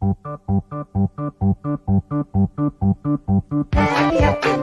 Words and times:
Happy, 0.00 0.14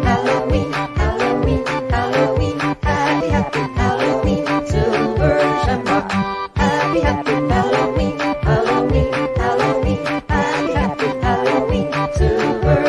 Halloween, 0.05 0.71
Halloween, 0.71 1.65
Halloween, 1.91 2.59
happy, 2.59 3.59
Halloween, 3.75 4.45
Silver. 4.65 5.35
Happy, 6.55 7.01
Halloween, 7.01 8.17
Halloween, 8.47 9.11
Halloween, 9.35 10.05
happy, 10.29 11.07
Halloween, 11.19 11.91
Silver. 12.15 12.79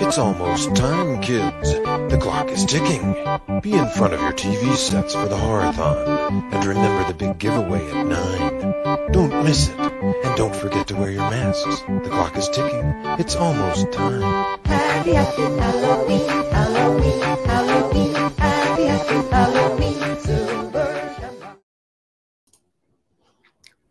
It's 0.00 0.18
almost 0.18 0.74
time, 0.74 1.20
kids. 1.20 1.95
The 2.08 2.18
clock 2.18 2.50
is 2.50 2.64
ticking. 2.64 3.14
Be 3.62 3.72
in 3.72 3.88
front 3.88 4.14
of 4.14 4.20
your 4.20 4.32
TV 4.32 4.76
sets 4.76 5.12
for 5.12 5.26
the 5.26 5.34
horathon. 5.34 6.52
And 6.52 6.64
remember 6.64 7.08
the 7.08 7.18
big 7.18 7.36
giveaway 7.38 7.84
at 7.90 8.06
9. 8.06 9.10
Don't 9.10 9.42
miss 9.42 9.70
it. 9.70 9.80
And 9.80 10.36
don't 10.36 10.54
forget 10.54 10.86
to 10.86 10.94
wear 10.94 11.10
your 11.10 11.28
masks. 11.28 11.80
The 11.80 12.08
clock 12.08 12.36
is 12.36 12.48
ticking. 12.48 12.84
It's 13.18 13.34
almost 13.34 13.90
time. 13.90 14.22
Happy, 14.66 15.14
happy 15.14 15.42
Halloween, 15.42 16.28
Halloween, 16.52 17.20
Halloween, 17.44 18.14
happy, 18.38 18.84
happy 18.84 19.28
Halloween, 19.28 20.16
Silver 20.20 21.36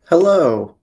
Hello 0.09 0.77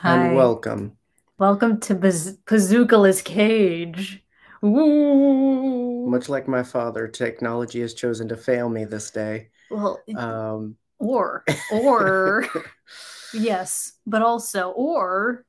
Hi. 0.00 0.26
and 0.26 0.34
welcome. 0.34 0.96
Welcome 1.38 1.78
to 1.80 1.94
Baz- 1.94 2.36
Bazooka's 2.46 3.22
Cage. 3.22 4.23
Ooh. 4.64 6.06
Much 6.08 6.28
like 6.28 6.48
my 6.48 6.62
father, 6.62 7.06
technology 7.08 7.80
has 7.80 7.94
chosen 7.94 8.28
to 8.28 8.36
fail 8.36 8.68
me 8.68 8.84
this 8.84 9.10
day. 9.10 9.48
well, 9.70 10.00
Um, 10.16 10.76
or 10.98 11.44
or 11.72 12.46
yes, 13.34 13.92
but 14.06 14.22
also 14.22 14.70
or 14.70 15.44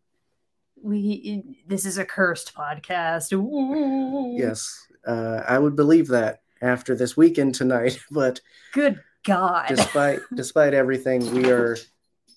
we 0.82 1.44
this 1.67 1.86
is 1.86 1.98
a 1.98 2.06
cursed 2.06 2.54
podcast. 2.56 3.31
Ooh. 3.34 4.36
yes, 4.38 4.88
uh, 5.06 5.44
I 5.48 5.59
would 5.59 5.76
believe 5.76 6.08
that 6.09 6.42
after 6.61 6.95
this 6.95 7.16
weekend 7.16 7.56
tonight, 7.56 8.00
but 8.11 8.42
Good 8.73 9.02
God. 9.23 9.67
despite 9.70 10.20
despite 10.36 10.73
everything, 10.73 11.34
we 11.34 11.50
are 11.52 11.78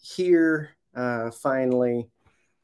here 0.03 0.71
uh, 0.95 1.31
finally. 1.31 2.09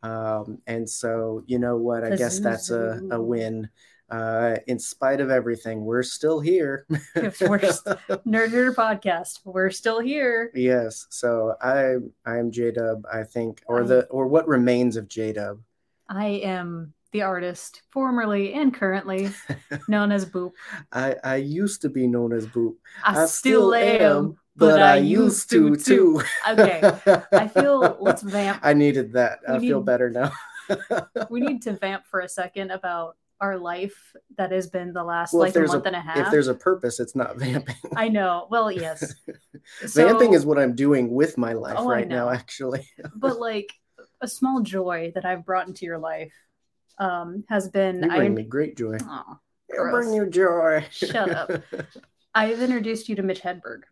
Um, 0.03 0.61
and 0.67 0.89
so, 0.89 1.43
you 1.47 1.59
know 1.59 1.77
what? 1.79 2.05
I 2.05 2.15
guess 2.15 2.39
that's 2.39 2.71
a, 2.71 3.01
a 3.11 3.21
win. 3.21 3.71
Uh, 4.11 4.57
in 4.67 4.79
spite 4.79 5.21
of 5.21 5.31
everything, 5.31 5.85
we're 5.85 6.03
still 6.03 6.39
here. 6.39 6.87
We're 7.17 7.33
st- 7.33 7.99
Nerd 8.27 8.75
Podcast. 8.75 9.41
We're 9.45 9.71
still 9.71 9.99
here. 10.01 10.51
Yes, 10.55 11.07
so 11.11 11.55
I 11.61 11.97
I 12.27 12.37
am 12.39 12.51
J 12.51 12.71
Dub, 12.71 13.05
I 13.13 13.23
think, 13.23 13.63
or 13.67 13.83
I- 13.83 13.87
the 13.87 14.05
or 14.07 14.27
what 14.27 14.47
remains 14.47 14.97
of 14.97 15.09
J 15.09 15.33
Dub. 15.33 15.61
I 16.09 16.27
am 16.27 16.93
the 17.13 17.23
artist, 17.23 17.83
formerly 17.91 18.53
and 18.53 18.75
currently 18.75 19.31
known 19.89 20.13
as 20.13 20.27
Boop. 20.27 20.53
I 20.93 21.17
I 21.25 21.37
used 21.37 21.81
to 21.83 21.89
be 21.89 22.07
known 22.07 22.33
as 22.33 22.47
Boop. 22.47 22.75
I, 23.03 23.25
still, 23.27 23.73
am, 23.75 24.37
but, 24.55 24.83
I, 24.83 24.97
used 24.97 25.49
to 25.51 25.77
too. 25.77 26.23
Okay, 26.49 26.81
I 27.33 27.49
feel 27.49 27.97
let's 28.01 28.23
vamp. 28.23 28.61
I 28.63 28.75
needed 28.75 29.13
that. 29.15 29.39
I 29.49 29.59
We 29.59 29.69
feel 29.69 29.81
better 29.81 30.11
now. 30.11 30.33
we 31.31 31.41
need 31.41 31.63
to 31.63 31.73
vamp 31.73 32.05
for 32.07 32.21
a 32.21 32.29
second 32.29 32.71
about 32.71 33.17
our 33.41 33.59
life 33.59 33.95
that 34.39 34.53
has 34.53 34.69
been 34.69 34.93
the 34.93 35.03
last 35.05 35.33
Well, 35.33 35.41
like 35.43 35.51
a 35.51 35.55
there's 35.55 35.71
a- 35.71 35.75
month 35.75 35.87
and 35.87 35.97
a 35.97 36.01
half. 36.01 36.17
if 36.19 36.31
there's 36.31 36.49
a 36.49 36.55
purpose, 36.55 37.01
it's 37.01 37.15
not 37.17 37.37
vamping. 37.37 37.75
I 37.97 38.09
know. 38.09 38.47
Well, 38.51 38.71
yes. 38.71 39.15
So- 39.87 40.07
vamping 40.07 40.35
is 40.35 40.45
what 40.45 40.59
I'm 40.59 40.75
doing 40.75 41.11
with 41.11 41.39
my 41.39 41.53
life 41.55 41.77
Oh, 41.79 41.89
right 41.89 42.07
now, 42.07 42.29
actually. 42.31 42.89
but 43.17 43.39
like 43.41 43.73
a 44.21 44.29
small 44.29 44.61
joy 44.61 45.11
that 45.15 45.25
I've 45.25 45.45
brought 45.45 45.67
into 45.69 45.85
your 45.87 45.99
life 45.99 46.33
um 46.99 47.45
has 47.49 47.69
been 47.69 47.97
You 48.03 48.09
bring 48.09 48.21
I 48.21 48.29
me 48.29 48.43
great 48.45 48.77
joy. 48.77 48.99
Aw, 49.03 49.39
You 49.71 49.89
bring 49.91 50.13
you 50.15 50.27
joy. 50.31 50.87
Shut 50.91 51.31
up. 51.31 51.51
I've 52.35 52.61
introduced 52.61 53.09
you 53.09 53.17
to 53.17 53.23
Mitch 53.23 53.41
Hedberg, 53.41 53.83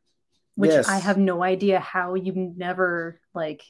which 0.57 0.71
Yes. 0.71 0.89
I 0.89 0.99
have 0.99 1.17
no 1.19 1.43
idea 1.43 1.81
how 1.81 2.15
you 2.15 2.33
never 2.57 3.21
like 3.35 3.63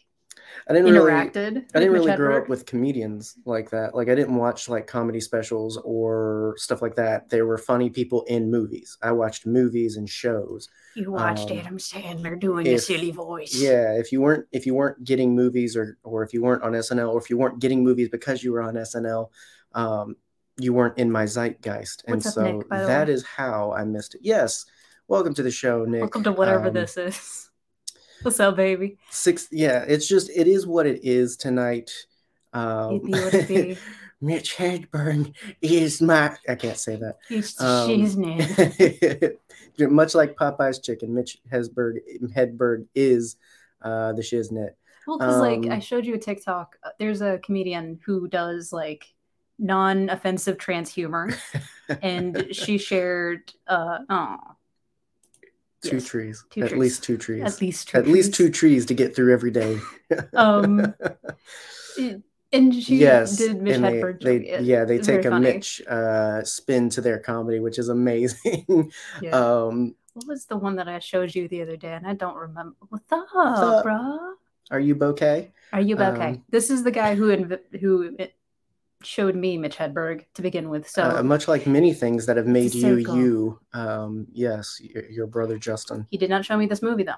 I 0.68 0.72
didn't 0.72 0.92
really 0.92 1.10
interacted. 1.10 1.64
I 1.74 1.80
didn't 1.80 1.92
really 1.92 2.16
grow 2.16 2.34
Hedberg. 2.34 2.42
up 2.42 2.48
with 2.48 2.66
comedians 2.66 3.36
like 3.44 3.70
that. 3.70 3.94
Like 3.94 4.08
I 4.08 4.14
didn't 4.14 4.36
watch 4.36 4.68
like 4.68 4.86
comedy 4.86 5.20
specials 5.20 5.78
or 5.84 6.54
stuff 6.58 6.82
like 6.82 6.94
that. 6.96 7.28
There 7.30 7.46
were 7.46 7.58
funny 7.58 7.90
people 7.90 8.22
in 8.24 8.50
movies. 8.50 8.96
I 9.02 9.12
watched 9.12 9.46
movies 9.46 9.96
and 9.96 10.08
shows. 10.08 10.68
You 10.94 11.12
watched 11.12 11.50
um, 11.50 11.58
Adam 11.58 11.78
Sandler 11.78 12.38
doing 12.38 12.66
a 12.66 12.78
silly 12.78 13.10
voice. 13.10 13.54
Yeah, 13.54 13.94
if 13.94 14.12
you 14.12 14.20
weren't 14.20 14.46
if 14.52 14.66
you 14.66 14.74
weren't 14.74 15.02
getting 15.04 15.34
movies 15.34 15.76
or 15.76 15.98
or 16.02 16.22
if 16.22 16.32
you 16.32 16.42
weren't 16.42 16.62
on 16.62 16.72
SNL 16.72 17.12
or 17.12 17.18
if 17.18 17.30
you 17.30 17.38
weren't 17.38 17.58
getting 17.58 17.82
movies 17.82 18.08
because 18.08 18.42
you 18.44 18.52
were 18.52 18.62
on 18.62 18.74
SNL, 18.74 19.30
um, 19.74 20.16
you 20.58 20.72
weren't 20.72 20.98
in 20.98 21.10
my 21.10 21.24
zeitgeist. 21.24 22.04
And 22.06 22.24
up, 22.24 22.32
so 22.32 22.42
Nick, 22.42 22.68
by 22.68 22.80
the 22.80 22.86
that 22.86 23.08
way? 23.08 23.14
is 23.14 23.24
how 23.24 23.72
I 23.72 23.84
missed 23.84 24.14
it. 24.14 24.20
Yes. 24.22 24.66
Welcome 25.08 25.34
to 25.34 25.42
the 25.42 25.50
show, 25.50 25.84
Nick. 25.84 26.00
Welcome 26.00 26.24
to 26.24 26.32
whatever 26.32 26.68
Um, 26.68 26.74
this 26.74 26.96
is. 26.96 27.50
What's 28.24 28.40
up, 28.40 28.56
baby? 28.56 28.98
Six 29.10 29.48
yeah, 29.50 29.84
it's 29.86 30.06
just 30.06 30.30
it 30.30 30.46
is 30.46 30.66
what 30.66 30.86
it 30.86 31.00
is 31.04 31.36
tonight. 31.36 31.90
Um, 32.52 33.00
what 33.00 33.34
it 33.34 33.48
be. 33.48 33.76
Mitch 34.20 34.56
Hedberg 34.56 35.34
is 35.60 36.00
my 36.00 36.36
I 36.48 36.54
can't 36.54 36.76
say 36.78 36.96
that. 36.96 37.18
He's 37.28 37.60
Um, 37.60 37.88
shiznit. 37.90 39.36
much 39.90 40.14
like 40.14 40.36
Popeye's 40.36 40.78
chicken, 40.78 41.12
Mitch 41.14 41.38
Hedberg 41.52 41.98
Hedberg 42.36 42.86
is 42.94 43.36
uh, 43.82 44.12
the 44.12 44.22
shiznit. 44.22 44.70
Well, 45.06 45.18
because 45.18 45.40
like 45.40 45.66
I 45.66 45.74
um, 45.76 45.80
showed 45.80 46.06
you 46.06 46.14
a 46.14 46.18
TikTok. 46.18 46.76
uh, 46.84 46.90
There's 47.00 47.20
a 47.20 47.38
comedian 47.38 47.98
who 48.06 48.28
does 48.28 48.72
like 48.72 49.12
non-offensive 49.58 50.58
trans 50.58 50.92
humor, 50.94 51.30
and 52.00 52.54
she 52.54 52.78
shared. 52.78 53.52
uh 53.66 53.98
Oh, 54.08 54.36
Two 55.82 55.96
Yes, 55.96 56.04
trees, 56.06 56.44
two 56.50 56.62
at 56.62 56.68
trees. 56.68 56.80
least 56.80 57.02
two 57.02 57.16
trees, 57.18 57.42
at 57.42 57.60
least 57.60 57.88
two 57.88 57.98
at 57.98 58.06
least 58.06 58.34
two 58.34 58.50
trees. 58.50 58.58
trees 58.58 58.86
to 58.86 58.94
get 58.94 59.16
through 59.16 59.32
every 59.32 59.50
day. 59.50 59.78
Um, 60.34 60.94
and 62.52 62.74
she 62.74 62.96
yes, 62.98 63.36
did 63.36 63.60
Mitch 63.62 63.76
and 63.76 63.84
they, 63.84 64.00
Hedberg. 64.00 64.20
they 64.22 64.60
yeah 64.60 64.84
they 64.84 64.96
it's 64.96 65.06
take 65.06 65.24
a 65.24 65.30
funny. 65.30 65.52
Mitch 65.54 65.82
uh, 65.88 66.42
spin 66.44 66.88
to 66.90 67.00
their 67.00 67.18
comedy, 67.18 67.58
which 67.60 67.78
is 67.78 67.88
amazing. 67.88 68.66
Yeah. 69.20 69.30
um, 69.32 69.94
what 70.14 70.26
was 70.26 70.44
the 70.46 70.56
one 70.56 70.76
that 70.76 70.88
I 70.88 70.98
showed 70.98 71.34
you 71.34 71.48
the 71.48 71.62
other 71.62 71.76
day, 71.76 71.92
and 71.94 72.06
I 72.06 72.14
don't 72.14 72.36
remember. 72.36 72.76
What's 72.88 73.10
up, 73.12 73.28
up? 73.34 73.84
bruh? 73.84 74.34
are 74.70 74.80
you 74.80 74.94
bouquet? 74.94 75.52
Are 75.72 75.80
you 75.80 75.96
okay? 75.96 76.28
Um, 76.28 76.44
this 76.50 76.70
is 76.70 76.84
the 76.84 76.90
guy 76.90 77.14
who 77.14 77.34
inv- 77.34 77.80
who 77.80 78.16
showed 79.06 79.34
me 79.34 79.56
Mitch 79.58 79.76
Hedberg 79.76 80.24
to 80.34 80.42
begin 80.42 80.68
with. 80.70 80.88
So 80.88 81.02
uh, 81.02 81.22
much 81.22 81.48
like 81.48 81.66
many 81.66 81.92
things 81.94 82.26
that 82.26 82.36
have 82.36 82.46
made 82.46 82.74
you 82.74 83.02
circle. 83.02 83.16
you. 83.16 83.60
Um, 83.72 84.26
yes, 84.32 84.78
your, 84.80 85.04
your 85.10 85.26
brother 85.26 85.58
Justin. 85.58 86.06
he 86.10 86.16
did 86.16 86.30
not 86.30 86.44
show 86.44 86.56
me 86.56 86.66
this 86.66 86.82
movie 86.82 87.02
though. 87.04 87.12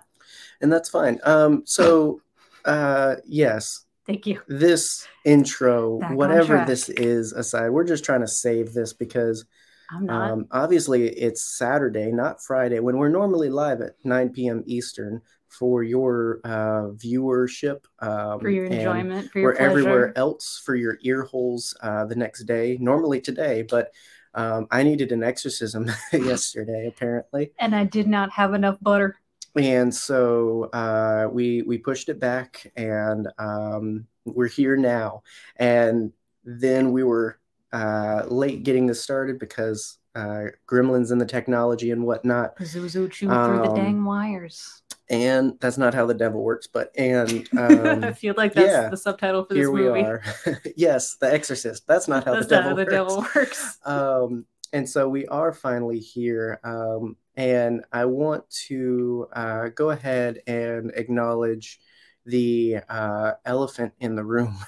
and 0.60 0.72
that's 0.72 0.88
fine. 0.88 1.18
Um, 1.24 1.62
so, 1.66 2.20
uh, 2.64 3.16
yes, 3.26 3.84
Thank 4.06 4.26
you. 4.26 4.40
this 4.48 5.06
intro, 5.24 5.98
Back 5.98 6.12
whatever 6.16 6.64
this 6.66 6.88
is 6.88 7.32
aside, 7.32 7.70
we're 7.70 7.84
just 7.84 8.04
trying 8.04 8.20
to 8.20 8.28
save 8.28 8.72
this 8.72 8.92
because 8.92 9.44
I'm 9.90 10.06
not. 10.06 10.30
um, 10.30 10.46
obviously 10.50 11.08
it's 11.08 11.42
Saturday, 11.42 12.10
not 12.10 12.42
Friday, 12.42 12.80
when 12.80 12.96
we're 12.96 13.08
normally 13.10 13.50
live 13.50 13.80
at 13.80 13.92
9 14.04 14.30
p.m. 14.30 14.62
Eastern 14.66 15.20
for 15.58 15.82
your 15.82 16.40
uh, 16.44 16.90
viewership. 16.92 17.84
Um, 18.00 18.40
for 18.40 18.50
your 18.50 18.66
enjoyment, 18.66 19.30
for 19.30 19.38
your 19.38 19.52
We're 19.52 19.56
everywhere 19.56 20.12
else 20.16 20.60
for 20.64 20.74
your 20.74 20.98
ear 21.02 21.22
holes 21.22 21.76
uh, 21.82 22.04
the 22.06 22.16
next 22.16 22.44
day, 22.44 22.76
normally 22.80 23.20
today, 23.20 23.62
but 23.62 23.92
um, 24.34 24.66
I 24.70 24.82
needed 24.82 25.12
an 25.12 25.22
exorcism 25.22 25.90
yesterday, 26.12 26.86
apparently 26.88 27.52
And 27.58 27.74
I 27.74 27.84
did 27.84 28.08
not 28.08 28.30
have 28.32 28.54
enough 28.54 28.78
butter. 28.80 29.16
and 29.56 29.94
so 29.94 30.70
uh, 30.72 31.28
we 31.30 31.62
we 31.62 31.78
pushed 31.78 32.08
it 32.08 32.18
back 32.18 32.72
and 32.76 33.28
um, 33.38 34.06
we're 34.24 34.48
here 34.48 34.76
now 34.76 35.22
and 35.56 36.12
then 36.44 36.90
we 36.92 37.04
were 37.04 37.38
uh, 37.72 38.24
late 38.28 38.64
getting 38.64 38.86
this 38.86 39.00
started 39.00 39.38
because 39.38 39.98
uh, 40.16 40.44
gremlins 40.68 41.10
and 41.12 41.20
the 41.20 41.26
technology 41.26 41.90
and 41.92 42.04
whatnot 42.04 42.56
Pazuzu 42.56 43.10
chewed 43.10 43.30
through 43.30 43.58
the 43.62 43.70
Um, 43.70 43.76
dang 43.76 44.04
wires. 44.04 44.82
And 45.10 45.54
that's 45.60 45.76
not 45.76 45.92
how 45.94 46.06
the 46.06 46.14
devil 46.14 46.42
works 46.42 46.66
but 46.66 46.90
and 46.96 47.48
I 47.56 47.56
um, 47.66 48.14
feel 48.14 48.34
like 48.36 48.54
that's 48.54 48.72
yeah, 48.72 48.88
the 48.88 48.96
subtitle 48.96 49.44
for 49.44 49.54
this 49.54 49.60
here 49.60 49.70
we 49.70 49.86
are 49.86 50.22
yes 50.76 51.16
the 51.16 51.32
exorcist 51.32 51.86
that's 51.86 52.08
not 52.08 52.24
how 52.24 52.34
that's 52.34 52.46
the 52.46 52.56
devil 52.56 52.70
how 52.70 52.76
the 52.76 52.82
works 52.82 52.92
devil 52.92 53.26
works. 53.34 53.78
um, 53.84 54.46
and 54.74 54.88
so 54.90 55.08
we 55.08 55.24
are 55.28 55.52
finally 55.52 56.00
here. 56.00 56.58
Um, 56.64 57.16
and 57.36 57.84
I 57.92 58.04
want 58.06 58.48
to 58.66 59.28
uh, 59.32 59.68
go 59.68 59.90
ahead 59.90 60.40
and 60.48 60.90
acknowledge 60.96 61.80
the 62.26 62.78
uh, 62.88 63.32
elephant 63.44 63.92
in 64.00 64.16
the 64.16 64.24
room. 64.24 64.58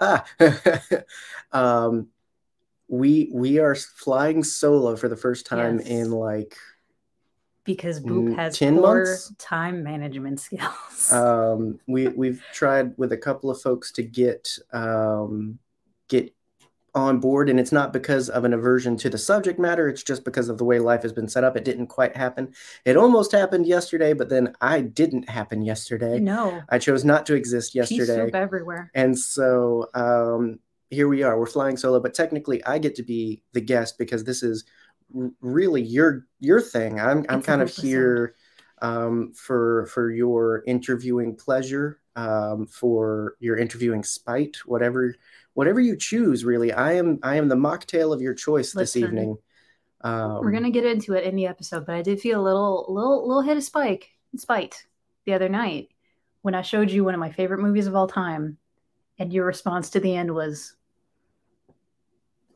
ah, 0.00 0.24
um, 1.52 2.08
we 2.88 3.30
we 3.32 3.60
are 3.60 3.76
flying 3.76 4.42
solo 4.42 4.96
for 4.96 5.08
the 5.08 5.16
first 5.16 5.46
time 5.46 5.78
Yes. 5.78 5.88
in 5.88 6.10
like 6.10 6.56
because 7.64 8.00
Boop 8.00 8.28
Mm, 8.28 8.36
has 8.36 8.58
10 8.58 8.74
poor 8.74 8.82
months? 8.98 9.32
time 9.38 9.82
management 9.82 10.40
skills. 10.46 11.12
um, 11.12 11.78
we 11.86 12.08
we've 12.16 12.42
tried 12.52 12.96
with 12.96 13.12
a 13.12 13.16
couple 13.18 13.50
of 13.50 13.60
folks 13.60 13.90
to 13.92 14.02
get 14.02 14.58
um, 14.72 15.58
get 16.08 16.34
on 16.96 17.18
board, 17.18 17.50
and 17.50 17.58
it's 17.58 17.72
not 17.72 17.92
because 17.92 18.28
of 18.30 18.44
an 18.44 18.52
aversion 18.54 18.96
to 18.96 19.10
the 19.10 19.18
subject 19.18 19.58
matter. 19.58 19.88
It's 19.88 20.04
just 20.04 20.24
because 20.24 20.48
of 20.48 20.58
the 20.58 20.64
way 20.64 20.78
life 20.78 21.02
has 21.02 21.12
been 21.12 21.26
set 21.28 21.42
up. 21.42 21.56
It 21.56 21.64
didn't 21.64 21.88
quite 21.88 22.16
happen. 22.16 22.54
It 22.84 22.96
almost 22.96 23.32
happened 23.32 23.66
yesterday, 23.66 24.12
but 24.12 24.28
then 24.28 24.54
I 24.60 24.80
didn't 24.82 25.28
happen 25.28 25.62
yesterday. 25.62 26.20
no, 26.20 26.62
I 26.68 26.78
chose 26.78 27.04
not 27.04 27.26
to 27.26 27.34
exist 27.34 27.74
yesterday. 27.74 28.26
soup 28.26 28.34
everywhere. 28.36 28.92
And 28.94 29.18
so 29.18 29.88
um, 29.94 30.60
here 30.90 31.08
we 31.08 31.24
are. 31.24 31.36
We're 31.36 31.46
flying 31.46 31.76
solo, 31.76 31.98
but 31.98 32.14
technically, 32.14 32.64
I 32.64 32.78
get 32.78 32.94
to 32.96 33.02
be 33.02 33.42
the 33.54 33.60
guest 33.60 33.98
because 33.98 34.22
this 34.22 34.44
is 34.44 34.64
really 35.40 35.82
your 35.82 36.26
your 36.40 36.60
thing. 36.60 37.00
I'm 37.00 37.24
I'm 37.28 37.38
It's 37.38 37.46
kind 37.46 37.62
of 37.62 37.68
100%. 37.68 37.82
here 37.82 38.34
um, 38.82 39.32
for 39.34 39.86
for 39.86 40.10
your 40.10 40.62
interviewing 40.66 41.36
pleasure, 41.36 42.00
um, 42.16 42.66
for 42.66 43.36
your 43.40 43.56
interviewing 43.56 44.02
spite, 44.02 44.56
whatever 44.66 45.14
whatever 45.54 45.80
you 45.80 45.96
choose. 45.96 46.44
Really, 46.44 46.72
I 46.72 46.94
am 46.94 47.18
I 47.22 47.36
am 47.36 47.48
the 47.48 47.56
mocktail 47.56 48.12
of 48.12 48.20
your 48.20 48.34
choice 48.34 48.72
this 48.72 48.96
evening. 48.96 49.38
Um, 50.02 50.40
We're 50.40 50.52
gonna 50.52 50.70
get 50.70 50.84
into 50.84 51.14
it 51.14 51.24
in 51.24 51.34
the 51.34 51.46
episode, 51.46 51.86
but 51.86 51.94
I 51.94 52.02
did 52.02 52.20
feel 52.20 52.40
a 52.40 52.44
little, 52.44 52.84
little, 52.88 53.26
little 53.26 53.42
hit 53.42 53.56
of 53.56 53.62
spike, 53.64 54.10
spite 54.36 54.84
the 55.24 55.32
other 55.32 55.48
night 55.48 55.88
when 56.42 56.54
I 56.54 56.60
showed 56.60 56.90
you 56.90 57.04
one 57.04 57.14
of 57.14 57.20
my 57.20 57.32
favorite 57.32 57.60
movies 57.60 57.86
of 57.86 57.96
all 57.96 58.06
time, 58.06 58.58
and 59.18 59.32
your 59.32 59.46
response 59.46 59.88
to 59.90 60.00
the 60.00 60.14
end 60.14 60.34
was, 60.34 60.76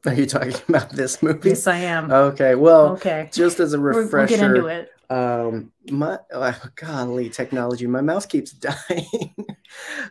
Are 0.06 0.14
you 0.14 0.26
talking 0.26 0.54
about 0.68 0.90
this 0.90 1.22
movie? 1.22 1.50
"Yes, 1.50 1.66
I 1.66 1.78
am." 1.78 2.10
Okay. 2.10 2.54
Well, 2.54 2.92
okay, 2.92 3.28
just 3.32 3.60
as 3.60 3.72
a 3.72 3.78
refresher. 3.78 4.16
we'll 4.16 4.26
get 4.26 4.40
into 4.40 4.66
it. 4.66 4.90
um 5.10 5.72
my 5.90 6.18
oh, 6.34 6.54
golly 6.76 7.30
technology 7.30 7.86
my 7.86 8.02
mouse 8.02 8.26
keeps 8.26 8.50
dying 8.68 9.34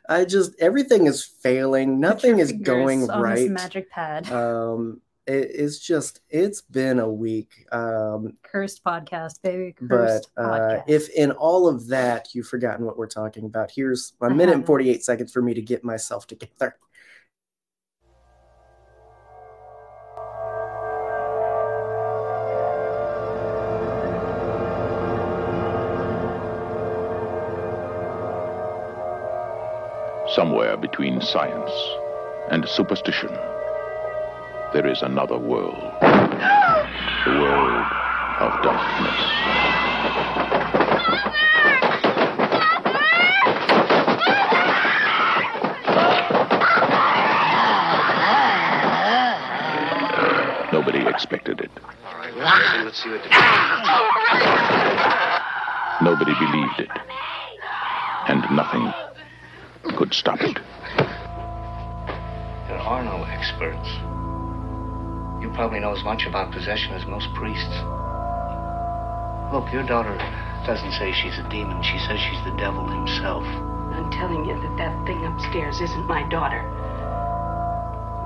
i 0.09 0.25
just 0.25 0.53
everything 0.59 1.05
is 1.05 1.23
failing 1.23 1.99
nothing 1.99 2.39
is 2.39 2.51
going 2.51 3.05
right 3.05 3.47
magic 3.51 3.91
pad. 3.91 4.27
um 4.31 4.99
it, 5.27 5.51
it's 5.53 5.77
just 5.77 6.21
it's 6.31 6.61
been 6.61 6.97
a 6.99 7.07
week 7.07 7.67
um 7.71 8.37
Cursed 8.41 8.83
podcast, 8.83 9.39
baby. 9.43 9.75
but 9.81 10.25
uh 10.35 10.41
podcast. 10.41 10.83
if 10.87 11.09
in 11.09 11.29
all 11.31 11.67
of 11.67 11.87
that 11.89 12.33
you've 12.33 12.47
forgotten 12.47 12.83
what 12.83 12.97
we're 12.97 13.05
talking 13.05 13.45
about 13.45 13.69
here's 13.69 14.13
a 14.21 14.29
minute 14.31 14.55
and 14.55 14.65
48 14.65 15.03
seconds 15.05 15.31
for 15.31 15.43
me 15.43 15.53
to 15.53 15.61
get 15.61 15.83
myself 15.83 16.25
together 16.25 16.75
Somewhere 30.37 30.77
between 30.77 31.19
science 31.19 31.71
and 32.51 32.69
superstition, 32.69 33.33
there 34.71 34.85
is 34.85 35.01
another 35.01 35.35
world. 35.35 35.73
The 35.73 37.31
world 37.41 37.85
of 38.37 38.61
darkness. 38.61 39.19
Nobody 50.71 50.99
expected 51.07 51.61
it. 51.61 51.71
Nobody 55.99 56.35
believed 56.35 56.79
it. 56.79 56.91
And 58.27 58.45
nothing 58.51 58.86
could 59.97 60.13
stop 60.13 60.37
it. 60.41 60.59
There 62.69 62.77
are 62.77 63.01
no 63.03 63.25
experts. 63.25 63.89
You 65.41 65.49
probably 65.57 65.79
know 65.79 65.91
as 65.91 66.03
much 66.03 66.27
about 66.27 66.53
possession 66.53 66.93
as 66.93 67.07
most 67.07 67.33
priests. 67.33 67.81
Look, 69.49 69.73
your 69.73 69.81
daughter 69.89 70.13
doesn't 70.69 70.93
say 71.01 71.11
she's 71.17 71.39
a 71.41 71.49
demon. 71.49 71.81
She 71.81 71.97
says 72.05 72.21
she's 72.21 72.43
the 72.45 72.53
devil 72.61 72.85
himself. 72.85 73.41
I'm 73.97 74.11
telling 74.13 74.45
you 74.45 74.53
that 74.53 74.77
that 74.77 74.93
thing 75.07 75.25
upstairs 75.25 75.81
isn't 75.81 76.05
my 76.05 76.21
daughter. 76.29 76.61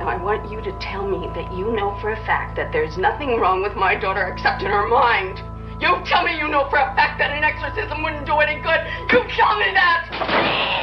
Now, 0.04 0.12
I 0.12 0.20
want 0.20 0.52
you 0.52 0.60
to 0.60 0.78
tell 0.80 1.08
me 1.08 1.32
that 1.40 1.54
you 1.54 1.72
know 1.72 1.96
for 2.02 2.12
a 2.12 2.20
fact 2.26 2.58
that 2.58 2.74
there's 2.74 2.98
nothing 2.98 3.40
wrong 3.40 3.62
with 3.64 3.78
my 3.78 3.96
daughter 3.96 4.28
except 4.28 4.62
in 4.62 4.68
her 4.68 4.90
mind. 4.90 5.40
You 5.80 6.04
tell 6.04 6.26
me 6.28 6.36
you 6.36 6.50
know 6.50 6.68
for 6.70 6.84
a 6.84 6.92
fact 7.00 7.18
that 7.20 7.32
an 7.32 7.46
exorcism 7.46 8.04
wouldn't 8.04 8.26
do 8.26 8.44
any 8.44 8.60
good. 8.60 8.82
You 9.08 9.24
tell 9.40 9.56
me 9.56 9.72
that! 9.72 10.81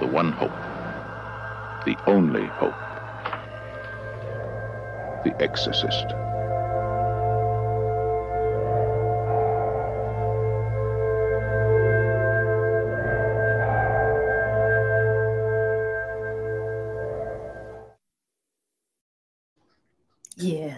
The 0.00 0.06
one 0.06 0.32
hope. 0.32 0.50
The 1.84 1.96
only 2.06 2.46
hope. 2.46 2.74
The 5.24 5.34
Exorcist. 5.42 6.29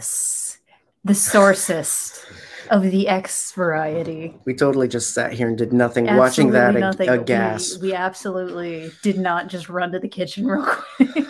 Yes, 0.03 0.59
the 1.05 1.13
sourcest 1.13 2.25
of 2.71 2.83
the 2.83 3.09
X 3.09 3.53
variety. 3.53 4.35
we 4.45 4.55
totally 4.55 4.89
just 4.89 5.13
sat 5.15 5.33
here 5.33 5.47
and 5.49 5.57
did 5.59 5.73
nothing 5.73 6.05
watching 6.17 6.51
that 6.51 6.75
Absolutely 6.75 7.07
a, 7.07 7.11
nothing. 7.11 7.23
a 7.23 7.25
gas 7.25 7.79
We, 7.81 7.89
we 7.89 7.95
absolutely 7.95 8.91
did 9.03 9.19
not 9.19 9.49
just 9.49 9.69
run 9.69 9.93
to 9.93 9.99
the 9.99 10.09
kitchen 10.09 10.47
real 10.51 10.65
quick. 10.65 11.27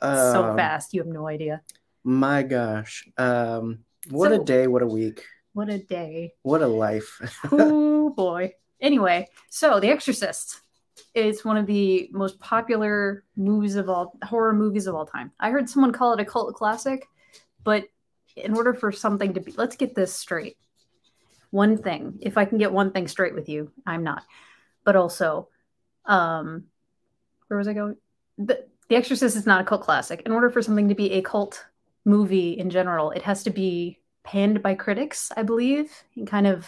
so 0.00 0.44
Um, 0.50 0.56
fast, 0.56 0.94
you 0.94 1.00
have 1.02 1.08
no 1.12 1.26
idea. 1.28 1.62
my 2.04 2.42
gosh 2.42 3.06
um 3.18 3.80
what 4.10 4.30
So- 4.30 4.40
a 4.40 4.44
day 4.44 4.66
what 4.66 4.82
a 4.82 4.86
week 4.86 5.22
What 5.52 5.68
a 5.68 5.78
day. 5.78 6.32
what 6.42 6.62
a 6.62 6.66
life 6.66 7.20
oh 7.52 8.10
boy. 8.10 8.52
Anyway, 8.80 9.28
so 9.50 9.80
The 9.80 9.88
Exorcist 9.88 10.60
is 11.14 11.44
one 11.44 11.56
of 11.56 11.66
the 11.66 12.10
most 12.12 12.38
popular 12.40 13.24
movies 13.36 13.76
of 13.76 13.88
all 13.88 14.12
horror 14.22 14.52
movies 14.52 14.86
of 14.86 14.94
all 14.94 15.06
time. 15.06 15.30
I 15.40 15.50
heard 15.50 15.68
someone 15.70 15.92
call 15.92 16.12
it 16.12 16.20
a 16.20 16.24
cult 16.24 16.54
classic, 16.54 17.06
but 17.64 17.84
in 18.36 18.56
order 18.56 18.74
for 18.74 18.92
something 18.92 19.34
to 19.34 19.40
be 19.40 19.52
let's 19.52 19.76
get 19.76 19.94
this 19.94 20.14
straight. 20.14 20.56
One 21.50 21.78
thing, 21.78 22.18
if 22.20 22.36
I 22.36 22.44
can 22.44 22.58
get 22.58 22.72
one 22.72 22.90
thing 22.90 23.06
straight 23.06 23.34
with 23.34 23.48
you, 23.48 23.70
I'm 23.86 24.02
not. 24.02 24.24
But 24.84 24.96
also, 24.96 25.48
um 26.04 26.64
where 27.48 27.58
was 27.58 27.68
I 27.68 27.74
going? 27.74 27.96
The, 28.38 28.64
the 28.88 28.96
Exorcist 28.96 29.36
is 29.36 29.46
not 29.46 29.60
a 29.60 29.64
cult 29.64 29.82
classic. 29.82 30.22
In 30.26 30.32
order 30.32 30.50
for 30.50 30.62
something 30.62 30.88
to 30.88 30.94
be 30.94 31.12
a 31.12 31.22
cult 31.22 31.64
movie 32.04 32.52
in 32.52 32.70
general, 32.70 33.10
it 33.10 33.22
has 33.22 33.44
to 33.44 33.50
be 33.50 34.00
panned 34.24 34.62
by 34.62 34.74
critics, 34.74 35.30
I 35.36 35.42
believe, 35.42 35.90
and 36.16 36.26
kind 36.26 36.46
of 36.46 36.66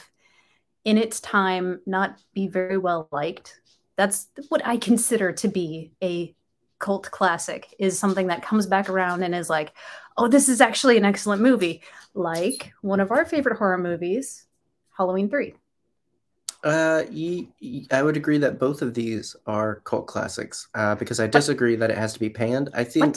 in 0.84 0.98
its 0.98 1.20
time 1.20 1.80
not 1.86 2.18
be 2.34 2.46
very 2.46 2.78
well 2.78 3.08
liked. 3.10 3.60
That's 3.96 4.28
what 4.48 4.64
I 4.64 4.76
consider 4.76 5.32
to 5.32 5.48
be 5.48 5.92
a 6.02 6.34
cult 6.78 7.10
classic 7.10 7.74
is 7.78 7.98
something 7.98 8.28
that 8.28 8.42
comes 8.42 8.66
back 8.66 8.88
around 8.88 9.22
and 9.22 9.34
is 9.34 9.50
like, 9.50 9.72
"Oh, 10.18 10.28
this 10.28 10.48
is 10.48 10.60
actually 10.60 10.96
an 10.96 11.04
excellent 11.04 11.42
movie." 11.42 11.82
Like 12.14 12.72
one 12.82 13.00
of 13.00 13.10
our 13.10 13.24
favorite 13.24 13.58
horror 13.58 13.78
movies, 13.78 14.46
Halloween 14.96 15.28
3. 15.28 15.54
Uh, 16.64 17.04
ye, 17.10 17.48
ye- 17.60 17.86
I 17.90 18.02
would 18.02 18.16
agree 18.16 18.38
that 18.38 18.58
both 18.58 18.82
of 18.82 18.94
these 18.94 19.36
are 19.46 19.76
cult 19.84 20.06
classics. 20.06 20.68
Uh, 20.74 20.94
because 20.94 21.20
I 21.20 21.26
disagree 21.26 21.76
that 21.76 21.90
it 21.90 21.98
has 21.98 22.12
to 22.14 22.18
be 22.20 22.30
panned. 22.30 22.70
I 22.74 22.82
think 22.84 23.16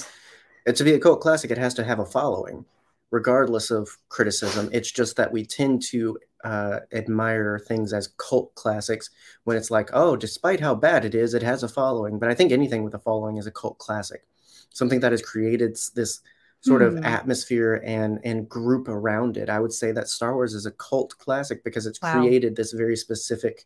What? 0.65 0.75
to 0.75 0.83
be 0.83 0.93
a 0.93 0.99
cult 0.99 1.21
classic, 1.21 1.49
it 1.49 1.57
has 1.57 1.73
to 1.75 1.83
have 1.83 1.99
a 1.99 2.05
following, 2.05 2.65
regardless 3.09 3.71
of 3.71 3.89
criticism. 4.09 4.69
It's 4.71 4.91
just 4.91 5.15
that 5.15 5.31
we 5.31 5.45
tend 5.45 5.81
to 5.83 6.17
uh, 6.43 6.79
admire 6.93 7.57
things 7.59 7.91
as 7.91 8.09
cult 8.17 8.53
classics 8.55 9.09
when 9.45 9.57
it's 9.57 9.71
like, 9.71 9.89
oh, 9.93 10.15
despite 10.15 10.59
how 10.59 10.75
bad 10.75 11.03
it 11.05 11.15
is, 11.15 11.33
it 11.33 11.41
has 11.43 11.63
a 11.63 11.69
following. 11.69 12.19
But 12.19 12.29
I 12.29 12.35
think 12.35 12.51
anything 12.51 12.83
with 12.83 12.93
a 12.93 12.99
following 12.99 13.37
is 13.37 13.47
a 13.47 13.51
cult 13.51 13.77
classic, 13.79 14.27
something 14.71 14.99
that 14.99 15.11
has 15.13 15.21
created 15.21 15.77
this 15.95 16.21
sort 16.61 16.81
of 16.81 16.95
Hmm. 16.97 17.03
atmosphere 17.05 17.81
and 17.85 18.19
and 18.23 18.49
group 18.49 18.87
around 18.87 19.37
it. 19.37 19.49
I 19.49 19.59
would 19.59 19.73
say 19.73 19.91
that 19.93 20.07
Star 20.09 20.33
Wars 20.35 20.53
is 20.53 20.65
a 20.65 20.71
cult 20.71 21.17
classic 21.17 21.63
because 21.63 21.85
it's 21.85 22.01
Wow. 22.01 22.19
created 22.21 22.55
this 22.55 22.71
very 22.73 22.95
specific 22.97 23.65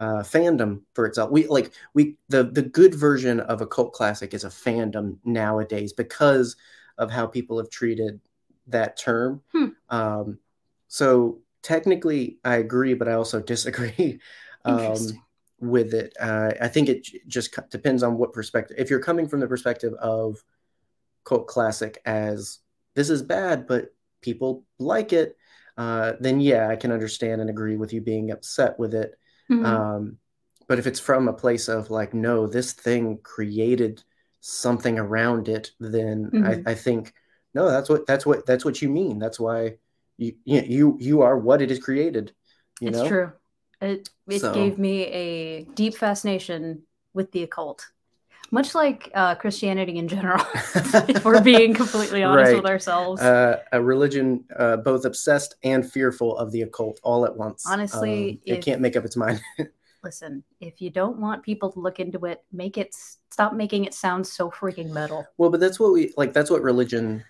uh, 0.00 0.22
fandom 0.22 0.82
for 0.94 1.06
itself. 1.06 1.30
We 1.30 1.46
like 1.48 1.72
we 1.94 2.16
the 2.28 2.44
the 2.44 2.62
good 2.62 2.94
version 2.94 3.40
of 3.40 3.60
a 3.60 3.66
cult 3.66 3.92
classic 3.92 4.32
is 4.34 4.44
a 4.44 4.48
fandom 4.48 5.18
nowadays 5.24 5.92
because 5.92 6.56
of 6.98 7.10
how 7.10 7.26
people 7.26 7.58
have 7.58 7.70
treated 7.70 8.20
that 8.68 8.96
term. 8.96 9.42
Hmm. 9.52 9.66
Um, 9.88 10.38
so 10.88 11.40
technically, 11.62 12.38
I 12.44 12.56
agree, 12.56 12.94
but 12.94 13.08
I 13.08 13.14
also 13.14 13.40
disagree. 13.54 14.20
um, 14.64 14.98
with 15.60 15.92
it. 15.92 16.14
Uh, 16.18 16.52
I 16.60 16.68
think 16.68 16.88
it 16.88 17.04
j- 17.04 17.20
just 17.26 17.54
depends 17.70 18.02
on 18.02 18.16
what 18.16 18.32
perspective. 18.32 18.76
If 18.78 18.88
you're 18.88 19.02
coming 19.02 19.28
from 19.28 19.40
the 19.40 19.46
perspective 19.46 19.92
of 19.94 20.42
cult 21.30 21.46
classic 21.46 22.02
as 22.04 22.58
this 22.96 23.08
is 23.08 23.22
bad, 23.22 23.66
but 23.68 23.94
people 24.20 24.64
like 24.78 25.12
it, 25.12 25.36
uh, 25.78 26.12
then 26.20 26.40
yeah, 26.40 26.68
I 26.68 26.76
can 26.76 26.90
understand 26.92 27.40
and 27.40 27.48
agree 27.48 27.76
with 27.76 27.92
you 27.92 28.00
being 28.00 28.32
upset 28.32 28.78
with 28.78 28.94
it. 28.94 29.16
Mhm. 29.48 29.64
Um, 29.64 30.18
but 30.66 30.78
if 30.80 30.86
it's 30.86 31.00
from 31.00 31.28
a 31.28 31.32
place 31.32 31.68
of 31.68 31.88
like, 31.90 32.12
no, 32.14 32.46
this 32.46 32.72
thing 32.72 33.18
created 33.22 34.02
something 34.40 34.98
around 34.98 35.48
it, 35.48 35.70
then 35.78 36.30
Mhm. 36.30 36.66
I, 36.66 36.72
I 36.72 36.74
think 36.74 37.14
no, 37.54 37.68
that's 37.70 37.88
what 37.88 38.06
that's 38.06 38.24
what 38.26 38.44
that's 38.46 38.64
what 38.64 38.80
you 38.82 38.88
mean. 38.88 39.18
That's 39.18 39.38
why 39.40 39.78
you 40.18 40.34
you 40.44 40.60
you, 40.62 40.96
you 41.00 41.22
are 41.22 41.36
what 41.38 41.62
it 41.62 41.70
is 41.70 41.78
created. 41.78 42.32
You 42.80 42.88
it's 42.88 42.98
know, 42.98 43.08
true. 43.08 43.32
It 43.80 44.10
it 44.28 44.40
So- 44.40 44.52
gave 44.54 44.78
me 44.78 45.06
a 45.06 45.64
deep 45.74 45.94
fascination 45.96 46.82
with 47.14 47.30
the 47.32 47.42
occult, 47.42 47.86
much 48.50 48.74
like 48.74 49.10
uh, 49.14 49.34
Christianity 49.34 49.96
in 49.98 50.08
general. 50.08 50.44
if 50.74 51.24
we're 51.24 51.40
being 51.42 51.74
completely 51.74 52.22
honest 52.22 52.54
with 52.54 52.66
ourselves, 52.66 53.20
uh, 53.20 53.60
a 53.72 53.82
religion 53.82 54.44
uh, 54.56 54.76
both 54.78 55.04
obsessed 55.04 55.54
and 55.62 55.90
fearful 55.90 56.36
of 56.36 56.50
the 56.52 56.62
occult 56.62 57.00
all 57.02 57.24
at 57.24 57.36
once. 57.36 57.64
Honestly, 57.66 58.30
Um, 58.30 58.40
it 58.46 58.58
if- 58.58 58.64
can't 58.64 58.80
make 58.80 58.96
up 58.96 59.04
its 59.04 59.16
mind. 59.16 59.40
listen, 60.02 60.42
if 60.60 60.80
you 60.80 60.90
don't 60.90 61.18
want 61.18 61.42
people 61.42 61.70
to 61.72 61.78
look 61.80 62.00
into 62.00 62.24
it, 62.26 62.42
make 62.52 62.78
it 62.78 62.94
stop 63.30 63.52
making 63.52 63.84
it 63.84 63.94
sound 63.94 64.26
so 64.26 64.50
freaking 64.50 64.90
metal. 64.90 65.26
well, 65.38 65.50
but 65.50 65.60
that's 65.60 65.78
what 65.78 65.92
we 65.92 66.12
like. 66.16 66.32
That's 66.32 66.50
what 66.50 66.62
religion 66.62 67.22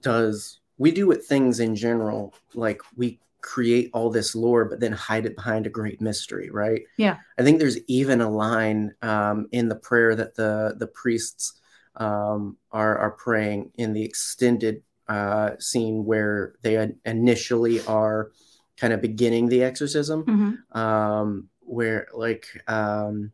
does. 0.00 0.60
We 0.78 0.90
do 0.90 1.10
it 1.12 1.24
things 1.24 1.60
in 1.60 1.76
general, 1.76 2.34
like 2.54 2.80
we 2.96 3.20
create 3.44 3.90
all 3.92 4.08
this 4.10 4.34
lore, 4.34 4.64
but 4.64 4.80
then 4.80 4.92
hide 4.92 5.26
it 5.26 5.36
behind 5.36 5.66
a 5.66 5.70
great 5.78 6.00
mystery, 6.00 6.48
right? 6.50 6.80
Yeah. 6.96 7.18
I 7.38 7.42
think 7.42 7.58
there's 7.58 7.78
even 7.86 8.22
a 8.22 8.30
line 8.30 8.94
um, 9.02 9.48
in 9.52 9.68
the 9.68 9.76
prayer 9.76 10.14
that 10.16 10.34
the 10.34 10.74
the 10.78 10.86
priests 10.86 11.60
um, 11.96 12.56
are 12.72 12.96
are 12.98 13.10
praying 13.10 13.70
in 13.76 13.92
the 13.92 14.02
extended 14.02 14.82
uh, 15.08 15.50
scene 15.58 16.06
where 16.06 16.54
they 16.62 16.74
initially 17.04 17.84
are 17.86 18.30
kind 18.78 18.92
of 18.94 19.00
beginning 19.02 19.48
the 19.48 19.62
exorcism. 19.62 20.24
Mhm. 20.24 20.76
um, 20.76 21.48
where 21.60 22.08
like 22.14 22.46
um, 22.66 23.32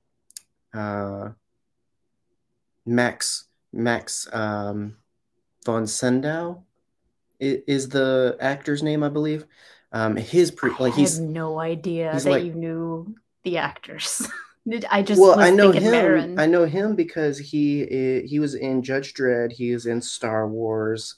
uh, 0.75 1.31
Max 2.87 3.45
Max 3.73 4.29
um, 4.33 4.97
von 5.65 5.87
i- 7.41 7.63
is 7.67 7.89
the 7.89 8.37
actor's 8.41 8.83
name, 8.83 9.03
I 9.03 9.09
believe. 9.09 9.45
Um, 9.93 10.17
his 10.17 10.51
pre 10.51 10.71
like 10.79 10.93
I 10.93 10.97
he's 10.97 11.19
no 11.19 11.59
idea 11.59 12.13
that 12.13 12.25
like- 12.25 12.45
you 12.45 12.55
knew 12.55 13.15
the 13.45 13.59
actors. 13.59 14.27
I 14.91 15.03
just 15.03 15.21
well, 15.21 15.37
was 15.37 15.47
I 15.47 15.51
know 15.51 15.73
him. 15.73 15.91
Marin. 15.91 16.39
I 16.39 16.47
know 16.47 16.65
him 16.65 16.95
because 16.95 17.39
he 17.39 18.23
he 18.27 18.39
was 18.39 18.55
in 18.55 18.83
Judge 18.83 19.15
Dredd. 19.15 19.53
He 19.53 19.71
is 19.71 19.87
in 19.87 20.01
Star 20.03 20.47
Wars. 20.47 21.17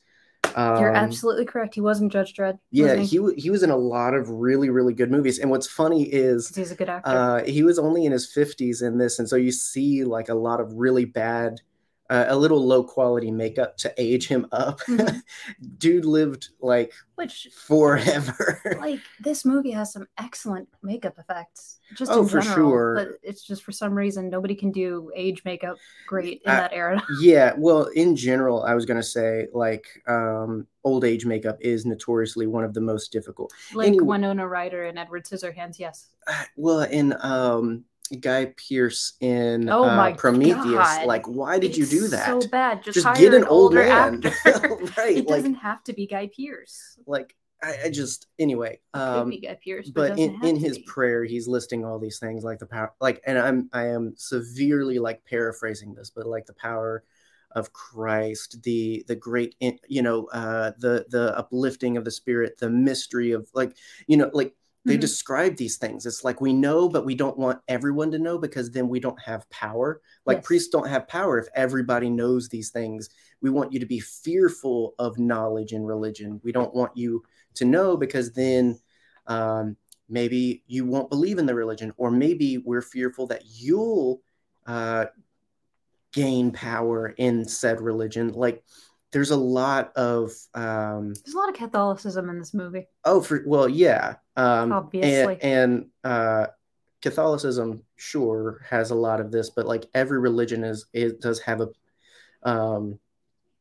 Um, 0.55 0.81
You're 0.81 0.95
absolutely 0.95 1.45
correct. 1.45 1.75
He 1.75 1.81
wasn't 1.81 2.13
Judge 2.13 2.35
Dredd. 2.35 2.59
yeah. 2.71 2.97
wasn't 2.97 3.09
He 3.37 3.43
he 3.43 3.51
was 3.51 3.63
in 3.63 3.71
a 3.71 3.77
lot 3.77 4.15
of 4.15 4.29
really 4.29 4.71
really 4.71 4.95
good 4.95 5.11
movies. 5.11 5.39
And 5.39 5.51
what's 5.51 5.67
funny 5.67 6.05
is 6.05 6.55
he's 6.55 6.71
a 6.71 6.75
good 6.75 6.89
actor. 6.89 7.11
Uh, 7.11 7.45
he 7.45 7.63
was 7.63 7.79
only 7.79 8.05
in 8.07 8.13
his 8.13 8.33
50s 8.33 8.83
in 8.83 8.99
this, 8.99 9.19
and 9.19 9.29
so 9.29 9.37
you 9.37 9.53
see 9.53 10.05
like 10.05 10.29
a 10.29 10.35
lot 10.35 10.61
of 10.61 10.73
really 10.75 11.05
bad, 11.05 11.61
uh, 12.13 12.27
a 12.29 12.37
little 12.37 12.63
low 12.65 12.85
quality 12.85 13.31
makeup 13.31 13.77
to 13.79 13.93
age 13.97 14.29
him 14.29 14.47
up. 14.53 14.81
Mhm. 14.83 15.23
Dude 15.79 16.05
lived 16.05 16.51
like 16.61 16.93
Which, 17.15 17.49
forever. 17.55 18.77
like, 18.81 19.01
this 19.21 19.45
movie 19.47 19.71
has 19.71 19.93
some 19.93 20.07
excellent 20.19 20.69
makeup 20.83 21.19
effects. 21.19 21.79
Just 21.95 22.13
Oh, 22.13 22.23
in 22.23 22.29
for 22.29 22.41
general, 22.41 22.71
sure. 22.71 22.95
But 22.97 23.09
it's 23.23 23.43
just 23.47 23.63
for 23.63 23.73
some 23.73 23.95
reason 23.95 24.29
nobody 24.29 24.55
can 24.55 24.73
do 24.73 25.11
age 25.17 25.43
makeup 25.45 25.77
great 26.07 26.43
in 26.45 26.53
that 26.53 26.73
era. 26.73 27.03
yeah, 27.23 27.53
well, 27.57 27.85
in 27.95 28.15
general, 28.15 28.63
I 28.63 28.75
was 28.75 28.85
gonna 28.85 29.03
say 29.03 29.47
like 29.55 29.87
um, 30.07 30.67
old 30.85 31.05
age 31.05 31.25
makeup 31.25 31.57
is 31.61 31.87
notoriously 31.87 32.47
one 32.47 32.65
of 32.65 32.75
the 32.75 32.81
most 32.81 33.11
difficult. 33.13 33.53
Like 33.75 33.89
Anyway- 33.89 34.05
Winona 34.05 34.47
Ryder 34.47 34.85
and 34.85 34.99
Edward 34.99 35.25
Scissorhands. 35.25 35.79
Yes. 35.79 36.09
Uh, 36.27 36.45
Well, 36.57 36.81
in 36.83 37.15
um, 37.21 37.85
Guy 38.21 38.53
Pearce 38.57 39.15
in 39.21 39.69
Oh 39.69 39.85
uh, 39.85 40.15
Prometheus, 40.17 40.63
God. 40.65 41.07
like 41.07 41.27
why 41.27 41.59
did 41.59 41.77
you 41.77 41.87
do 41.87 42.09
that? 42.09 42.27
So 42.27 42.49
bad. 42.49 42.83
Just, 42.85 43.03
Just 43.03 43.19
get 43.19 43.35
an 43.35 43.45
old 43.45 43.75
older 43.75 43.87
man, 43.87 44.23
right? 44.97 45.17
it 45.17 45.27
like, 45.27 45.37
doesn't 45.39 45.55
have 45.55 45.83
to 45.85 45.93
be 45.93 46.07
Guy 46.07 46.31
Pearce. 46.35 46.99
like 47.07 47.35
I, 47.63 47.77
I 47.85 47.91
just 47.91 48.27
anyway. 48.39 48.81
It 48.95 48.99
Um, 48.99 49.25
could 49.25 49.31
be 49.31 49.41
Guy 49.47 49.59
Pearce, 49.63 49.89
but, 49.91 50.11
but 50.11 50.19
in, 50.19 50.39
in 50.45 50.57
his 50.57 50.79
be. 50.79 50.85
prayer 50.85 51.25
he's 51.25 51.49
listing 51.49 51.85
all 51.85 51.99
these 51.99 52.19
things 52.19 52.45
like 52.45 52.59
the 52.59 52.67
power 52.67 52.93
like 53.01 53.23
and 53.27 53.39
i'm 53.39 53.69
i 53.73 53.87
am 53.87 54.15
severely 54.17 54.99
like 54.99 55.25
paraphrasing 55.25 55.95
this 55.95 56.11
but 56.11 56.27
like 56.27 56.47
the 56.47 56.53
power 56.55 57.05
of 57.53 57.73
christ 57.73 58.63
the 58.63 59.05
the 59.09 59.15
great 59.15 59.55
you 59.89 60.03
know 60.03 60.27
uh 60.27 60.73
the 60.79 61.05
the 61.11 61.37
uplifting 61.37 61.97
of 61.97 62.05
the 62.05 62.11
spirit 62.11 62.59
the 62.59 62.71
mystery 62.71 63.33
of 63.33 63.49
like 63.55 63.77
you 64.07 64.17
know 64.17 64.31
like 64.33 64.55
they 64.85 64.97
Mhm. 64.97 65.01
describe 65.01 65.57
these 65.57 65.77
things. 65.77 66.07
It's 66.07 66.25
like 66.25 66.41
we 66.41 66.53
know 66.53 66.89
but 66.89 67.05
we 67.05 67.15
don't 67.15 67.39
want 67.39 67.61
everyone 67.69 68.11
to 68.11 68.19
know 68.19 68.39
because 68.39 68.71
then 68.71 68.89
we 68.89 68.99
don't 69.01 69.21
have 69.21 69.49
power. 69.51 70.01
Like 70.27 70.39
Yes. 70.39 70.47
priests 70.47 70.69
don't 70.71 70.89
have 70.89 71.07
power 71.07 71.39
if 71.39 71.49
everybody 71.55 72.11
knows 72.11 72.49
these 72.49 72.71
things. 72.71 73.09
We 73.41 73.51
want 73.51 73.73
you 73.73 73.81
to 73.81 73.87
be 73.87 74.01
fearful 74.01 74.95
of 74.99 75.19
knowledge 75.19 75.73
and 75.73 75.87
religion. 75.87 76.41
We 76.43 76.53
don't 76.53 76.75
want 76.75 76.97
you 76.97 77.23
to 77.55 77.65
know 77.65 77.97
because 77.97 78.33
then 78.33 78.79
um, 79.29 79.77
maybe 80.09 80.65
you 80.67 80.85
won't 80.85 81.11
believe 81.11 81.39
in 81.39 81.47
the 81.47 81.55
religion 81.55 81.93
or 81.97 82.11
maybe 82.11 82.59
we're 82.59 82.83
fearful 82.83 83.27
that 83.29 83.43
you'll 83.47 84.21
uh, 84.67 85.07
gain 86.13 86.51
power 86.51 87.15
in 87.17 87.45
said 87.47 87.81
religion. 87.81 88.33
Like 88.33 88.65
there's 89.13 89.31
a 89.31 89.37
lot 89.37 89.93
of 89.97 90.33
um, 90.55 91.15
There's 91.15 91.35
a 91.35 91.39
lot 91.39 91.49
of 91.51 91.55
Catholicism 91.55 92.29
in 92.31 92.39
this 92.39 92.53
movie. 92.55 92.89
oh 93.05 93.21
for 93.21 93.43
well 93.47 93.69
yeah 93.69 94.17
um, 94.37 94.73
Obviously. 94.73 95.39
and, 95.43 95.87
and 96.05 96.13
uh, 96.13 96.47
catholicism 97.03 97.83
sure 97.97 98.65
has 98.71 98.91
a 98.93 98.95
lot 98.95 99.21
of 99.21 99.33
this 99.33 99.51
but 99.51 99.67
like 99.67 99.87
every 99.93 100.21
religion 100.21 100.63
is 100.63 100.87
it 100.93 101.21
does 101.21 101.41
have 101.41 101.61
a 101.61 101.69
um, 102.49 102.99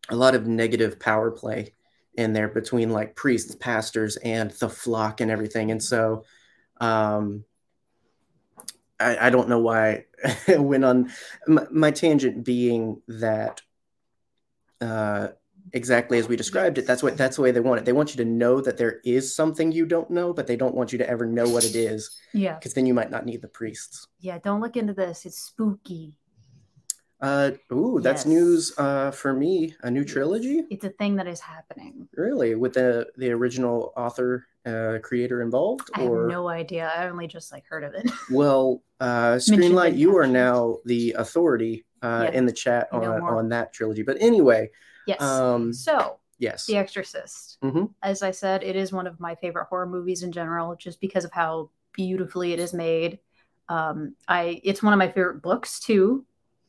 a 0.09 0.15
lot 0.15 0.35
of 0.35 0.45
negative 0.47 0.99
power 0.99 1.31
play 1.31 1.73
in 2.15 2.33
there 2.33 2.47
between 2.49 2.91
like 2.91 3.15
priests 3.15 3.55
pastors 3.55 4.15
and 4.17 4.51
the 4.51 4.69
flock 4.69 5.21
and 5.21 5.31
everything 5.31 5.71
and 5.71 5.81
so 5.81 6.23
um 6.79 7.43
i, 8.99 9.27
I 9.27 9.29
don't 9.31 9.49
know 9.49 9.59
why 9.59 10.05
i 10.47 10.57
went 10.57 10.85
on 10.85 11.11
my, 11.47 11.65
my 11.71 11.91
tangent 11.91 12.43
being 12.45 13.01
that 13.07 13.61
uh 14.81 15.29
exactly 15.73 16.17
as 16.17 16.27
we 16.27 16.35
described 16.35 16.77
it 16.77 16.85
that's 16.85 17.01
what 17.03 17.17
that's 17.17 17.37
the 17.37 17.41
way 17.41 17.51
they 17.51 17.59
want 17.59 17.79
it 17.79 17.85
they 17.85 17.93
want 17.93 18.13
you 18.13 18.17
to 18.23 18.29
know 18.29 18.59
that 18.61 18.77
there 18.77 18.99
is 19.05 19.33
something 19.35 19.71
you 19.71 19.85
don't 19.85 20.09
know 20.09 20.33
but 20.33 20.45
they 20.47 20.55
don't 20.57 20.75
want 20.75 20.91
you 20.91 20.97
to 20.97 21.09
ever 21.09 21.25
know 21.25 21.47
what 21.49 21.63
it 21.63 21.75
is 21.75 22.17
Yeah. 22.33 22.55
because 22.55 22.73
then 22.73 22.85
you 22.85 22.93
might 22.93 23.09
not 23.11 23.25
need 23.25 23.41
the 23.41 23.47
priests 23.47 24.07
Yeah. 24.19 24.37
Don't 24.43 24.61
look 24.61 24.75
into 24.77 24.93
this. 24.93 25.25
It's 25.25 25.37
spooky. 25.37 26.15
uh 27.21 27.51
ooh 27.71 27.99
that's 28.01 28.21
Yes. 28.21 28.25
news 28.25 28.73
uh 28.77 29.11
for 29.11 29.33
me 29.33 29.75
a 29.83 29.91
new 29.91 30.03
trilogy 30.03 30.63
It's 30.69 30.83
a 30.85 30.89
thing 30.89 31.15
that 31.17 31.27
is 31.27 31.39
happening. 31.39 32.07
Really, 32.15 32.55
with 32.55 32.73
the 32.73 33.07
the 33.17 33.29
original 33.31 33.93
author 33.95 34.45
uh, 34.63 34.99
creator 35.01 35.41
involved, 35.41 35.89
I 35.95 36.01
have 36.01 36.11
no 36.11 36.47
idea. 36.47 36.91
I 36.95 37.09
only 37.09 37.25
just 37.25 37.51
like 37.51 37.65
heard 37.65 37.83
of 37.83 37.95
it. 37.95 38.05
well, 38.31 38.83
uh, 38.99 39.33
Screenlight, 39.37 39.97
you 39.97 40.15
are 40.17 40.27
now 40.27 40.77
the 40.85 41.13
authority 41.17 41.83
uh, 42.03 42.25
Yeah, 42.27 42.37
in 42.37 42.45
the 42.45 42.51
chat 42.51 42.87
on 42.91 43.03
on 43.23 43.49
that 43.49 43.73
trilogy. 43.73 44.03
But 44.03 44.17
anyway, 44.19 44.69
yes. 45.11 45.21
um, 45.21 45.73
so, 45.73 46.19
yes, 46.39 46.65
The 46.65 46.77
Exorcist. 46.77 47.57
Mhm. 47.63 47.93
As 48.01 48.23
I 48.23 48.31
said, 48.31 48.63
it 48.63 48.75
is 48.75 48.91
one 48.91 49.07
of 49.07 49.19
my 49.19 49.35
favorite 49.35 49.65
horror 49.65 49.87
movies 49.87 50.23
in 50.23 50.31
general, 50.31 50.75
just 50.75 50.99
because 50.99 51.25
of 51.25 51.31
how 51.31 51.69
beautifully 51.93 52.53
it 52.53 52.59
is 52.59 52.73
made. 52.73 53.19
Um, 53.69 54.15
I 54.27 54.61
it's 54.63 54.83
one 54.83 54.93
of 54.93 54.99
my 54.99 55.07
favorite 55.07 55.41
books 55.41 55.79
too. 55.79 56.25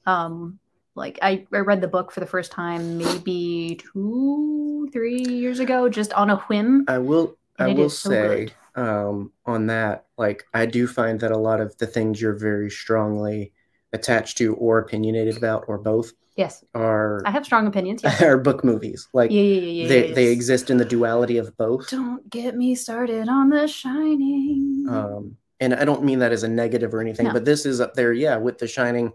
Um, 0.06 0.58
like 0.94 1.18
I, 1.22 1.46
I 1.52 1.58
read 1.58 1.80
the 1.80 1.88
book 1.88 2.12
for 2.12 2.20
the 2.20 2.26
first 2.26 2.52
time 2.52 2.98
maybe 2.98 3.80
two, 3.92 4.88
three 4.92 5.24
years 5.24 5.58
ago, 5.58 5.88
just 5.88 6.12
on 6.12 6.30
a 6.30 6.36
whim. 6.36 6.84
I 6.88 6.98
will. 6.98 7.36
I 7.58 7.68
will 7.68 7.86
is 7.86 7.98
so 7.98 8.10
say 8.10 8.48
um, 8.74 9.32
on 9.46 9.66
that, 9.66 10.06
like 10.18 10.44
I 10.54 10.66
do 10.66 10.86
find 10.86 11.20
that 11.20 11.30
a 11.30 11.38
lot 11.38 11.60
of 11.60 11.76
the 11.78 11.86
things 11.86 12.20
you're 12.20 12.38
very 12.38 12.70
strongly 12.70 13.52
attached 13.92 14.38
to 14.38 14.54
or 14.54 14.78
opinionated 14.78 15.36
about, 15.36 15.64
or 15.68 15.78
both, 15.78 16.12
Yes, 16.34 16.64
are 16.74 17.20
I 17.26 17.30
have 17.30 17.44
strong 17.44 17.66
opinions. 17.66 18.02
Yes. 18.02 18.22
are 18.30 18.38
book 18.38 18.64
movies. 18.64 19.06
Like 19.12 19.30
yeah, 19.30 19.42
yeah, 19.42 19.60
yeah, 19.60 19.82
yeah. 19.82 19.88
they 19.88 20.08
yeah, 20.08 20.14
they 20.14 20.26
exist 20.28 20.70
in 20.70 20.78
the 20.78 20.84
duality 20.86 21.36
of 21.36 21.54
both. 21.58 21.90
Don't 21.90 22.28
get 22.30 22.56
me 22.56 22.74
started 22.74 23.28
on 23.28 23.50
The 23.50 23.68
Shining. 23.68 24.86
um, 24.88 25.36
and 25.60 25.74
I 25.74 25.84
don't 25.84 26.02
mean 26.04 26.20
that 26.20 26.32
as 26.32 26.42
a 26.42 26.48
negative 26.48 26.94
or 26.94 27.00
anything, 27.02 27.26
No. 27.26 27.32
but 27.34 27.44
this 27.44 27.66
is 27.66 27.80
up 27.82 27.92
there, 27.94 28.12
yeah, 28.14 28.36
with 28.38 28.56
The 28.58 28.66
Shining. 28.66 29.12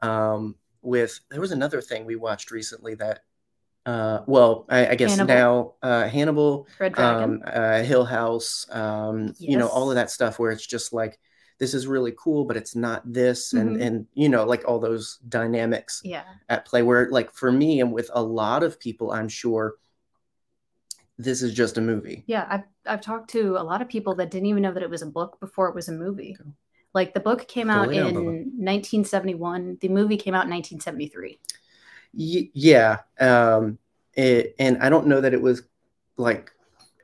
Um, 0.00 0.54
with 0.82 1.18
there 1.30 1.40
was 1.40 1.50
another 1.52 1.80
thing 1.80 2.06
we 2.06 2.16
watched 2.16 2.50
recently 2.52 2.94
that, 2.94 3.20
uh, 3.84 4.20
well, 4.26 4.64
I, 4.70 4.88
I 4.90 4.94
guess 4.94 5.16
Hannibal. 5.16 5.76
now 5.82 5.88
uh, 5.90 6.08
Hannibal, 6.08 6.68
Red 6.78 6.92
Dragon. 6.94 7.22
um, 7.34 7.42
uh, 7.44 7.82
Hill 7.82 8.04
House, 8.04 8.66
um, 8.70 9.34
you 9.38 9.58
know, 9.58 9.66
all 9.68 9.90
of 9.90 9.96
that 9.96 10.10
stuff 10.10 10.38
where 10.38 10.52
it's 10.52 10.66
just 10.66 10.92
like 10.92 11.18
this 11.60 11.74
is 11.74 11.86
really 11.86 12.12
cool, 12.18 12.44
but 12.46 12.56
it's 12.56 12.74
not 12.74 13.00
this, 13.12 13.52
and 13.52 13.76
Mhm. 13.76 13.82
and 13.86 14.06
you 14.14 14.28
know, 14.28 14.44
like 14.44 14.64
all 14.66 14.80
those 14.80 15.18
dynamics 15.28 16.00
Yeah. 16.04 16.24
at 16.48 16.64
play. 16.64 16.82
Where 16.82 17.08
like 17.10 17.30
for 17.32 17.52
me 17.52 17.80
and 17.80 17.92
with 17.92 18.10
a 18.12 18.22
lot 18.22 18.62
of 18.64 18.80
people, 18.80 19.12
I'm 19.12 19.28
sure 19.28 19.74
this 21.18 21.42
is 21.42 21.52
just 21.52 21.76
a 21.78 21.80
movie. 21.80 22.24
Yeah, 22.26 22.46
I've 22.48 22.64
I've 22.86 23.00
talked 23.02 23.30
to 23.30 23.56
a 23.58 23.62
lot 23.62 23.82
of 23.82 23.88
people 23.88 24.14
that 24.16 24.30
didn't 24.30 24.46
even 24.46 24.62
know 24.62 24.72
that 24.72 24.82
it 24.82 24.90
was 24.90 25.02
a 25.02 25.06
book 25.06 25.38
before 25.38 25.68
it 25.68 25.74
was 25.74 25.88
a 25.88 25.92
movie. 25.92 26.36
Like 26.94 27.14
the 27.14 27.20
book 27.20 27.46
came 27.46 27.70
out 27.70 27.92
in 27.94 28.14
Bubba. 28.14 28.46
1971. 28.56 29.78
The 29.80 29.88
movie 29.88 30.16
came 30.16 30.34
out 30.34 30.44
in 30.46 30.50
1973. 30.50 31.38
Y- 32.14 32.50
yeah, 32.54 33.00
um, 33.20 33.78
it, 34.14 34.54
and 34.58 34.78
I 34.78 34.88
don't 34.88 35.06
know 35.06 35.20
that 35.20 35.34
it 35.34 35.40
was 35.42 35.62
like 36.16 36.50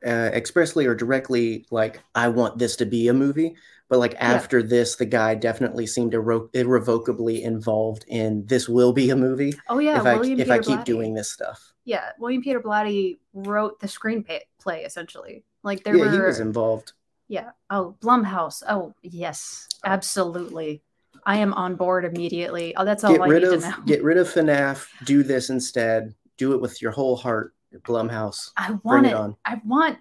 uh, 0.05 0.29
expressly 0.33 0.85
or 0.85 0.95
directly 0.95 1.65
like 1.71 2.01
I 2.15 2.27
want 2.27 2.57
this 2.59 2.75
to 2.77 2.85
be 2.85 3.07
a 3.07 3.13
movie, 3.13 3.55
but 3.89 3.99
like 3.99 4.15
after 4.19 4.61
this, 4.61 4.95
the 4.95 5.05
guy 5.05 5.35
definitely 5.35 5.87
seemed 5.87 6.13
irre- 6.13 6.49
irrevocably 6.53 7.43
involved 7.43 8.05
in 8.07 8.45
this 8.45 8.67
will 8.67 8.93
be 8.93 9.09
a 9.09 9.15
movie 9.15 9.53
Oh 9.69 9.79
yeah, 9.79 9.99
if 9.99 10.05
I 10.05 10.15
William 10.15 10.39
if 10.39 10.47
Peter 10.47 10.53
I 10.53 10.59
keep 10.59 10.79
Blatty. 10.79 10.85
doing 10.85 11.13
this 11.13 11.31
stuff. 11.31 11.73
Yeah, 11.85 12.09
William 12.19 12.41
Peter 12.41 12.59
Blatty 12.59 13.19
wrote 13.33 13.79
the 13.79 13.87
screenplay 13.87 14.41
essentially. 14.85 15.43
Like 15.63 15.83
there 15.83 15.95
yeah, 15.95 16.05
were 16.05 16.11
he 16.11 16.19
was 16.19 16.39
involved. 16.39 16.93
Yeah. 17.29 17.49
Oh, 17.69 17.95
Blumhouse. 18.01 18.63
Oh, 18.69 18.93
yes, 19.03 19.67
absolutely. 19.83 20.81
I 21.25 21.37
am 21.37 21.53
on 21.55 21.75
board 21.75 22.05
immediately. 22.05 22.73
Oh, 22.77 22.85
that's 22.85 23.03
all 23.03 23.11
Get 23.11 23.21
I 23.21 23.27
rid 23.27 23.43
need 23.43 23.53
of 23.53 23.61
to 23.63 23.69
know. 23.69 23.75
get 23.85 24.01
rid 24.03 24.17
of 24.17 24.27
FNAF. 24.33 24.87
Do 25.03 25.23
this 25.23 25.49
instead. 25.49 26.13
Do 26.37 26.53
it 26.53 26.61
with 26.61 26.81
your 26.81 26.91
whole 26.91 27.17
heart, 27.17 27.53
Blumhouse. 27.79 28.51
I 28.55 28.67
Bring 28.67 28.79
want 28.83 29.05
it 29.07 29.09
it. 29.09 29.15
on. 29.15 29.35
I 29.43 29.59
want 29.65 29.97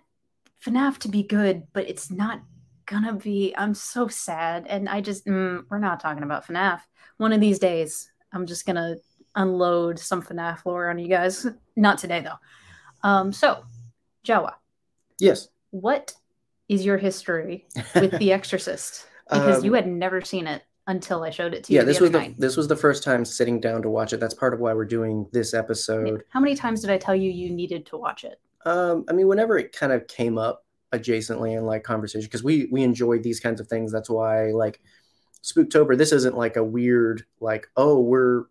FNAF 0.65 0.99
to 0.99 1.09
be 1.09 1.23
good, 1.25 1.65
but 1.73 1.89
it's 1.89 2.11
not 2.13 2.41
gonna 2.87 3.13
be. 3.15 3.55
I'm 3.57 3.75
so 3.75 4.09
sad, 4.09 4.67
and 4.69 4.89
I 4.89 5.01
just 5.01 5.27
mm, 5.27 5.65
we're 5.69 5.79
not 5.79 6.01
talking 6.01 6.23
about 6.23 6.47
FNAF. 6.47 6.81
One 7.19 7.33
of 7.33 7.41
these 7.41 7.59
days, 7.59 8.11
I'm 8.33 8.47
just 8.47 8.67
gonna 8.67 8.97
unload 9.35 9.99
some 9.99 10.23
FNAF 10.23 10.65
lore 10.65 10.89
on 10.89 10.99
you 10.99 11.09
guys. 11.09 11.47
Not 11.77 11.99
today 11.99 12.21
though. 12.21 13.09
Um, 13.09 13.33
so, 13.33 13.65
Jawa, 14.27 14.55
Yes, 15.21 15.49
what 15.71 16.15
is 16.69 16.85
your 16.85 16.97
history 16.97 17.67
with 17.95 18.19
The 18.19 18.33
Exorcist? 18.33 19.07
Because 19.31 19.59
Um, 19.59 19.65
you 19.65 19.75
had 19.75 19.87
never 19.87 20.21
seen 20.23 20.47
it 20.47 20.63
until 20.87 21.23
I 21.25 21.31
showed 21.31 21.53
it 21.53 21.65
to 21.65 21.73
you. 21.73 21.79
yeah. 21.81 21.85
This 21.85 21.99
the 21.99 22.05
was 22.05 22.15
other 22.15 22.29
the 22.29 22.35
this 22.39 22.57
was 22.57 22.69
the 22.69 22.77
first 22.77 23.03
time 23.03 23.25
sitting 23.25 23.61
down 23.61 23.83
to 23.83 23.91
watch 23.91 24.13
it. 24.13 24.21
That's 24.21 24.35
part 24.35 24.55
of 24.55 24.61
why 24.61 24.73
we're 24.73 24.85
doing 24.85 25.27
this 25.33 25.53
episode. 25.55 26.23
How 26.31 26.41
many 26.41 26.55
times 26.55 26.81
did 26.81 26.91
I 26.91 26.99
tell 26.99 27.15
you 27.15 27.31
you 27.31 27.51
needed 27.51 27.87
to 27.87 27.97
watch 27.97 28.25
it? 28.25 28.41
Um, 28.65 29.05
I 29.09 29.13
mean, 29.13 29.29
whenever 29.29 29.59
it 29.59 29.73
kind 29.73 29.93
of 29.93 30.07
came 30.09 30.39
up 30.39 30.65
adjacently 30.93 31.57
in 31.57 31.65
like 31.65 31.83
conversation, 31.83 32.27
because 32.27 32.45
we 32.45 32.69
we 32.71 32.83
enjoy 32.83 33.19
these 33.19 33.41
kinds 33.41 33.61
of 33.61 33.69
things. 33.69 33.93
That's 33.93 34.11
why 34.11 34.51
like 34.53 34.81
Spooktober. 35.43 35.97
This 35.97 36.13
isn't 36.13 36.37
like 36.37 36.57
a 36.57 36.65
weird 36.65 37.25
like 37.41 37.69
oh 37.77 38.01
we're 38.01 38.45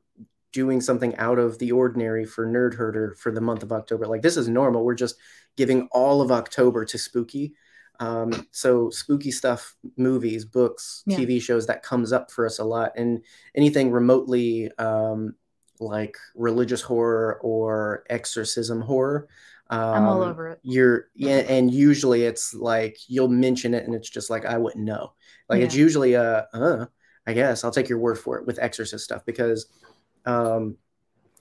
doing 0.53 0.79
something 0.79 1.15
out 1.17 1.37
of 1.37 1.59
the 1.59 1.71
ordinary 1.73 2.23
for 2.25 2.47
Nerd 2.47 2.75
Herder 2.75 3.15
for 3.19 3.31
the 3.31 3.41
month 3.41 3.61
of 3.63 3.73
October. 3.73 4.07
Like 4.07 4.21
this 4.21 4.37
is 4.37 4.47
normal. 4.47 4.85
We're 4.85 4.95
just 4.95 5.17
giving 5.57 5.87
all 5.91 6.21
of 6.21 6.31
October 6.31 6.85
to 6.85 6.97
spooky. 6.97 7.53
Um, 7.99 8.47
so 8.51 8.89
spooky 8.89 9.31
stuff, 9.31 9.75
movies, 9.97 10.43
books, 10.45 11.03
Yeah. 11.05 11.17
TV 11.17 11.41
shows 11.41 11.67
that 11.67 11.83
comes 11.83 12.11
up 12.11 12.29
for 12.31 12.45
us 12.45 12.59
a 12.59 12.63
lot, 12.63 12.91
and 12.97 13.21
anything 13.55 13.91
remotely 13.91 14.69
um, 14.77 15.35
like 15.79 16.17
religious 16.35 16.81
horror 16.81 17.39
or 17.41 18.03
exorcism 18.09 18.81
horror. 18.81 19.27
Um, 19.69 19.79
I'm 19.79 20.07
all 20.07 20.21
over 20.21 20.49
it. 20.49 20.59
You're 20.63 21.07
yeah, 21.15 21.37
and 21.37 21.73
usually 21.73 22.23
it's 22.23 22.53
like 22.53 22.97
you'll 23.07 23.27
mention 23.27 23.73
it, 23.73 23.85
and 23.85 23.95
it's 23.95 24.09
just 24.09 24.29
like 24.29 24.45
I 24.45 24.57
wouldn't 24.57 24.83
know. 24.83 25.13
Like 25.49 25.61
it's 25.61 25.75
usually 25.75 26.13
a, 26.13 26.47
uh, 26.53 26.85
I 27.27 27.33
guess 27.33 27.63
I'll 27.63 27.71
take 27.71 27.89
your 27.89 27.99
word 27.99 28.17
for 28.17 28.37
it 28.37 28.45
with 28.45 28.59
exorcist 28.59 29.03
stuff 29.03 29.25
because 29.25 29.67
um, 30.25 30.77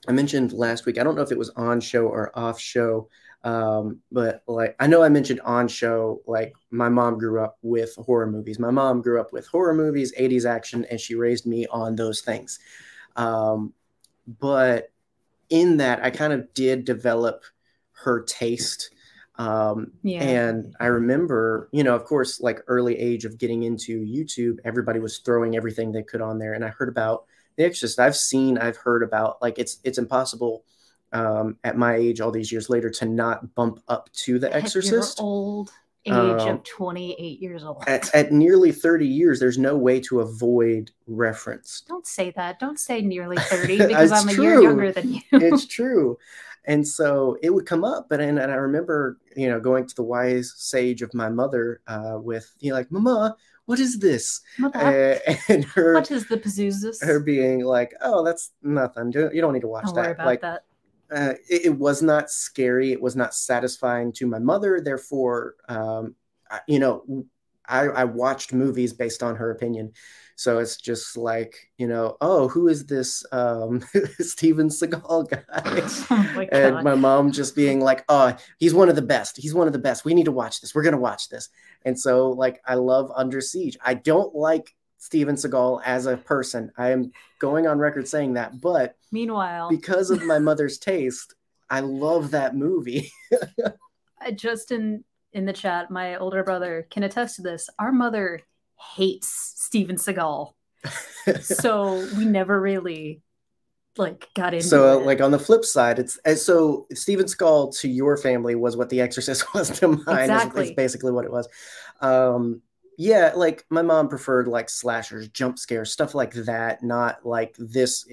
I 0.07 0.13
mentioned 0.13 0.53
last 0.53 0.87
week. 0.87 0.99
I 0.99 1.03
don't 1.03 1.15
know 1.15 1.23
if 1.23 1.33
it 1.33 1.39
was 1.39 1.51
on 1.51 1.81
show 1.81 2.07
or 2.07 2.37
off 2.39 2.61
show, 2.61 3.09
um, 3.45 4.01
but 4.11 4.43
like 4.47 4.77
I 4.81 4.87
know 4.87 5.03
I 5.03 5.09
mentioned 5.11 5.41
on 5.43 5.69
show. 5.69 6.23
Like 6.27 6.55
my 6.71 6.89
mom 6.89 7.19
grew 7.19 7.43
up 7.43 7.59
with 7.63 7.95
horror 7.97 8.31
movies. 8.31 8.59
My 8.59 8.71
mom 8.71 9.03
grew 9.03 9.21
up 9.21 9.33
with 9.33 9.47
horror 9.47 9.75
movies, 9.75 10.15
80s 10.19 10.47
action, 10.47 10.87
and 10.91 11.01
she 11.01 11.15
raised 11.15 11.47
me 11.47 11.67
on 11.67 11.97
those 11.97 12.23
things. 12.23 12.59
Um, 13.17 13.75
but 14.27 14.91
in 15.51 15.77
that, 15.79 16.03
I 16.03 16.11
kind 16.11 16.33
of 16.33 16.53
did 16.55 16.85
develop 16.85 17.45
her 18.03 18.23
taste. 18.23 18.91
Um, 19.37 19.93
Yeah. 20.03 20.23
and 20.23 20.77
I 20.79 20.87
remember, 20.87 21.69
you 21.73 21.83
know, 21.83 21.97
of 21.97 22.05
course, 22.05 22.41
like 22.41 22.63
early 22.69 22.97
age 22.99 23.25
of 23.25 23.37
getting 23.39 23.65
into 23.65 24.01
YouTube, 24.05 24.59
everybody 24.65 25.01
was 25.01 25.19
throwing 25.19 25.57
everything 25.57 25.91
they 25.91 26.05
could 26.05 26.21
on 26.21 26.39
there. 26.39 26.53
And 26.53 26.65
I 26.65 26.69
heard 26.69 26.89
about 26.89 27.25
The 27.57 27.65
Exorcist. 27.65 27.99
I've 27.99 28.15
seen, 28.17 28.59
I've 28.59 28.77
heard 28.77 29.03
about, 29.03 29.43
like, 29.43 29.59
it's 29.59 29.79
it's 29.85 29.99
impossible 29.99 30.65
um, 31.13 31.57
at 31.65 31.77
my 31.77 31.95
age, 31.97 32.21
all 32.21 32.31
these 32.31 32.51
years 32.53 32.69
later, 32.71 32.91
to 32.91 33.07
not 33.07 33.55
bump 33.55 33.81
up 33.89 34.09
to 34.25 34.39
The 34.39 34.55
Exorcist. 34.55 35.19
Old 35.21 35.71
age 36.07 36.13
Um, 36.13 36.49
of 36.49 36.65
28 36.65 37.41
years 37.41 37.65
old. 37.65 37.83
At, 37.87 38.15
at 38.15 38.31
nearly 38.31 38.71
30 38.73 39.07
years, 39.07 39.41
there's 39.41 39.57
no 39.59 39.77
way 39.77 40.01
to 40.01 40.21
avoid 40.21 40.91
reference. 41.07 41.83
Don't 41.89 42.07
say 42.07 42.31
that. 42.37 42.59
Don't 42.61 42.79
say 42.79 43.01
nearly 43.01 43.37
30 43.39 43.79
because 43.89 44.13
I'm 44.13 44.29
a 44.29 44.33
year 44.33 44.61
younger 44.61 44.93
than 44.93 45.15
you. 45.15 45.21
it's 45.33 45.67
true. 45.67 46.19
And 46.67 46.87
so 46.87 47.37
it 47.43 47.51
would 47.51 47.67
come 47.67 47.85
up, 47.85 48.07
but 48.09 48.21
and, 48.21 48.39
and 48.39 48.51
I 48.51 48.55
remember, 48.55 49.19
you 49.37 49.49
know, 49.49 49.61
going 49.61 49.87
to 49.87 49.95
the 49.95 50.03
wise 50.03 50.55
sage 50.57 51.03
of 51.03 51.13
my 51.13 51.29
mother 51.29 51.83
uh, 51.87 52.17
with, 52.17 52.51
you 52.61 52.71
know, 52.71 52.77
like, 52.77 52.91
Mama, 52.91 53.37
what 53.67 53.79
is 53.79 53.99
this? 53.99 54.41
Uh, 54.63 55.17
and 55.49 55.65
her 55.65 55.95
what 55.95 56.11
is 56.11 56.27
the 56.27 56.39
Pazuzus? 56.39 57.05
her 57.05 57.21
being 57.21 57.65
like, 57.65 57.93
oh, 58.01 58.25
that's 58.25 58.53
nothing. 58.63 59.13
You 59.13 59.41
don't 59.41 59.53
need 59.53 59.61
to 59.61 59.69
watch 59.69 59.85
Don't 59.85 59.95
that. 59.97 60.01
worry 60.03 60.13
about 60.13 60.27
like, 60.27 60.41
that. 60.41 60.65
uh, 61.11 61.35
it, 61.49 61.67
it 61.67 61.79
was 61.79 62.03
not 62.03 62.31
scary. 62.31 62.93
It 62.93 63.01
was 63.01 63.17
not 63.17 63.35
satisfying 63.35 64.13
to 64.15 64.27
my 64.27 64.39
mother. 64.39 64.81
Therefore, 64.81 65.57
um, 65.69 66.15
I, 66.51 66.61
you 66.67 66.79
know, 66.79 67.27
I, 67.69 67.83
I 67.87 68.05
watched 68.05 68.53
movies 68.53 68.93
based 68.93 69.23
on 69.23 69.37
her 69.37 69.51
opinion. 69.51 69.93
So 70.37 70.59
it's 70.59 70.77
just 70.77 71.17
like, 71.17 71.71
you 71.79 71.87
know, 71.87 72.17
oh, 72.21 72.49
who 72.49 72.69
is 72.69 72.87
this 72.87 73.25
um, 73.31 73.85
Steven 74.21 74.69
Seagal 74.69 75.31
guy? 75.31 75.43
oh 76.11 76.33
my 76.35 76.49
and 76.53 76.83
my 76.83 76.95
mom 76.95 77.31
just 77.31 77.55
being 77.55 77.81
like, 77.81 78.05
"Oh, 78.09 78.37
he's 78.59 78.75
one 78.75 78.89
of 78.89 78.97
the 78.97 79.03
best. 79.03 79.37
He's 79.37 79.55
one 79.55 79.69
of 79.69 79.73
the 79.73 79.79
best. 79.79 80.05
We 80.05 80.15
need 80.15 80.25
to 80.25 80.33
watch 80.33 80.61
this. 80.61 80.75
We're 80.75 80.83
gonna 80.83 80.99
watch 80.99 81.29
this." 81.29 81.51
And 81.85 81.99
so, 81.99 82.31
like, 82.31 82.61
I 82.67 82.75
love 82.75 83.13
Under 83.15 83.41
Siege. 83.41 83.77
I 83.85 83.95
don't 83.95 84.35
like 84.35 84.75
Steven 84.99 85.37
Seagal 85.37 85.83
as 85.85 86.07
a 86.07 86.17
person. 86.17 86.73
I 86.77 86.91
am 86.91 87.13
going 87.39 87.69
on 87.69 87.79
record 87.79 88.09
saying 88.09 88.35
that, 88.35 88.61
but 88.61 88.97
Meanwhile, 89.13 89.69
because 89.69 90.11
of 90.11 90.25
my 90.25 90.41
mother's 90.41 90.79
taste, 90.79 91.35
I 91.71 91.81
love 91.81 92.33
that 92.33 92.57
movie. 92.57 93.13
uh, 93.65 94.31
just 94.33 94.73
in 95.35 95.45
the 95.45 95.53
chat, 95.53 95.91
my 95.91 96.17
older 96.17 96.43
brother 96.43 96.87
can 96.91 97.03
attest 97.03 97.37
to 97.37 97.43
this. 97.43 97.69
Our 97.79 97.93
mother 97.93 98.41
hates 98.95 99.55
Steven 99.57 99.97
Seagal, 99.97 100.53
so 101.43 102.07
we 102.17 102.25
never 102.25 102.61
really 102.61 103.21
like 103.97 104.29
got 104.35 104.55
into 104.55 104.67
so, 104.67 105.01
it. 105.01 105.07
like 105.07 105.21
on 105.21 105.31
the 105.31 105.39
flip 105.39 105.65
side, 105.65 105.99
it's 105.99 106.19
and 106.25 106.39
so 106.39 106.87
Steven 106.93 107.27
Seagal 107.27 107.79
to 107.81 107.89
your 107.89 108.17
family 108.17 108.55
was 108.55 108.77
what 108.77 108.89
The 108.91 109.01
Exorcist 109.01 109.45
was 109.55 109.71
to 109.81 109.89
mine. 109.89 109.99
is- 109.99 110.31
Exactly. 110.31 110.65
Is, 110.65 110.71
basically 110.73 111.13
what 111.13 111.25
it 111.25 111.33
was. 111.33 111.49
Um, 112.01 112.63
yeah, 112.97 113.33
like 113.35 113.65
my 113.71 113.83
mom 113.83 114.09
preferred 114.09 114.47
like 114.47 114.71
slashers, 114.71 115.29
jump 115.29 115.59
scares, 115.59 115.93
stuff 115.93 116.15
like 116.15 116.33
that, 116.35 116.83
not 116.83 117.27
like 117.27 117.57
this, 117.59 118.07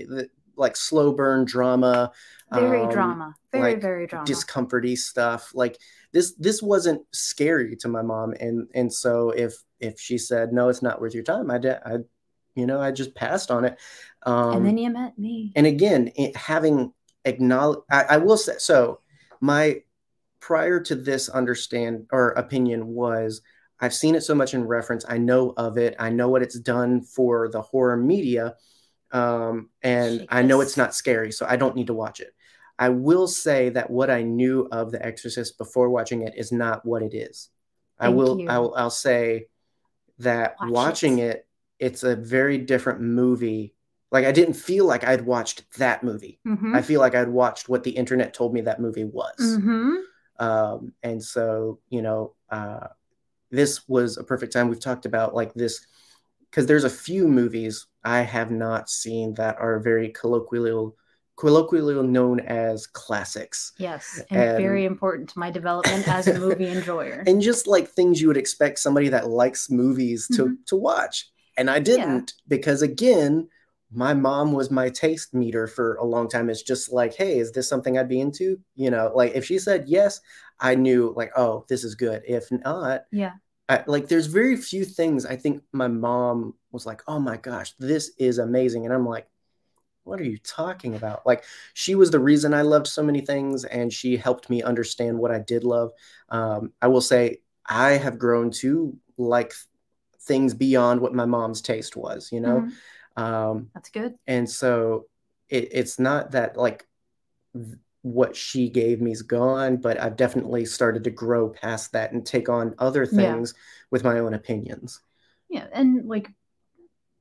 like 0.55 0.75
slow 0.75 1.13
burn 1.13 1.45
drama. 1.45 2.11
very 2.51 2.81
um, 2.81 2.89
drama, 2.89 3.35
very 3.51 3.73
like, 3.73 3.81
very 3.81 4.07
drama. 4.07 4.25
discomforty 4.25 4.95
stuff 4.95 5.51
like 5.53 5.77
this 6.11 6.33
this 6.35 6.61
wasn't 6.61 7.01
scary 7.11 7.75
to 7.77 7.87
my 7.87 8.01
mom 8.01 8.33
and 8.39 8.67
and 8.73 8.91
so 8.91 9.29
if 9.31 9.55
if 9.79 9.99
she 9.99 10.17
said 10.17 10.53
no 10.53 10.69
it's 10.69 10.81
not 10.81 11.01
worth 11.01 11.13
your 11.13 11.23
time 11.23 11.49
i 11.49 11.57
did 11.57 11.77
i 11.85 11.97
you 12.55 12.65
know 12.65 12.81
i 12.81 12.91
just 12.91 13.15
passed 13.15 13.51
on 13.51 13.65
it 13.65 13.77
um 14.23 14.57
and 14.57 14.65
then 14.65 14.77
you 14.77 14.89
met 14.89 15.17
me. 15.17 15.51
and 15.55 15.65
again 15.65 16.11
it, 16.15 16.35
having 16.35 16.93
acknowledge 17.25 17.79
I, 17.89 18.03
I 18.03 18.17
will 18.17 18.37
say 18.37 18.53
so 18.57 18.99
my 19.39 19.81
prior 20.39 20.79
to 20.81 20.95
this 20.95 21.29
understand 21.29 22.07
or 22.11 22.29
opinion 22.31 22.87
was 22.87 23.41
i've 23.79 23.93
seen 23.93 24.15
it 24.15 24.21
so 24.21 24.35
much 24.35 24.53
in 24.53 24.65
reference 24.65 25.05
i 25.07 25.17
know 25.17 25.53
of 25.55 25.77
it 25.77 25.95
i 25.99 26.09
know 26.09 26.29
what 26.29 26.41
it's 26.41 26.59
done 26.59 27.01
for 27.01 27.47
the 27.49 27.61
horror 27.61 27.97
media 27.97 28.55
um, 29.13 29.69
and 29.81 30.25
i 30.29 30.41
know 30.41 30.61
it's 30.61 30.77
not 30.77 30.95
scary 30.95 31.31
so 31.31 31.45
i 31.49 31.55
don't 31.55 31.75
need 31.75 31.87
to 31.87 31.93
watch 31.93 32.19
it 32.19 32.33
i 32.79 32.89
will 32.89 33.27
say 33.27 33.69
that 33.69 33.89
what 33.89 34.09
i 34.09 34.21
knew 34.21 34.67
of 34.71 34.91
the 34.91 35.05
exorcist 35.05 35.57
before 35.57 35.89
watching 35.89 36.21
it 36.21 36.33
is 36.35 36.51
not 36.51 36.85
what 36.85 37.01
it 37.03 37.13
is 37.13 37.49
i 37.99 38.09
will 38.09 38.39
you. 38.39 38.47
I'll, 38.49 38.73
I'll 38.75 38.89
say 38.89 39.47
that 40.19 40.55
Watch 40.61 40.69
watching 40.71 41.19
it. 41.19 41.35
it 41.37 41.47
it's 41.79 42.03
a 42.03 42.15
very 42.15 42.57
different 42.57 43.01
movie 43.01 43.73
like 44.11 44.25
i 44.25 44.31
didn't 44.31 44.53
feel 44.53 44.85
like 44.85 45.03
i'd 45.03 45.21
watched 45.25 45.63
that 45.77 46.03
movie 46.03 46.39
Mhm. 46.45 46.75
i 46.75 46.81
feel 46.81 46.99
like 46.99 47.15
i'd 47.15 47.29
watched 47.29 47.69
what 47.69 47.83
the 47.83 47.91
internet 47.91 48.33
told 48.33 48.53
me 48.53 48.61
that 48.61 48.79
movie 48.79 49.03
was 49.05 49.39
Mhm. 49.39 50.03
um, 50.39 50.93
and 51.03 51.23
so 51.23 51.79
you 51.89 52.01
know 52.01 52.33
uh, 52.49 52.87
this 53.49 53.87
was 53.87 54.17
a 54.17 54.23
perfect 54.23 54.53
time 54.53 54.69
we've 54.69 54.79
talked 54.79 55.05
about 55.05 55.33
like 55.35 55.53
this 55.53 55.85
because 56.49 56.65
there's 56.65 56.83
a 56.83 56.89
few 56.89 57.27
movies 57.27 57.87
I 58.03 58.21
have 58.21 58.51
not 58.51 58.89
seen 58.89 59.33
that 59.35 59.57
are 59.59 59.79
very 59.79 60.09
colloquial 60.09 60.95
colloquially 61.37 61.95
known 62.07 62.39
as 62.41 62.85
classics. 62.85 63.71
Yes, 63.79 64.21
and, 64.29 64.39
And- 64.41 64.57
very 64.57 64.85
important 64.85 65.29
to 65.29 65.39
my 65.39 65.49
development 65.49 66.07
as 66.07 66.27
a 66.27 66.37
movie 66.39 66.67
enjoyer. 66.77 67.23
and 67.25 67.41
just 67.41 67.65
like 67.67 67.87
things 67.87 68.21
you 68.21 68.27
would 68.27 68.37
expect 68.37 68.77
somebody 68.79 69.09
that 69.09 69.27
likes 69.29 69.69
movies 69.69 70.27
to 70.35 70.45
Mhm. 70.45 70.55
to 70.67 70.75
watch. 70.75 71.29
And 71.57 71.69
i 71.69 71.79
didn't 71.79 72.33
because 72.47 72.81
again 72.81 73.47
my 73.93 74.13
mom 74.13 74.53
was 74.53 74.71
my 74.71 74.87
taste 74.89 75.33
meter 75.33 75.67
for 75.67 75.95
a 75.95 76.05
long 76.05 76.29
time. 76.29 76.49
It's 76.49 76.61
just 76.63 76.91
like 76.93 77.13
hey 77.15 77.39
is 77.39 77.51
this 77.53 77.67
something 77.67 77.97
i'd 77.97 78.07
be 78.07 78.21
into? 78.21 78.59
You 78.75 78.91
know 78.91 79.11
like 79.15 79.33
if 79.33 79.45
she 79.45 79.57
said 79.59 79.85
yes 79.87 80.21
i 80.59 80.75
knew 80.75 81.13
like 81.15 81.31
oh 81.35 81.65
this 81.69 81.83
is 81.83 81.95
good. 81.95 82.21
If 82.27 82.51
not 82.51 83.05
yeah, 83.11 83.33
I, 83.69 83.83
like 83.87 84.07
there's 84.07 84.25
very 84.27 84.57
few 84.57 84.83
things 84.85 85.25
i 85.25 85.35
think 85.35 85.63
my 85.71 85.87
mom 85.87 86.55
was 86.71 86.85
like 86.85 87.01
oh 87.07 87.19
my 87.19 87.37
gosh 87.37 87.73
this 87.79 88.11
is 88.17 88.37
amazing 88.37 88.85
and 88.85 88.93
i'm 88.93 89.07
like 89.07 89.27
what 90.03 90.19
are 90.19 90.23
you 90.25 90.37
talking 90.39 90.95
about 90.95 91.25
like 91.25 91.43
she 91.73 91.95
was 91.95 92.11
the 92.11 92.19
reason 92.19 92.53
i 92.53 92.63
loved 92.63 92.87
so 92.87 93.03
many 93.03 93.21
things 93.21 93.63
and 93.65 93.93
she 93.93 94.17
helped 94.17 94.49
me 94.49 94.61
understand 94.63 95.17
what 95.17 95.31
i 95.31 95.39
did 95.39 95.63
love 95.63 95.91
um, 96.29 96.73
i 96.81 96.87
will 96.87 97.01
say 97.01 97.37
i 97.65 97.91
have 97.91 98.17
grown 98.19 98.51
to 98.51 98.97
like 99.17 99.53
things 100.21 100.53
beyond 100.53 100.99
what 100.99 101.13
my 101.13 101.25
mom's 101.25 101.61
taste 101.61 101.95
was 101.95 102.31
you 102.31 102.39
know 102.41 102.67
Mhm. 103.17 103.21
um, 103.21 103.69
that's 103.73 103.89
good. 103.89 104.15
and 104.27 104.49
so 104.49 105.05
it, 105.49 105.69
it's 105.71 105.99
not 105.99 106.31
that 106.31 106.57
like 106.57 106.87
what 108.03 108.35
she 108.35 108.69
gave 108.69 108.99
me 109.01 109.11
is 109.11 109.21
gone 109.21 109.77
but 109.77 109.99
i've 110.01 110.15
definitely 110.15 110.65
started 110.65 111.03
to 111.03 111.11
grow 111.11 111.49
past 111.49 111.91
that 111.91 112.11
and 112.11 112.25
take 112.25 112.49
on 112.49 112.73
other 112.79 113.05
Yeah. 113.05 113.35
things 113.35 113.53
with 113.91 114.03
my 114.03 114.19
own 114.19 114.33
opinions 114.33 115.01
Yeah, 115.49 115.67
and 115.73 116.07
like 116.07 116.31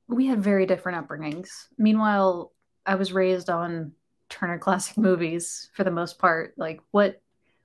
we 0.09 0.27
had 0.27 0.43
very 0.43 0.67
different 0.67 1.07
upbringings. 1.07 1.49
Meanwhile, 1.79 2.53
I 2.87 2.97
was 2.97 3.13
raised 3.13 3.49
on 3.51 3.93
Turner 4.29 4.59
Classic 4.59 4.97
Movies 4.99 5.71
for 5.75 5.85
the 5.85 5.91
most 5.91 6.19
part. 6.19 6.55
Like 6.57 6.81
what 6.91 7.21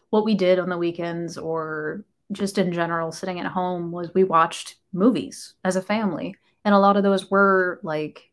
what 0.10 0.26
we 0.26 0.36
did 0.36 0.60
on 0.60 0.70
the 0.70 0.78
weekends 0.78 1.38
or 1.38 2.06
just 2.32 2.58
in 2.58 2.72
general 2.74 3.12
sitting 3.12 3.40
at 3.40 3.46
home 3.46 3.92
was 3.92 4.14
we 4.14 4.24
watched 4.24 4.76
movies 4.94 5.56
as 5.64 5.76
a 5.76 5.82
family. 5.82 6.36
And 6.64 6.74
a 6.74 6.80
lot 6.80 6.98
of 6.98 7.04
those 7.04 7.30
were 7.30 7.80
like 7.84 8.32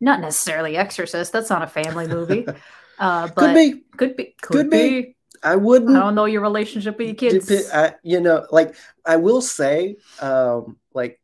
not 0.00 0.20
necessarily 0.20 0.76
Exorcist. 0.76 1.32
That's 1.32 1.50
not 1.50 1.62
a 1.62 1.66
family 1.68 2.06
movie. 2.06 2.46
Uh, 2.98 3.28
but 3.28 3.34
could 3.36 3.54
be 3.54 3.82
could 3.96 4.16
be 4.16 4.24
could, 4.42 4.52
Could 4.56 4.70
be. 4.70 5.00
be. 5.02 5.16
i 5.42 5.56
wouldn't 5.56 5.96
I 5.96 6.00
don't 6.00 6.14
know 6.14 6.24
your 6.26 6.40
relationship 6.42 6.98
with 6.98 7.06
your 7.08 7.16
kids. 7.16 7.48
Depe- 7.48 7.74
I, 7.74 7.94
you 8.02 8.20
know, 8.20 8.46
like 8.50 8.74
I 9.04 9.16
will 9.16 9.42
say, 9.42 9.96
um, 10.20 10.76
like 10.94 11.20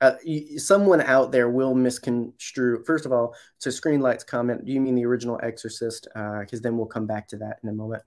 uh, 0.00 0.14
someone 0.58 1.00
out 1.00 1.32
there 1.32 1.48
will 1.48 1.74
misconstrue. 1.74 2.84
First 2.84 3.06
of 3.06 3.12
all, 3.12 3.34
to 3.60 3.70
Screenlight's 3.70 4.24
comment, 4.24 4.64
do 4.64 4.72
you 4.72 4.80
mean 4.80 4.94
the 4.94 5.06
original 5.06 5.40
Exorcist? 5.42 6.08
Because 6.14 6.60
then 6.60 6.76
we'll 6.76 6.86
come 6.86 7.06
back 7.06 7.26
to 7.28 7.36
that 7.38 7.58
in 7.62 7.68
a 7.68 7.72
moment. 7.72 8.02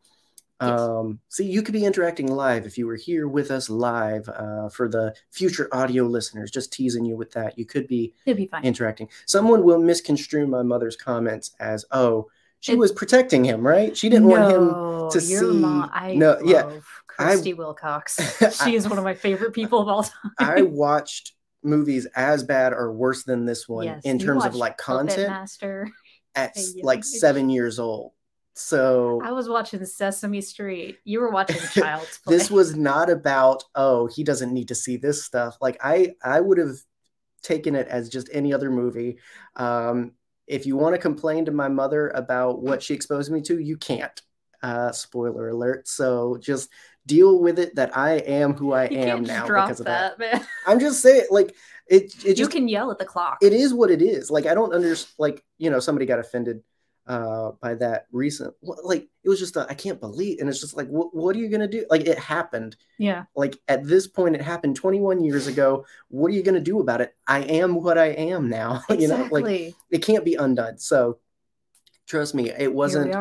Yes. 0.62 0.80
Um, 0.80 1.19
see, 1.30 1.45
you 1.45 1.62
could 1.62 1.73
be 1.73 1.86
interacting 1.86 2.27
live 2.27 2.65
if 2.65 2.77
you 2.80 2.88
were 2.88 2.95
here 2.95 3.27
with 3.27 3.51
us 3.51 3.69
live. 3.69 4.27
Uh, 4.27 4.69
for 4.69 4.89
the 4.89 5.13
future 5.32 5.69
audio 5.71 6.03
listeners, 6.03 6.49
just 6.49 6.73
teasing 6.73 7.06
you 7.06 7.15
with 7.15 7.32
that, 7.34 7.60
you 7.60 7.65
could 7.65 7.88
be 7.88 8.13
It'd 8.25 8.38
be 8.38 8.47
fine. 8.47 8.63
interacting. 8.63 9.08
Someone 9.27 9.63
will 9.63 9.80
misconstrue 9.80 10.47
my 10.47 10.63
mother's 10.63 10.95
comments 10.95 11.51
as, 11.60 11.86
"Oh, 11.91 12.30
she 12.60 12.74
It- 12.74 12.78
was 12.78 12.91
protecting 12.91 13.43
him, 13.46 13.65
right? 13.65 13.96
She 13.96 14.10
didn't 14.10 14.28
want 14.28 14.52
him." 14.54 14.67
No, 14.67 15.10
to 15.12 15.20
your 15.22 15.41
see- 15.52 15.58
mom. 15.58 15.89
I 15.93 16.15
no, 16.15 16.32
love 16.34 16.41
yeah, 16.46 16.65
I- 16.65 16.80
Christy 17.08 17.54
Wilcox. 17.54 18.17
She 18.63 18.76
is 18.76 18.88
one 18.88 18.98
of 18.98 19.04
my 19.04 19.13
favorite 19.15 19.54
people 19.54 19.80
of 19.82 19.88
all 19.88 20.04
time. 20.04 20.12
I 20.39 20.62
watched 20.63 21.34
movies 21.63 22.06
as 22.15 22.43
bad 22.43 22.74
or 22.74 22.91
worse 22.93 23.24
than 23.24 23.46
this 23.46 23.67
one 23.67 23.86
Yes, 23.86 24.02
in 24.06 24.20
terms 24.20 24.46
of 24.46 24.56
like 24.56 24.78
content 24.78 25.30
Master. 25.30 25.89
at 26.36 26.56
young 26.56 26.84
like 26.86 27.04
seven 27.04 27.50
years 27.50 27.80
old. 27.80 28.12
So 28.54 29.22
I 29.24 29.32
was 29.32 29.48
watching 29.50 29.84
Sesame 29.86 30.41
Street. 30.41 30.98
You 31.04 31.20
were 31.22 31.30
watching 31.30 31.58
Child's 31.74 32.20
Play. 32.20 32.38
this 32.38 32.50
was 32.52 32.76
not 32.76 33.10
about 33.10 33.63
oh 33.76 34.08
he 34.08 34.24
doesn't 34.24 34.54
need 34.54 34.67
to 34.70 34.76
see 34.76 34.98
this 34.98 35.24
stuff. 35.24 35.58
Like 35.62 35.78
I 35.84 36.13
I 36.24 36.39
would 36.41 36.58
have 36.58 36.76
taken 37.43 37.76
it 37.76 37.88
as 37.88 38.10
just 38.10 38.30
any 38.34 38.54
other 38.54 38.70
movie. 38.72 39.17
Um, 39.56 40.13
if 40.48 40.66
you 40.66 40.78
want 40.78 40.96
to 40.96 41.02
complain 41.02 41.46
to 41.46 41.52
my 41.52 41.68
mother 41.68 42.10
about 42.10 42.62
what 42.62 42.82
she 42.82 42.94
exposed 42.94 43.32
me 43.32 43.42
to, 43.42 43.60
you 43.60 43.78
can't. 43.78 44.22
Uh, 44.64 44.92
spoiler 44.92 45.50
alert. 45.50 45.88
So 45.88 46.38
just 46.42 46.70
deal 47.06 47.40
with 47.40 47.60
it 47.60 47.76
that 47.76 47.96
I 47.96 48.14
am 48.14 48.54
who 48.54 48.74
I 48.74 48.88
you 48.90 48.98
am 48.98 49.24
now 49.24 49.46
because 49.46 49.80
of 49.80 49.86
that. 49.86 50.18
that. 50.18 50.48
I'm 50.68 50.80
just 50.80 51.02
saying, 51.02 51.26
like 51.30 51.56
it. 51.88 52.16
It 52.26 52.30
you 52.30 52.34
just 52.34 52.52
can 52.52 52.68
yell 52.68 52.90
at 52.90 52.98
the 52.98 53.06
clock. 53.06 53.38
it 53.42 53.54
is 53.54 53.74
what 53.74 53.92
it 53.92 54.02
is. 54.02 54.32
Like 54.32 54.48
I 54.48 54.56
don't 54.56 54.74
understand. 54.74 55.14
Like 55.20 55.44
you 55.60 55.70
know, 55.70 55.80
somebody 55.80 56.08
got 56.08 56.18
offended 56.20 56.64
uh 57.08 57.52
by 57.62 57.76
that 57.76 58.08
recent. 58.12 58.54
Like 58.62 59.08
it 59.24 59.30
was 59.30 59.39
just 59.39 59.58
I 59.58 59.65
I 59.70 59.74
can't 59.74 60.00
believe, 60.00 60.39
and 60.39 60.50
it's 60.50 60.62
just 60.62 60.76
like, 60.76 60.88
what 60.88 61.15
what 61.15 61.36
are 61.36 61.39
you 61.39 61.50
gonna 61.50 61.67
do? 61.67 61.86
Like 61.89 62.06
it 62.08 62.20
happened. 62.20 62.76
yeah, 62.98 63.24
Like 63.36 63.58
at 63.67 63.86
this 63.86 64.08
point, 64.08 64.36
it 64.36 64.41
happened 64.41 64.76
21 64.76 65.24
years 65.24 65.48
ago. 65.48 65.86
What 66.10 66.32
are 66.32 66.34
you 66.36 66.43
gonna 66.43 66.60
do 66.60 66.80
about 66.80 67.02
it? 67.02 67.15
I 67.28 67.39
am 67.39 67.76
what 67.76 67.98
I 67.98 68.08
am 68.08 68.50
now. 68.50 68.84
exactly. 68.89 68.98
you 69.02 69.08
know, 69.08 69.28
like 69.32 69.76
it 69.89 70.00
can't 70.00 70.26
be 70.26 70.36
undone. 70.36 70.78
So 70.78 71.20
trust 72.08 72.36
me, 72.36 72.50
it 72.50 72.74
wasn't. 72.74 73.12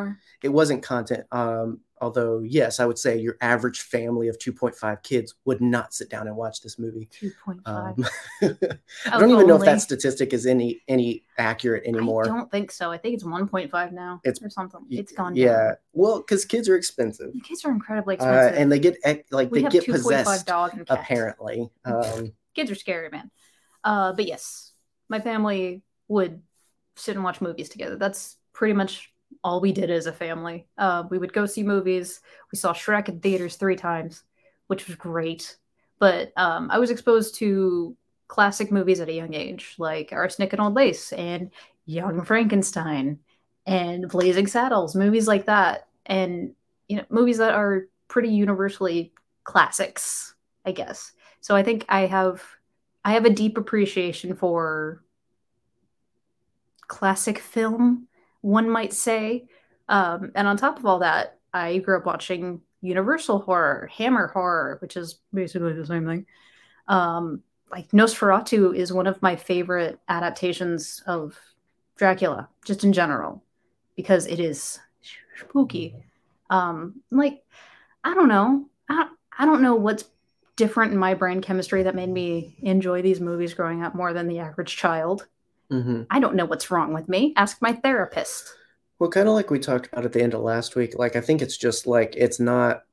It 0.42 0.48
wasn't 0.50 0.82
content. 0.82 1.24
Um, 1.32 1.80
although 2.00 2.40
yes, 2.40 2.80
I 2.80 2.86
would 2.86 2.98
say 2.98 3.18
your 3.18 3.36
average 3.40 3.80
family 3.80 4.28
of 4.28 4.38
2.5 4.38 5.02
kids 5.02 5.34
would 5.44 5.60
not 5.60 5.94
sit 5.94 6.10
down 6.10 6.26
and 6.26 6.36
watch 6.36 6.60
this 6.60 6.78
movie. 6.78 7.08
Two 7.10 7.32
point 7.44 7.62
five. 7.64 7.98
Um, 7.98 8.06
I 9.12 9.18
don't 9.18 9.30
even 9.30 9.46
know 9.46 9.56
if 9.56 9.64
that 9.64 9.80
statistic 9.80 10.32
is 10.32 10.46
any 10.46 10.82
any 10.88 11.24
accurate 11.38 11.84
anymore. 11.86 12.24
I 12.24 12.28
don't 12.28 12.50
think 12.50 12.70
so. 12.70 12.90
I 12.92 12.98
think 12.98 13.14
it's 13.14 13.24
one 13.24 13.48
point 13.48 13.70
five 13.70 13.92
now. 13.92 14.20
It's- 14.24 14.42
or 14.42 14.50
something. 14.50 14.86
It's 14.90 15.12
gone. 15.12 15.34
Yeah, 15.36 15.52
down. 15.52 15.76
well, 15.92 16.18
because 16.18 16.44
kids 16.44 16.68
are 16.68 16.76
expensive, 16.76 17.32
The 17.32 17.40
kids 17.40 17.64
are 17.64 17.70
incredibly 17.70 18.18
uh, 18.18 18.24
expensive. 18.24 18.60
and 18.60 18.72
they 18.72 18.78
get 18.78 18.96
like 19.30 19.50
we 19.50 19.62
they 19.62 19.68
get 19.68 19.84
two 19.84 19.92
point 19.92 20.04
five 20.24 20.44
possessed. 20.46 20.90
Apparently, 20.90 21.70
um, 21.84 22.32
kids 22.54 22.70
are 22.70 22.74
scary, 22.74 23.08
man. 23.10 23.30
Uh, 23.82 24.12
but 24.12 24.26
yes, 24.26 24.72
my 25.08 25.20
family 25.20 25.82
would 26.08 26.42
sit 26.96 27.14
and 27.14 27.24
watch 27.24 27.40
movies 27.40 27.68
together. 27.68 27.96
That's 27.96 28.36
pretty 28.52 28.74
much 28.74 29.12
all 29.46 29.60
we 29.60 29.70
did 29.70 29.92
as 29.92 30.06
a 30.06 30.12
family. 30.12 30.66
Uh, 30.76 31.04
we 31.08 31.18
would 31.18 31.32
go 31.32 31.46
see 31.46 31.62
movies. 31.62 32.20
We 32.50 32.58
saw 32.58 32.72
Shrek 32.72 33.08
in 33.08 33.20
theaters 33.20 33.54
three 33.54 33.76
times, 33.76 34.24
which 34.66 34.88
was 34.88 34.96
great. 34.96 35.56
But 36.00 36.32
um, 36.36 36.68
I 36.68 36.80
was 36.80 36.90
exposed 36.90 37.36
to 37.36 37.96
classic 38.26 38.72
movies 38.72 38.98
at 38.98 39.08
a 39.08 39.12
young 39.12 39.34
age, 39.34 39.76
like 39.78 40.12
Arsenic 40.12 40.52
and 40.52 40.60
Old 40.60 40.74
Lace 40.74 41.12
and 41.12 41.52
Young 41.84 42.24
Frankenstein 42.24 43.20
and 43.66 44.08
Blazing 44.08 44.48
Saddles, 44.48 44.96
movies 44.96 45.28
like 45.28 45.46
that. 45.46 45.86
And, 46.06 46.52
you 46.88 46.96
know, 46.96 47.04
movies 47.08 47.38
that 47.38 47.54
are 47.54 47.86
pretty 48.08 48.30
universally 48.30 49.12
classics, 49.44 50.34
I 50.64 50.72
guess. 50.72 51.12
So 51.40 51.54
I 51.54 51.62
think 51.62 51.84
I 51.88 52.06
have 52.06 52.42
I 53.04 53.12
have 53.12 53.26
a 53.26 53.30
deep 53.30 53.58
appreciation 53.58 54.34
for 54.34 55.04
classic 56.88 57.38
film, 57.38 58.08
one 58.40 58.68
might 58.68 58.92
say. 58.92 59.48
Um, 59.88 60.32
and 60.34 60.48
on 60.48 60.56
top 60.56 60.78
of 60.78 60.86
all 60.86 61.00
that, 61.00 61.38
I 61.52 61.78
grew 61.78 61.96
up 61.96 62.06
watching 62.06 62.60
Universal 62.80 63.40
horror, 63.40 63.88
Hammer 63.96 64.28
horror, 64.28 64.78
which 64.80 64.96
is 64.96 65.20
basically 65.32 65.72
the 65.72 65.86
same 65.86 66.06
thing. 66.06 66.26
Um, 66.88 67.42
like 67.70 67.90
Nosferatu 67.90 68.76
is 68.76 68.92
one 68.92 69.06
of 69.06 69.20
my 69.22 69.36
favorite 69.36 69.98
adaptations 70.08 71.02
of 71.06 71.38
Dracula, 71.96 72.48
just 72.64 72.84
in 72.84 72.92
general, 72.92 73.42
because 73.96 74.26
it 74.26 74.38
is 74.38 74.78
spooky. 75.36 75.96
Um, 76.50 77.02
like 77.10 77.42
I 78.04 78.14
don't 78.14 78.28
know, 78.28 78.68
I 78.88 79.08
I 79.36 79.46
don't 79.46 79.62
know 79.62 79.74
what's 79.74 80.04
different 80.56 80.92
in 80.92 80.98
my 80.98 81.14
brain 81.14 81.42
chemistry 81.42 81.82
that 81.82 81.94
made 81.94 82.08
me 82.08 82.56
enjoy 82.62 83.02
these 83.02 83.20
movies 83.20 83.54
growing 83.54 83.82
up 83.82 83.94
more 83.94 84.12
than 84.12 84.28
the 84.28 84.38
average 84.38 84.76
child. 84.76 85.26
Mhm. 85.70 86.06
I 86.10 86.20
don't 86.20 86.34
know 86.36 86.44
what's 86.46 86.70
wrong 86.70 86.92
with 86.94 87.08
me. 87.08 87.32
Ask 87.36 87.60
my 87.62 87.72
therapist. 87.72 88.54
well, 88.98 89.10
kind 89.10 89.28
of 89.28 89.34
like 89.34 89.50
we 89.50 89.58
talked 89.58 89.88
about 89.92 90.04
at 90.04 90.12
the 90.12 90.22
end 90.22 90.34
of 90.34 90.40
last 90.40 90.74
week. 90.76 90.98
Like 90.98 91.16
I 91.16 91.20
think 91.20 91.42
it's 91.42 91.56
just 91.56 91.86
like 91.86 92.14
it's 92.16 92.40
not 92.40 92.84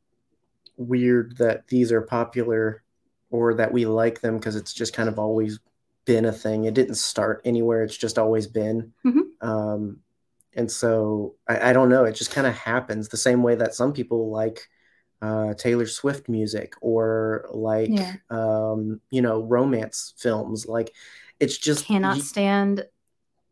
weird 0.77 1.38
that 1.38 1.67
these 1.67 1.91
are 1.91 2.01
popular 2.01 2.83
or 3.29 3.53
that 3.55 3.71
we 3.71 3.86
like 3.86 4.21
them 4.21 4.38
because 4.38 4.55
it's 4.55 4.73
just 4.73 4.93
kind 4.93 5.09
of 5.09 5.17
always 5.19 5.59
been 6.05 6.25
a 6.25 6.31
thing. 6.31 6.65
It 6.65 6.73
didn't 6.73 6.95
start 6.95 7.41
anywhere. 7.45 7.83
It's 7.83 7.97
just 7.97 8.17
always 8.19 8.47
been. 8.47 8.91
Mhm. 9.05 9.21
Um, 9.41 9.99
and 10.55 10.69
so 10.71 11.36
I, 11.47 11.69
I 11.69 11.73
don't 11.73 11.89
know. 11.89 12.03
It 12.03 12.13
just 12.15 12.31
kind 12.31 12.45
of 12.47 12.53
happens 12.53 13.07
the 13.09 13.17
same 13.17 13.41
way 13.43 13.55
that 13.55 13.73
some 13.73 13.93
people 13.93 14.29
like 14.29 14.67
uh, 15.21 15.53
Taylor 15.53 15.86
Swift 15.88 16.27
music 16.27 16.73
or 16.81 17.47
like 17.51 17.89
Yeah. 17.89 18.13
um, 18.29 18.99
you 19.09 19.21
know 19.21 19.41
romance 19.41 20.13
films. 20.17 20.65
Like 20.67 20.93
it's 21.43 21.58
just 21.58 21.86
Cannot 21.86 22.17
stand 22.21 22.86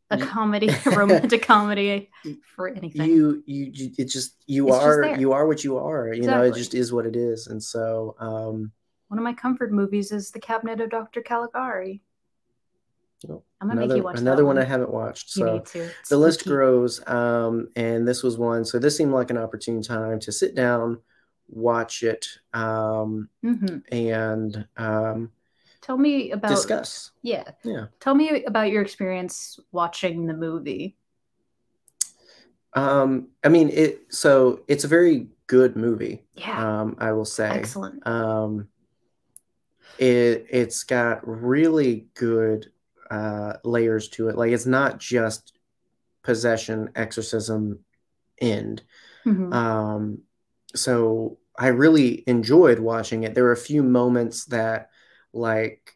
a 0.09 0.17
comedy, 0.17 0.67
a 0.85 0.89
romantic 0.91 1.41
comedy 1.43 2.09
for 2.55 2.67
anything. 2.69 3.07
you 3.09 3.43
you 3.45 3.71
you- 3.73 3.91
it 3.97 4.05
just 4.05 4.35
you 4.47 4.67
It's 4.67 4.75
are 4.77 5.01
there. 5.03 5.19
you 5.19 5.31
are 5.33 5.45
what 5.47 5.63
you 5.63 5.77
are 5.77 6.11
you 6.13 6.23
know 6.23 6.41
it 6.43 6.53
just 6.55 6.73
is 6.73 6.91
what 6.91 7.05
it 7.05 7.15
is 7.15 7.47
and 7.47 7.61
so 7.61 8.15
um 8.19 8.71
One 9.09 9.17
of 9.19 9.23
my 9.23 9.33
comfort 9.33 9.71
movies 9.71 10.11
is 10.11 10.31
The 10.31 10.39
Cabinet 10.39 10.81
of 10.81 10.89
Dr. 10.89 11.21
Caligari. 11.21 12.01
Nope. 13.27 13.45
I'm 13.61 13.67
gonna 13.67 13.81
another 13.81 13.93
make 13.93 13.97
you 13.99 14.03
watch 14.03 14.19
another 14.19 14.41
that 14.41 14.47
one 14.47 14.57
I 14.57 14.63
haven't 14.63 14.91
watched. 14.91 15.29
So. 15.29 15.63
The 16.09 16.17
list 16.17 16.45
grows, 16.45 17.05
um, 17.07 17.67
and 17.75 18.07
this 18.07 18.23
was 18.23 18.35
one. 18.37 18.65
So 18.65 18.79
this 18.79 18.97
seemed 18.97 19.11
like 19.13 19.29
an 19.29 19.37
opportune 19.37 19.81
time 19.83 20.19
to 20.21 20.31
sit 20.31 20.55
down, 20.55 20.99
watch 21.47 22.01
it, 22.03 22.25
um, 22.53 23.29
Mhm. 23.45 23.83
and 23.91 24.65
um, 24.77 25.31
Tell 25.91 25.97
me 25.97 26.31
about 26.31 26.51
discuss. 26.51 27.11
Yeah. 27.21 27.43
Yeah. 27.65 27.87
Tell 27.99 28.15
me 28.15 28.45
about 28.45 28.71
your 28.71 28.81
experience 28.81 29.59
watching 29.73 30.25
the 30.25 30.33
movie. 30.33 30.95
Um, 32.73 33.27
I 33.43 33.49
mean, 33.49 33.67
it. 33.67 34.03
So 34.07 34.61
it's 34.69 34.85
a 34.85 34.87
very 34.87 35.27
good 35.47 35.75
movie. 35.75 36.23
Yeah. 36.33 36.81
Um, 36.81 36.95
I 36.97 37.11
will 37.11 37.25
say. 37.25 37.49
Excellent. 37.49 38.07
Um, 38.07 38.69
it 39.97 40.45
it's 40.49 40.85
got 40.85 41.27
really 41.27 42.05
good 42.13 42.71
uh, 43.09 43.55
layers 43.65 44.07
to 44.11 44.29
it. 44.29 44.37
Like 44.37 44.53
it's 44.53 44.65
not 44.65 44.97
just 44.97 45.51
possession, 46.23 46.89
exorcism, 46.95 47.79
end. 48.39 48.83
Mhm. 49.25 49.53
Um, 49.53 50.19
so 50.73 51.37
I 51.59 51.67
really 51.67 52.23
enjoyed 52.27 52.79
watching 52.79 53.23
it. 53.23 53.35
There 53.35 53.43
were 53.43 53.51
a 53.51 53.57
few 53.57 53.83
moments 53.83 54.45
that 54.45 54.90
like 55.33 55.95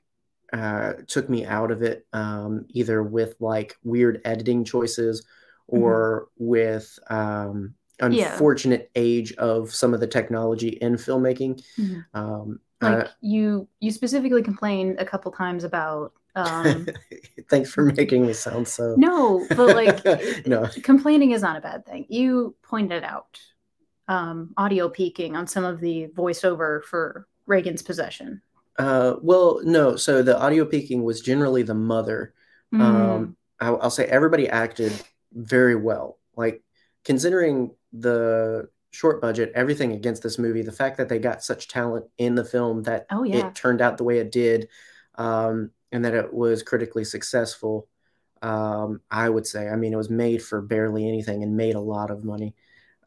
uh, 0.53 0.93
took 1.07 1.29
me 1.29 1.45
out 1.45 1.71
of 1.71 1.81
it, 1.81 2.05
um, 2.13 2.65
either 2.69 3.03
with 3.03 3.35
like 3.39 3.77
weird 3.83 4.21
editing 4.25 4.63
choices 4.63 5.25
or 5.67 6.27
with 6.37 6.97
um, 7.09 7.73
Yeah. 7.99 8.31
unfortunate 8.31 8.91
age 8.95 9.33
of 9.33 9.73
some 9.73 9.93
of 9.93 9.99
the 9.99 10.07
technology 10.07 10.69
in 10.69 10.93
filmmaking. 10.95 11.61
Mhm. 11.77 12.05
Um, 12.13 12.59
like 12.81 13.05
uh, 13.05 13.07
you 13.21 13.67
you 13.79 13.91
specifically 13.91 14.43
complained 14.43 14.99
a 14.99 15.05
couple 15.05 15.31
times 15.31 15.63
about 15.63 16.13
um 16.35 16.85
thanks 17.49 17.71
for 17.71 17.85
making 17.85 18.25
me 18.27 18.33
sound 18.33 18.67
so. 18.67 18.95
no 18.97 19.45
but 19.55 19.73
like 19.73 20.03
no. 20.45 20.67
complaining 20.83 21.31
is 21.31 21.41
not 21.41 21.55
a 21.55 21.61
bad 21.61 21.85
thing 21.85 22.05
you 22.09 22.53
pointed 22.61 23.03
out 23.05 23.39
um 24.09 24.53
audio 24.57 24.89
peaking 24.89 25.35
on 25.37 25.47
some 25.47 25.63
of 25.63 25.79
the 25.79 26.07
voiceover 26.07 26.83
for 26.83 27.27
Regan's 27.47 27.81
possession 27.81 28.41
Uh, 28.77 29.15
well, 29.21 29.61
no. 29.63 29.95
So 29.95 30.21
the 30.21 30.39
audio 30.39 30.65
peaking 30.65 31.03
was 31.03 31.21
generally 31.21 31.63
the 31.63 31.73
mother. 31.73 32.33
Mm, 32.73 32.81
Um, 32.81 33.37
I, 33.59 33.67
I'll 33.67 33.89
say 33.89 34.05
everybody 34.05 34.49
acted 34.49 34.91
very 35.33 35.75
well. 35.75 36.19
Like 36.35 36.61
considering 37.05 37.71
the 37.93 38.69
short 38.91 39.21
budget, 39.21 39.51
everything 39.55 39.93
against 39.93 40.23
this 40.23 40.37
movie, 40.37 40.61
the 40.61 40.71
fact 40.71 40.97
that 40.97 41.09
they 41.09 41.19
got 41.19 41.43
such 41.43 41.67
talent 41.67 42.05
in 42.17 42.35
the 42.35 42.43
film 42.45 42.83
that 42.83 43.05
oh 43.11 43.23
yeah 43.23 43.47
it 43.47 43.55
turned 43.55 43.81
out 43.81 43.97
the 43.97 44.03
way 44.03 44.19
it 44.19 44.31
did, 44.31 44.67
um, 45.15 45.71
and 45.91 46.03
that 46.03 46.13
it 46.13 46.33
was 46.33 46.63
critically 46.63 47.05
successful. 47.05 47.87
Um, 48.41 49.01
I 49.09 49.29
would 49.29 49.47
say, 49.47 49.69
I 49.69 49.75
mean, 49.75 49.93
it 49.93 49.97
was 49.97 50.09
made 50.09 50.43
for 50.43 50.61
barely 50.61 51.07
anything 51.07 51.41
and 51.43 51.55
made 51.57 51.75
a 51.75 51.79
lot 51.79 52.11
of 52.11 52.23
money. 52.23 52.53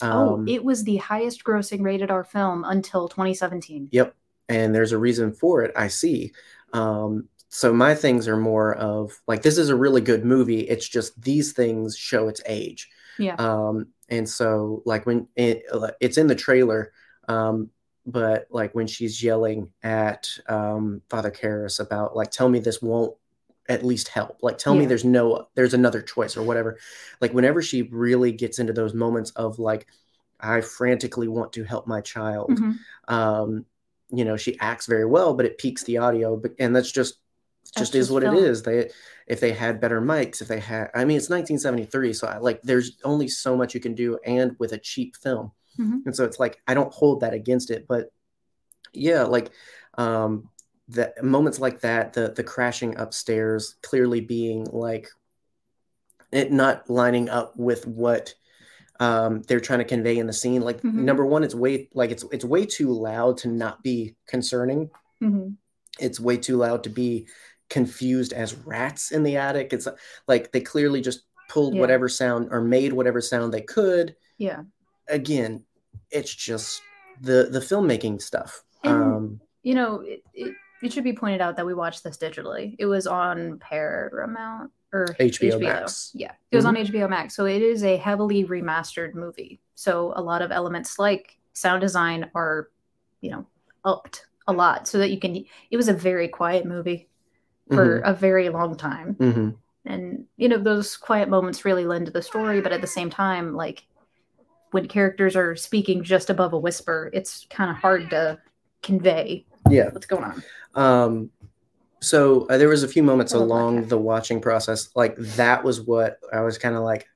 oh 0.01 0.35
Um, 0.35 0.49
it 0.49 0.65
was 0.65 0.85
the 0.85 0.97
highest 0.97 1.45
grossing 1.45 1.83
rated 1.83 2.11
r 2.11 2.25
film 2.25 2.65
until 2.65 3.09
2017 3.09 3.89
Yep. 3.93 4.15
And 4.49 4.75
there's 4.75 4.93
a 4.93 4.99
reason 4.99 5.33
for 5.33 5.63
it, 5.63 5.73
I 5.77 5.89
see. 5.89 6.33
Um, 6.73 7.29
so 7.51 7.73
my 7.73 7.95
things 7.95 8.29
are 8.29 8.37
more 8.37 8.75
of 8.75 9.21
like 9.27 9.43
this 9.43 9.59
is 9.59 9.69
a 9.71 9.77
really 9.77 10.01
good 10.01 10.25
movie. 10.25 10.61
It's 10.61 10.87
just 10.89 11.21
these 11.23 11.53
things 11.53 11.97
show 11.97 12.29
its 12.29 12.43
age. 12.47 12.89
yeah 13.19 13.35
Um, 13.39 13.89
and 14.09 14.29
so 14.29 14.83
like 14.85 15.07
when 15.07 15.29
it, 15.37 15.65
it's 16.01 16.19
in 16.19 16.27
the 16.27 16.35
trailer, 16.35 16.93
um, 17.29 17.71
but 18.07 18.47
like 18.51 18.75
when 18.75 18.87
she's 18.87 19.23
yelling 19.23 19.71
at 19.83 20.29
um, 20.49 21.03
Father 21.11 21.31
Karras 21.31 21.81
about 21.81 22.17
like, 22.17 22.31
tell 22.31 22.49
me 22.49 22.59
this 22.59 22.81
won't 22.81 23.15
at 23.69 23.85
least 23.85 24.09
help. 24.09 24.39
Like, 24.43 24.57
tell 24.57 24.75
me 24.75 24.87
there's 24.87 25.05
no, 25.05 25.49
there's 25.55 25.75
another 25.75 26.01
choice 26.01 26.37
or 26.39 26.43
whatever. 26.43 26.79
Like 27.21 27.35
whenever 27.35 27.61
she 27.61 27.83
really 27.83 28.33
gets 28.33 28.59
into 28.59 28.73
those 28.73 28.95
moments 28.95 29.31
of 29.33 29.59
like, 29.59 29.87
I 30.41 30.63
frantically 30.63 31.29
want 31.29 31.53
to 31.55 31.65
help 31.65 31.87
my 31.87 32.01
child 32.01 32.51
Mhm. 32.51 32.79
um, 33.09 33.67
you 34.11 34.25
know, 34.25 34.37
she 34.37 34.59
acts 34.61 34.87
very 34.87 35.05
well, 35.05 35.35
but 35.35 35.47
it 35.47 35.59
peaks 35.59 35.83
the 35.85 35.99
audio, 35.99 36.37
but 36.37 36.53
and 36.59 36.75
that's 36.75 36.91
just 36.91 37.15
That's 37.65 37.79
just 37.91 37.95
is 37.95 38.07
just 38.07 38.13
what 38.13 38.23
film. 38.23 38.37
it 38.37 38.43
is. 38.43 38.63
They 38.63 38.91
if 39.27 39.41
they 39.41 39.53
had 39.53 39.81
better 39.81 40.01
mics, 40.01 40.41
if 40.41 40.49
they 40.49 40.59
had, 40.61 40.91
I 40.95 41.05
mean, 41.05 41.19
it's 41.19 41.29
1973, 41.29 42.13
so 42.15 42.27
I, 42.27 42.39
like 42.39 42.63
there's 42.63 42.97
only 43.05 43.29
so 43.29 43.57
much 43.57 43.75
you 43.75 43.81
can 43.81 43.95
do, 43.95 44.19
and 44.25 44.57
with 44.59 44.73
a 44.73 44.79
cheap 44.79 45.17
film, 45.17 45.53
Mhm. 45.79 46.07
and 46.07 46.17
so 46.17 46.25
it's 46.25 46.41
like 46.41 46.61
I 46.67 46.75
don't 46.75 46.93
hold 46.93 47.21
that 47.21 47.35
against 47.35 47.71
it, 47.71 47.87
but 47.87 48.11
yeah, 48.95 49.25
like 49.25 49.51
um, 49.99 50.49
the 50.89 51.13
moments 51.23 51.61
like 51.61 51.81
that, 51.81 52.15
the 52.15 52.33
the 52.35 52.43
crashing 52.45 52.97
upstairs, 52.97 53.77
clearly 53.83 54.23
being 54.23 54.65
like 54.73 55.11
it 56.33 56.53
not 56.53 56.89
lining 56.89 57.29
up 57.29 57.57
with 57.57 57.87
what 57.87 58.35
um, 59.01 59.43
they're 59.43 59.61
trying 59.61 59.79
to 59.79 59.85
convey 59.85 60.19
in 60.19 60.27
the 60.27 60.33
scene. 60.33 60.63
Like 60.63 60.83
Mhm. 60.83 60.95
number 60.95 61.25
one, 61.25 61.45
it's 61.45 61.55
way 61.55 61.89
like 61.95 62.11
it's 62.11 62.25
it's 62.33 62.45
way 62.45 62.67
too 62.67 62.93
loud 62.93 63.39
to 63.39 63.49
not 63.49 63.83
be 63.83 64.17
concerning. 64.27 64.91
Mhm. 65.23 65.55
It's 66.01 66.19
way 66.21 66.37
too 66.37 66.57
loud 66.57 66.83
to 66.85 66.91
be 66.91 67.27
confused 67.71 68.33
as 68.33 68.55
rats 68.55 69.13
in 69.13 69.23
the 69.23 69.37
attic. 69.37 69.73
It's 69.73 69.87
like 70.27 70.53
they 70.53 70.61
clearly 70.61 71.01
just 71.01 71.23
pulled 71.49 71.75
Yeah. 71.75 71.81
whatever 71.81 72.09
sound 72.09 72.49
or 72.51 72.61
made 72.61 72.93
whatever 72.93 73.21
sound 73.21 73.53
they 73.53 73.63
could. 73.63 74.15
yeah 74.39 74.63
Again, 75.09 75.65
it's 76.11 76.35
just 76.35 76.81
the 77.21 77.49
the 77.51 77.61
filmmaking 77.61 78.21
stuff. 78.23 78.63
And- 78.85 79.03
Um, 79.03 79.41
you 79.63 79.75
know 79.75 80.01
it, 80.01 80.23
it, 80.35 80.55
it 80.83 80.93
should 80.93 81.05
be 81.05 81.13
pointed 81.13 81.41
out 81.41 81.57
that 81.57 81.67
we 81.67 81.75
watched 81.75 82.05
this 82.05 82.17
digitally. 82.17 82.77
It 82.79 82.87
was 82.87 83.07
on 83.07 83.59
paramount 83.59 84.71
or 84.93 85.15
HBO 85.21 85.61
Max. 85.61 86.13
yeah 86.15 86.33
it 86.51 86.57
was 86.57 86.65
on 86.65 86.75
hbo 86.75 87.09
max. 87.11 87.35
So 87.37 87.45
it 87.45 87.61
is 87.61 87.85
a 87.85 87.97
heavily 87.99 88.45
remastered 88.45 89.15
movie. 89.15 89.61
So 89.75 90.13
a 90.17 90.23
lot 90.23 90.41
of 90.41 90.51
elements 90.51 90.99
like 90.99 91.37
sound 91.53 91.81
design 91.83 92.31
are 92.35 92.69
you 93.21 93.31
know 93.31 93.47
upped 93.85 94.27
a 94.47 94.53
lot 94.53 94.89
so 94.89 94.97
that 94.99 95.11
you 95.11 95.19
can 95.19 95.45
it 95.71 95.77
was 95.77 95.89
a 95.89 95.93
very 95.93 96.29
quiet 96.29 96.65
movie 96.65 97.09
for 97.71 97.99
a 97.99 98.15
very 98.15 98.49
long 98.49 98.77
time. 98.77 99.15
Mhm. 99.17 99.57
and 99.85 100.25
you 100.37 100.49
know 100.49 100.57
those 100.59 100.97
quiet 100.97 101.29
moments 101.29 101.65
really 101.67 101.85
lend 101.87 102.07
to 102.07 102.13
the 102.13 102.23
story 102.23 102.61
but 102.63 102.73
at 102.73 102.81
the 102.81 102.87
same 102.87 103.11
time 103.11 103.55
like 103.55 103.85
when 104.71 104.87
characters 104.89 105.37
are 105.37 105.55
speaking 105.57 106.03
just 106.03 106.31
above 106.31 106.53
a 106.55 106.59
whisper 106.59 107.11
it's 107.13 107.47
kind 107.51 107.71
of 107.71 107.77
hard 107.77 108.09
to 108.11 108.39
convey 108.83 109.45
Yeah. 109.71 109.91
what's 109.91 110.07
going 110.07 110.25
on 110.25 110.43
Um, 110.75 111.31
so 112.01 112.47
uh, 112.47 112.59
there 112.59 112.69
was 112.69 112.83
a 112.85 112.89
few 112.89 113.03
moments 113.03 113.33
along 113.33 113.89
the 113.89 113.99
watching 113.99 114.41
process, 114.41 114.91
like 114.95 115.17
that 115.17 115.65
was 115.65 115.81
what 115.81 116.21
I 116.33 116.41
was 116.43 116.57
kind 116.57 116.77
of 116.77 116.83
like, 116.83 117.09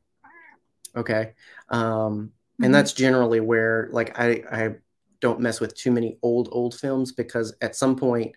okay. 0.96 1.34
Um, 1.68 2.32
and 2.62 2.74
that's 2.74 2.92
generally 2.92 3.40
where 3.40 3.88
like 3.92 4.18
I 4.18 4.42
I 4.50 4.74
don't 5.20 5.40
mess 5.40 5.60
with 5.60 5.74
too 5.76 5.92
many 5.92 6.18
old 6.22 6.48
old 6.52 6.74
films 6.74 7.12
because 7.12 7.54
at 7.60 7.76
some 7.76 7.94
point, 7.96 8.34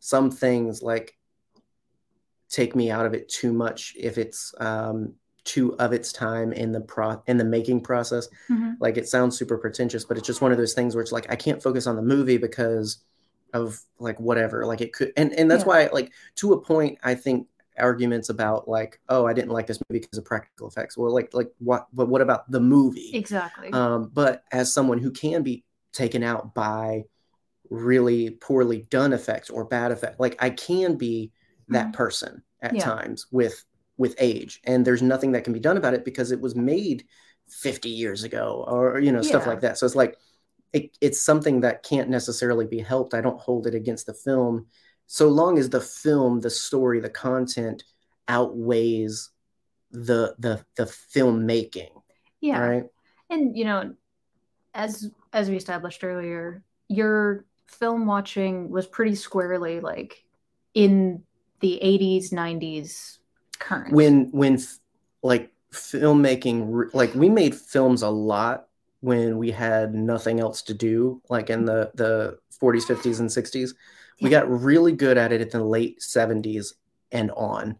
some 0.00 0.30
things 0.30 0.82
like 0.82 1.16
take 2.50 2.76
me 2.76 2.90
out 2.90 3.06
of 3.06 3.14
it 3.14 3.28
too 3.28 3.52
much 3.52 3.94
if 3.98 4.18
it's 4.18 4.54
um 4.60 5.14
too 5.44 5.74
of 5.78 5.92
its 5.92 6.12
time 6.12 6.52
in 6.52 6.72
the 6.72 6.80
pro 6.80 7.22
in 7.26 7.36
the 7.36 7.44
making 7.44 7.80
process 7.80 8.28
Mhm. 8.50 8.76
like 8.80 8.96
it 8.96 9.08
sounds 9.08 9.36
super 9.36 9.58
pretentious 9.58 10.04
but 10.04 10.16
it's 10.16 10.26
just 10.26 10.40
one 10.40 10.52
of 10.52 10.58
those 10.58 10.74
things 10.74 10.94
where 10.94 11.02
it's 11.02 11.12
like 11.12 11.26
i 11.30 11.36
can't 11.36 11.62
focus 11.62 11.86
on 11.86 11.96
the 11.96 12.02
movie 12.02 12.36
because 12.36 12.98
of 13.54 13.80
like 13.98 14.18
whatever 14.20 14.66
like 14.66 14.80
it 14.80 14.92
could 14.92 15.12
and 15.16 15.32
and 15.32 15.50
that's 15.50 15.62
Yeah. 15.62 15.68
why 15.68 15.90
like 15.92 16.12
to 16.36 16.52
a 16.52 16.60
point 16.60 16.98
i 17.02 17.14
think 17.14 17.46
arguments 17.78 18.28
about 18.28 18.68
like 18.68 19.00
oh 19.08 19.26
i 19.26 19.32
didn't 19.32 19.50
like 19.50 19.66
this 19.66 19.78
movie 19.88 20.00
because 20.00 20.18
of 20.18 20.24
practical 20.24 20.66
effects 20.68 20.96
well 20.96 21.12
like 21.12 21.32
like 21.32 21.50
what 21.58 21.86
but 21.92 22.08
what 22.08 22.20
about 22.22 22.50
the 22.50 22.60
movie 22.60 23.10
exactly 23.14 23.72
um 23.72 24.10
but 24.12 24.44
as 24.52 24.72
someone 24.72 24.98
who 24.98 25.10
can 25.10 25.42
be 25.42 25.64
taken 25.92 26.22
out 26.22 26.54
by 26.54 27.04
really 27.70 28.30
poorly 28.30 28.86
done 28.90 29.12
effects 29.12 29.50
or 29.50 29.64
bad 29.64 29.90
effect 29.92 30.20
like 30.20 30.36
i 30.40 30.50
can 30.50 30.96
be 30.96 31.32
that 31.68 31.88
Mhm. 31.88 31.92
person 31.94 32.42
at 32.62 32.74
Yeah. 32.74 32.84
times 32.84 33.26
with 33.30 33.64
with 33.98 34.14
age 34.18 34.60
and 34.64 34.86
there's 34.86 35.02
nothing 35.02 35.32
that 35.32 35.44
can 35.44 35.52
be 35.52 35.60
done 35.60 35.76
about 35.76 35.94
it 35.94 36.04
because 36.04 36.30
it 36.30 36.40
was 36.40 36.54
made 36.54 37.04
50 37.48 37.88
years 37.88 38.24
ago 38.24 38.64
or 38.68 38.98
you 39.00 39.10
know 39.12 39.22
stuff 39.22 39.46
like 39.46 39.60
that 39.60 39.78
so 39.78 39.86
it's 39.86 39.94
like 39.96 40.16
it, 40.72 40.96
it's 41.00 41.20
something 41.20 41.60
that 41.60 41.82
can't 41.82 42.08
necessarily 42.08 42.66
be 42.66 42.80
helped. 42.80 43.14
I 43.14 43.20
don't 43.20 43.40
hold 43.40 43.66
it 43.66 43.74
against 43.74 44.06
the 44.06 44.14
film. 44.14 44.66
So 45.06 45.28
long 45.28 45.58
as 45.58 45.70
the 45.70 45.80
film 45.80 46.40
the 46.40 46.50
story 46.50 47.00
the 47.00 47.10
content 47.10 47.84
outweighs 48.28 49.30
the 49.92 50.34
the 50.38 50.64
the 50.76 50.84
filmmaking 50.84 51.90
yeah. 52.40 52.58
right? 52.58 52.84
And 53.30 53.56
you 53.56 53.64
know 53.64 53.94
as 54.74 55.10
as 55.32 55.48
we 55.48 55.56
established 55.56 56.02
earlier 56.04 56.62
your 56.88 57.44
film 57.66 58.06
watching 58.06 58.68
was 58.68 58.86
pretty 58.86 59.14
squarely 59.14 59.80
like 59.80 60.24
in 60.74 61.22
the 61.60 61.80
80s 61.82 62.32
90s 62.32 63.18
current. 63.58 63.92
When 63.92 64.30
when 64.32 64.58
like 65.22 65.50
filmmaking 65.72 66.94
like 66.94 67.14
we 67.14 67.28
made 67.28 67.54
films 67.54 68.02
a 68.02 68.08
lot 68.08 68.68
when 69.06 69.38
we 69.38 69.50
had 69.50 69.94
nothing 69.94 70.40
else 70.40 70.62
to 70.62 70.74
do 70.74 71.22
like 71.30 71.48
in 71.48 71.64
the 71.64 71.90
the 71.94 72.36
40s 72.60 72.86
50s 72.86 73.20
and 73.20 73.28
60s 73.28 73.72
we 74.20 74.30
got 74.30 74.48
really 74.48 74.92
good 74.92 75.18
at 75.18 75.32
it 75.32 75.40
in 75.42 75.48
the 75.48 75.64
late 75.64 76.00
70s 76.00 76.72
and 77.12 77.30
on. 77.32 77.78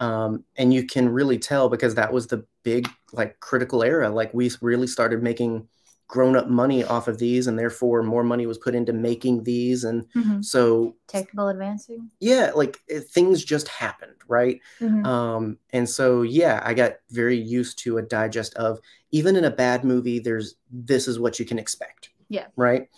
Um, 0.00 0.44
and 0.56 0.74
you 0.74 0.84
can 0.84 1.08
really 1.08 1.38
tell 1.38 1.68
because 1.68 1.94
that 1.94 2.12
was 2.12 2.26
the 2.26 2.44
big 2.64 2.88
like 3.12 3.38
critical 3.38 3.84
era. 3.84 4.08
Like 4.10 4.34
we 4.34 4.50
really 4.60 4.88
started 4.88 5.22
making 5.22 5.68
grown-up 6.08 6.48
money 6.48 6.84
off 6.84 7.08
of 7.08 7.18
these 7.18 7.46
and 7.48 7.58
therefore 7.58 8.02
more 8.02 8.22
money 8.22 8.46
was 8.46 8.58
put 8.58 8.74
into 8.76 8.92
making 8.92 9.42
these 9.42 9.82
and 9.82 10.06
Mhm. 10.14 10.44
so 10.44 10.94
Technical 11.08 11.48
advancing. 11.48 12.10
yeah 12.20 12.52
like 12.54 12.78
it- 12.86 13.08
things 13.08 13.44
just 13.44 13.66
happened 13.66 14.14
right 14.28 14.60
Mhm. 14.80 15.04
um 15.04 15.58
and 15.70 15.88
so 15.88 16.22
yeah 16.22 16.60
i 16.64 16.74
got 16.74 16.92
very 17.10 17.36
used 17.36 17.78
to 17.80 17.98
a 17.98 18.02
digest 18.02 18.54
of 18.54 18.78
even 19.10 19.34
in 19.34 19.44
a 19.44 19.50
bad 19.50 19.84
movie 19.84 20.20
there's 20.20 20.54
this 20.70 21.08
is 21.08 21.18
what 21.18 21.40
you 21.40 21.44
can 21.44 21.58
expect 21.58 22.10
Yeah. 22.28 22.46
right 22.54 22.88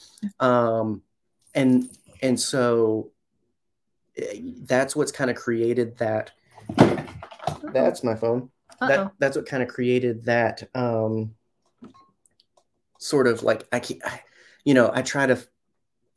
um 0.41 1.03
and 1.55 1.89
and 2.21 2.39
so 2.39 3.11
eh, 4.19 4.41
that's 4.67 4.95
what's 4.95 5.13
kind 5.13 5.31
of 5.31 5.37
created 5.37 5.97
that 5.97 6.33
that's 7.73 8.05
my 8.05 8.15
phone 8.15 8.51
Uh-oh. 8.81 8.89
that 8.89 9.13
that's 9.19 9.37
what 9.37 9.47
kind 9.47 9.63
of 9.63 9.69
created 9.71 10.25
that 10.27 10.69
um 10.75 11.35
sort 12.99 13.27
of 13.27 13.43
like 13.43 13.67
i 13.73 13.81
keep 13.81 14.01
I, 14.05 14.21
you 14.65 14.75
know 14.75 14.91
i 14.93 15.03
try 15.03 15.27
to 15.27 15.39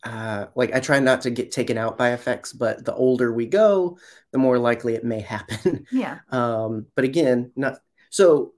uh 0.04 0.48
like 0.56 0.74
i 0.74 0.80
try 0.80 1.00
not 1.00 1.22
to 1.22 1.30
get 1.30 1.52
taken 1.52 1.78
out 1.78 1.98
by 1.98 2.12
effects 2.12 2.54
but 2.54 2.84
the 2.84 2.94
older 2.94 3.32
we 3.32 3.46
go 3.46 3.98
the 4.32 4.40
more 4.40 4.58
likely 4.58 4.96
it 4.96 5.04
may 5.06 5.20
happen 5.20 5.86
yeah. 5.92 6.20
um 6.30 6.88
but 6.96 7.06
again 7.06 7.52
not 7.56 7.78
so 8.10 8.54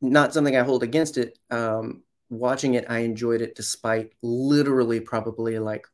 not 0.00 0.32
something 0.32 0.56
i 0.56 0.62
hold 0.62 0.82
against 0.82 1.18
it 1.18 1.38
um 1.50 2.02
watching 2.30 2.74
it 2.74 2.86
i 2.88 3.00
enjoyed 3.00 3.40
it 3.42 3.56
despite 3.56 4.12
literally 4.22 5.00
probably 5.00 5.58
like 5.58 5.86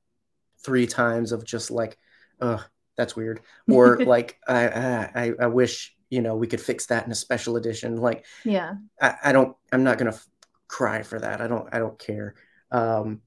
three 0.62 0.87
times 0.87 1.33
of 1.33 1.45
just 1.45 1.71
like 1.71 1.97
uh 2.42 2.59
that's 2.97 3.16
weird 3.16 3.40
or 3.71 3.97
like 4.05 4.38
I, 4.47 4.69
I 5.14 5.33
i 5.40 5.47
wish 5.47 5.97
you 6.11 6.21
know 6.21 6.37
we 6.37 6.47
could 6.47 6.61
fix 6.61 6.87
that 6.87 7.07
in 7.07 7.12
a 7.12 7.16
special 7.16 7.57
edition 7.57 7.97
like 7.97 8.27
Yeah. 8.45 8.75
I, 9.01 9.14
I 9.25 9.33
don't 9.33 9.57
i'm 9.73 9.85
not 9.85 9.97
gonna 9.97 10.14
cry 10.68 11.02
for 11.02 11.18
that. 11.20 11.40
I 11.40 11.46
don't 11.46 11.68
i 11.72 11.79
don't 11.79 11.98
care. 11.98 12.35
Um 12.70 13.20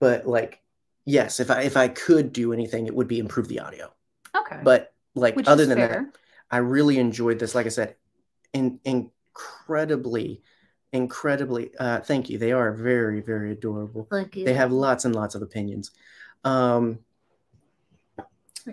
but 0.00 0.26
like 0.26 0.60
yes 1.04 1.38
if 1.40 1.50
i 1.50 1.62
if 1.62 1.76
i 1.76 1.86
could 1.88 2.32
do 2.32 2.52
anything 2.52 2.86
it 2.86 2.94
would 2.94 3.08
be 3.08 3.18
improve 3.18 3.48
the 3.48 3.60
audio. 3.60 3.92
Okay. 4.36 4.60
but 4.64 4.92
like 5.14 5.36
Which 5.36 5.46
other 5.48 5.66
than 5.66 5.78
fair. 5.78 5.88
that 5.88 6.18
i 6.50 6.58
really 6.58 6.98
enjoyed 6.98 7.38
this. 7.38 7.54
Like 7.54 7.66
i 7.66 7.70
said 7.70 7.96
in 8.52 8.80
incredibly 8.84 10.42
incredibly 10.92 11.70
uh 11.78 12.00
thank 12.00 12.28
you. 12.30 12.38
They 12.38 12.52
are 12.52 12.72
very 12.72 13.20
very 13.20 13.52
adorable. 13.52 14.06
Thank 14.10 14.36
you. 14.36 14.44
they 14.44 14.54
have 14.54 14.72
lots 14.72 15.04
and 15.04 15.14
lots 15.14 15.34
of 15.34 15.42
opinions. 15.42 15.90
Um 16.44 16.98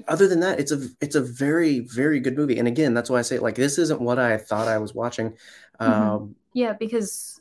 other 0.07 0.25
than 0.27 0.39
that 0.39 0.57
it's 0.59 0.71
a 0.71 0.87
it's 1.01 1.15
a 1.15 1.21
very 1.21 1.79
very 1.81 2.19
good 2.19 2.37
movie. 2.37 2.57
And 2.57 2.67
again 2.67 2.93
that's 2.93 3.09
why 3.09 3.19
i 3.19 3.23
say 3.23 3.39
like 3.39 3.55
this 3.55 3.77
isn't 3.77 3.99
what 4.01 4.19
i 4.19 4.37
thought 4.37 4.67
i 4.67 4.77
was 4.77 4.93
watching. 4.93 5.31
Mhm. 5.79 5.87
um 5.87 6.35
Yeah, 6.53 6.73
because 6.73 7.39
y- 7.39 7.40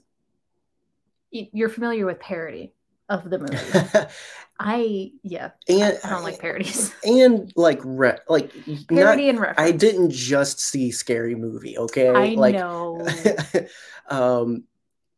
you're 1.31 1.69
familiar 1.69 2.07
with 2.07 2.21
parody 2.21 2.73
of 3.09 3.29
the 3.29 3.38
movie. 3.38 4.09
I 4.59 5.12
yeah, 5.23 5.53
and 5.69 5.99
I 6.05 6.11
don't 6.11 6.23
like 6.23 6.38
parodies. 6.38 6.95
and 7.05 7.51
like 7.57 7.81
re- 7.83 8.19
like 8.29 8.53
not, 8.66 8.87
Parody 8.88 9.29
and 9.31 9.40
reference. 9.40 9.69
i 9.69 9.73
didn't 9.75 10.11
just 10.11 10.61
see 10.61 10.90
scary 10.90 11.35
movie 11.35 11.79
okay 11.79 12.11
I 12.11 12.35
like 12.35 12.57
know. 12.57 13.07
um 14.11 14.64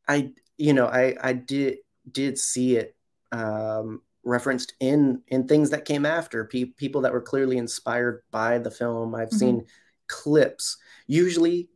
i 0.07 0.31
you 0.59 0.73
know 0.75 0.87
i 0.87 1.17
i 1.21 1.33
did 1.33 1.79
did 2.11 2.39
see 2.39 2.77
it 2.77 2.95
um 3.33 4.03
referenced 4.25 4.75
in 4.79 5.23
in 5.27 5.49
things 5.49 5.71
that 5.71 5.85
came 5.85 6.07
after 6.07 6.45
pe- 6.45 6.65
people 6.67 7.01
that 7.01 7.13
were 7.13 7.21
clearly 7.21 7.59
inspired 7.59 8.23
by 8.31 8.59
the 8.59 8.71
film 8.71 9.15
i've 9.17 9.31
Mhm. 9.31 9.39
seen 9.39 9.67
clips 10.07 10.77
usually 11.09 11.69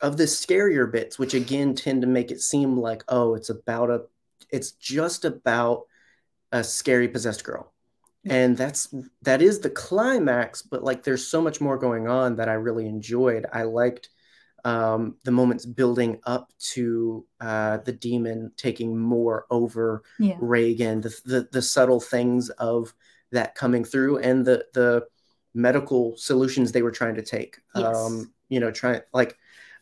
of 0.00 0.16
the 0.16 0.24
scarier 0.24 0.90
bits 0.90 1.18
which 1.18 1.34
again 1.34 1.74
tend 1.74 2.00
to 2.00 2.06
make 2.06 2.30
it 2.30 2.40
seem 2.40 2.76
like 2.76 3.04
oh 3.08 3.34
it's 3.34 3.50
about 3.50 3.90
a 3.90 4.02
it's 4.50 4.72
just 4.72 5.24
about 5.24 5.82
a 6.52 6.64
scary 6.64 7.08
possessed 7.08 7.44
girl 7.44 7.72
and 8.24 8.56
that's 8.56 8.94
that 9.22 9.40
is 9.40 9.60
the 9.60 9.70
climax 9.70 10.62
but 10.62 10.84
like 10.84 11.02
there's 11.02 11.26
so 11.26 11.40
much 11.40 11.60
more 11.60 11.78
going 11.78 12.08
on 12.08 12.36
that 12.36 12.48
i 12.48 12.54
really 12.54 12.86
enjoyed 12.86 13.46
i 13.52 13.62
liked 13.62 14.10
um, 14.64 15.16
the 15.24 15.30
moments 15.30 15.64
building 15.64 16.20
up 16.24 16.52
to 16.74 17.24
uh, 17.40 17.78
the 17.78 17.92
demon 17.92 18.52
taking 18.56 18.96
more 18.98 19.46
over 19.50 20.02
Yeah. 20.18 20.36
Regan, 20.38 21.00
the, 21.00 21.18
the 21.24 21.48
the 21.50 21.62
subtle 21.62 22.00
things 22.00 22.50
of 22.50 22.92
that 23.32 23.54
coming 23.54 23.84
through, 23.84 24.18
and 24.18 24.44
the 24.44 24.66
the 24.74 25.06
medical 25.54 26.16
solutions 26.16 26.72
they 26.72 26.82
were 26.82 26.90
trying 26.90 27.16
to 27.16 27.22
take. 27.22 27.58
Yes. 27.74 27.96
Um, 27.96 28.32
you 28.48 28.60
know, 28.60 28.70
trying 28.70 29.00
like, 29.12 29.38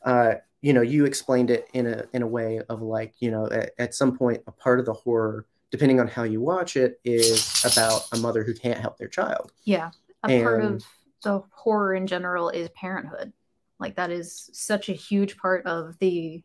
uh, 0.09 0.37
you 0.63 0.73
know, 0.73 0.81
you 0.81 1.05
explained 1.05 1.51
it 1.51 1.69
in 1.75 1.87
a 1.87 2.05
in 2.15 2.23
a 2.23 2.27
way 2.27 2.63
of 2.71 2.81
like, 2.81 3.13
you 3.21 3.31
know, 3.31 3.47
at, 3.51 3.73
at 3.79 3.95
some 3.95 4.17
point, 4.17 4.43
a 4.47 4.53
part 4.53 4.81
of 4.81 4.87
the 4.87 4.93
horror, 4.93 5.47
depending 5.71 6.01
on 6.01 6.09
how 6.09 6.23
you 6.23 6.41
watch 6.41 6.77
it, 6.77 6.99
is 7.05 7.63
about 7.71 8.09
a 8.13 8.17
mother 8.17 8.43
who 8.43 8.55
can't 8.55 8.81
help 8.81 8.97
their 8.97 9.09
child. 9.09 9.53
Yeah. 9.65 9.91
A 10.25 10.43
part 10.43 10.65
of 10.65 10.85
the 11.23 11.43
horror 11.51 11.95
in 11.95 12.07
general 12.07 12.49
is 12.49 12.71
parenthood. 12.71 13.35
Like 13.79 13.97
that 13.97 14.11
is 14.11 14.49
such 14.55 14.89
a 14.89 14.95
huge 14.95 15.37
part 15.37 15.67
of 15.67 15.97
the 15.99 16.43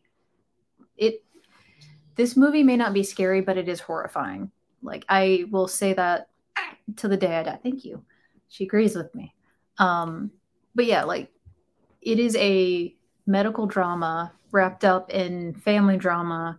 it 0.96 1.24
this 2.16 2.36
movie 2.36 2.62
may 2.62 2.76
not 2.76 2.92
be 2.92 3.02
scary, 3.02 3.40
but 3.40 3.56
it 3.56 3.68
is 3.68 3.80
horrifying. 3.80 4.50
Like 4.82 5.06
I 5.08 5.46
will 5.50 5.68
say 5.68 5.94
that 5.94 6.28
to 6.96 7.08
the 7.08 7.16
day 7.16 7.38
I 7.38 7.42
die. 7.42 7.58
Thank 7.62 7.86
you. 7.86 8.04
She 8.48 8.64
agrees 8.64 8.94
with 8.94 9.12
me. 9.14 9.34
Um 9.78 10.32
but 10.74 10.84
yeah, 10.84 11.04
like 11.04 11.30
it 12.02 12.18
is 12.18 12.36
a 12.36 12.94
medical 13.26 13.66
drama 13.66 14.32
wrapped 14.52 14.84
up 14.84 15.10
in 15.10 15.54
family 15.54 15.96
drama 15.96 16.58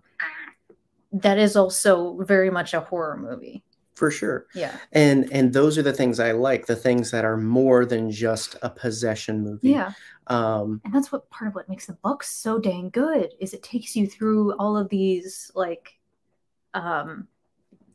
that 1.14 1.38
is 1.38 1.56
also 1.56 2.18
very 2.24 2.50
much 2.50 2.74
a 2.74 2.80
horror 2.82 3.16
movie. 3.18 3.64
For 3.96 4.12
sure. 4.12 4.48
Yeah. 4.54 4.76
and 4.92 5.32
and 5.32 5.54
those 5.54 5.78
are 5.78 5.82
the 5.82 5.94
things 5.94 6.20
i 6.20 6.34
like 6.34 6.66
the 6.66 6.76
things 6.76 7.12
that 7.12 7.24
are 7.24 7.38
more 7.38 7.86
than 7.86 8.12
just 8.12 8.58
a 8.62 8.70
possession 8.70 9.42
movie 9.42 9.70
Yeah. 9.70 9.94
um 10.28 10.82
and 10.84 10.94
that's 10.94 11.14
what 11.14 11.30
part 11.30 11.48
of 11.48 11.56
what 11.56 11.70
makes 11.70 11.86
the 11.86 11.94
book 11.94 12.22
so 12.24 12.60
dang 12.60 12.90
good 12.90 13.34
is 13.40 13.54
it 13.54 13.64
takes 13.64 13.96
you 13.96 14.06
through 14.06 14.54
all 14.58 14.76
of 14.76 14.90
these 14.90 15.50
like 15.56 15.98
um 16.74 17.30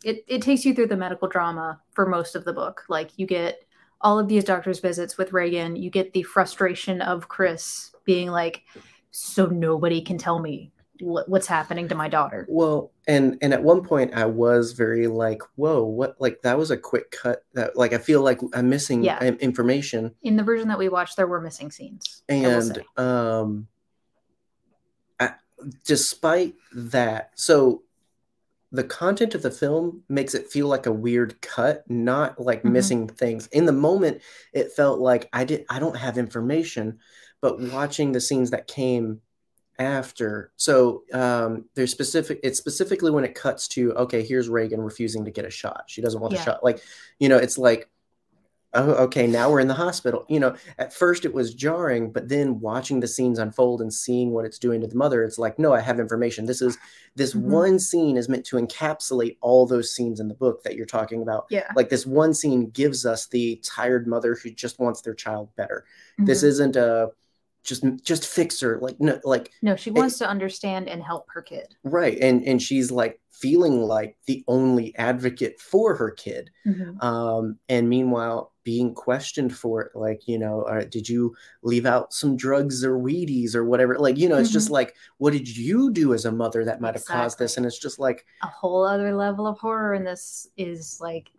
it, 0.02 0.24
it 0.26 0.40
takes 0.40 0.64
you 0.64 0.74
through 0.74 0.86
the 0.86 0.96
medical 0.96 1.28
drama 1.28 1.78
for 1.92 2.06
most 2.06 2.34
of 2.34 2.46
the 2.46 2.52
book 2.54 2.84
like 2.88 3.10
you 3.18 3.26
get 3.26 3.62
all 4.00 4.18
of 4.18 4.26
these 4.28 4.44
doctor's 4.44 4.80
visits 4.80 5.18
with 5.18 5.34
Regan 5.34 5.76
you 5.76 5.90
get 5.90 6.14
the 6.14 6.22
frustration 6.22 7.02
of 7.02 7.28
chris 7.28 7.94
being 8.10 8.28
like 8.28 8.64
so 9.12 9.46
nobody 9.46 10.00
can 10.00 10.18
tell 10.18 10.40
me 10.40 10.72
what, 10.98 11.28
what's 11.28 11.46
happening 11.46 11.86
to 11.88 11.94
my 11.94 12.08
daughter. 12.08 12.44
Well 12.48 12.90
and 13.06 13.38
and 13.40 13.54
at 13.54 13.62
one 13.62 13.82
point 13.82 14.12
i 14.14 14.26
was 14.26 14.72
very 14.72 15.06
like 15.06 15.42
whoa 15.54 15.82
what 15.84 16.20
like 16.20 16.42
that 16.42 16.58
was 16.58 16.70
a 16.72 16.76
quick 16.76 17.10
cut 17.12 17.44
that 17.54 17.76
like 17.76 17.92
i 17.92 17.98
feel 17.98 18.20
like 18.22 18.40
i'm 18.52 18.68
missing 18.68 19.04
Yeah. 19.04 19.22
information. 19.22 20.14
In 20.22 20.34
the 20.36 20.42
version 20.42 20.66
that 20.68 20.78
we 20.78 20.88
watched 20.88 21.16
there 21.16 21.28
were 21.28 21.40
missing 21.40 21.70
scenes 21.70 22.22
and 22.28 22.82
um 22.96 23.68
I, 25.20 25.30
despite 25.84 26.54
that 26.74 27.30
so 27.36 27.82
the 28.72 28.84
content 28.84 29.34
of 29.34 29.42
the 29.42 29.50
film 29.50 30.02
makes 30.08 30.32
it 30.34 30.46
feel 30.46 30.68
like 30.68 30.86
a 30.86 30.92
weird 30.92 31.40
cut 31.42 31.88
not 31.90 32.40
like 32.40 32.62
Mhm. 32.62 32.70
missing 32.72 33.08
things. 33.08 33.48
In 33.48 33.64
the 33.66 33.72
moment 33.72 34.20
it 34.52 34.72
felt 34.72 34.98
like 35.00 35.28
i 35.32 35.44
did 35.44 35.64
i 35.70 35.78
don't 35.78 35.96
have 35.96 36.18
information 36.18 36.98
but 37.40 37.60
watching 37.60 38.12
the 38.12 38.20
scenes 38.20 38.50
that 38.50 38.66
came 38.66 39.20
after. 39.78 40.52
So 40.56 41.04
um 41.12 41.64
there's 41.74 41.90
specific 41.90 42.40
it's 42.42 42.58
specifically 42.58 43.10
when 43.10 43.24
it 43.24 43.34
cuts 43.34 43.66
to 43.68 43.92
okay 43.94 44.22
here's 44.22 44.48
Regan 44.48 44.80
refusing 44.82 45.24
to 45.24 45.30
get 45.30 45.46
a 45.46 45.50
shot. 45.50 45.84
She 45.86 46.02
doesn't 46.02 46.20
want 46.20 46.32
Yeah. 46.34 46.38
the 46.40 46.44
shot. 46.44 46.64
Like 46.64 46.82
you 47.18 47.28
know 47.30 47.38
it's 47.38 47.56
like 47.56 47.88
oh 48.74 48.90
okay 48.92 49.26
now 49.26 49.50
we're 49.50 49.60
in 49.60 49.68
the 49.68 49.74
hospital. 49.74 50.26
You 50.28 50.38
know 50.38 50.54
at 50.78 50.92
first 50.92 51.24
it 51.24 51.32
was 51.32 51.54
jarring 51.54 52.12
but 52.12 52.28
then 52.28 52.60
watching 52.60 53.00
the 53.00 53.08
scenes 53.08 53.38
unfold 53.38 53.80
and 53.80 53.90
seeing 53.92 54.32
what 54.32 54.44
it's 54.44 54.58
doing 54.58 54.82
to 54.82 54.86
the 54.86 54.94
mother 54.96 55.24
it's 55.24 55.38
like 55.38 55.58
no 55.58 55.72
i 55.72 55.80
have 55.80 55.98
information. 55.98 56.44
This 56.44 56.60
is 56.60 56.76
this 57.16 57.32
Mhm. 57.32 57.40
one 57.44 57.78
scene 57.78 58.18
is 58.18 58.28
meant 58.28 58.44
to 58.46 58.56
encapsulate 58.56 59.38
all 59.40 59.64
those 59.66 59.94
scenes 59.94 60.20
in 60.20 60.28
the 60.28 60.34
book 60.34 60.62
that 60.64 60.76
you're 60.76 60.84
talking 60.84 61.22
about. 61.22 61.46
Yeah. 61.48 61.66
Like 61.74 61.88
this 61.88 62.04
one 62.04 62.34
scene 62.34 62.68
gives 62.68 63.06
us 63.06 63.26
the 63.28 63.56
tired 63.64 64.06
mother 64.06 64.34
who 64.34 64.50
just 64.50 64.78
wants 64.78 65.00
their 65.00 65.14
child 65.14 65.48
better. 65.56 65.86
This 66.18 66.42
Mhm. 66.42 66.48
isn't 66.48 66.76
a 66.76 67.12
just 67.62 67.84
just 68.02 68.26
fix 68.26 68.60
her 68.60 68.78
like 68.80 68.98
no 69.00 69.20
like 69.24 69.50
no 69.60 69.76
she 69.76 69.90
wants 69.90 70.18
to 70.18 70.28
understand 70.28 70.88
and 70.88 71.02
help 71.02 71.26
her 71.28 71.42
kid. 71.42 71.74
Right 71.84 72.18
and 72.18 72.42
and 72.44 72.60
she's 72.60 72.90
like 72.90 73.20
feeling 73.30 73.80
like 73.82 74.16
the 74.26 74.44
only 74.48 74.96
advocate 74.96 75.60
for 75.60 75.94
her 75.94 76.10
kid. 76.10 76.50
Mhm. 76.66 77.02
um 77.02 77.58
and 77.68 77.88
meanwhile 77.88 78.52
being 78.62 78.94
questioned 78.94 79.54
for 79.56 79.80
it 79.82 79.92
like 79.94 80.28
you 80.28 80.38
know 80.38 80.62
uh, 80.62 80.84
did 80.84 81.08
you 81.08 81.34
leave 81.62 81.86
out 81.86 82.12
some 82.12 82.36
drugs 82.36 82.84
or 82.84 82.98
weedies 82.98 83.54
or 83.54 83.64
whatever? 83.64 83.98
Like 83.98 84.16
you 84.16 84.28
know 84.28 84.36
it's 84.38 84.52
just 84.52 84.70
like 84.70 84.94
what 85.18 85.32
did 85.32 85.48
you 85.48 85.90
do 85.92 86.14
as 86.14 86.24
a 86.24 86.32
mother 86.32 86.64
that 86.64 86.80
might 86.80 86.94
have 86.94 87.04
caused 87.04 87.38
this? 87.38 87.56
And 87.56 87.66
it's 87.66 87.78
just 87.78 87.98
like 87.98 88.24
a 88.42 88.46
whole 88.46 88.84
other 88.86 89.14
level 89.14 89.46
of 89.46 89.58
horror 89.58 89.94
and 89.94 90.06
this 90.06 90.46
is 90.56 90.98
like 91.00 91.30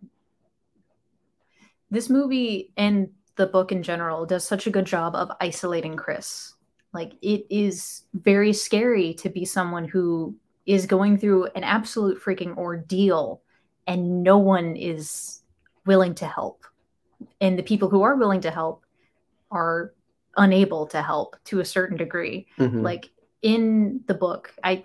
this 1.90 2.08
movie 2.08 2.72
and 2.76 3.10
the 3.36 3.46
book 3.46 3.72
in 3.72 3.82
general 3.82 4.26
does 4.26 4.46
such 4.46 4.66
a 4.66 4.70
good 4.70 4.84
job 4.84 5.14
of 5.14 5.30
isolating 5.40 5.96
Chris. 5.96 6.54
Like 6.92 7.12
it 7.22 7.46
is 7.48 8.02
very 8.14 8.52
scary 8.52 9.14
to 9.14 9.30
be 9.30 9.44
someone 9.44 9.88
who 9.88 10.36
is 10.66 10.86
going 10.86 11.18
through 11.18 11.46
an 11.54 11.64
absolute 11.64 12.22
freaking 12.22 12.56
ordeal 12.56 13.42
and 13.86 14.22
no 14.22 14.38
one 14.38 14.76
is 14.76 15.42
willing 15.86 16.14
to 16.16 16.26
help. 16.26 16.64
And 17.40 17.58
the 17.58 17.62
people 17.62 17.88
who 17.88 18.02
are 18.02 18.16
willing 18.16 18.42
to 18.42 18.50
help 18.50 18.84
are 19.50 19.94
unable 20.36 20.86
to 20.86 21.02
help 21.02 21.36
to 21.44 21.60
a 21.60 21.64
certain 21.64 21.96
degree. 21.96 22.46
Mhm. 22.58 22.82
Like 22.82 23.10
in 23.42 24.00
the 24.06 24.14
book, 24.14 24.54
I 24.62 24.84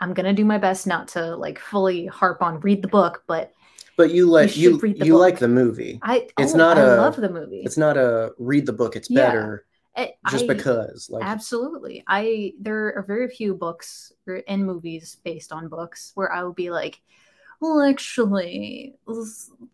I'm 0.00 0.14
gonna 0.14 0.32
do 0.32 0.44
my 0.44 0.58
best 0.58 0.86
not 0.86 1.08
to 1.08 1.34
like 1.36 1.58
fully 1.58 2.06
harp 2.06 2.42
on 2.42 2.60
read 2.60 2.82
the 2.82 2.88
book, 2.88 3.24
but 3.26 3.52
but 3.98 4.10
you 4.12 4.24
like 4.26 4.56
you 4.56 4.80
you 4.82 4.94
you, 4.96 5.12
the 5.12 5.18
like 5.18 5.38
the 5.38 5.48
movie. 5.48 5.98
I 6.02 6.28
It's 6.38 6.54
oh, 6.54 6.56
not 6.56 6.78
I 6.78 6.82
a- 6.82 6.96
love 6.96 7.16
the 7.16 7.28
movie. 7.28 7.60
It's 7.66 7.76
not 7.76 7.98
a 7.98 8.32
read 8.38 8.64
the 8.64 8.72
book. 8.72 8.96
It's 8.96 9.10
Yeah. 9.10 9.26
better 9.26 9.66
eh, 9.96 10.08
I- 10.24 10.30
just 10.30 10.46
because. 10.46 11.10
Like 11.10 11.24
Absolutely. 11.24 12.04
I 12.06 12.54
there 12.60 12.94
are 12.96 13.02
very 13.06 13.28
few 13.28 13.54
books 13.54 14.12
or 14.26 14.42
and 14.48 14.64
movies 14.64 15.18
based 15.24 15.52
on 15.52 15.68
books 15.68 16.12
where 16.14 16.32
I 16.32 16.42
would 16.44 16.54
be 16.54 16.70
like, 16.70 17.00
well, 17.60 17.82
actually, 17.82 18.94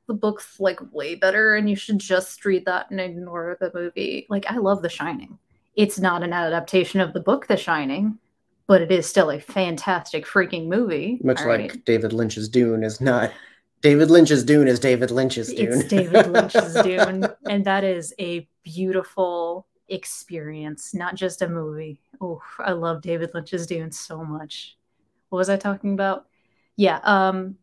the 0.08 0.14
book's 0.14 0.58
like 0.58 0.80
way 0.92 1.14
better, 1.16 1.54
and 1.56 1.68
you 1.68 1.76
should 1.76 1.98
just 1.98 2.42
read 2.46 2.64
that 2.64 2.90
and 2.90 2.98
ignore 2.98 3.58
the 3.60 3.70
movie. 3.74 4.26
Like, 4.30 4.46
I 4.50 4.56
love 4.56 4.80
The 4.80 4.88
Shining. 4.88 5.38
It's 5.76 5.98
not 6.00 6.22
an 6.22 6.32
adaptation 6.32 7.00
of 7.02 7.12
the 7.12 7.20
book 7.20 7.46
The 7.46 7.58
Shining, 7.58 8.18
but 8.66 8.80
it 8.80 8.90
is 8.90 9.06
still 9.06 9.30
a 9.30 9.38
fantastic 9.38 10.24
freaking 10.24 10.66
movie. 10.68 11.18
much 11.22 11.42
all 11.42 11.48
like 11.48 11.60
right? 11.60 11.84
David 11.84 12.14
Lynch's 12.14 12.48
Dune 12.48 12.82
is 12.84 13.02
not. 13.02 13.30
David 13.84 14.10
Lynch's 14.10 14.42
Dune 14.44 14.66
is 14.66 14.80
David 14.80 15.10
Lynch's 15.10 15.52
Dune. 15.52 15.74
It's 15.74 15.84
David 15.84 16.28
Lynch's 16.28 16.72
Dune, 16.82 17.28
and 17.44 17.66
that 17.66 17.84
is 17.84 18.14
a 18.18 18.48
beautiful 18.62 19.66
experience, 19.88 20.94
not 20.94 21.16
just 21.16 21.42
a 21.42 21.48
movie. 21.50 22.00
Oh, 22.18 22.40
I 22.58 22.72
love 22.72 23.02
David 23.02 23.32
Lynch's 23.34 23.66
Dune 23.66 23.92
so 23.92 24.24
much. 24.24 24.78
What 25.28 25.36
was 25.36 25.50
I 25.50 25.58
talking 25.58 25.92
about? 25.92 26.24
Yeah, 26.76 26.98
um, 27.02 27.58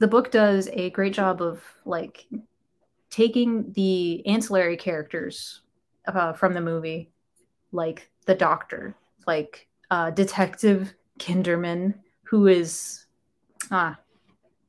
the 0.00 0.08
book 0.08 0.32
does 0.32 0.68
a 0.72 0.90
great 0.90 1.14
job 1.14 1.40
of 1.40 1.62
like 1.84 2.26
taking 3.08 3.70
the 3.74 4.26
ancillary 4.26 4.76
characters 4.76 5.60
uh, 6.08 6.32
from 6.32 6.54
the 6.54 6.60
movie, 6.60 7.12
like 7.70 8.10
the 8.24 8.34
Doctor, 8.34 8.96
like 9.28 9.68
uh, 9.92 10.10
Detective 10.10 10.92
Kinderman, 11.20 11.94
who 12.24 12.48
is 12.48 13.06
ah 13.70 13.96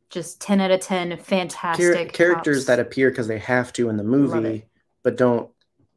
just 0.10 0.40
10 0.42 0.62
out 0.62 0.72
of 0.72 0.80
10 0.80 1.10
Char- 1.10 1.18
fantastic 1.18 2.14
characters 2.14 2.58
cops. 2.60 2.66
that 2.68 2.80
appear 2.80 3.10
because 3.10 3.28
they 3.28 3.40
have 3.40 3.74
to 3.74 3.90
in 3.90 3.98
the 3.98 4.04
movie, 4.04 4.66
but 5.04 5.18
don't 5.18 5.50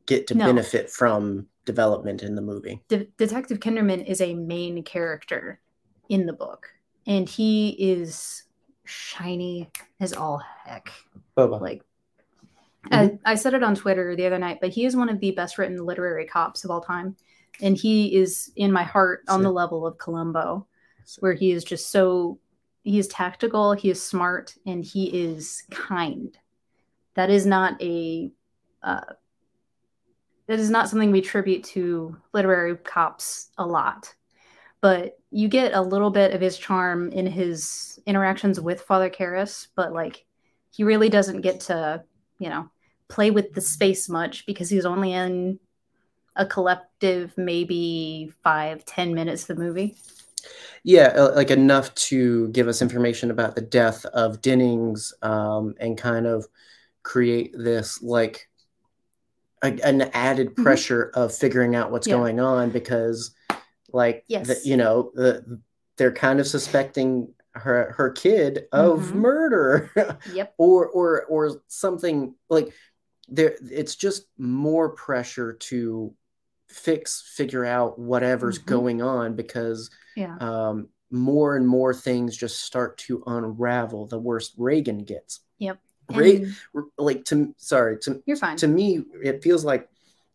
get 0.07 0.27
to 0.29 0.35
No. 0.35 0.47
benefit 0.47 0.91
from 0.91 1.47
development 1.65 2.23
in 2.23 2.35
the 2.35 2.43
movie. 2.43 2.83
De- 2.89 3.07
Detective 3.17 3.61
Kinderman 3.61 4.05
is 4.05 4.21
a 4.21 4.35
main 4.35 4.83
character 4.83 5.61
in 6.09 6.27
the 6.27 6.33
book, 6.33 6.67
and 7.07 7.29
he 7.29 7.71
is 7.79 8.45
shiny 8.85 9.71
as 10.01 10.13
all 10.13 10.43
heck. 10.65 10.91
Bubba. 11.37 11.61
Like, 11.61 11.83
mm-hmm. 12.91 13.17
I, 13.25 13.33
I 13.33 13.35
said 13.37 13.55
it 13.55 13.63
on 13.63 13.77
Twitter 13.77 14.17
the 14.17 14.27
other 14.27 14.39
night, 14.39 14.59
but 14.61 14.71
he 14.71 14.85
is 14.85 14.97
one 14.97 15.09
of 15.09 15.21
the 15.21 15.31
best 15.31 15.59
written 15.59 15.85
literary 15.85 16.27
cops 16.27 16.65
of 16.65 16.73
all 16.73 16.81
time, 16.81 17.15
and 17.63 17.77
he 17.77 18.17
is 18.17 18.51
in 18.57 18.73
my 18.73 18.83
heart 18.83 19.23
on 19.29 19.43
the 19.43 19.53
level 19.53 19.87
of 19.87 19.99
Columbo, 19.99 20.67
where 21.21 21.35
he 21.35 21.53
is 21.53 21.63
just 21.63 21.91
so 21.93 22.39
he 22.83 22.99
is 22.99 23.09
tactical, 23.09 23.73
he 23.73 23.91
is 23.91 24.03
smart, 24.03 24.55
and 24.67 24.85
he 24.85 25.07
is 25.07 25.65
kind. 25.71 26.37
That 27.15 27.31
is 27.31 27.45
not 27.47 27.81
a 27.83 28.33
uh, 28.83 29.01
that 30.47 30.59
is 30.59 30.71
not 30.71 30.89
something 30.89 31.11
we 31.11 31.21
tribute 31.21 31.63
to 31.63 32.17
literary 32.33 32.77
cops 32.77 33.51
a 33.59 33.67
lot. 33.67 34.15
But 34.81 35.19
you 35.31 35.47
get 35.47 35.75
a 35.75 35.83
little 35.83 36.11
bit 36.11 36.33
of 36.33 36.41
his 36.41 36.57
charm 36.57 37.13
in 37.13 37.27
his 37.27 38.01
interactions 38.07 38.59
with 38.59 38.81
Father 38.81 39.11
Karras, 39.11 39.69
but 39.77 39.93
like 39.93 40.25
he 40.73 40.85
really 40.85 41.09
doesn't 41.09 41.43
get 41.43 41.61
to, 41.61 42.03
you 42.39 42.49
know, 42.49 42.71
play 43.09 43.31
with 43.31 43.53
the 43.53 43.61
space 43.61 44.09
much 44.09 44.47
because 44.47 44.71
he's 44.71 44.87
only 44.87 45.13
in 45.13 45.59
a 46.37 46.47
collective 46.47 47.35
maybe 47.37 48.33
five, 48.43 48.85
ten 48.87 49.15
minutes 49.15 49.49
of 49.49 49.57
the 49.57 49.63
movie. 49.63 49.97
Yeah, 50.83 51.09
uh, 51.17 51.33
like 51.35 51.51
enough 51.51 51.95
to 51.95 52.49
give 52.49 52.69
us 52.69 52.83
information 52.83 53.31
about 53.31 53.55
the 53.55 53.61
death 53.61 54.05
of 54.07 54.41
Dennings 54.41 55.13
um, 55.23 55.75
and 55.79 55.97
kind 55.99 56.27
of 56.27 56.47
create 57.03 57.55
this 57.57 58.03
like 58.03 58.49
a, 59.63 59.79
an 59.85 60.03
added 60.15 60.55
Mhm. 60.55 60.63
pressure 60.63 61.11
of 61.15 61.35
figuring 61.35 61.75
out 61.77 61.91
what's 61.91 62.07
Yeah. 62.07 62.17
going 62.17 62.41
on 62.41 62.71
because 62.71 63.33
like 63.93 64.25
the, 64.29 64.61
you 64.65 64.77
know 64.77 65.11
the, 65.15 65.61
they're 65.97 66.13
kind 66.13 66.41
of 66.41 66.47
suspecting 66.47 67.35
her 67.55 67.93
her 67.97 68.11
kid 68.11 68.67
of 68.73 69.01
Mhm. 69.01 69.15
murder 69.15 69.91
Yep. 70.33 70.55
or 70.57 70.87
or 70.89 71.25
or 71.27 71.61
something 71.67 72.35
like 72.49 72.73
there 73.29 73.55
it's 73.71 73.97
just 73.97 74.27
more 74.39 74.91
pressure 74.91 75.53
to 75.55 76.15
fix 76.71 77.21
figure 77.37 77.65
out 77.65 77.99
whatever's 77.99 78.59
Mhm. 78.59 78.67
going 78.67 79.03
on 79.03 79.35
because 79.35 79.91
Yeah. 80.17 80.37
um, 80.39 80.89
more 81.11 81.57
and 81.57 81.67
more 81.67 81.93
things 81.93 82.37
just 82.37 82.61
start 82.63 82.97
to 82.99 83.23
unravel 83.27 84.07
the 84.07 84.19
worse 84.19 84.53
Regan 84.57 84.99
gets. 84.99 85.41
Yep. 85.59 85.79
Re- 86.15 86.53
like 86.99 87.25
to 87.27 87.55
sorry 87.57 87.99
to 88.01 88.23
you're 88.27 88.37
fine. 88.37 88.57
to 88.59 88.67
me 88.69 89.05
it 89.23 89.43
feels 89.43 89.65
like 89.65 89.89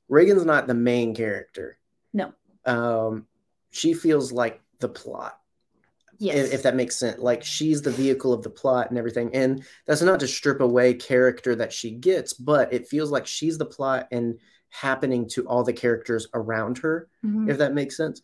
Regan's 0.08 0.46
not 0.46 0.68
the 0.68 0.74
main 0.74 1.16
character. 1.16 1.78
No. 2.14 2.34
Um, 2.66 3.28
she 3.72 3.94
feels 3.94 4.32
like 4.32 4.62
the 4.80 4.90
plot. 4.90 5.40
yes. 6.18 6.48
If, 6.48 6.54
if 6.56 6.64
that 6.64 6.76
makes 6.76 6.96
sense, 6.96 7.20
like 7.20 7.44
she's 7.44 7.82
the 7.82 7.92
vehicle 7.92 8.32
of 8.34 8.42
the 8.44 8.50
plot 8.50 8.90
and 8.90 8.98
everything, 8.98 9.34
and 9.36 9.64
that's 9.86 10.02
not 10.02 10.20
to 10.22 10.28
strip 10.28 10.62
away 10.62 10.94
character 10.94 11.56
that 11.56 11.74
she 11.74 11.92
gets, 11.92 12.32
but 12.34 12.72
it 12.74 12.88
feels 12.88 13.12
like 13.12 13.28
she's 13.28 13.58
the 13.58 13.66
plot 13.66 14.08
and 14.12 14.40
happening 14.70 15.28
to 15.30 15.48
all 15.48 15.64
the 15.64 15.74
characters 15.74 16.28
around 16.34 16.78
her 16.80 17.08
Mhm. 17.24 17.50
if 17.50 17.58
that 17.58 17.74
makes 17.74 17.96
sense. 17.98 18.22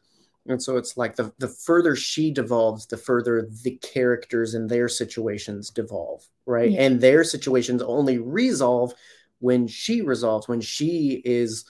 And 0.47 0.61
so 0.61 0.75
it's 0.77 0.97
like 0.97 1.15
the 1.15 1.31
the 1.37 1.47
further 1.47 1.95
she 1.95 2.31
devolves, 2.31 2.87
the 2.87 2.97
further 2.97 3.47
the 3.63 3.77
characters 3.77 4.53
and 4.55 4.69
their 4.69 4.87
situations 4.89 5.69
devolve, 5.69 6.27
right? 6.45 6.71
Yeah. 6.71 6.81
And 6.81 6.99
their 6.99 7.23
situations 7.23 7.81
only 7.81 8.17
resolve 8.17 8.93
when 9.39 9.67
she 9.67 10.01
resolves, 10.01 10.47
when 10.47 10.61
she 10.61 11.21
is 11.25 11.65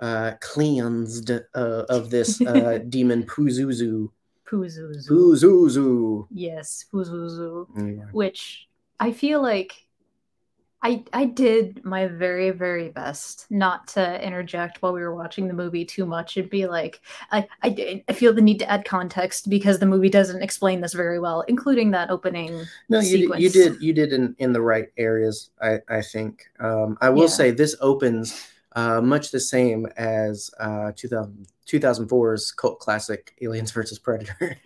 uh, 0.00 0.32
cleansed 0.40 1.30
uh, 1.30 1.84
of 1.88 2.10
this 2.10 2.40
uh, 2.40 2.78
demon 2.88 3.24
Pazuzu. 3.24 4.10
Pazuzu. 4.48 5.08
Pazuzu. 5.08 6.26
Yes, 6.30 6.84
Pazuzu. 6.92 7.66
Yeah. 7.76 8.04
which 8.12 8.68
I 9.00 9.12
feel 9.12 9.42
like 9.42 9.72
I 10.80 11.04
I 11.12 11.24
did 11.24 11.84
my 11.84 12.06
very 12.06 12.50
very 12.50 12.88
best 12.90 13.46
not 13.50 13.88
to 13.88 14.24
interject 14.24 14.80
while 14.80 14.92
we 14.92 15.00
were 15.00 15.14
watching 15.14 15.48
the 15.48 15.54
movie 15.54 15.84
too 15.84 16.06
much 16.06 16.36
and 16.36 16.48
be 16.48 16.66
like 16.66 17.00
I 17.32 17.48
I, 17.62 18.04
I 18.08 18.12
feel 18.12 18.32
the 18.32 18.40
need 18.42 18.60
to 18.60 18.70
add 18.70 18.84
context 18.84 19.50
because 19.50 19.80
the 19.80 19.86
movie 19.86 20.08
doesn't 20.08 20.42
explain 20.42 20.80
this 20.80 20.94
very 20.94 21.18
well, 21.18 21.40
including 21.42 21.90
that 21.92 22.10
opening. 22.10 22.70
No, 22.88 23.00
you 23.00 23.28
did, 23.28 23.40
you 23.40 23.50
did 23.50 23.82
you 23.82 23.92
did 23.92 24.12
in, 24.12 24.36
in 24.38 24.52
the 24.52 24.60
right 24.60 24.88
areas. 24.96 25.50
I 25.60 25.80
I 25.88 26.00
think. 26.02 26.48
Um, 26.60 26.96
I 27.00 27.10
will 27.10 27.22
Yeah. 27.22 27.26
say 27.26 27.50
this 27.50 27.74
opens 27.80 28.48
uh, 28.76 29.00
much 29.00 29.32
the 29.32 29.40
same 29.40 29.86
as 29.96 30.50
uh, 30.60 30.92
2000, 30.94 31.48
2004's 31.66 32.52
cult 32.52 32.78
classic 32.78 33.34
Aliens 33.42 33.72
versus 33.72 33.98
Predator. 33.98 34.56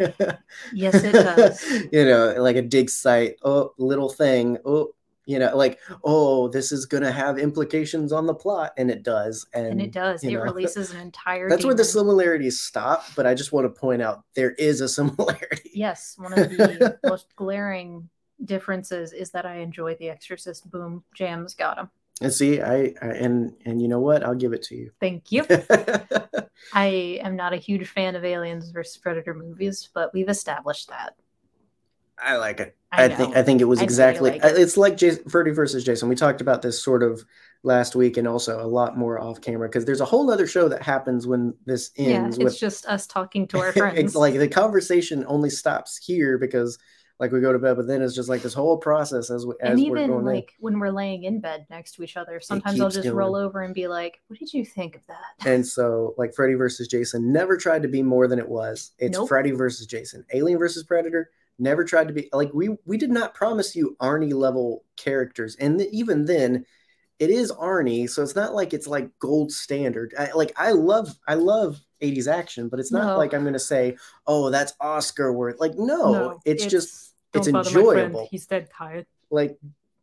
Yes, 0.71 1.05
it 1.05 1.13
does. 1.13 1.63
you 1.93 2.05
know, 2.05 2.35
like 2.39 2.57
a 2.57 2.63
dig 2.63 2.91
site. 2.91 3.37
Oh, 3.43 3.73
little 3.79 4.09
thing. 4.09 4.59
Oh, 4.65 4.95
you 5.27 5.39
know, 5.39 5.57
like 5.57 5.79
oh, 6.05 6.49
this 6.49 6.73
is 6.73 6.87
gonna 6.87 7.12
have 7.12 7.39
implications 7.39 8.12
on 8.12 8.27
the 8.27 8.35
plot, 8.35 8.73
and 8.77 8.91
it 8.91 9.03
does. 9.03 9.47
And, 9.55 9.66
And 9.66 9.81
it 9.81 9.93
does. 9.93 10.25
It 10.25 10.33
know, 10.33 10.41
releases 10.43 10.93
an 10.93 11.01
entire. 11.01 11.49
That's 11.49 11.64
where 11.64 11.75
the 11.75 11.85
similarities 11.85 12.61
stop. 12.61 13.05
But 13.14 13.27
I 13.27 13.35
just 13.35 13.53
want 13.53 13.64
to 13.64 13.81
point 13.81 14.03
out 14.03 14.25
there 14.35 14.53
is 14.53 14.81
a 14.81 14.89
similarity. 14.89 15.70
Yes, 15.75 16.14
one 16.18 16.33
of 16.33 16.51
the 16.51 16.99
most 17.05 17.35
glaring 17.37 18.09
differences 18.45 19.12
is 19.12 19.31
that 19.31 19.47
I 19.47 19.57
enjoy 19.57 19.95
The 19.95 20.11
Exorcist. 20.11 20.70
Boom, 20.70 21.05
jams 21.14 21.55
got 21.55 21.79
him. 21.79 21.91
And 22.20 22.33
see, 22.33 22.61
I, 22.61 22.95
I 23.01 23.07
and 23.07 23.55
and 23.64 23.81
you 23.81 23.89
know 23.89 24.01
what? 24.01 24.25
I'll 24.25 24.35
give 24.35 24.53
it 24.53 24.62
to 24.64 24.77
you. 24.77 24.91
Thank 25.01 25.33
you. 25.33 25.45
I 26.73 27.18
am 27.23 27.37
not 27.37 27.53
a 27.53 27.57
huge 27.57 27.89
fan 27.89 28.14
of 28.16 28.25
Aliens 28.25 28.70
versus 28.70 28.97
Predator 28.97 29.35
movies, 29.35 29.89
but 29.93 30.12
we've 30.14 30.29
established 30.29 30.89
that. 30.89 31.14
I 32.25 32.37
like 32.37 32.61
it. 32.61 32.77
I, 32.93 33.05
I, 33.05 33.09
think 33.09 33.37
I 33.37 33.43
think 33.43 33.61
it 33.61 33.64
was 33.64 33.81
I 33.81 33.85
exactly. 33.85 34.33
like 34.33 34.45
it. 34.45 34.59
It's 34.59 34.77
like 34.77 34.97
Jason, 34.97 35.29
Freddy 35.29 35.51
versus 35.51 35.83
Jason. 35.85 36.09
We 36.09 36.14
talked 36.14 36.41
about 36.41 36.62
this 36.62 36.83
sort 36.83 37.03
of 37.03 37.25
last 37.62 37.95
week, 37.95 38.16
and 38.16 38.29
also 38.29 38.61
a 38.61 38.66
lot 38.66 38.99
more 38.99 39.18
off 39.20 39.41
camera 39.41 39.68
because 39.68 39.85
there's 39.85 40.01
a 40.01 40.05
whole 40.05 40.31
other 40.31 40.47
show 40.47 40.68
that 40.68 40.83
happens 40.83 41.27
when 41.27 41.55
this 41.64 41.91
yeah, 41.97 42.25
ends. 42.25 42.37
it's 42.37 42.45
with 42.45 42.59
just 42.59 42.87
us 42.87 43.07
talking 43.07 43.47
to 43.49 43.59
our 43.61 43.73
friends. 43.73 43.99
it's 43.99 44.14
like 44.14 44.35
the 44.35 44.49
conversation 44.49 45.25
only 45.27 45.51
stops 45.51 45.97
here 45.97 46.39
because 46.39 46.79
like 47.18 47.31
we 47.31 47.41
go 47.41 47.53
to 47.53 47.59
bed, 47.59 47.77
but 47.77 47.87
then 47.87 48.03
it's 48.03 48.16
just 48.16 48.29
like 48.29 48.43
this 48.43 48.53
whole 48.53 48.77
process 48.77 49.31
as 49.31 49.47
we, 49.47 49.55
as 49.61 49.70
and 49.70 49.81
we're 49.81 49.97
even 49.97 50.11
going 50.11 50.25
like 50.25 50.55
when 50.59 50.81
we're 50.81 50.91
laying 50.91 51.23
in 51.23 51.41
bed 51.41 51.66
next 51.70 51.93
to 51.93 52.03
each 52.03 52.16
other, 52.16 52.41
sometimes 52.41 52.81
I'll 52.81 52.91
just 52.91 53.09
roll 53.09 53.37
over 53.37 53.62
and 53.62 53.73
be 53.73 53.87
like, 53.87 54.20
"What 54.27 54.39
did 54.39 54.53
you 54.53 54.64
think 54.64 54.97
of 54.97 55.07
that?" 55.07 55.23
And 55.47 55.66
so 55.66 56.14
like 56.18 56.35
Freddy 56.35 56.55
versus 56.55 56.89
Jason 56.89 57.33
never 57.33 57.57
tried 57.57 57.83
to 57.83 57.89
be 57.89 58.03
more 58.03 58.27
than 58.27 58.39
it 58.39 58.49
was. 58.49 58.91
It's 58.99 59.16
Nope. 59.16 59.29
Freddy 59.29 59.53
versus 59.53 59.87
Jason. 59.87 60.27
Alien 60.35 60.59
versus 60.59 60.83
Predator 60.83 61.31
never 61.59 61.85
tried 61.85 62.09
to 62.09 62.15
be 62.15 62.29
like 62.33 62.53
we 62.53 62.77
we 62.85 62.97
did 62.99 63.11
not 63.11 63.35
promise 63.35 63.75
you 63.77 63.97
Arnie 64.01 64.33
level 64.35 64.85
characters, 64.97 65.57
and 65.57 65.79
th- 65.79 65.91
even 65.93 66.25
then. 66.25 66.65
It 67.19 67.31
is 67.31 67.53
Arnie, 67.53 68.11
so 68.11 68.25
it's 68.25 68.35
not 68.35 68.53
like 68.53 68.75
it's 68.75 68.89
like 68.89 69.09
gold 69.21 69.53
standard. 69.53 70.13
I, 70.19 70.33
like 70.33 70.51
I 70.57 70.73
love, 70.73 71.15
I 71.29 71.35
love 71.35 71.79
'80s 72.01 72.27
action, 72.27 72.69
but 72.69 72.81
it's 72.81 72.91
not 72.91 73.07
No. 73.13 73.17
like 73.19 73.33
I'm 73.33 73.45
gonna 73.45 73.61
say, 73.61 73.97
"Oh, 74.27 74.51
that's 74.51 74.73
Oscar 74.81 75.33
worth." 75.33 75.61
Like, 75.61 75.75
no, 75.77 76.13
No, 76.13 76.41
it's, 76.45 76.67
just 76.67 77.15
it's 77.33 77.47
"Don't 77.47 77.53
bother 77.53 77.71
my 77.71 77.79
enjoyable. 77.79 78.27
He's 78.29 78.47
dead 78.47 78.71
tired. 78.77 79.07
like 79.31 79.57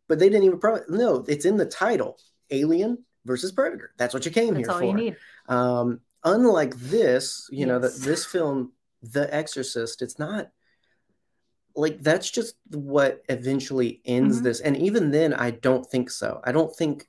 but 0.08 0.18
they 0.18 0.30
didn't 0.30 0.46
even 0.46 0.60
pro 0.60 0.80
no 0.88 1.26
it's 1.28 1.44
in 1.44 1.58
the 1.58 1.66
title 1.66 2.18
alien 2.52 3.04
versus 3.26 3.52
predator 3.52 3.92
that's 3.98 4.14
what 4.14 4.24
you 4.26 4.32
came 4.32 4.54
That's 4.54 4.68
here 4.68 4.78
for 4.94 4.98
you 5.00 5.16
um 5.50 6.00
unlike 6.24 6.76
this 6.78 7.50
you 7.52 7.66
know 7.66 7.80
that 7.80 7.96
this 7.98 8.26
film 8.26 8.72
the 9.04 9.34
exorcist 9.34 10.02
it's 10.02 10.18
not 10.18 10.50
like 11.80 12.02
that's 12.02 12.30
just 12.30 12.56
what 12.72 13.24
eventually 13.30 14.02
ends 14.06 14.40
Mhm. 14.40 14.44
this 14.44 14.60
and 14.60 14.76
even 14.78 15.12
then 15.12 15.34
i 15.34 15.52
don't 15.52 15.86
think 15.90 16.10
so 16.12 16.42
i 16.44 16.52
don't 16.52 16.76
think 16.76 17.08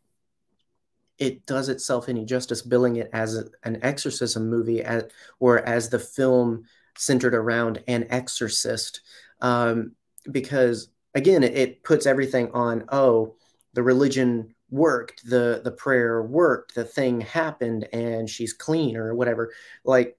it 1.18 1.44
does 1.46 1.68
itself 1.68 2.08
any 2.08 2.24
justice 2.24 2.62
billing 2.62 2.96
it 2.96 3.10
as 3.12 3.36
a- 3.36 3.50
an 3.64 3.78
exorcism 3.82 4.48
movie 4.48 4.82
as, 4.82 5.04
or 5.38 5.58
as 5.68 5.88
the 5.90 5.98
film 5.98 6.64
centered 6.96 7.34
around 7.34 7.82
an 7.88 8.06
exorcist 8.10 9.00
um, 9.40 9.92
because 10.30 10.88
again 11.14 11.42
it, 11.42 11.54
it 11.54 11.82
puts 11.84 12.06
everything 12.06 12.50
on 12.52 12.84
oh 12.90 13.34
the 13.74 13.82
religion 13.82 14.54
worked 14.70 15.24
the 15.28 15.60
the 15.64 15.70
prayer 15.72 16.22
worked 16.22 16.74
the 16.74 16.84
thing 16.84 17.20
happened 17.20 17.88
and 17.92 18.28
she's 18.30 18.52
clean 18.52 18.96
or 18.96 19.14
whatever 19.14 19.52
like 19.84 20.16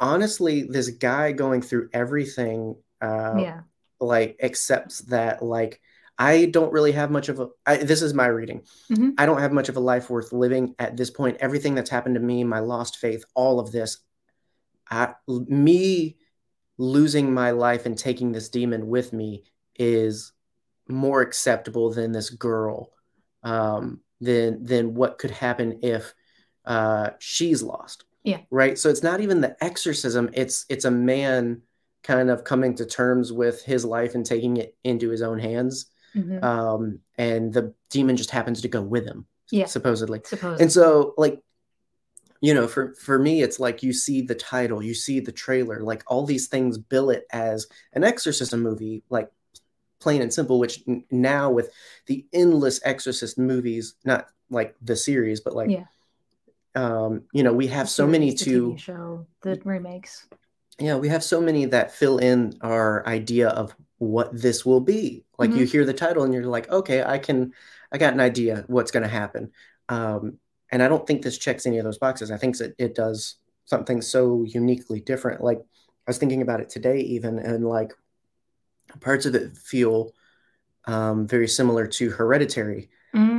honestly 0.00 0.62
this 0.62 0.90
guy 0.90 1.32
going 1.32 1.60
through 1.60 1.88
everything 1.92 2.74
uh, 3.00 3.34
yeah. 3.38 3.60
like 4.00 4.38
accepts 4.42 5.00
that 5.00 5.42
like 5.42 5.80
I 6.18 6.46
don't 6.46 6.72
really 6.72 6.92
have 6.92 7.10
much 7.10 7.28
of 7.28 7.38
a 7.38 7.48
I, 7.64 7.76
this 7.76 8.02
is 8.02 8.12
my 8.12 8.26
reading. 8.26 8.62
Mhm. 8.90 9.14
I 9.18 9.26
don't 9.26 9.40
have 9.40 9.52
much 9.52 9.68
of 9.68 9.76
a 9.76 9.80
life 9.80 10.10
worth 10.10 10.32
living 10.32 10.74
at 10.78 10.96
this 10.96 11.10
point. 11.10 11.36
Everything 11.40 11.74
that's 11.74 11.90
happened 11.90 12.16
to 12.16 12.20
me, 12.20 12.42
my 12.44 12.58
lost 12.58 12.96
faith, 12.96 13.24
all 13.34 13.60
of 13.60 13.70
this, 13.70 13.98
I, 14.90 15.14
me 15.26 16.16
losing 16.76 17.32
my 17.32 17.50
life 17.50 17.86
and 17.86 17.96
taking 17.96 18.32
this 18.32 18.48
demon 18.48 18.88
with 18.88 19.12
me 19.12 19.44
is 19.76 20.32
more 20.88 21.20
acceptable 21.20 21.92
than 21.92 22.12
this 22.12 22.30
girl 22.30 22.90
um, 23.42 24.00
than 24.20 24.64
than 24.64 24.94
what 24.94 25.18
could 25.18 25.30
happen 25.30 25.80
if 25.82 26.14
uh, 26.64 27.10
she's 27.18 27.62
lost. 27.62 28.04
Yeah. 28.24 28.40
Right. 28.50 28.78
So 28.78 28.90
it's 28.90 29.02
not 29.02 29.20
even 29.20 29.40
the 29.40 29.56
exorcism. 29.62 30.30
It's 30.32 30.66
it's 30.68 30.84
a 30.84 30.90
man 30.90 31.62
kind 32.08 32.30
of 32.30 32.42
coming 32.42 32.74
to 32.74 32.86
terms 32.86 33.30
with 33.32 33.62
his 33.62 33.84
life 33.84 34.14
and 34.14 34.24
taking 34.24 34.56
it 34.56 34.74
into 34.82 35.10
his 35.10 35.20
own 35.20 35.38
hands. 35.38 35.86
Mhm. 36.16 36.42
Um, 36.42 37.00
and 37.18 37.52
the 37.52 37.74
demon 37.90 38.16
just 38.16 38.30
happens 38.30 38.62
to 38.62 38.68
go 38.68 38.80
with 38.80 39.04
him. 39.06 39.26
Yeah. 39.50 39.66
Supposedly. 39.66 40.22
Suppose. 40.24 40.58
And 40.60 40.72
so 40.72 41.14
like 41.18 41.40
you 42.40 42.54
know, 42.54 42.66
for 42.68 42.94
for 42.94 43.18
me 43.18 43.42
it's 43.42 43.58
like 43.60 43.82
you 43.82 43.92
see 43.92 44.22
the 44.22 44.34
title, 44.34 44.82
you 44.82 44.94
see 44.94 45.20
the 45.20 45.32
trailer, 45.32 45.80
like 45.82 46.02
all 46.06 46.24
these 46.24 46.48
things 46.48 46.78
bill 46.78 47.10
it 47.10 47.24
as 47.32 47.66
an 47.92 48.04
exorcism 48.04 48.62
movie, 48.62 49.02
like 49.10 49.28
plain 50.00 50.22
and 50.22 50.32
simple, 50.32 50.58
which 50.58 50.82
n- 50.88 51.04
now 51.10 51.50
with 51.50 51.70
the 52.06 52.24
endless 52.32 52.80
exorcist 52.84 53.36
movies, 53.38 53.94
not 54.04 54.28
like 54.50 54.76
the 54.80 54.96
series, 54.96 55.40
but 55.40 55.54
like 55.54 55.68
Yeah. 55.70 55.84
um, 56.74 57.24
you 57.32 57.42
know, 57.42 57.52
we 57.52 57.66
have 57.66 57.86
The 57.86 57.92
so 58.00 58.06
many 58.06 58.34
series, 58.36 58.46
to 58.46 58.78
show, 58.78 59.26
the 59.42 59.60
remakes. 59.64 60.26
Yeah, 60.78 60.96
we 60.96 61.08
have 61.08 61.24
so 61.24 61.40
many 61.40 61.66
that 61.66 61.92
fill 61.92 62.18
in 62.18 62.54
our 62.60 63.06
idea 63.06 63.48
of 63.48 63.74
what 63.98 64.30
this 64.40 64.64
will 64.64 64.80
be. 64.80 65.24
Like 65.38 65.54
you 65.54 65.64
hear 65.64 65.84
the 65.84 65.92
title 65.92 66.22
and 66.24 66.32
you're 66.32 66.44
like, 66.46 66.68
okay, 66.70 67.02
I 67.02 67.18
can, 67.18 67.52
I 67.92 67.98
got 67.98 68.12
an 68.14 68.20
idea 68.20 68.64
what's 68.68 68.90
going 68.90 69.02
to 69.02 69.08
happen. 69.08 69.50
Um, 69.88 70.38
and 70.70 70.82
I 70.82 70.88
don't 70.88 71.06
think 71.06 71.22
this 71.22 71.38
checks 71.38 71.66
any 71.66 71.78
of 71.78 71.84
those 71.84 71.98
boxes. 71.98 72.30
I 72.30 72.36
think 72.36 72.58
that 72.58 72.74
it 72.78 72.94
does 72.94 73.36
something 73.64 74.00
so 74.02 74.44
uniquely 74.44 75.00
different. 75.00 75.42
Like 75.42 75.58
I 75.58 76.10
was 76.10 76.18
thinking 76.18 76.42
about 76.42 76.60
it 76.60 76.68
today, 76.68 77.00
even, 77.00 77.38
and 77.38 77.66
like 77.66 77.92
parts 79.00 79.26
of 79.26 79.34
it 79.34 79.56
feel 79.56 80.12
um, 80.86 81.26
very 81.26 81.48
similar 81.48 81.86
to 81.86 82.10
Hereditary 82.10 82.88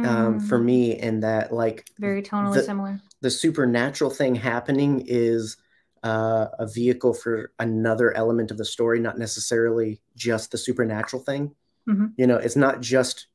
um, 0.04 0.40
for 0.40 0.60
Mm, 0.60 0.66
me, 0.66 1.00
in 1.00 1.20
that 1.22 1.52
like 1.54 1.86
Very 2.00 2.22
tonally 2.22 2.54
the- 2.54 2.64
similar. 2.64 3.02
the 3.22 3.32
supernatural 3.32 4.10
thing 4.10 4.36
happening 4.36 5.04
is 5.08 5.58
uh, 6.04 6.48
a 6.58 6.68
vehicle 6.68 7.14
for 7.14 7.52
another 7.60 8.16
element 8.16 8.52
of 8.52 8.58
the 8.58 8.66
story, 8.66 9.00
not 9.00 9.18
necessarily 9.18 10.00
just 10.16 10.52
the 10.52 10.58
supernatural 10.58 11.22
thing. 11.24 11.56
Mhm. 11.88 12.14
You 12.18 12.28
know, 12.28 12.38
it's 12.38 12.56
not 12.56 12.82
just 12.82 13.28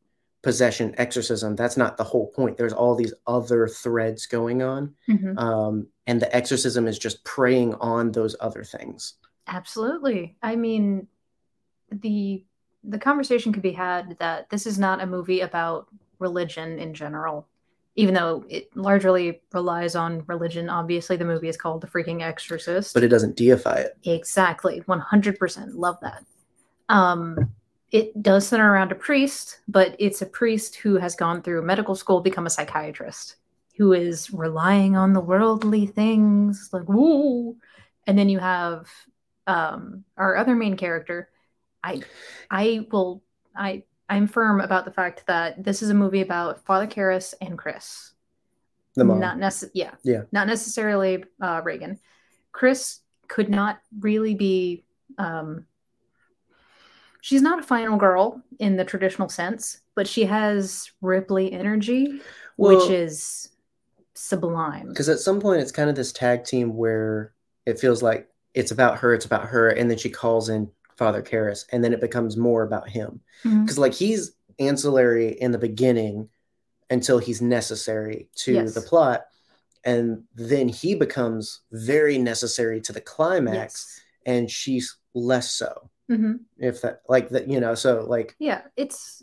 possession, 0.43 0.95
exorcism. 0.99 1.57
That's 1.57 1.77
not 1.77 1.97
the 1.97 2.05
whole 2.05 2.27
point. 2.29 2.57
There's 2.59 2.73
all 2.73 2.95
these 2.95 3.15
other 3.27 3.67
threads 3.67 4.27
going 4.27 4.63
on, 4.63 4.95
Mhm. 5.09 5.39
um, 5.39 5.87
and 6.07 6.21
the 6.21 6.35
exorcism 6.37 6.87
is 6.87 6.99
just 6.99 7.25
preying 7.25 7.75
on 7.77 8.13
those 8.13 8.37
other 8.41 8.63
things. 8.63 9.15
Absolutely. 9.47 10.37
I 10.43 10.57
mean, 10.57 11.09
the 11.91 12.45
the 12.87 12.99
conversation 12.99 13.51
could 13.51 13.63
be 13.63 13.73
had 13.73 14.15
that 14.19 14.51
this 14.51 14.67
is 14.67 14.79
not 14.79 15.01
a 15.01 15.07
movie 15.07 15.41
about 15.41 15.89
religion 16.19 16.79
in 16.79 16.93
general, 16.93 17.49
even 17.97 18.15
though 18.15 18.45
it 18.49 18.75
largely 18.77 19.41
relies 19.53 19.95
on 19.95 20.25
religion. 20.27 20.69
Obviously, 20.69 21.17
the 21.17 21.25
movie 21.25 21.49
is 21.49 21.57
called 21.57 21.81
The 21.81 21.87
Freaking 21.87 22.23
Exorcist. 22.23 22.93
But 22.93 23.05
it 23.05 23.09
doesn't 23.09 23.37
deify 23.37 23.77
it. 23.77 23.97
Exactly, 24.05 24.81
100%. 24.83 25.69
Love 25.75 25.99
that. 26.03 26.25
Um, 26.89 27.53
it 27.93 28.21
does 28.21 28.49
center 28.49 28.73
around 28.73 28.91
a 28.91 28.97
priest, 28.97 29.61
but 29.69 29.95
it's 30.01 30.23
a 30.23 30.27
priest 30.27 30.75
who 30.77 30.97
has 30.97 31.15
gone 31.15 31.43
through 31.43 31.63
medical 31.63 31.95
school, 31.95 32.21
become 32.21 32.47
a 32.47 32.51
psychiatrist, 32.51 33.37
who 33.77 33.93
is 33.93 34.33
relying 34.33 34.97
on 34.97 35.13
the 35.13 35.21
worldly 35.21 35.87
things, 35.87 36.71
like, 36.73 36.89
woo. 36.89 37.57
And 38.09 38.19
then 38.19 38.29
you 38.29 38.41
have 38.41 38.89
um, 39.47 40.05
our 40.17 40.37
other 40.37 40.57
main 40.57 40.77
character. 40.77 41.29
I, 41.85 42.03
I 42.51 42.87
will, 42.91 43.23
I, 43.55 43.85
I'm 44.15 44.27
firm 44.29 44.61
about 44.61 44.85
the 44.85 44.91
fact 44.93 45.27
that 45.27 45.63
this 45.63 45.83
is 45.83 45.91
a 45.91 45.95
movie 45.95 46.21
about 46.23 46.65
Father 46.65 46.87
Karras 46.87 47.35
and 47.41 47.59
Chris 47.59 48.13
The 48.97 49.05
mom. 49.05 49.19
not 49.21 49.39
necess- 49.39 49.71
yeah 49.75 49.93
Yeah. 50.05 50.23
not 50.33 50.47
necessarily 50.47 51.25
uh, 51.41 51.61
Regan 51.65 51.99
chris 52.53 53.01
could 53.29 53.49
not 53.49 53.81
really 53.99 54.35
be 54.35 54.85
um, 55.19 55.67
she's 57.21 57.43
not 57.43 57.59
a 57.59 57.63
final 57.63 57.97
girl 57.99 58.41
in 58.59 58.77
the 58.77 58.85
traditional 58.85 59.29
sense 59.29 59.81
but 59.97 60.07
she 60.07 60.25
has 60.25 60.91
ripley 61.01 61.53
energy 61.53 62.21
Well- 62.57 62.77
which 62.79 62.91
is 62.91 63.49
sublime 64.15 64.89
because 64.89 65.09
at 65.09 65.19
some 65.19 65.41
point 65.41 65.61
it's 65.61 65.73
kind 65.73 65.91
of 65.91 65.97
this 65.97 66.13
tag 66.13 66.45
team 66.45 66.77
where 66.77 67.33
it 67.67 67.81
feels 67.81 68.03
like 68.03 68.29
it's 68.55 68.71
about 68.71 68.99
her, 68.99 69.13
it's 69.13 69.25
about 69.25 69.47
her, 69.47 69.71
and 69.71 69.91
then 69.91 69.99
she 69.99 70.09
calls 70.11 70.49
in 70.49 70.71
Father 70.97 71.23
Karras, 71.23 71.65
and 71.73 71.83
then 71.83 71.93
it 71.93 72.01
becomes 72.01 72.37
more 72.37 72.63
about 72.63 72.89
him. 72.89 73.21
Because 73.43 73.79
like 73.79 73.95
he's 73.95 74.33
ancillary 74.59 75.31
in 75.41 75.51
the 75.53 75.59
beginning 75.59 76.29
until 76.91 77.19
he's 77.19 77.43
necessary 77.43 78.29
to 78.37 78.53
Yes. 78.53 78.75
the 78.75 78.81
plot, 78.81 79.27
and 79.85 80.25
then 80.35 80.69
he 80.69 80.95
becomes 80.95 81.61
very 81.73 82.19
necessary 82.19 82.81
to 82.83 82.93
the 82.93 83.01
climax, 83.01 83.57
yes 83.97 84.01
and 84.27 84.51
she's 84.51 84.97
less 85.13 85.51
so. 85.51 85.91
Mhm. 86.11 86.41
If 86.57 86.81
that 86.81 87.03
like 87.09 87.29
that, 87.31 87.47
you 87.47 87.61
know, 87.61 87.75
so 87.75 88.07
like 88.09 88.35
yeah 88.39 88.63
it's 88.75 89.23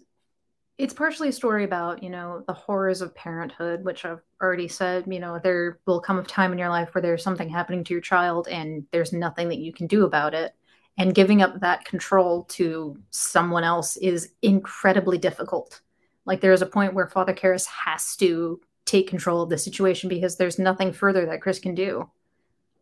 it's 0.77 0.93
partially 0.93 1.29
a 1.29 1.31
story 1.31 1.63
about 1.63 2.03
you 2.03 2.09
know 2.11 2.43
the 2.47 2.53
horrors 2.53 3.01
of 3.01 3.13
parenthood 3.13 3.83
which 3.83 4.03
i've 4.05 4.21
already 4.41 4.67
said 4.67 5.03
you 5.07 5.19
know 5.19 5.39
there 5.43 5.79
will 5.85 5.99
come 5.99 6.17
a 6.19 6.23
time 6.23 6.51
in 6.51 6.57
your 6.57 6.69
life 6.69 6.93
where 6.95 7.01
there's 7.01 7.23
something 7.23 7.49
happening 7.49 7.83
to 7.83 7.93
your 7.93 8.01
child 8.01 8.47
and 8.47 8.85
there's 8.91 9.11
nothing 9.13 9.49
that 9.49 9.59
you 9.59 9.71
can 9.73 9.85
do 9.85 10.05
about 10.05 10.33
it 10.33 10.55
and 10.97 11.15
giving 11.15 11.41
up 11.41 11.59
that 11.59 11.85
control 11.85 12.43
to 12.43 12.97
someone 13.09 13.63
else 13.63 13.97
is 13.97 14.31
incredibly 14.41 15.17
difficult 15.17 15.81
like 16.25 16.41
there's 16.41 16.61
a 16.61 16.65
point 16.67 16.93
where 16.93 17.07
father 17.07 17.33
Karras 17.33 17.65
has 17.65 18.15
to 18.17 18.59
take 18.85 19.07
control 19.09 19.41
of 19.41 19.49
the 19.49 19.57
situation 19.57 20.09
because 20.09 20.37
there's 20.37 20.59
nothing 20.59 20.91
further 20.93 21.25
that 21.25 21.41
chris 21.41 21.59
can 21.59 21.75
do 21.75 22.09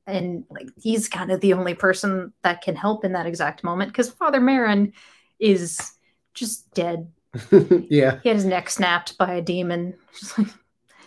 and 0.07 0.43
like 0.49 0.67
he's 0.81 1.07
kind 1.07 1.31
of 1.31 1.39
the 1.41 1.53
only 1.53 1.73
person 1.75 2.33
that 2.43 2.61
can 2.61 2.75
help 2.75 3.05
in 3.05 3.13
that 3.13 3.25
exact 3.27 3.63
moment 3.63 3.91
because 3.91 4.09
father 4.09 4.39
Merrin 4.39 4.91
is 5.39 5.93
just 6.33 6.71
dead 6.73 7.11
yeah, 7.89 8.19
he 8.23 8.29
had 8.29 8.37
his 8.37 8.45
neck 8.45 8.71
snapped 8.71 9.15
by 9.19 9.33
a 9.35 9.41
demon. 9.41 9.93
Like, 10.37 10.47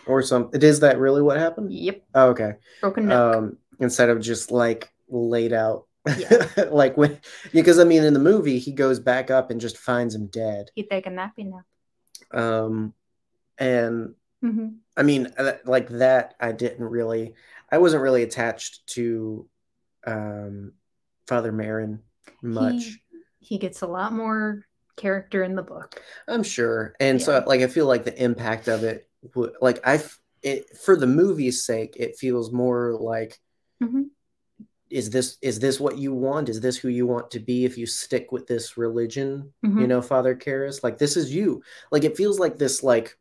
or 0.05 0.21
some. 0.21 0.49
Is 0.53 0.79
that 0.79 0.97
really 0.97 1.21
what 1.21 1.37
happened? 1.37 1.73
yep, 1.73 2.01
Oh, 2.15 2.29
okay. 2.29 2.53
broken 2.81 3.07
neck. 3.07 3.17
um, 3.17 3.57
instead 3.79 4.09
of 4.09 4.21
just 4.21 4.49
like 4.51 4.91
laid 5.09 5.51
out 5.51 5.85
Yeah. 6.17 6.47
like 6.71 6.97
when 6.97 7.19
because 7.51 7.79
I 7.79 7.83
mean 7.83 8.03
in 8.03 8.13
the 8.13 8.19
movie 8.19 8.59
he 8.59 8.71
goes 8.71 8.99
back 8.99 9.31
up 9.31 9.51
and 9.51 9.61
just 9.61 9.77
finds 9.77 10.15
him 10.15 10.27
dead. 10.27 10.69
He 10.75 10.83
take 10.83 11.05
a 11.07 11.09
nappy 11.09 11.45
nap. 11.49 11.65
Um 12.31 12.93
and 13.57 14.15
hmm 14.41 14.67
I 14.97 15.03
mean 15.03 15.33
uh, 15.37 15.53
like 15.65 15.89
that 15.89 16.35
I 16.39 16.51
didn't 16.51 16.85
really 16.85 17.35
I 17.71 17.77
wasn't 17.77 18.03
really 18.03 18.23
attached 18.23 18.85
to 18.87 19.47
um 20.05 20.73
Father 21.27 21.53
Merrin 21.53 21.99
much. 22.41 22.99
He, 23.39 23.55
he 23.55 23.57
gets 23.57 23.81
a 23.81 23.87
lot 23.87 24.13
more 24.13 24.65
character 24.97 25.43
in 25.43 25.55
the 25.55 25.63
book. 25.63 26.01
I'm 26.27 26.43
sure. 26.43 26.95
And 26.99 27.19
Yeah. 27.19 27.25
so 27.25 27.43
like 27.47 27.61
I 27.61 27.67
feel 27.67 27.85
like 27.85 28.03
the 28.03 28.21
impact 28.21 28.67
of 28.67 28.83
it 28.83 29.07
would 29.35 29.53
like 29.61 29.79
I, 29.87 30.03
it 30.41 30.77
for 30.77 30.95
the 30.97 31.07
movie's 31.07 31.63
sake 31.65 31.95
it 31.97 32.17
feels 32.17 32.51
more 32.51 32.93
like 32.99 33.39
Mhm. 33.81 34.09
Is 34.93 35.09
this 35.09 35.37
is 35.41 35.59
this 35.59 35.79
what 35.79 35.97
you 35.97 36.13
want? 36.13 36.49
Is 36.49 36.61
this 36.61 36.77
who 36.77 36.87
you 36.87 37.07
want 37.07 37.31
to 37.31 37.39
be 37.39 37.65
if 37.65 37.77
you 37.77 37.85
stick 37.85 38.31
with 38.31 38.45
this 38.47 38.77
religion? 38.77 39.51
You 39.63 39.69
Mhm. 39.69 39.87
know, 39.87 40.01
Father 40.01 40.35
Karras? 40.35 40.83
Like 40.83 40.97
this 40.99 41.17
is 41.17 41.33
you. 41.33 41.63
Like 41.91 42.03
it 42.03 42.15
feels 42.15 42.39
like 42.39 42.57
this 42.57 42.83
like 42.83 43.17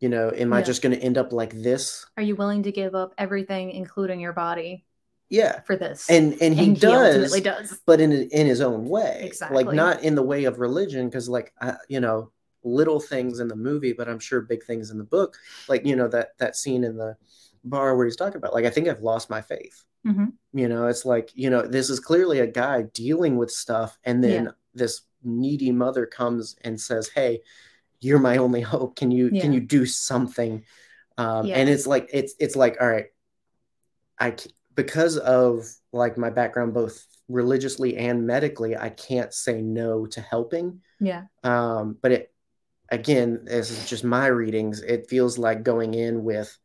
you 0.00 0.08
know, 0.08 0.30
am 0.34 0.54
I 0.54 0.62
just 0.62 0.80
going 0.80 0.96
to 0.98 1.04
end 1.04 1.18
up 1.18 1.30
like 1.30 1.52
this? 1.52 2.06
Are 2.16 2.22
you 2.22 2.34
willing 2.34 2.62
to 2.62 2.72
give 2.72 2.94
up 2.94 3.12
everything, 3.18 3.70
including 3.72 4.18
your 4.18 4.32
body, 4.32 4.86
Yeah. 5.28 5.60
for 5.60 5.76
this? 5.76 6.08
And 6.08 6.40
and 6.40 6.54
he 6.54 6.68
And 6.68 6.80
does 6.80 7.14
ultimately 7.16 7.40
does. 7.42 7.80
but 7.86 8.00
in 8.00 8.10
in 8.12 8.46
his 8.46 8.60
own 8.62 8.86
way 8.88 9.20
Exactly. 9.24 9.62
like 9.64 9.74
not 9.74 10.02
in 10.02 10.14
the 10.14 10.22
way 10.22 10.44
of 10.44 10.58
religion 10.58 11.08
because 11.08 11.28
like 11.28 11.52
I, 11.60 11.76
you 11.88 12.00
know 12.00 12.32
little 12.64 12.98
things 13.00 13.40
in 13.40 13.48
the 13.48 13.56
movie 13.56 13.94
but 13.94 14.06
i'm 14.06 14.18
sure 14.18 14.42
big 14.42 14.62
things 14.64 14.90
in 14.90 14.98
the 14.98 15.04
book 15.04 15.38
like 15.66 15.86
you 15.86 15.96
know 15.96 16.08
that 16.08 16.36
that 16.36 16.54
scene 16.56 16.84
in 16.84 16.94
the 16.98 17.16
bar 17.64 17.96
where 17.96 18.04
he's 18.04 18.16
talking 18.16 18.36
about 18.36 18.52
like 18.52 18.66
i 18.66 18.70
think 18.70 18.86
i've 18.86 19.00
lost 19.00 19.30
my 19.30 19.40
faith 19.40 19.82
Mhm. 20.06 20.32
you 20.52 20.68
know 20.68 20.86
it's 20.86 21.04
like 21.04 21.30
you 21.34 21.50
know 21.50 21.62
this 21.62 21.90
is 21.90 22.00
clearly 22.00 22.40
a 22.40 22.46
guy 22.46 22.82
dealing 22.94 23.36
with 23.36 23.50
stuff 23.50 23.98
and 24.04 24.24
then 24.24 24.44
Yeah. 24.44 24.50
this 24.74 25.02
needy 25.22 25.70
mother 25.72 26.06
comes 26.06 26.56
and 26.64 26.80
says 26.80 27.08
hey 27.08 27.42
you're 28.00 28.18
my 28.18 28.38
only 28.38 28.62
hope 28.62 28.96
can 28.96 29.10
you 29.10 29.30
can 29.42 29.52
you 29.52 29.60
do 29.60 29.84
something 29.84 30.64
um 31.18 31.46
Yeah. 31.46 31.56
and 31.58 31.68
it's 31.68 31.86
like 31.86 32.08
it's 32.12 32.34
it's 32.38 32.56
like 32.56 32.78
all 32.80 32.88
right, 32.88 33.06
I, 34.18 34.36
because 34.74 35.16
of 35.18 35.66
like 35.92 36.16
my 36.18 36.30
background 36.30 36.74
both 36.74 37.06
religiously 37.28 37.96
and 37.96 38.26
medically 38.26 38.76
i 38.76 38.88
can't 38.88 39.32
say 39.32 39.60
no 39.62 40.06
to 40.06 40.20
helping 40.20 40.80
Yeah. 40.98 41.24
um 41.44 41.96
but 42.02 42.12
it 42.12 42.34
again 42.88 43.44
this 43.44 43.70
is 43.70 43.88
just 43.88 44.02
my 44.04 44.26
readings 44.26 44.80
it 44.82 45.08
feels 45.08 45.38
like 45.38 45.62
going 45.62 45.94
in 45.94 46.24
with 46.24 46.56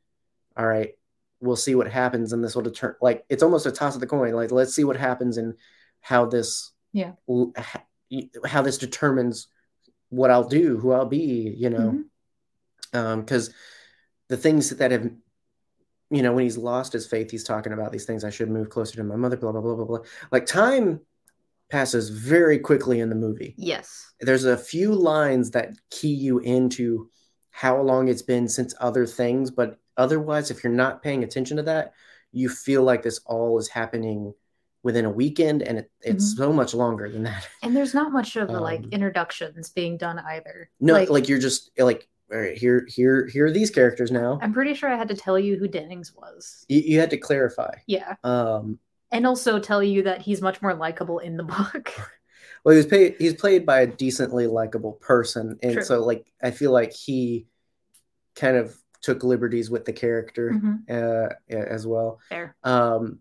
all 0.58 0.66
right 0.66 0.98
we'll 1.46 1.56
see 1.56 1.76
what 1.76 1.88
happens 1.92 2.34
and 2.34 2.44
this 2.44 2.56
will 2.56 2.62
deter 2.64 2.98
like 3.02 3.24
it's 3.30 3.44
almost 3.44 3.66
a 3.66 3.72
toss 3.72 3.96
of 3.96 4.02
the 4.02 4.08
coin 4.08 4.34
like 4.34 4.52
let's 4.52 4.74
see 4.76 4.84
what 4.84 4.98
happens 4.98 5.38
and 5.38 5.54
how 6.02 6.26
this 6.26 6.72
Yeah. 6.94 7.14
how 8.46 8.62
this 8.62 8.78
determines 8.78 9.48
what 10.10 10.30
i'll 10.32 10.48
do 10.48 10.78
who 10.78 10.92
i'll 10.92 11.06
be 11.06 11.54
you 11.58 11.70
know 11.70 12.06
Mhm. 12.94 13.00
um 13.00 13.20
because 13.22 13.54
the 14.28 14.38
things 14.38 14.70
that 14.70 14.92
have 14.92 15.10
you 16.12 16.22
know 16.22 16.34
when 16.34 16.44
he's 16.44 16.58
lost 16.58 16.94
his 16.94 17.08
faith 17.08 17.32
he's 17.32 17.44
talking 17.44 17.74
about 17.74 17.92
these 17.92 18.06
things 18.06 18.24
i 18.24 18.30
should 18.30 18.50
move 18.50 18.70
closer 18.70 18.96
to 18.98 19.04
my 19.04 19.16
mother 19.16 19.38
blah 19.38 19.52
blah 19.52 19.62
blah 19.62 19.76
blah 19.76 19.86
blah 19.86 20.00
like 20.32 20.46
time 20.46 21.00
passes 21.72 22.10
very 22.10 22.60
quickly 22.60 23.00
in 23.00 23.10
the 23.10 23.16
movie 23.16 23.56
Yes. 23.58 24.14
there's 24.22 24.46
a 24.46 24.56
few 24.58 24.94
lines 24.94 25.52
that 25.52 25.72
key 25.90 26.14
you 26.14 26.40
into 26.40 27.10
how 27.50 27.82
long 27.82 28.08
it's 28.08 28.22
been 28.22 28.48
since 28.48 28.76
other 28.80 29.06
things 29.08 29.50
but 29.50 29.80
otherwise 29.98 30.52
if 30.52 30.64
you're 30.64 30.74
not 30.74 31.02
paying 31.02 31.24
attention 31.24 31.58
to 31.58 31.64
that 31.64 31.94
you 32.32 32.50
feel 32.50 32.84
like 32.84 33.02
this 33.04 33.20
all 33.26 33.58
is 33.58 33.68
happening 33.70 34.34
within 34.84 35.06
a 35.06 35.10
weekend 35.10 35.62
and 35.64 35.80
it, 35.80 35.92
it's 36.02 36.34
Mhm. 36.34 36.38
so 36.38 36.54
much 36.54 36.74
longer 36.74 37.10
than 37.10 37.24
that 37.24 37.48
And 37.64 37.76
there's 37.76 37.94
not 37.94 38.12
much 38.12 38.36
of 38.36 38.48
the 38.50 38.60
like 38.60 38.82
Um, 38.84 38.90
introductions 38.92 39.70
being 39.70 39.98
done 39.98 40.20
either. 40.20 40.70
no 40.80 41.04
like, 41.06 41.28
you're 41.30 41.40
just 41.40 41.72
like 41.78 42.08
all 42.32 42.40
right 42.40 42.58
here 42.58 42.86
here 42.88 43.28
here 43.28 43.46
are 43.46 43.52
these 43.52 43.70
characters 43.72 44.12
now 44.12 44.40
I'm 44.42 44.54
pretty 44.54 44.74
sure 44.74 44.90
I 44.90 44.98
had 44.98 45.08
to 45.10 45.16
tell 45.16 45.38
you 45.40 45.58
who 45.58 45.68
Dennings 45.68 46.14
was. 46.16 46.66
you, 46.68 46.80
you 46.82 47.00
had 47.00 47.10
to 47.12 47.18
clarify 47.18 47.74
Yeah. 47.88 48.16
um 48.24 48.80
And 49.12 49.26
also 49.26 49.60
tell 49.60 49.82
you 49.84 50.04
that 50.04 50.22
he's 50.22 50.42
much 50.42 50.62
more 50.62 50.74
likable 50.74 51.20
in 51.20 51.38
the 51.38 51.44
book. 51.44 51.94
well 52.64 52.74
he 52.74 52.78
was 52.78 52.86
paid 52.88 53.16
he's 53.20 53.36
played 53.36 53.66
by 53.66 53.82
a 53.82 53.88
decently 53.88 54.48
likable 54.48 54.94
person 54.94 55.58
and 55.64 55.74
True. 55.74 55.84
so 55.84 56.04
like 56.04 56.26
i 56.44 56.50
feel 56.52 56.72
like 56.72 56.92
he 56.94 57.46
kind 58.36 58.58
of 58.58 58.76
took 59.06 59.24
liberties 59.24 59.70
with 59.70 59.86
the 59.86 59.94
character 59.94 60.46
Mhm. 60.52 60.76
uh 60.90 61.30
as 61.50 61.86
well 61.86 62.20
Fair. 62.30 62.56
um 62.64 63.20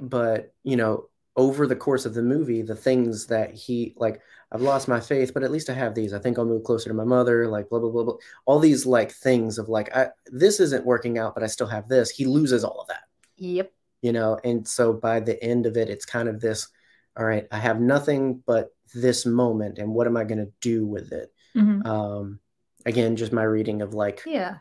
but 0.00 0.52
you 0.62 0.76
know 0.76 1.08
over 1.36 1.66
the 1.66 1.74
course 1.76 2.06
of 2.06 2.14
the 2.14 2.22
movie 2.22 2.62
the 2.62 2.76
things 2.76 3.26
that 3.26 3.52
he 3.54 3.92
like 3.96 4.20
i've 4.52 4.62
lost 4.62 4.86
my 4.88 5.00
faith 5.00 5.32
but 5.34 5.42
at 5.42 5.50
least 5.50 5.68
i 5.68 5.72
have 5.72 5.94
these 5.94 6.12
i 6.14 6.18
think 6.18 6.38
i'll 6.38 6.44
move 6.44 6.62
closer 6.62 6.88
to 6.88 6.94
my 6.94 7.04
mother 7.04 7.48
like 7.48 7.68
blah 7.68 7.78
blah 7.80 7.90
blah 7.90 8.04
blah 8.04 8.16
all 8.46 8.60
these 8.60 8.86
like 8.86 9.10
things 9.12 9.58
of 9.58 9.68
like 9.68 9.94
I, 9.96 10.10
this 10.26 10.60
isn't 10.60 10.86
working 10.86 11.18
out 11.18 11.34
but 11.34 11.42
i 11.42 11.48
still 11.48 11.66
have 11.66 11.88
this 11.88 12.10
he 12.10 12.24
loses 12.26 12.62
all 12.64 12.80
of 12.80 12.88
that 12.88 13.04
Yep. 13.36 13.72
you 14.02 14.12
know 14.12 14.38
and 14.44 14.66
so 14.66 14.92
by 14.92 15.18
the 15.20 15.42
end 15.42 15.66
of 15.66 15.76
it 15.76 15.88
it's 15.90 16.04
kind 16.06 16.28
of 16.28 16.40
this 16.40 16.68
all 17.16 17.24
right 17.24 17.46
i 17.50 17.58
have 17.58 17.80
nothing 17.80 18.42
but 18.46 18.68
this 18.94 19.26
moment 19.26 19.78
and 19.78 19.88
what 19.92 20.06
am 20.06 20.16
i 20.16 20.22
going 20.24 20.38
to 20.46 20.52
do 20.60 20.86
with 20.86 21.10
it 21.12 21.32
Mhm. 21.56 21.84
um 21.86 22.38
again 22.86 23.16
just 23.16 23.32
my 23.32 23.42
reading 23.44 23.80
of 23.82 23.92
like 23.94 24.22
Yeah. 24.26 24.58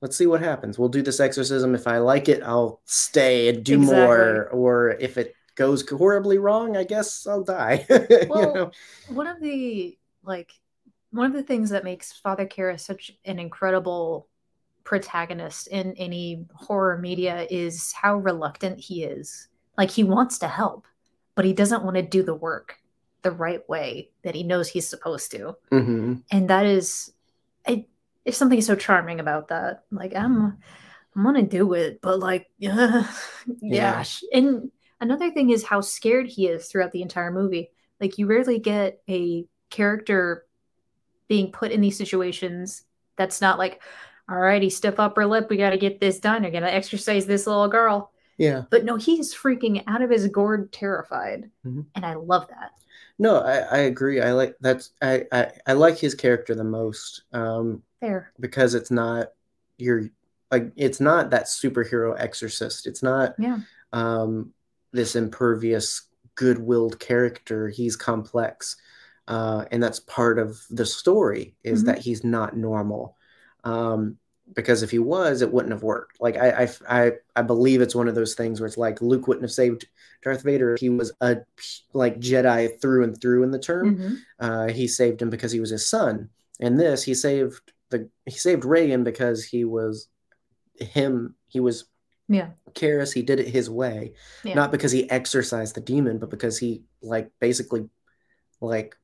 Let's 0.00 0.16
see 0.16 0.26
what 0.26 0.40
happens 0.40 0.78
we'll 0.78 0.88
do 0.88 1.02
this 1.02 1.18
exorcism 1.20 1.74
if 1.74 1.86
i 1.88 1.98
like 1.98 2.28
it 2.28 2.42
i'll 2.44 2.80
stay 2.84 3.48
and 3.48 3.64
do 3.64 3.80
Exactly. 3.80 3.96
more 4.06 4.48
or 4.50 4.90
if 4.92 5.18
it 5.18 5.34
goes 5.56 5.88
horribly 5.88 6.38
wrong 6.38 6.76
i 6.76 6.84
guess 6.84 7.26
i'll 7.26 7.42
die 7.42 7.84
you 7.90 8.26
Well, 8.28 8.54
know? 8.54 8.70
one 9.08 9.26
of 9.26 9.40
the 9.40 9.98
like 10.22 10.52
one 11.10 11.26
of 11.26 11.32
the 11.32 11.42
things 11.42 11.70
that 11.70 11.84
makes 11.84 12.12
Father 12.12 12.46
Karras 12.46 12.80
such 12.80 13.10
an 13.24 13.38
incredible 13.38 14.28
protagonist 14.84 15.66
in 15.68 15.94
any 15.96 16.44
horror 16.54 16.98
media 16.98 17.46
is 17.50 17.92
how 17.92 18.16
reluctant 18.16 18.78
he 18.78 19.04
is. 19.04 19.48
Like 19.78 19.90
he 19.90 20.04
wants 20.04 20.38
to 20.40 20.48
help, 20.48 20.86
but 21.34 21.44
he 21.46 21.54
doesn't 21.54 21.82
want 21.82 21.96
to 21.96 22.02
do 22.02 22.22
the 22.22 22.34
work 22.34 22.76
the 23.22 23.30
right 23.30 23.66
way 23.70 24.10
that 24.22 24.34
he 24.34 24.42
knows 24.42 24.68
he's 24.68 24.86
supposed 24.86 25.30
to. 25.32 25.56
Mhm. 25.72 26.22
And 26.30 26.50
that 26.50 26.66
is 26.66 27.10
there's 28.28 28.36
something 28.36 28.60
so 28.60 28.76
charming 28.76 29.20
about 29.20 29.48
that. 29.48 29.84
Like 29.90 30.14
I'm 30.14 30.58
I'm 31.16 31.24
gonna 31.24 31.42
do 31.42 31.72
it, 31.72 32.00
but 32.02 32.18
like 32.20 32.50
yeah. 32.58 33.06
Yeah. 33.46 34.04
And 34.34 34.70
another 35.00 35.30
thing 35.30 35.48
is 35.48 35.64
how 35.64 35.80
scared 35.80 36.26
he 36.26 36.46
is 36.46 36.68
throughout 36.68 36.92
the 36.92 37.00
entire 37.00 37.30
movie. 37.32 37.70
Like 37.98 38.18
you 38.18 38.26
rarely 38.26 38.58
get 38.58 39.00
a 39.08 39.46
character 39.70 40.44
being 41.26 41.52
put 41.52 41.72
in 41.72 41.80
these 41.80 41.96
situations 41.96 42.82
that's 43.16 43.40
not 43.40 43.58
like, 43.58 43.82
all 44.28 44.36
righty, 44.36 44.68
stiff 44.68 45.00
upper 45.00 45.24
lip, 45.24 45.46
we 45.48 45.56
gotta 45.56 45.78
get 45.78 46.00
this 46.00 46.20
done. 46.20 46.42
You're 46.42 46.52
gonna 46.52 46.66
exercise 46.66 47.24
this 47.24 47.46
little 47.46 47.68
girl. 47.68 48.12
yeah 48.36 48.64
But 48.70 48.84
no, 48.84 48.96
he's 48.96 49.34
freaking 49.34 49.84
out 49.86 50.02
of 50.02 50.10
his 50.10 50.28
gourd 50.28 50.70
terrified. 50.70 51.50
Mhm. 51.66 51.86
And 51.94 52.04
I 52.04 52.12
love 52.16 52.46
that. 52.48 52.72
No 53.18 53.40
I, 53.40 53.56
I 53.58 53.78
agree 53.78 54.20
i 54.20 54.32
like 54.32 54.56
that's 54.60 54.92
I, 55.02 55.24
I 55.32 55.52
i 55.66 55.72
like 55.72 55.98
his 55.98 56.14
character 56.14 56.54
the 56.54 56.64
most 56.64 57.22
um 57.32 57.82
There. 58.00 58.32
because 58.40 58.74
it's 58.74 58.90
not 58.90 59.28
your 59.78 60.08
like 60.50 60.72
it's 60.76 61.00
not 61.00 61.30
that 61.30 61.44
superhero 61.46 62.14
exorcist 62.18 62.86
it's 62.86 63.02
not 63.02 63.34
Yeah. 63.38 63.60
um 63.92 64.52
this 64.92 65.16
impervious 65.16 66.02
good-willed 66.34 66.98
character 67.00 67.68
he's 67.68 67.96
complex 67.96 68.76
uh 69.26 69.64
and 69.70 69.82
that's 69.82 70.00
part 70.00 70.38
of 70.38 70.58
the 70.70 70.86
story 70.86 71.54
is 71.64 71.82
Mhm. 71.82 71.86
that 71.86 71.98
he's 71.98 72.24
not 72.24 72.56
normal 72.56 73.16
um 73.64 74.18
because 74.54 74.82
if 74.82 74.90
he 74.90 74.98
was 74.98 75.42
it 75.42 75.52
wouldn't 75.52 75.72
have 75.72 75.82
worked 75.82 76.20
like 76.20 76.36
I, 76.36 76.64
I 76.64 76.68
i 77.06 77.12
i 77.36 77.42
believe 77.42 77.80
it's 77.80 77.94
one 77.94 78.08
of 78.08 78.14
those 78.14 78.34
things 78.34 78.60
where 78.60 78.66
it's 78.66 78.78
like 78.78 79.00
luke 79.02 79.26
wouldn't 79.28 79.42
have 79.44 79.52
saved 79.52 79.86
darth 80.22 80.42
vader 80.42 80.74
if 80.74 80.80
he 80.80 80.88
was 80.90 81.12
a 81.20 81.36
like 81.92 82.18
jedi 82.18 82.80
through 82.80 83.04
and 83.04 83.20
through 83.20 83.42
in 83.42 83.50
the 83.50 83.58
term 83.58 83.96
Mhm. 83.96 84.16
uh, 84.40 84.68
he 84.72 84.88
saved 84.88 85.20
him 85.22 85.30
because 85.30 85.52
he 85.52 85.60
was 85.60 85.70
his 85.70 85.86
son. 85.86 86.30
And 86.60 86.78
this, 86.80 87.04
he 87.04 87.14
saved 87.14 87.72
the 87.90 88.08
he 88.26 88.32
saved 88.32 88.64
Regan 88.64 89.04
because 89.04 89.44
he 89.44 89.64
was 89.64 90.08
him. 90.80 91.34
He 91.46 91.60
was 91.60 91.84
Yeah. 92.28 92.48
Karras. 92.74 93.12
He 93.14 93.22
did 93.22 93.38
it 93.38 93.46
his 93.48 93.70
way, 93.70 94.14
Yeah. 94.42 94.54
not 94.54 94.72
because 94.72 94.90
he 94.92 95.08
exorcised 95.08 95.76
the 95.76 95.80
demon, 95.80 96.18
but 96.18 96.30
because 96.30 96.58
he 96.58 96.82
like 97.00 97.30
basically 97.38 97.88
like 98.60 98.96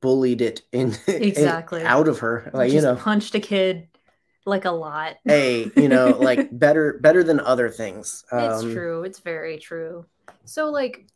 bullied 0.00 0.40
it 0.40 0.62
in 0.72 0.94
in- 1.06 1.22
Exactly. 1.22 1.82
out 1.84 2.08
of 2.08 2.18
her. 2.20 2.50
Like 2.52 2.72
you 2.72 2.80
know, 2.80 2.96
punched 2.96 3.34
a 3.34 3.40
kid 3.40 3.88
like 4.46 4.64
a 4.64 4.70
lot. 4.70 5.16
hey, 5.24 5.70
you 5.76 5.88
know, 5.88 6.10
like 6.10 6.48
better 6.58 6.98
better 7.00 7.22
than 7.22 7.40
other 7.40 7.68
things. 7.68 8.24
It's 8.32 8.62
Um, 8.62 8.72
true. 8.72 9.02
It's 9.02 9.18
very 9.18 9.58
true. 9.58 10.06
So 10.44 10.70
like 10.70 11.06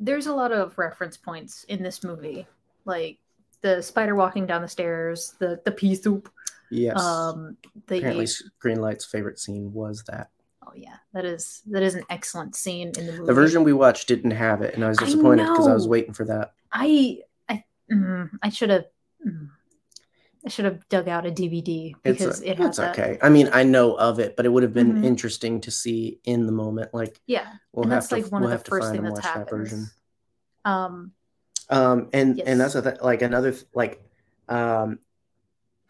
there's 0.00 0.26
a 0.26 0.34
lot 0.34 0.50
of 0.52 0.76
reference 0.78 1.16
points 1.16 1.64
in 1.64 1.82
this 1.82 2.02
movie. 2.02 2.46
Like 2.84 3.18
the 3.60 3.82
spider 3.82 4.14
walking 4.14 4.46
down 4.46 4.62
the 4.62 4.68
stairs, 4.68 5.34
the 5.38 5.60
the 5.64 5.70
pea 5.72 5.94
soup. 5.94 6.30
Yes. 6.70 7.00
Um 7.00 7.56
the 7.86 7.98
Apparently, 7.98 8.26
Greenlight's 8.58 9.04
favorite 9.04 9.38
scene 9.38 9.72
was 9.72 10.02
that. 10.04 10.30
Oh 10.66 10.72
yeah, 10.74 10.96
that 11.12 11.24
is 11.26 11.62
that 11.66 11.82
is 11.82 11.94
an 11.94 12.04
excellent 12.08 12.56
scene 12.56 12.92
in 12.98 13.06
the 13.06 13.12
movie. 13.12 13.26
The 13.26 13.34
version 13.34 13.64
we 13.64 13.74
watched 13.74 14.08
didn't 14.08 14.30
have 14.32 14.62
it, 14.62 14.74
and 14.74 14.84
I 14.84 14.88
was 14.88 14.98
disappointed 14.98 15.46
because 15.46 15.68
I 15.68 15.74
was 15.74 15.86
waiting 15.86 16.14
for 16.14 16.24
that. 16.24 16.52
I 16.72 17.20
I 17.48 17.64
mm, 17.92 18.30
I 18.42 18.48
should 18.48 18.70
have 18.70 18.86
mm, 19.26 19.50
I 20.46 20.48
should 20.50 20.66
have 20.66 20.86
dug 20.88 21.08
out 21.08 21.26
a 21.26 21.30
DVD 21.30 21.94
It's 22.04 22.18
because 22.18 22.40
a- 22.42 22.50
it 22.50 22.58
has 22.58 22.68
it's 22.68 22.76
that. 22.78 22.98
okay. 22.98 23.18
I 23.22 23.28
mean, 23.30 23.48
I 23.52 23.62
know 23.62 23.94
of 23.94 24.18
it, 24.18 24.36
but 24.36 24.44
it 24.44 24.50
would 24.50 24.62
have 24.62 24.74
been 24.74 24.96
Mhm. 24.96 25.04
interesting 25.04 25.60
to 25.62 25.70
see 25.70 26.20
in 26.24 26.44
the 26.46 26.52
moment. 26.52 26.92
Like 26.92 27.20
Yeah, 27.26 27.46
we'll 27.72 27.84
and 27.84 27.92
have 27.92 28.02
that's 28.02 28.08
to 28.08 28.16
like 28.16 28.30
one 28.32 28.42
we'll 28.42 28.52
of 28.52 28.62
the 28.64 28.70
first 28.70 28.88
find 28.88 28.96
thing 28.96 29.04
that's 29.14 29.24
happened. 29.26 29.66
that. 30.64 30.70
Um, 30.70 31.12
Um, 31.70 32.10
and 32.12 32.36
Yes. 32.36 32.46
and 32.46 32.60
that's 32.60 32.74
a 32.74 32.82
th- 32.82 33.00
like 33.00 33.22
another 33.22 33.52
th- 33.52 33.64
like 33.74 34.02
um, 34.50 34.98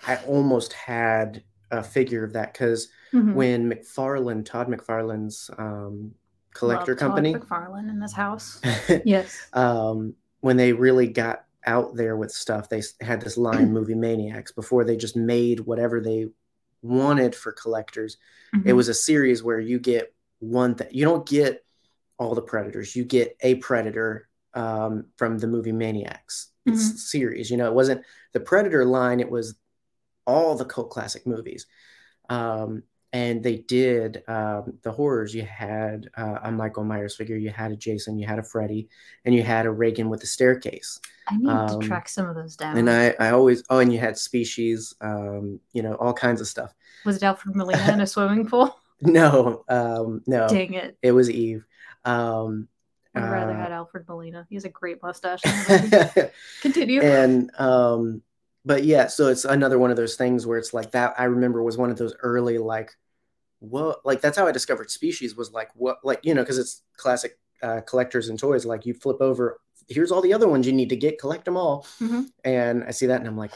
I 0.07 0.17
almost 0.27 0.73
had 0.73 1.43
a 1.73 1.83
figure 1.83 2.23
of 2.23 2.35
that 2.35 2.53
because 2.53 2.89
mhm. 3.13 3.35
when 3.35 3.69
McFarlane, 3.73 4.45
Todd 4.45 4.69
McFarlane's 4.69 5.51
um, 5.59 6.15
collector 6.53 6.93
Love 6.93 6.99
Todd 7.01 7.09
company, 7.09 7.35
McFarlane 7.35 7.89
in 7.91 7.99
this 7.99 8.13
house. 8.13 8.61
Yes. 9.05 9.37
um, 9.53 10.15
when 10.41 10.57
they 10.57 10.73
really 10.73 11.09
got 11.09 11.44
out 11.67 11.95
there 11.95 12.17
with 12.17 12.31
stuff, 12.31 12.69
they 12.69 12.83
had 13.01 13.21
this 13.21 13.37
line, 13.49 13.73
Movie 13.73 13.95
Maniacs, 13.95 14.53
before 14.53 14.85
they 14.85 14.97
just 14.97 15.17
made 15.17 15.61
whatever 15.61 16.01
they 16.01 16.29
wanted 16.83 17.35
for 17.35 17.53
collectors. 17.53 18.19
It 18.53 18.73
Mhm. 18.73 18.77
was 18.77 18.89
a 18.89 18.95
series 18.95 19.43
where 19.43 19.61
you 19.61 19.79
get 19.79 20.15
one 20.41 20.75
thing. 20.75 20.89
You 20.91 21.05
don't 21.05 21.27
get 21.27 21.65
all 22.19 22.35
the 22.35 22.43
predators. 22.43 22.95
You 22.95 23.05
get 23.05 23.37
a 23.41 23.57
predator 23.57 24.29
um, 24.57 25.07
from 25.17 25.39
the 25.39 25.49
movie 25.49 25.73
Maniacs 25.73 26.53
Mhm. 26.65 26.77
series. 26.97 27.51
You 27.51 27.57
know, 27.57 27.67
it 27.67 27.75
wasn't 27.75 28.05
the 28.33 28.39
Predator 28.39 28.85
line. 28.85 29.19
It 29.19 29.29
was 29.29 29.57
all 30.29 30.55
the 30.55 30.65
cult 30.65 30.91
classic 30.91 31.27
movies. 31.27 31.67
Um, 32.31 32.85
and 33.15 33.45
they 33.45 33.59
did 33.59 34.25
um, 34.27 34.77
the 34.83 34.91
horrors. 34.91 35.33
You 35.33 35.45
had 35.45 36.11
uh, 36.17 36.41
a 36.43 36.51
Michael 36.51 36.83
Myers 36.83 37.15
figure. 37.15 37.37
You 37.37 37.51
had 37.51 37.71
a 37.71 37.77
Jason. 37.77 38.19
You 38.19 38.27
had 38.27 38.41
a 38.41 38.43
Freddy, 38.43 38.89
and 39.25 39.33
you 39.33 39.45
had 39.45 39.67
a 39.67 39.71
Regan 39.71 40.11
with 40.11 40.21
the 40.21 40.27
staircase. 40.27 40.99
I 41.29 41.37
need 41.37 41.49
um, 41.49 41.81
to 41.81 41.87
track 41.87 42.09
some 42.09 42.29
of 42.29 42.35
those 42.35 42.57
down. 42.57 42.77
And 42.77 42.91
I, 42.91 43.15
I 43.21 43.31
always, 43.31 43.63
oh, 43.71 43.79
and 43.79 43.93
you 43.93 44.01
had 44.01 44.19
Species. 44.19 44.97
Um, 45.01 45.61
you 45.73 45.81
know, 45.81 45.95
all 45.95 46.13
kinds 46.13 46.41
of 46.41 46.49
stuff. 46.49 46.75
was 47.05 47.17
it 47.17 47.23
Alfred 47.23 47.55
Molina 47.57 47.93
in 47.93 48.01
a 48.01 48.07
swimming 48.07 48.49
pool? 48.49 48.77
No, 49.01 49.65
um, 49.69 50.23
no, 50.27 50.49
Dang 50.49 50.75
it! 50.75 50.99
it 51.01 51.13
was 51.13 51.31
Eve. 51.31 51.65
Um, 52.05 52.67
I'd 53.15 53.31
rather 53.31 53.53
uh, 53.53 53.57
had 53.57 53.71
Alfred 53.71 54.09
Molina. 54.09 54.45
He 54.49 54.57
has 54.57 54.65
a 54.65 54.69
great 54.69 55.01
mustache. 55.03 55.41
in 55.45 55.51
the 55.51 56.13
movie. 56.17 56.31
Continue. 56.63 57.01
and 57.01 57.51
um 57.59 58.23
but 58.65 58.83
yeah 58.83 59.07
so 59.07 59.29
it's 59.29 59.45
another 59.45 59.79
one 59.79 59.91
of 59.91 59.97
those 59.97 60.17
things 60.17 60.47
where 60.47 60.59
it's 60.59 60.73
like 60.73 60.91
that 60.93 61.15
i 61.19 61.25
remember 61.25 61.63
was 61.63 61.77
one 61.77 61.91
of 61.91 61.99
those 61.99 62.15
early 62.23 62.57
like 62.57 62.97
what 63.71 64.05
like 64.05 64.21
that's 64.21 64.37
how 64.39 64.47
i 64.47 64.53
discovered 64.53 64.91
species 64.91 65.37
was 65.37 65.51
like 65.53 65.69
what 65.75 65.99
like 66.05 66.21
you 66.23 66.35
know 66.35 66.43
because 66.43 66.59
it's 66.59 66.83
classic 66.97 67.39
uh, 67.63 67.81
collectors 67.83 68.29
and 68.29 68.39
toys 68.39 68.65
like 68.65 68.85
you 68.87 68.93
flip 68.95 69.17
over 69.21 69.59
here's 69.89 70.13
all 70.13 70.21
the 70.23 70.33
other 70.35 70.49
ones 70.49 70.67
you 70.67 70.73
need 70.73 70.89
to 70.91 70.97
get 70.97 71.19
collect 71.19 71.45
them 71.45 71.57
all 71.57 71.87
Mhm. 72.01 72.27
and 72.45 72.85
i 72.85 72.91
see 72.91 73.07
that 73.07 73.21
and 73.21 73.29
i'm 73.29 73.37
like 73.37 73.53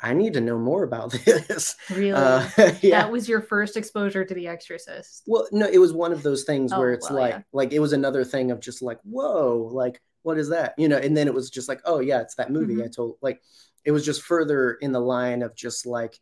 i 0.00 0.12
need 0.12 0.32
to 0.32 0.40
know 0.40 0.58
more 0.58 0.82
about 0.82 1.12
this 1.24 1.76
Really? 1.90 2.12
uh, 2.12 2.48
yeah 2.82 3.02
That 3.02 3.12
was 3.12 3.28
your 3.28 3.40
first 3.40 3.76
exposure 3.76 4.24
to 4.24 4.34
The 4.34 4.48
Exorcist. 4.48 5.22
well, 5.26 5.46
no, 5.52 5.66
it 5.66 5.78
was 5.78 5.92
one 5.92 6.12
of 6.12 6.22
those 6.24 6.42
things 6.44 6.72
where 6.74 6.90
Oh, 6.90 6.94
it's 6.94 7.08
well, 7.10 7.20
like, 7.20 7.34
yeah. 7.34 7.42
like 7.52 7.72
it 7.72 7.78
was 7.78 7.92
another 7.92 8.24
thing 8.24 8.50
of 8.50 8.58
just 8.60 8.82
like, 8.82 8.98
whoa, 9.04 9.68
like 9.72 10.00
what 10.22 10.36
is 10.36 10.48
that? 10.48 10.74
You 10.78 10.88
know, 10.88 10.98
and 10.98 11.16
then 11.16 11.28
it 11.28 11.34
was 11.34 11.48
just 11.48 11.68
like, 11.68 11.80
oh 11.84 12.00
yeah, 12.00 12.20
it's 12.20 12.34
that 12.34 12.50
movie 12.50 12.74
Mhm. 12.74 12.84
I 12.84 12.88
told. 12.88 13.16
Like, 13.22 13.40
it 13.84 13.92
was 13.92 14.04
just 14.04 14.22
further 14.22 14.72
in 14.80 14.90
the 14.92 15.00
line 15.00 15.42
of 15.42 15.54
just 15.54 15.86
like 15.86 16.18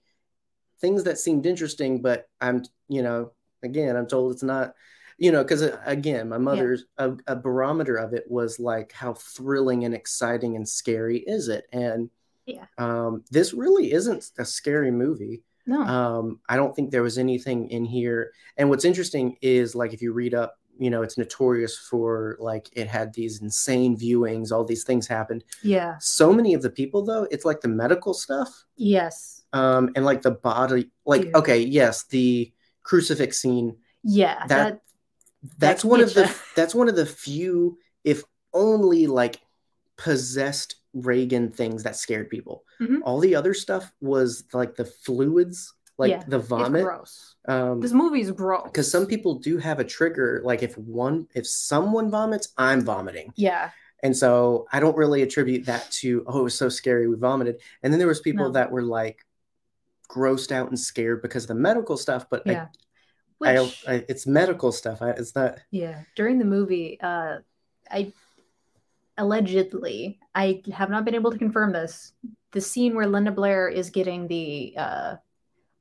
things 0.80 1.04
that 1.04 1.18
seemed 1.18 1.46
interesting, 1.46 2.02
but 2.02 2.28
I'm, 2.40 2.62
you 2.88 3.02
know, 3.02 3.32
again, 3.62 3.96
I'm 3.96 4.06
told 4.06 4.32
it's 4.32 4.42
not, 4.42 4.74
you 5.18 5.32
know, 5.32 5.42
because 5.42 5.62
again, 5.86 6.28
my 6.28 6.38
mother's 6.38 6.84
a, 6.98 7.12
a 7.26 7.36
barometer 7.36 7.96
of 7.96 8.12
it 8.12 8.24
was 8.28 8.60
like, 8.60 8.92
how 8.92 9.14
thrilling 9.14 9.84
and 9.84 9.94
exciting 9.94 10.56
and 10.56 10.68
scary 10.68 11.18
is 11.18 11.48
it? 11.48 11.64
And 11.72 12.10
Yeah. 12.46 12.66
um, 12.78 13.24
this 13.30 13.52
really 13.54 13.92
isn't 13.92 14.30
a 14.38 14.44
scary 14.44 14.90
movie 14.90 15.42
No. 15.66 15.80
um 15.82 16.40
i 16.48 16.54
don't 16.56 16.76
think 16.76 16.90
there 16.90 17.02
was 17.02 17.18
anything 17.18 17.68
in 17.70 17.84
here 17.84 18.30
and 18.56 18.68
what's 18.70 18.84
interesting 18.84 19.36
is 19.42 19.74
like 19.74 19.92
if 19.92 20.00
you 20.00 20.12
read 20.12 20.32
up 20.34 20.54
you 20.78 20.90
know 20.90 21.02
it's 21.02 21.18
notorious 21.18 21.76
for 21.90 22.36
like 22.38 22.68
it 22.80 22.86
had 22.86 23.12
these 23.14 23.40
insane 23.42 23.96
viewings 23.96 24.52
all 24.52 24.64
these 24.64 24.84
things 24.84 25.08
happened 25.08 25.42
yeah. 25.64 25.96
so 25.98 26.32
many 26.32 26.54
of 26.54 26.62
the 26.62 26.70
people 26.70 27.02
though 27.04 27.26
it's 27.32 27.44
like 27.44 27.60
the 27.62 27.68
medical 27.82 28.14
stuff 28.14 28.64
Yes. 28.76 29.35
Um 29.56 29.90
and 29.94 30.04
like 30.04 30.22
the 30.22 30.32
body 30.32 30.90
like 31.04 31.22
Dude. 31.22 31.36
okay 31.36 31.60
yes 31.60 32.04
the 32.16 32.52
crucifix 32.82 33.38
scene 33.42 33.76
Yeah. 34.02 34.38
That- 34.46 34.48
That. 34.48 34.80
that's 35.58 35.82
can 35.82 35.90
one 35.90 36.00
of 36.00 36.12
the 36.14 36.26
that's 36.58 36.74
one 36.74 36.88
of 36.88 36.96
the 36.96 37.06
few 37.06 37.78
if 38.04 38.22
only 38.52 39.06
like 39.06 39.36
possessed 39.96 40.76
Regan 40.94 41.50
things 41.50 41.82
that 41.82 41.96
scared 41.96 42.28
people 42.30 42.64
Mhm. 42.80 43.00
all 43.04 43.18
the 43.20 43.34
other 43.34 43.54
stuff 43.54 43.92
was 44.00 44.44
like 44.52 44.74
the 44.76 44.84
fluids 44.84 45.74
like 45.98 46.10
Yeah, 46.10 46.22
the 46.28 46.38
vomit 46.38 46.84
gross. 46.84 47.34
um 47.48 47.80
This 47.80 47.92
movie 47.92 48.20
is 48.20 48.30
gross. 48.30 48.64
because 48.64 48.90
some 48.90 49.06
people 49.06 49.34
do 49.48 49.56
have 49.58 49.78
a 49.78 49.84
trigger 49.84 50.40
like 50.44 50.62
if 50.62 50.76
one 50.78 51.28
if 51.34 51.46
someone 51.46 52.10
vomits 52.10 52.48
i'm 52.58 52.80
vomiting 52.82 53.32
Yeah. 53.36 53.70
and 54.02 54.14
so 54.16 54.66
i 54.72 54.80
don't 54.80 54.96
really 54.96 55.22
attribute 55.22 55.64
that 55.66 55.90
to 56.00 56.24
oh 56.26 56.40
it 56.40 56.44
was 56.44 56.54
so 56.54 56.68
scary 56.68 57.06
we 57.08 57.16
vomited 57.16 57.60
and 57.82 57.92
then 57.92 57.98
there 57.98 58.08
was 58.14 58.20
people 58.20 58.46
No. 58.46 58.52
that 58.52 58.70
were 58.70 58.82
like 59.00 59.18
grossed 60.08 60.52
out 60.52 60.68
and 60.68 60.78
scared 60.78 61.22
because 61.22 61.44
of 61.44 61.48
the 61.48 61.54
medical 61.54 61.96
stuff 61.96 62.26
but 62.30 62.42
Yeah. 62.46 62.68
I, 63.44 63.60
Which, 63.60 63.84
I, 63.86 64.04
it's 64.08 64.26
medical 64.26 64.72
stuff 64.72 65.02
I, 65.02 65.10
it's 65.10 65.34
not 65.34 65.58
yeah. 65.70 66.02
During 66.14 66.38
the 66.38 66.44
movie, 66.46 66.98
uh, 67.02 67.38
I 67.90 68.12
allegedly, 69.18 70.18
I 70.34 70.62
have 70.72 70.90
not 70.90 71.04
been 71.04 71.14
able 71.14 71.30
to 71.30 71.38
confirm 71.38 71.72
this. 71.72 72.12
The 72.52 72.60
scene 72.60 72.94
where 72.94 73.06
Linda 73.06 73.30
Blair 73.30 73.68
is 73.68 73.90
getting 73.90 74.26
the, 74.28 74.74
uh, 74.76 75.16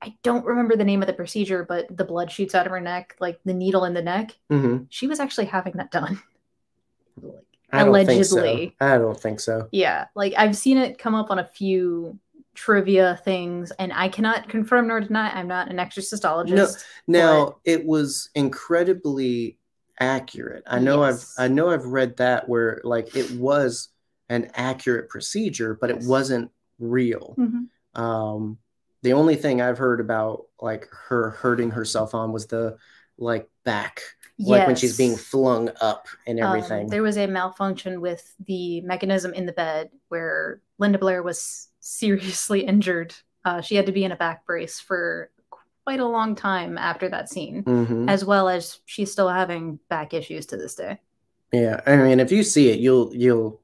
I 0.01 0.15
don't 0.23 0.45
remember 0.45 0.75
the 0.75 0.83
name 0.83 1.01
of 1.01 1.07
the 1.07 1.13
procedure, 1.13 1.63
but 1.63 1.95
the 1.95 2.05
blood 2.05 2.31
shoots 2.31 2.55
out 2.55 2.65
of 2.65 2.71
her 2.71 2.81
neck, 2.81 3.15
like 3.19 3.39
the 3.45 3.53
needle 3.53 3.85
in 3.85 3.93
the 3.93 4.01
neck. 4.01 4.37
Mhm. 4.51 4.87
She 4.89 5.07
was 5.07 5.19
actually 5.19 5.45
having 5.45 5.73
that 5.77 5.91
done. 5.91 6.21
Like, 7.73 7.81
I 7.81 7.85
don't 7.85 8.05
think 8.05 8.25
so. 8.25 8.39
Allegedly. 8.39 8.75
i 8.79 8.97
don't 8.97 9.19
think 9.19 9.39
so 9.39 9.67
Yeah, 9.71 10.05
like 10.15 10.33
I've 10.37 10.55
seen 10.55 10.77
it 10.77 10.99
come 10.99 11.15
up 11.15 11.31
on 11.31 11.39
a 11.39 11.45
few 11.45 12.19
trivia 12.55 13.19
things, 13.23 13.71
and 13.77 13.91
I 13.93 14.07
cannot 14.09 14.49
confirm 14.49 14.87
nor 14.87 15.01
deny. 15.01 15.29
I'm 15.31 15.47
not 15.47 15.69
an 15.69 15.77
exorcistologist. 15.77 16.83
now 17.07 17.57
it 17.65 17.85
was 17.85 18.29
incredibly 18.35 19.57
accurate 20.01 20.61
i 20.67 20.77
know 20.77 21.05
Yes. 21.05 21.35
i've 21.39 21.45
i 21.45 21.47
know 21.47 21.69
i've 21.69 21.85
read 21.85 22.17
that 22.17 22.49
where 22.49 22.81
like 22.83 23.15
it 23.15 23.31
was 23.31 23.87
an 24.27 24.51
accurate 24.53 25.07
procedure 25.07 25.73
but 25.79 25.89
it 25.89 25.97
Yes. 26.01 26.05
wasn't 26.07 26.51
real 26.79 27.33
Mhm. 27.39 27.67
um 27.97 28.57
the 29.03 29.13
only 29.13 29.37
thing 29.37 29.61
i've 29.61 29.77
heard 29.77 30.01
about 30.01 30.47
like 30.59 30.89
her 31.07 31.29
hurting 31.29 31.71
herself 31.71 32.13
on 32.13 32.33
was 32.33 32.47
the 32.47 32.75
like 33.17 33.47
back 33.63 34.01
like 34.37 34.67
when 34.67 34.75
she's 34.75 34.97
being 34.97 35.15
flung 35.15 35.69
up 35.79 36.07
and 36.27 36.41
Um, 36.41 36.47
everything 36.57 36.89
there 36.89 37.01
was 37.01 37.15
a 37.17 37.25
malfunction 37.27 38.01
with 38.01 38.35
the 38.45 38.81
mechanism 38.81 39.33
in 39.33 39.45
the 39.45 39.53
bed 39.53 39.91
where 40.09 40.59
Linda 40.77 40.97
Blair 40.99 41.23
was 41.23 41.69
seriously 41.85 42.61
injured. 42.65 43.13
Uh, 43.45 43.61
she 43.61 43.75
had 43.75 43.85
to 43.85 43.91
be 43.91 44.03
in 44.03 44.11
a 44.11 44.15
back 44.15 44.45
brace 44.45 44.79
for 44.79 45.29
quite 45.85 45.99
a 45.99 46.05
long 46.07 46.33
time 46.35 46.77
after 46.79 47.07
that 47.09 47.29
scene, 47.29 47.63
Mhm. 47.63 48.09
as 48.09 48.25
well 48.25 48.49
as 48.49 48.79
she's 48.85 49.11
still 49.11 49.29
having 49.29 49.79
back 49.87 50.13
issues 50.15 50.47
to 50.47 50.57
this 50.57 50.73
day. 50.75 50.99
yeah 51.53 51.79
i 51.85 51.95
mean 51.95 52.19
if 52.19 52.31
you 52.31 52.41
see 52.41 52.69
it 52.71 52.79
you'll 52.79 53.13
you'll 53.15 53.61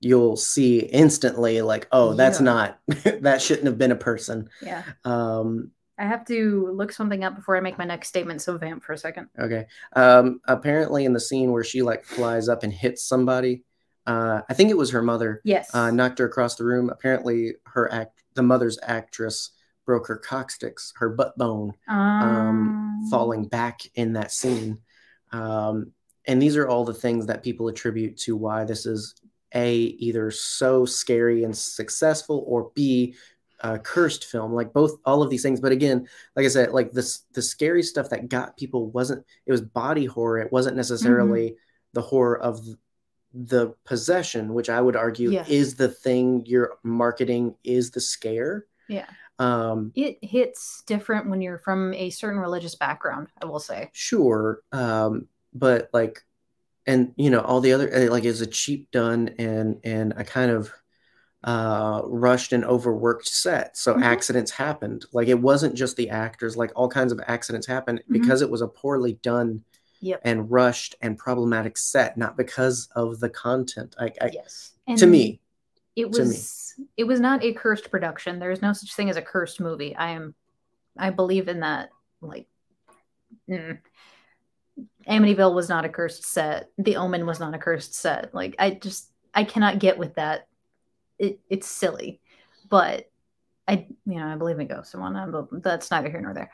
you'll 0.00 0.36
see 0.36 0.78
instantly 0.78 1.60
like 1.60 1.88
oh 1.90 2.14
that's 2.14 2.38
Yeah. 2.38 2.44
not 2.44 2.78
that 3.22 3.42
shouldn't 3.42 3.66
have 3.66 3.76
been 3.76 3.90
a 3.90 3.96
person 3.96 4.48
Yeah. 4.62 4.84
um 5.04 5.72
I 6.00 6.04
have 6.06 6.24
to 6.26 6.70
look 6.76 6.92
something 6.92 7.24
up 7.24 7.34
before 7.34 7.56
I 7.56 7.60
make 7.60 7.76
my 7.76 7.84
next 7.84 8.06
statement, 8.06 8.40
so 8.40 8.56
vamp 8.56 8.84
for 8.84 8.92
a 8.92 8.96
second. 8.98 9.30
Okay. 9.36 9.66
Um, 9.96 10.40
apparently, 10.46 11.04
in 11.04 11.12
the 11.12 11.18
scene 11.18 11.50
where 11.50 11.64
she 11.64 11.82
like 11.82 12.04
flies 12.04 12.48
up 12.48 12.62
and 12.62 12.72
hits 12.72 13.04
somebody, 13.04 13.64
uh, 14.08 14.40
I 14.48 14.54
think 14.54 14.70
it 14.70 14.76
was 14.76 14.90
her 14.90 15.02
mother, 15.02 15.40
Yes. 15.44 15.72
uh, 15.74 15.90
knocked 15.90 16.18
her 16.18 16.26
across 16.26 16.56
the 16.56 16.64
room. 16.64 16.88
Apparently, 16.90 17.54
her 17.74 17.92
act, 17.92 18.24
the 18.34 18.42
mother's 18.42 18.78
actress, 18.82 19.50
broke 19.86 20.06
her 20.08 20.16
coccyx, 20.16 20.92
her 20.96 21.08
butt 21.10 21.36
bone, 21.38 21.72
um, 21.88 23.06
falling 23.10 23.44
back 23.44 23.80
in 23.94 24.14
that 24.14 24.32
scene. 24.32 24.78
Um, 25.32 25.92
and 26.26 26.40
these 26.42 26.56
are 26.56 26.68
all 26.68 26.84
the 26.84 26.94
things 26.94 27.26
that 27.26 27.42
people 27.42 27.68
attribute 27.68 28.16
to 28.18 28.36
why 28.36 28.64
this 28.64 28.84
is 28.86 29.14
a 29.54 29.72
either 29.74 30.30
so 30.30 30.84
scary 30.84 31.44
and 31.44 31.56
successful, 31.56 32.44
or 32.46 32.70
b 32.74 33.14
a 33.60 33.78
cursed 33.78 34.24
film. 34.24 34.52
Like 34.52 34.72
both, 34.72 34.98
all 35.04 35.22
of 35.22 35.30
these 35.30 35.42
things. 35.42 35.60
But 35.60 35.72
again, 35.72 36.06
like 36.36 36.44
I 36.44 36.48
said, 36.48 36.72
like 36.72 36.92
this, 36.92 37.24
the 37.32 37.42
scary 37.42 37.82
stuff 37.82 38.10
that 38.10 38.28
got 38.28 38.56
people 38.56 38.90
wasn't. 38.90 39.24
It 39.46 39.52
was 39.52 39.62
body 39.62 40.04
horror. 40.04 40.38
It 40.40 40.52
wasn't 40.52 40.76
necessarily 40.76 41.56
the 41.94 42.02
horror 42.02 42.38
of 42.40 42.60
the 43.34 43.74
possession, 43.84 44.54
which 44.54 44.70
I 44.70 44.80
would 44.80 44.96
argue 44.96 45.32
Yeah. 45.32 45.44
is 45.48 45.76
the 45.76 45.88
thing 45.88 46.44
you're 46.46 46.78
marketing 46.82 47.54
is 47.64 47.90
the 47.90 48.00
scare. 48.00 48.66
Yeah. 48.88 49.06
Um, 49.38 49.92
It 49.94 50.18
hits 50.22 50.82
different 50.86 51.28
when 51.30 51.40
you're 51.40 51.58
from 51.58 51.94
a 51.94 52.10
certain 52.10 52.40
religious 52.40 52.74
background, 52.74 53.28
I 53.40 53.46
will 53.46 53.60
say. 53.60 53.90
sure, 53.92 54.62
um, 54.72 55.28
but 55.54 55.90
like, 55.92 56.24
and 56.86 57.12
you 57.16 57.30
know, 57.30 57.40
all 57.40 57.60
the 57.60 57.72
other 57.72 57.92
uh, 57.94 58.10
like 58.10 58.24
is 58.24 58.40
a 58.40 58.46
cheap 58.46 58.90
done 58.90 59.30
and 59.38 59.80
and 59.84 60.12
a 60.16 60.24
kind 60.24 60.50
of 60.50 60.72
uh 61.44 62.02
rushed 62.04 62.52
and 62.52 62.64
overworked 62.64 63.28
set 63.28 63.76
so 63.76 63.94
Mhm. 63.94 64.02
accidents 64.02 64.50
happened 64.50 65.04
like 65.12 65.28
it 65.28 65.38
wasn't 65.40 65.72
just 65.74 65.96
the 65.96 66.10
actors 66.10 66.56
like 66.56 66.72
all 66.74 66.88
kinds 66.88 67.12
of 67.12 67.20
accidents 67.28 67.66
happened 67.66 68.02
Mhm. 68.08 68.12
because 68.12 68.42
it 68.42 68.50
was 68.50 68.60
a 68.60 68.66
poorly 68.66 69.12
done 69.22 69.62
Yep. 70.00 70.20
and 70.24 70.50
rushed 70.50 70.94
and 71.00 71.18
problematic 71.18 71.76
set 71.76 72.16
not 72.16 72.36
because 72.36 72.88
of 72.94 73.18
the 73.18 73.28
content 73.28 73.96
i, 73.98 74.12
I 74.20 74.30
yes. 74.32 74.72
to 74.96 75.06
me 75.06 75.40
it 75.98 76.12
to 76.12 76.22
me. 76.22 76.28
was 76.28 76.58
it 76.96 77.04
was 77.04 77.20
not 77.20 77.44
a 77.44 77.52
cursed 77.52 77.90
production. 77.90 78.38
There 78.38 78.50
is 78.50 78.62
no 78.62 78.72
such 78.72 78.94
thing 78.94 79.10
as 79.10 79.16
a 79.16 79.22
cursed 79.22 79.60
movie. 79.60 79.96
I 79.96 80.10
am 80.10 80.34
I 80.96 81.10
believe 81.10 81.48
in 81.48 81.60
that 81.60 81.90
like 82.20 82.46
mm. 83.50 83.78
Amityville 85.08 85.54
was 85.54 85.68
not 85.68 85.84
a 85.84 85.88
cursed 85.88 86.24
set. 86.24 86.70
The 86.78 86.96
Omen 86.96 87.26
was 87.26 87.40
not 87.40 87.54
a 87.54 87.58
cursed 87.58 87.94
set. 87.94 88.32
Like 88.32 88.54
I 88.58 88.70
just 88.70 89.10
I 89.34 89.44
cannot 89.44 89.80
get 89.80 89.98
with 89.98 90.14
that. 90.14 90.46
It, 91.18 91.40
it's 91.50 91.66
silly, 91.66 92.20
but 92.68 93.10
I 93.66 93.88
you 94.06 94.20
know 94.20 94.26
I 94.26 94.36
believe 94.36 94.60
in 94.60 94.68
ghosts 94.68 94.94
and 94.94 95.02
whatnot, 95.02 95.32
but 95.32 95.62
that's 95.62 95.90
neither 95.90 96.10
here 96.10 96.20
nor 96.20 96.34
there. 96.34 96.52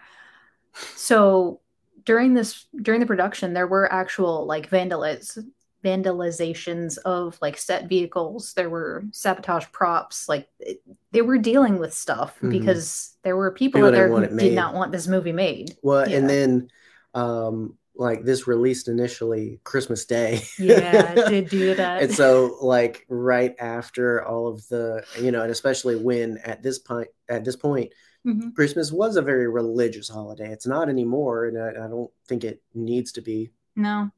So 0.96 1.60
during 2.04 2.34
this 2.34 2.66
during 2.82 3.00
the 3.00 3.06
production, 3.06 3.52
there 3.54 3.66
were 3.66 3.90
actual 3.92 4.46
like 4.46 4.70
vandaliz 4.70 5.38
vandalizations 5.84 6.98
of 6.98 7.38
like 7.42 7.56
set 7.58 7.88
vehicles. 7.88 8.54
There 8.54 8.70
were 8.70 9.04
sabotage 9.12 9.66
props. 9.72 10.28
Like 10.28 10.48
it, 10.58 10.80
they 11.12 11.22
were 11.22 11.38
dealing 11.38 11.78
with 11.78 11.92
stuff 11.94 12.36
Mhm. 12.40 12.50
because 12.50 13.16
there 13.22 13.36
were 13.36 13.50
people 13.52 13.78
People 13.78 13.88
out 13.88 13.92
there 13.92 14.08
who 14.08 14.36
did 14.38 14.54
not 14.54 14.74
want 14.74 14.92
this 14.92 15.06
movie 15.06 15.32
made. 15.32 15.76
well 15.82 16.08
Yeah. 16.08 16.16
and 16.18 16.28
then 16.30 16.68
um 17.14 17.76
like 17.96 18.24
this 18.24 18.48
released 18.48 18.88
initially 18.88 19.60
christmas 19.62 20.04
day 20.04 20.42
Yeah, 20.58 21.14
did 21.28 21.48
do 21.48 21.74
that. 21.76 22.02
and 22.02 22.12
so 22.12 22.58
like 22.60 23.06
right 23.08 23.54
after 23.60 24.24
all 24.24 24.48
of 24.48 24.66
the 24.68 25.04
you 25.20 25.30
know 25.30 25.42
and 25.42 25.52
especially 25.52 25.94
when 25.96 26.38
at 26.38 26.60
this 26.62 26.80
point 26.80 27.08
at 27.28 27.44
this 27.44 27.54
point 27.56 27.92
Mhm. 28.26 28.54
christmas 28.54 28.90
was 28.90 29.16
a 29.16 29.22
very 29.22 29.48
religious 29.48 30.08
holiday 30.08 30.50
it's 30.50 30.66
not 30.66 30.88
anymore 30.88 31.46
and 31.46 31.58
i, 31.58 31.70
I 31.84 31.88
don't 31.88 32.10
think 32.26 32.44
it 32.44 32.62
needs 32.74 33.12
to 33.12 33.20
be 33.20 33.50
No. 33.76 34.10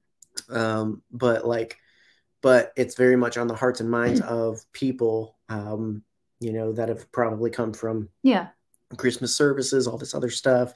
um 0.48 1.02
but 1.11 1.46
like 1.46 1.78
but 2.42 2.72
it's 2.76 2.94
very 2.94 3.16
much 3.16 3.36
on 3.36 3.48
the 3.48 3.54
hearts 3.54 3.80
and 3.80 3.90
minds 3.90 4.20
of 4.22 4.64
people 4.72 5.36
um 5.48 6.02
you 6.40 6.52
know 6.52 6.72
that 6.72 6.88
have 6.88 7.11
probably 7.12 7.50
come 7.50 7.72
from 7.72 8.09
Yeah. 8.22 8.48
christmas 8.96 9.34
services 9.36 9.86
all 9.86 9.98
this 9.98 10.14
other 10.14 10.30
stuff 10.30 10.72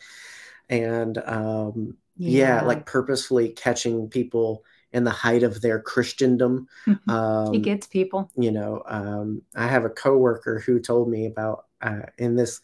and 0.68 1.18
um 1.18 1.96
yeah, 2.22 2.60
like 2.60 2.84
purposefully 2.84 3.48
catching 3.48 4.08
people 4.10 4.62
in 4.92 5.04
the 5.04 5.10
height 5.10 5.42
of 5.42 5.60
their 5.62 5.80
christendom 5.80 6.66
Mhm. 6.86 7.08
um 7.08 7.54
it 7.54 7.62
gets 7.62 7.86
people. 7.86 8.30
you 8.36 8.50
know 8.50 8.82
um 8.86 9.42
i 9.54 9.66
have 9.66 9.84
a 9.84 9.90
coworker 9.90 10.58
who 10.60 10.80
told 10.80 11.08
me 11.08 11.26
about 11.26 11.66
uh 11.80 12.02
in 12.18 12.34
this 12.36 12.60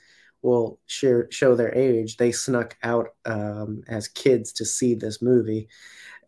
will 0.47 0.78
share 0.86 1.26
show 1.30 1.55
their 1.57 1.74
age 1.74 2.16
they 2.16 2.30
snuck 2.32 2.76
out 2.82 3.09
um 3.24 3.82
as 3.88 4.09
kids 4.09 4.53
to 4.53 4.64
see 4.64 4.94
this 4.94 5.20
movie 5.20 5.68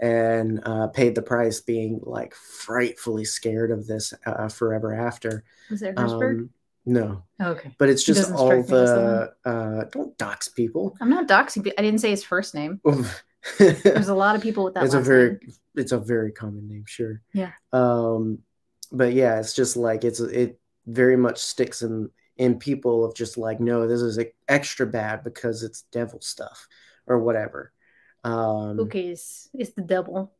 and 0.00 0.60
uh 0.64 0.86
paid 0.88 1.14
the 1.14 1.22
price 1.22 1.60
being 1.60 2.00
like 2.02 2.34
frightfully 2.34 3.24
scared 3.24 3.70
of 3.70 3.86
this 3.86 4.12
uh 4.26 4.48
forever 4.48 4.92
after 4.94 5.44
Was 5.70 5.82
it 5.82 5.94
Hirschberg? 5.96 6.38
um 6.40 6.50
no 6.86 7.22
okay. 7.40 7.70
but 7.78 7.88
it's 7.90 8.02
just 8.04 8.32
all 8.32 8.46
strike 8.48 8.68
me 8.70 8.78
as 8.78 8.90
the 8.90 9.32
uh 9.44 9.84
don't 9.92 10.16
dox 10.18 10.48
people 10.48 10.96
I'm 11.00 11.10
not 11.10 11.28
doxing. 11.28 11.62
pe- 11.64 11.76
I 11.78 11.82
didn't 11.82 12.00
say 12.00 12.10
his 12.10 12.24
first 12.24 12.54
name. 12.54 12.80
There's 13.58 14.08
a 14.08 14.14
lot 14.14 14.36
of 14.36 14.42
people 14.42 14.64
with 14.64 14.74
that. 14.74 14.84
it's 14.84 14.94
a 14.94 15.00
very 15.00 15.30
name. 15.30 15.52
it's 15.76 15.92
a 15.92 15.98
very 15.98 16.32
common 16.32 16.66
name 16.68 16.84
sure 16.86 17.20
Yeah. 17.32 17.52
um 17.72 18.38
but 18.90 19.12
yeah 19.12 19.38
it's 19.40 19.54
just 19.54 19.76
like 19.76 20.02
it's 20.04 20.20
it 20.20 20.58
very 20.86 21.16
much 21.16 21.38
sticks 21.38 21.82
in 21.82 22.10
in 22.38 22.58
people 22.58 23.04
of 23.04 23.14
just 23.14 23.36
like 23.36 23.60
no 23.60 23.86
this 23.86 24.00
is 24.00 24.18
extra 24.48 24.86
bad 24.86 25.22
because 25.24 25.62
it's 25.62 25.82
devil 25.92 26.20
stuff 26.20 26.66
or 27.06 27.18
whatever 27.18 27.72
um 28.24 28.80
Okay, 28.80 29.08
it's, 29.08 29.48
it's 29.54 29.72
the 29.72 29.82
devil. 29.82 30.32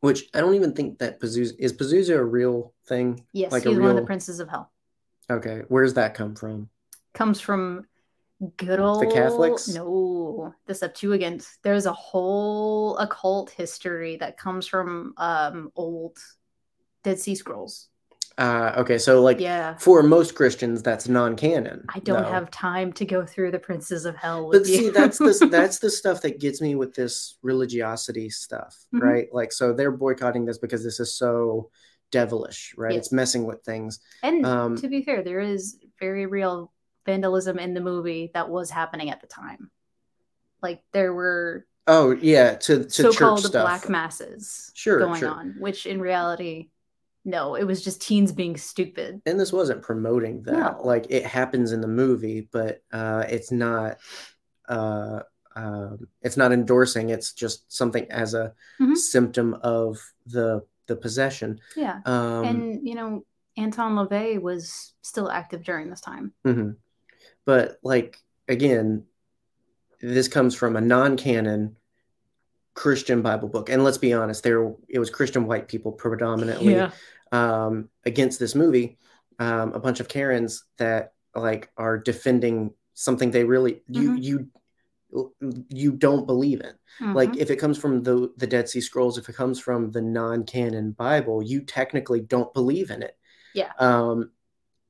which 0.00 0.28
i 0.34 0.40
don't 0.40 0.54
even 0.54 0.72
think 0.74 0.98
that 0.98 1.20
pazuzu 1.20 1.52
is 1.58 1.72
pazuzu 1.72 2.16
a 2.16 2.24
real 2.24 2.72
thing 2.86 3.24
Yes, 3.32 3.52
Like 3.52 3.64
he's 3.64 3.78
one 3.78 3.90
of 3.90 3.96
the 3.96 4.02
princes 4.02 4.40
of 4.40 4.48
hell. 4.48 4.70
okay 5.30 5.62
where's 5.68 5.94
that 5.94 6.14
come 6.14 6.34
from 6.34 6.68
Comes 7.14 7.40
from 7.40 7.84
good 8.58 8.78
old 8.78 9.02
the 9.02 9.06
Catholics? 9.12 9.66
No, 9.68 10.54
the 10.66 10.74
Septuagint. 10.74 11.44
There's 11.64 11.86
a 11.86 11.92
whole 11.92 12.96
occult 12.98 13.50
history 13.50 14.16
that 14.18 14.36
comes 14.38 14.66
from 14.68 15.14
um 15.16 15.72
old 15.74 16.16
Dead 17.02 17.18
Sea 17.18 17.34
Scrolls. 17.34 17.88
Uh 18.38 18.72
okay 18.76 18.98
so 18.98 19.20
like 19.20 19.40
Yeah. 19.40 19.76
for 19.78 20.02
most 20.02 20.34
christians 20.34 20.82
that's 20.82 21.08
non-canon 21.08 21.84
I 21.94 21.98
don't 21.98 22.22
though. 22.22 22.28
have 22.30 22.50
time 22.50 22.92
to 22.94 23.04
go 23.04 23.26
through 23.26 23.50
the 23.50 23.58
princes 23.58 24.04
of 24.04 24.14
hell 24.16 24.46
with 24.48 24.60
but 24.62 24.66
see 24.66 24.90
that's 24.90 25.18
the 25.18 25.48
that's 25.50 25.78
the 25.80 25.90
stuff 25.90 26.22
that 26.22 26.38
gets 26.40 26.60
me 26.60 26.74
with 26.76 26.94
this 26.94 27.36
religiosity 27.42 28.30
stuff 28.30 28.76
Mhm. 28.94 29.02
right 29.02 29.28
like 29.32 29.52
so 29.52 29.72
they're 29.72 29.90
boycotting 29.90 30.44
this 30.44 30.58
because 30.58 30.82
this 30.84 31.00
is 31.00 31.12
so 31.18 31.70
devilish 32.12 32.74
right 32.78 32.94
Yes. 32.94 33.06
it's 33.06 33.12
messing 33.12 33.44
with 33.44 33.62
things 33.64 34.00
and 34.22 34.46
um, 34.46 34.76
to 34.76 34.88
be 34.88 35.02
fair, 35.02 35.22
there 35.22 35.40
is 35.40 35.76
very 36.00 36.26
real 36.26 36.72
vandalism 37.04 37.58
in 37.58 37.74
the 37.74 37.80
movie 37.80 38.30
that 38.34 38.48
was 38.48 38.70
happening 38.70 39.10
at 39.10 39.20
the 39.20 39.26
time. 39.26 39.70
Like 40.62 40.82
there 40.92 41.12
were 41.12 41.66
oh 41.86 42.12
yeah 42.12 42.54
to 42.54 42.84
to 42.84 42.90
so-called 42.90 43.40
stuff 43.40 43.52
black 43.64 43.88
masses 43.88 44.70
Sure, 44.74 44.98
going 45.00 45.20
sure. 45.20 45.30
on, 45.30 45.56
which 45.58 45.86
in 45.86 46.00
reality, 46.00 46.68
no, 47.28 47.54
it 47.54 47.64
was 47.64 47.82
just 47.84 48.00
teens 48.02 48.32
being 48.32 48.56
stupid. 48.56 49.20
and 49.26 49.38
this 49.38 49.52
wasn't 49.52 49.82
promoting 49.82 50.42
that 50.44 50.78
No. 50.78 50.80
like 50.84 51.06
it 51.10 51.24
happens 51.26 51.72
in 51.72 51.80
the 51.80 51.88
movie 52.02 52.48
but 52.50 52.82
uh 52.92 53.24
it's 53.28 53.50
not 53.52 53.98
uh 54.68 55.20
um 55.56 56.08
it's 56.22 56.36
not 56.36 56.52
endorsing 56.52 57.10
it's 57.10 57.32
just 57.32 57.70
something 57.72 58.06
as 58.10 58.34
a 58.34 58.52
Mhm. 58.80 58.96
symptom 58.96 59.54
of 59.62 59.98
the 60.26 60.62
the 60.86 60.96
possession 60.96 61.60
Yeah, 61.76 62.00
um 62.06 62.44
and 62.44 62.88
you 62.88 62.94
know, 62.94 63.24
Anton 63.56 63.92
LaVey 63.96 64.40
was 64.40 64.94
still 65.02 65.28
active 65.30 65.64
during 65.64 65.90
this 65.90 66.00
time. 66.00 66.32
Mhm. 66.46 66.76
But 67.44 67.78
like 67.82 68.18
again, 68.48 69.04
this 70.00 70.28
comes 70.28 70.54
from 70.54 70.76
a 70.76 70.80
non-canon 70.80 71.76
Christian 72.74 73.20
Bible 73.22 73.48
book, 73.48 73.68
and 73.68 73.82
let's 73.82 73.98
be 73.98 74.12
honest, 74.12 74.44
there 74.44 74.72
it 74.88 74.98
was 75.00 75.10
Christian 75.10 75.46
white 75.46 75.66
people 75.68 75.90
predominantly 75.92 76.74
um, 77.32 77.88
against 78.04 78.38
this 78.38 78.54
movie. 78.54 78.98
Um, 79.38 79.72
a 79.72 79.78
bunch 79.78 80.00
of 80.00 80.08
Karens 80.08 80.64
that 80.78 81.12
like 81.34 81.70
are 81.76 81.98
defending 81.98 82.72
something 82.94 83.30
they 83.30 83.44
really 83.44 83.82
you 83.88 84.10
Mhm. 84.12 84.22
you 84.22 84.50
you 85.70 85.92
don't 85.92 86.26
believe 86.26 86.60
in. 86.60 87.14
Like 87.14 87.32
Mhm. 87.32 87.38
if 87.38 87.50
it 87.50 87.56
comes 87.56 87.78
from 87.78 88.02
the 88.02 88.32
the 88.36 88.46
Dead 88.46 88.68
Sea 88.68 88.80
Scrolls, 88.80 89.16
if 89.16 89.28
it 89.28 89.36
comes 89.36 89.58
from 89.58 89.90
the 89.90 90.02
non-canon 90.02 90.92
Bible, 90.92 91.42
you 91.42 91.62
technically 91.62 92.20
don't 92.20 92.52
believe 92.52 92.90
in 92.90 93.02
it. 93.02 93.16
Yeah. 93.54 93.72
Um 93.78 94.32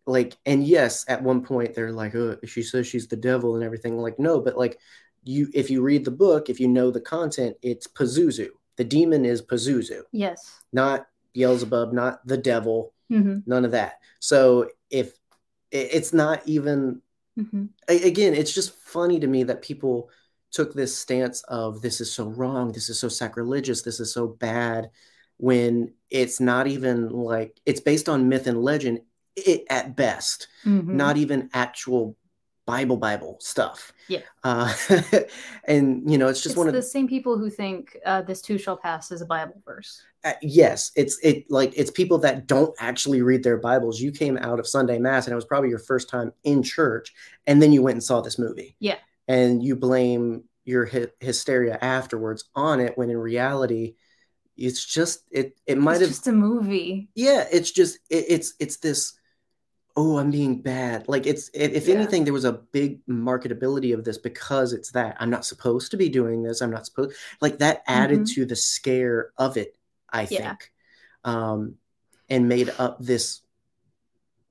like 0.07 0.39
and 0.47 0.65
yes, 0.67 1.05
at 1.09 1.23
one 1.23 1.45
point 1.45 1.75
they're 1.75 1.93
like, 1.93 2.15
oh, 2.15 2.39
she 2.47 2.63
says 2.63 2.87
she's 2.87 3.09
the 3.09 3.17
devil 3.17 3.55
and 3.55 3.63
everything. 3.63 3.99
Like, 3.99 4.19
no, 4.19 4.41
but 4.41 4.57
like 4.57 4.79
you 5.25 5.49
if 5.53 5.71
you 5.71 5.83
read 5.83 6.05
the 6.05 6.11
book, 6.11 6.49
if 6.49 6.59
you 6.59 6.67
know 6.69 6.91
the 6.91 7.01
content, 7.01 7.57
it's 7.63 7.87
Pazuzu. 7.87 8.49
The 8.77 8.85
demon 8.85 9.25
is 9.27 9.43
Pazuzu, 9.43 10.03
yes. 10.13 10.63
not 10.73 11.07
Beelzebub, 11.33 11.93
not 11.93 12.27
the 12.27 12.37
devil, 12.39 12.93
hmm 13.09 13.39
none 13.47 13.65
of 13.65 13.71
that. 13.73 14.01
So 14.21 14.71
if 14.91 15.13
it's 15.71 16.13
not 16.13 16.43
even 16.47 17.03
hmm 17.37 17.67
a- 17.89 18.07
again, 18.09 18.35
it's 18.35 18.55
just 18.55 18.75
funny 18.75 19.21
to 19.21 19.27
me 19.27 19.45
that 19.45 19.63
people 19.63 20.11
took 20.51 20.75
this 20.75 20.97
stance 20.97 21.43
of 21.43 21.83
this 21.83 22.01
is 22.01 22.13
so 22.13 22.27
wrong, 22.29 22.73
this 22.73 22.89
is 22.89 22.99
so 22.99 23.09
sacrilegious, 23.09 23.83
this 23.83 24.01
is 24.01 24.13
so 24.13 24.27
bad, 24.27 24.91
when 25.37 25.93
it's 26.11 26.41
not 26.41 26.67
even 26.67 27.09
like 27.11 27.61
it's 27.67 27.81
based 27.81 28.09
on 28.09 28.29
myth 28.29 28.47
and 28.47 28.63
legend 28.63 29.01
it, 29.37 29.65
at 29.71 29.97
best, 29.97 30.49
hmm 30.65 30.97
not 30.97 31.17
even 31.17 31.49
actual 31.53 32.17
Bible 32.69 32.97
Bible 32.99 33.37
stuff. 33.41 33.93
Yeah. 34.09 34.21
Uh, 34.45 34.73
and 35.65 36.09
you 36.11 36.19
know, 36.19 36.29
it's 36.29 36.41
just 36.43 36.53
it's 36.53 36.57
one 36.59 36.69
of 36.69 36.75
the 36.75 36.83
same 36.83 37.09
people 37.09 37.37
who 37.39 37.51
think 37.51 37.97
uh, 38.07 38.23
this 38.23 38.41
too 38.43 38.59
shall 38.59 38.77
pass 38.77 39.11
is 39.11 39.21
a 39.23 39.27
Bible 39.27 39.61
verse. 39.65 40.03
uh, 40.25 40.33
yes 40.43 40.93
it's 40.97 41.19
it 41.23 41.45
like 41.51 41.73
it's 41.77 41.91
people 41.91 42.19
that 42.19 42.47
don't 42.47 42.75
actually 42.79 43.23
read 43.23 43.43
their 43.43 43.57
bibles 43.57 44.01
you 44.01 44.11
came 44.13 44.37
out 44.39 44.59
of 44.59 44.67
sunday 44.67 44.99
mass 44.99 45.27
and 45.27 45.33
it 45.33 45.37
was 45.37 45.45
probably 45.45 45.71
your 45.71 45.79
first 45.79 46.09
time 46.11 46.33
in 46.43 46.63
church 46.63 47.13
and 47.47 47.63
then 47.63 47.73
you 47.73 47.83
went 47.83 47.95
and 47.95 48.03
saw 48.03 48.21
this 48.21 48.39
movie 48.39 48.75
Yeah. 48.81 48.97
and 49.29 49.63
you 49.63 49.77
blame 49.77 50.43
your 50.65 50.85
hy- 50.87 51.13
hysteria 51.21 51.79
afterwards 51.81 52.45
on 52.55 52.81
it 52.81 52.99
when 52.99 53.11
in 53.11 53.17
reality 53.17 53.95
it's 54.57 54.85
just 54.85 55.23
it 55.31 55.57
it 55.67 55.79
might 55.79 55.93
it's 55.97 56.01
have 56.01 56.09
just 56.11 56.27
a 56.27 56.33
movie. 56.33 57.09
yeah 57.15 57.47
it's 57.53 57.71
just 57.71 57.99
it, 58.11 58.25
it's 58.29 58.55
it's 58.59 58.79
this 58.79 59.18
oh 59.99 60.17
i'm 60.19 60.31
being 60.31 60.63
bad 60.63 61.07
like 61.09 61.27
it's 61.27 61.51
if, 61.53 61.73
if 61.73 61.89
Yeah. 61.89 61.97
anything 61.97 62.23
there 62.25 62.33
was 62.33 62.45
a 62.45 62.53
big 62.53 63.05
marketability 63.07 63.93
of 63.93 64.05
this 64.05 64.17
because 64.17 64.73
it's 64.73 64.93
that 64.93 65.17
i'm 65.19 65.29
not 65.31 65.45
supposed 65.45 65.91
to 65.91 65.97
be 65.97 66.09
doing 66.09 66.43
this 66.43 66.61
i'm 66.61 66.71
not 66.71 66.87
supposed 66.87 67.17
like 67.41 67.59
that 67.59 67.83
added 67.89 68.21
Mhm. 68.21 68.35
to 68.35 68.45
the 68.47 68.55
scare 68.57 69.33
of 69.37 69.57
it 69.57 69.77
i 70.09 70.23
Yeah. 70.31 70.51
think 70.51 70.73
um 71.25 71.75
and 72.31 72.49
made 72.49 72.71
up 72.79 73.03
this 73.03 73.41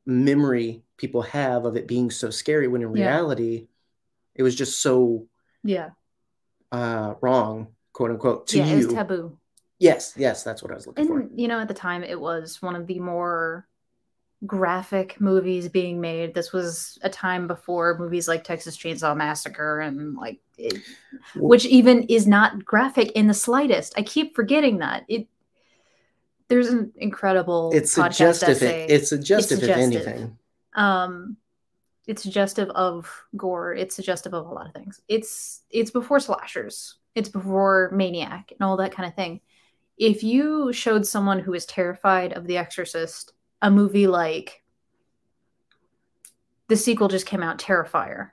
memory 0.05 0.83
people 0.97 1.21
have 1.21 1.65
of 1.65 1.75
it 1.77 1.87
being 1.87 2.09
so 2.11 2.29
scary 2.29 2.67
when 2.67 2.81
in 2.81 2.93
Yeah. 2.93 3.07
reality 3.07 3.67
it 4.35 4.43
was 4.43 4.55
just 4.55 4.81
so 4.81 5.27
Yeah. 5.63 5.91
uh 6.71 7.15
wrong 7.21 7.67
quote 7.93 8.11
unquote 8.11 8.47
to 8.47 8.57
yeah, 8.57 8.65
you 8.67 8.73
it 8.81 8.85
was 8.85 8.93
taboo. 8.93 9.37
yes 9.79 10.13
yes 10.17 10.43
that's 10.43 10.61
what 10.61 10.71
i 10.71 10.75
was 10.75 10.87
looking 10.87 11.07
for 11.07 11.19
And 11.21 11.39
you 11.39 11.47
know, 11.47 11.59
at 11.59 11.67
the 11.67 11.73
time, 11.73 12.03
it 12.03 12.19
was 12.19 12.61
one 12.61 12.75
of 12.75 12.85
the 12.87 12.99
more 12.99 13.67
graphic 14.45 15.19
movies 15.19 15.67
being 15.67 15.99
made. 15.99 16.33
This 16.33 16.53
was 16.53 16.99
a 17.01 17.09
time 17.09 17.47
before 17.47 17.97
movies 17.97 18.27
like 18.27 18.43
Texas 18.43 18.77
Chainsaw 18.77 19.15
Massacre 19.15 19.79
and 19.79 20.15
like, 20.15 20.39
it, 20.57 20.77
which 21.35 21.65
even 21.65 22.03
is 22.03 22.27
not 22.27 22.63
graphic 22.63 23.11
in 23.13 23.27
the 23.27 23.33
slightest. 23.33 23.93
I 23.97 24.03
keep 24.03 24.35
forgetting 24.35 24.79
that 24.79 25.05
it. 25.07 25.27
There's 26.49 26.69
an 26.69 26.93
incredible 26.95 27.71
it's 27.73 27.91
suggestive 27.91 28.49
essay. 28.49 28.85
it's 28.87 29.09
suggestive 29.09 29.57
if 29.57 29.65
suggestive. 29.65 30.07
anything 30.07 30.37
um 30.77 31.35
it's 32.05 32.23
suggestive 32.23 32.69
of 32.69 33.25
gore 33.35 33.73
it's 33.73 33.95
suggestive 33.95 34.33
of 34.33 34.45
a 34.45 34.53
lot 34.53 34.67
of 34.67 34.73
things 34.73 35.01
it's 35.09 35.63
it's 35.69 35.91
before 35.91 36.19
slashers 36.21 36.95
it's 37.15 37.27
before 37.27 37.89
maniac 37.93 38.51
and 38.51 38.65
all 38.65 38.77
that 38.77 38.93
kind 38.93 39.09
of 39.09 39.15
thing 39.15 39.41
if 39.97 40.23
you 40.23 40.71
showed 40.71 41.05
someone 41.05 41.39
who 41.39 41.53
is 41.53 41.65
terrified 41.65 42.31
of 42.31 42.45
the 42.47 42.57
exorcist 42.57 43.33
a 43.61 43.71
movie 43.71 44.07
like 44.07 44.61
the 46.67 46.75
sequel 46.77 47.07
just 47.07 47.25
came 47.25 47.43
out 47.43 47.57
terrifier. 47.59 48.31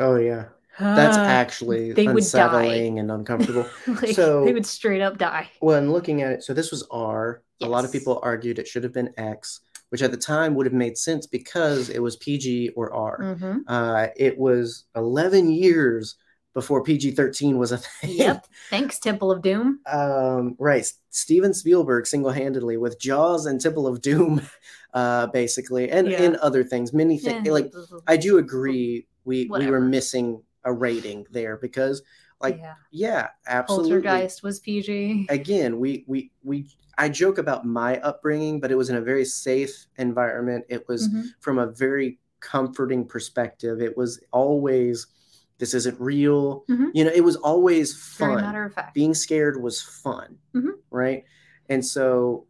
Oh 0.00 0.16
yeah. 0.16 0.46
That's 0.78 1.16
actually 1.16 1.92
they 1.92 2.06
would 2.06 2.22
die. 2.30 2.64
and 2.98 3.10
uncomfortable. 3.10 3.66
Like, 3.86 4.14
so- 4.14 4.44
they 4.44 4.52
would 4.52 4.66
straight 4.66 5.00
up 5.00 5.16
die. 5.18 5.48
Well, 5.62 5.76
and 5.78 5.92
looking 5.92 6.20
at 6.22 6.32
it, 6.32 6.42
so 6.42 6.52
this 6.52 6.70
was 6.70 6.86
R. 6.90 7.42
A 7.62 7.66
lot 7.66 7.84
of 7.86 7.92
people 7.92 8.20
argued 8.22 8.58
it 8.58 8.68
should 8.68 8.82
have 8.84 8.92
been 8.92 9.14
X, 9.16 9.60
which 9.88 10.02
at 10.02 10.10
the 10.10 10.18
time 10.18 10.54
would 10.54 10.66
have 10.66 10.74
made 10.74 10.98
sense 10.98 11.26
because 11.26 11.88
it 11.88 12.00
was 12.00 12.16
PG 12.16 12.70
or 12.76 12.92
R. 12.92 13.34
hmm 13.36 13.58
Uh, 13.66 14.08
it 14.16 14.36
was 14.36 14.84
11 14.94 15.50
years 15.50 16.16
before 16.56 16.82
PG 16.82 17.10
13 17.10 17.58
was 17.58 17.70
a 17.70 17.76
thing. 17.76 18.10
yep 18.16 18.46
thanks 18.70 18.98
temple 18.98 19.30
of 19.30 19.42
doom 19.42 19.78
Um, 19.84 20.56
right. 20.58 20.90
Steven 21.10 21.52
Spielberg 21.52 22.06
single 22.06 22.30
handedly 22.30 22.78
with 22.78 22.98
Jaws 22.98 23.44
and 23.44 23.60
Temple 23.60 23.86
of 23.86 24.00
Doom, 24.00 24.40
uh, 24.94 25.26
basically, 25.26 25.90
and, 25.90 26.08
Yeah. 26.10 26.22
and 26.22 26.36
other 26.36 26.64
things. 26.64 26.92
Many 26.94 27.18
things. 27.18 27.42
Yeah. 27.46 27.52
Like, 27.52 27.72
I 28.06 28.16
do 28.16 28.38
agree 28.38 29.06
we, 29.24 29.46
we 29.50 29.66
were 29.66 29.80
missing 29.80 30.42
a 30.64 30.72
rating 30.72 31.26
there 31.30 31.56
because, 31.58 32.02
like, 32.40 32.56
yeah. 32.58 32.74
yeah, 32.90 33.28
absolutely. 33.46 33.90
poltergeist 34.02 34.42
was 34.42 34.58
pg 34.60 35.26
again 35.28 35.78
we 35.78 36.04
we 36.06 36.30
we 36.42 36.66
i 36.98 37.06
joke 37.08 37.38
about 37.38 37.64
my 37.66 37.98
upbringing 38.00 38.60
but 38.60 38.70
it 38.70 38.76
was 38.76 38.88
in 38.90 38.96
a 38.96 39.00
very 39.12 39.24
safe 39.24 39.86
environment 39.96 40.64
it 40.68 40.86
was 40.88 41.08
Mhm. 41.08 41.24
from 41.40 41.58
a 41.58 41.66
very 41.66 42.18
comforting 42.40 43.06
perspective 43.06 43.80
it 43.80 43.96
was 43.96 44.20
always 44.32 45.06
this 45.58 45.72
isn't 45.74 45.98
real. 46.00 46.64
Mhm. 46.68 46.90
you 46.94 47.04
know 47.04 47.10
it 47.14 47.22
was 47.24 47.36
always 47.36 47.96
fun. 47.96 48.36
matter 48.36 48.64
of 48.64 48.74
fact. 48.74 48.94
Being 48.94 49.14
scared 49.14 49.60
was 49.62 49.80
fun 49.80 50.36
Mhm. 50.54 50.72
right? 50.90 51.24
And 51.68 51.84
so 51.84 52.46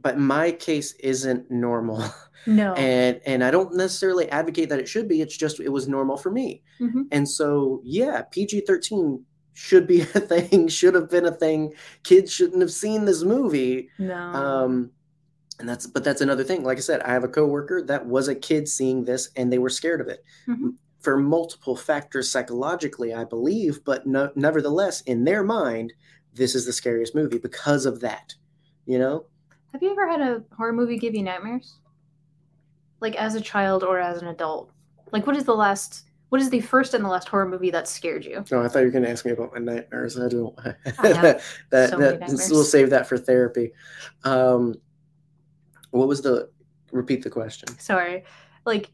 but 0.00 0.16
my 0.18 0.52
case 0.52 0.92
isn't 1.00 1.50
normal. 1.50 2.02
No. 2.46 2.72
And 2.74 3.20
and 3.26 3.42
i 3.44 3.50
don't 3.50 3.74
necessarily 3.74 4.30
advocate 4.30 4.68
that 4.70 4.78
it 4.78 4.88
should 4.88 5.08
be. 5.08 5.20
It's 5.20 5.36
just 5.36 5.58
it 5.60 5.70
was 5.70 5.88
normal 5.88 6.16
for 6.16 6.30
me. 6.30 6.62
Mhm. 6.80 7.06
and 7.10 7.28
so 7.28 7.80
yeah 7.84 8.22
pg-13 8.30 9.22
should 9.54 9.86
be 9.88 10.00
a 10.14 10.20
thing 10.20 10.68
should 10.68 10.94
have 10.94 11.10
been 11.10 11.26
a 11.26 11.32
thing. 11.32 11.74
Kids 12.04 12.32
shouldn't 12.32 12.60
have 12.62 12.70
seen 12.72 13.04
this 13.04 13.22
movie. 13.24 13.90
No. 13.98 14.14
Um 14.16 14.90
and 15.58 15.68
that's 15.68 15.86
but 15.88 16.04
that's 16.04 16.20
another 16.22 16.44
thing. 16.44 16.62
Like 16.62 16.78
i 16.78 16.80
said 16.80 17.02
i 17.02 17.12
have 17.12 17.24
a 17.24 17.28
coworker 17.28 17.82
that 17.82 18.06
was 18.06 18.28
a 18.28 18.34
kid 18.36 18.68
seeing 18.68 19.04
this 19.04 19.28
and 19.36 19.52
they 19.52 19.58
were 19.58 19.68
scared 19.80 20.00
of 20.00 20.06
it. 20.08 20.24
Mhm. 20.48 20.74
For 21.08 21.16
multiple 21.16 21.74
factors 21.74 22.30
psychologically 22.30 23.14
i 23.14 23.24
believe 23.24 23.82
but 23.86 24.06
no, 24.06 24.30
nevertheless 24.34 25.00
in 25.02 25.24
their 25.24 25.42
mind 25.42 25.90
this 26.34 26.54
is 26.54 26.66
the 26.66 26.72
scariest 26.72 27.14
movie 27.14 27.38
because 27.38 27.86
of 27.86 28.00
that 28.00 28.34
you 28.84 28.98
know 28.98 29.24
Have 29.72 29.82
you 29.82 29.90
ever 29.90 30.06
had 30.06 30.20
a 30.20 30.42
horror 30.54 30.74
movie 30.74 30.98
give 30.98 31.14
you 31.14 31.22
nightmares? 31.22 31.78
Like 33.00 33.16
as 33.16 33.34
a 33.36 33.40
child 33.40 33.84
or 33.84 33.98
as 33.98 34.20
an 34.20 34.28
adult? 34.28 34.70
Like 35.10 35.26
what 35.26 35.34
is 35.34 35.44
the 35.44 35.54
last 35.54 36.04
what 36.28 36.42
is 36.42 36.50
the 36.50 36.60
first 36.60 36.92
and 36.92 37.02
the 37.02 37.08
last 37.08 37.26
horror 37.26 37.48
movie 37.48 37.70
that 37.70 37.88
scared 37.88 38.26
you? 38.26 38.44
Oh, 38.52 38.62
I 38.62 38.68
thought 38.68 38.80
you 38.80 38.84
were 38.84 38.90
going 38.90 39.04
to 39.04 39.10
ask 39.10 39.24
me 39.24 39.32
about 39.32 39.54
my 39.54 39.60
nightmares. 39.60 40.20
I 40.20 40.28
don't. 40.28 40.54
I 40.62 40.74
that, 41.70 41.90
so 41.90 41.96
that- 41.96 42.48
we'll 42.50 42.64
save 42.64 42.90
that 42.90 43.08
for 43.08 43.16
therapy. 43.16 43.72
Um, 44.24 44.74
what 45.90 46.06
was 46.06 46.20
the? 46.20 46.50
Repeat 46.92 47.22
the 47.22 47.30
question. 47.30 47.68
Sorry. 47.78 48.24
Like 48.66 48.90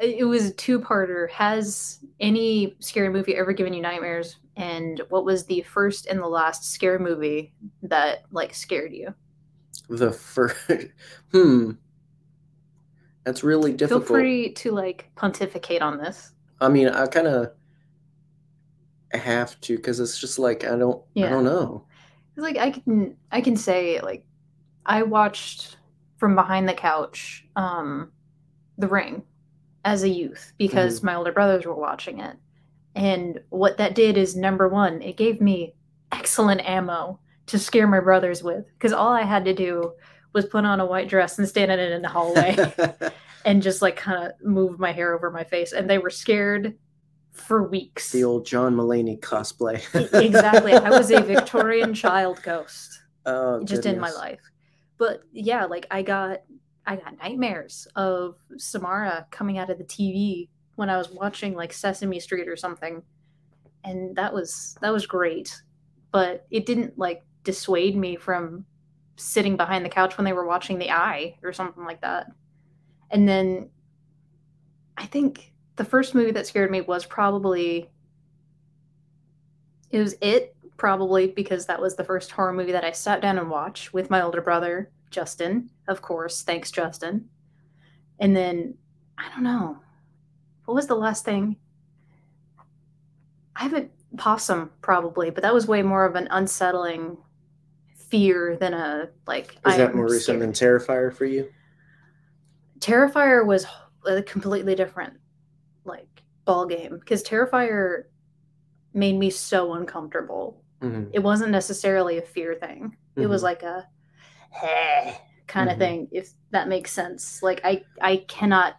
it 0.00 0.24
was 0.24 0.46
a 0.46 0.52
two-parter. 0.52 1.30
Has 1.30 2.00
any 2.20 2.76
scary 2.80 3.08
movie 3.08 3.36
ever 3.36 3.52
given 3.52 3.72
you 3.72 3.82
nightmares? 3.82 4.36
And 4.56 5.00
what 5.08 5.24
was 5.24 5.44
the 5.44 5.62
first 5.62 6.06
and 6.06 6.20
the 6.20 6.26
last 6.26 6.72
scary 6.72 6.98
movie 6.98 7.52
that 7.82 8.24
like 8.30 8.54
scared 8.54 8.92
you? 8.92 9.14
The 9.88 10.12
first. 10.12 10.56
hmm. 11.32 11.72
That's 13.24 13.44
really 13.44 13.72
difficult. 13.72 14.08
Feel 14.08 14.16
free 14.16 14.52
to 14.54 14.72
like 14.72 15.10
pontificate 15.14 15.82
on 15.82 15.98
this. 15.98 16.32
I 16.60 16.68
mean, 16.68 16.88
I 16.88 17.06
kind 17.06 17.28
of 17.28 17.52
have 19.12 19.60
to 19.62 19.76
because 19.76 20.00
it's 20.00 20.18
just 20.18 20.38
like 20.38 20.64
I 20.64 20.76
don't. 20.76 21.02
I 21.16 21.28
don't 21.28 21.44
know. 21.44 21.86
It's 22.34 22.42
like 22.42 22.56
I 22.56 22.70
can 22.70 23.16
I 23.30 23.40
can 23.40 23.56
say 23.56 24.00
like 24.00 24.26
I 24.84 25.02
watched 25.02 25.76
from 26.18 26.34
behind 26.34 26.68
the 26.68 26.74
couch 26.74 27.46
um 27.56 28.10
The 28.78 28.88
Ring 28.88 29.22
as 29.84 30.02
a 30.02 30.08
youth 30.08 30.52
because 30.58 30.98
Mm-hmm. 30.98 31.06
my 31.06 31.14
older 31.16 31.32
brothers 31.32 31.66
were 31.66 31.74
watching 31.74 32.20
it. 32.20 32.36
And 32.94 33.40
what 33.48 33.78
that 33.78 33.94
did 33.94 34.16
is 34.18 34.36
number 34.36 34.68
1, 34.68 35.02
it 35.02 35.16
gave 35.16 35.40
me 35.40 35.74
excellent 36.12 36.60
ammo 36.68 37.18
to 37.46 37.58
scare 37.58 37.86
my 37.86 38.00
brothers 38.00 38.42
with 38.42 38.66
because 38.74 38.92
all 38.92 39.12
I 39.12 39.22
had 39.22 39.44
to 39.46 39.54
do 39.54 39.92
was 40.34 40.44
put 40.46 40.64
on 40.64 40.78
a 40.80 40.86
white 40.86 41.08
dress 41.08 41.38
and 41.38 41.48
stand 41.48 41.70
in 41.72 41.78
it 41.78 41.90
in 41.92 42.02
the 42.02 42.08
hallway 42.08 42.56
and 43.44 43.62
just 43.62 43.82
like 43.82 43.96
kind 43.96 44.24
of 44.26 44.32
move 44.46 44.78
my 44.78 44.92
hair 44.92 45.14
over 45.14 45.30
my 45.30 45.42
face 45.44 45.72
and 45.72 45.88
they 45.90 45.98
were 45.98 46.10
scared 46.10 46.76
for 47.32 47.66
weeks. 47.66 48.10
the 48.12 48.24
old 48.24 48.44
John 48.46 48.76
Mulaney 48.76 49.18
cosplay. 49.18 49.82
Exactly. 50.22 50.74
I 50.74 50.90
was 50.90 51.10
a 51.10 51.22
Victorian 51.22 51.94
child 51.94 52.40
ghost 52.42 53.00
Oh, 53.26 53.62
just 53.64 53.86
in 53.86 53.98
my 54.00 54.10
life. 54.10 54.40
But 54.98 55.22
yeah, 55.32 55.64
like 55.64 55.86
I 55.90 56.02
got 56.02 56.42
I 56.86 56.96
got 56.96 57.18
nightmares 57.18 57.86
of 57.96 58.36
Samara 58.56 59.26
coming 59.30 59.58
out 59.58 59.70
of 59.70 59.78
the 59.78 59.84
TV 59.84 60.48
when 60.76 60.90
I 60.90 60.96
was 60.96 61.10
watching 61.10 61.54
like 61.54 61.72
Sesame 61.72 62.20
Street 62.20 62.48
or 62.48 62.56
something. 62.56 63.02
And 63.84 64.16
that 64.16 64.32
was 64.32 64.76
that 64.80 64.92
was 64.92 65.06
great. 65.06 65.62
But 66.10 66.46
it 66.50 66.66
didn't 66.66 66.98
like 66.98 67.22
dissuade 67.44 67.96
me 67.96 68.16
from 68.16 68.64
sitting 69.16 69.56
behind 69.56 69.84
the 69.84 69.90
couch 69.90 70.16
when 70.16 70.24
they 70.24 70.32
were 70.32 70.46
watching 70.46 70.78
The 70.78 70.90
Eye 70.90 71.36
or 71.42 71.52
something 71.52 71.84
like 71.84 72.00
that. 72.00 72.26
And 73.10 73.28
then 73.28 73.70
I 74.96 75.06
think 75.06 75.52
the 75.76 75.84
first 75.84 76.14
movie 76.14 76.32
that 76.32 76.46
scared 76.46 76.70
me 76.70 76.80
was 76.80 77.04
probably 77.04 77.90
it 79.90 79.98
was 79.98 80.14
it 80.20 80.56
probably 80.76 81.28
because 81.28 81.66
that 81.66 81.80
was 81.80 81.94
the 81.94 82.04
first 82.04 82.30
horror 82.30 82.52
movie 82.52 82.72
that 82.72 82.84
I 82.84 82.92
sat 82.92 83.20
down 83.20 83.38
and 83.38 83.50
watched 83.50 83.92
with 83.92 84.10
my 84.10 84.22
older 84.22 84.40
brother, 84.40 84.90
Justin, 85.12 85.70
of 85.86 86.02
course. 86.02 86.42
Thanks, 86.42 86.70
Justin. 86.70 87.28
And 88.18 88.34
then 88.34 88.74
I 89.18 89.28
don't 89.28 89.44
know. 89.44 89.78
What 90.64 90.74
was 90.74 90.86
the 90.86 90.94
last 90.96 91.24
thing? 91.24 91.56
I 93.54 93.64
haven't 93.64 93.90
possum 94.16 94.70
probably, 94.80 95.30
but 95.30 95.42
that 95.42 95.54
was 95.54 95.66
way 95.68 95.82
more 95.82 96.04
of 96.04 96.16
an 96.16 96.28
unsettling 96.30 97.16
fear 97.94 98.56
than 98.58 98.74
a 98.74 99.08
like 99.26 99.52
Is 99.52 99.74
I 99.74 99.76
that 99.78 99.94
more 99.94 100.08
recent 100.08 100.40
than 100.40 100.52
Terrifier 100.52 101.12
for 101.12 101.24
you? 101.26 101.50
Terrifier 102.78 103.46
was 103.46 103.66
a 104.06 104.22
completely 104.22 104.74
different 104.74 105.14
like 105.84 106.22
ball 106.44 106.66
game 106.66 106.98
because 106.98 107.22
Terrifier 107.22 108.04
made 108.94 109.18
me 109.18 109.30
so 109.30 109.74
uncomfortable. 109.74 110.62
Mhm. 110.80 111.10
It 111.12 111.20
wasn't 111.20 111.52
necessarily 111.52 112.18
a 112.18 112.22
fear 112.22 112.54
thing. 112.54 112.96
It 113.16 113.26
was 113.26 113.42
Mhm. 113.42 113.44
like 113.44 113.62
a 113.62 113.86
hey 114.52 115.16
kind 115.46 115.68
of 115.70 115.76
Mhm. 115.76 115.80
thing, 115.80 116.08
if 116.12 116.30
that 116.50 116.68
makes 116.68 116.90
sense. 116.92 117.42
Like 117.42 117.60
I 117.64 117.82
I 118.00 118.18
cannot 118.28 118.76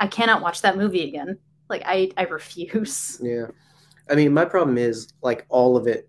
I 0.00 0.06
cannot 0.08 0.42
watch 0.42 0.62
that 0.62 0.76
movie 0.76 1.06
again. 1.08 1.38
Like 1.68 1.82
I 1.86 2.10
I 2.16 2.24
refuse. 2.24 3.18
Yeah. 3.22 3.46
I 4.10 4.14
mean, 4.16 4.34
my 4.34 4.44
problem 4.44 4.76
is 4.78 5.08
like 5.22 5.46
all 5.48 5.76
of 5.76 5.86
it 5.86 6.08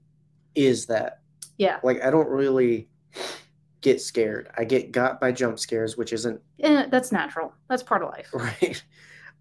is 0.55 0.87
that. 0.87 1.19
Yeah. 1.57 1.79
Like 1.83 2.03
I 2.03 2.09
don't 2.09 2.27
really 2.27 2.89
get 3.81 4.01
scared. 4.01 4.49
I 4.57 4.63
get 4.63 4.91
got 4.91 5.21
by 5.21 5.31
jump 5.31 5.59
scares, 5.59 5.95
which 5.95 6.11
isn't 6.13 6.41
Eh, 6.59 6.87
that's 6.89 7.11
natural. 7.11 7.53
That's 7.69 7.83
part 7.83 8.01
of 8.01 8.09
life. 8.09 8.29
right. 8.33 8.83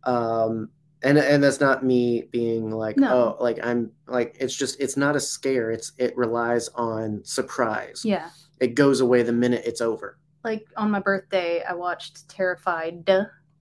Um, 0.05 0.69
and 1.03 1.19
and 1.19 1.43
that's 1.43 1.61
not 1.61 1.85
me 1.85 2.29
being 2.31 2.71
like, 2.71 2.97
No. 2.97 3.37
oh, 3.39 3.43
like 3.43 3.59
I'm 3.65 3.91
like 4.07 4.37
it's 4.39 4.55
just 4.55 4.81
it's 4.81 4.97
not 4.97 5.17
a 5.17 5.21
scare. 5.21 5.71
It's 5.71 5.93
it 5.99 6.17
relies 6.17 6.69
on 6.75 7.23
surprise. 7.25 8.03
Yeah. 8.05 8.29
It 8.63 8.77
goes 8.77 9.01
away 9.01 9.25
the 9.25 9.33
minute 9.33 9.65
it's 9.67 9.81
over. 9.81 10.19
Like 10.45 10.65
on 10.77 10.89
my 10.89 11.01
birthday, 11.01 11.65
I 11.69 11.75
watched 11.75 12.29
Terrified, 12.29 13.05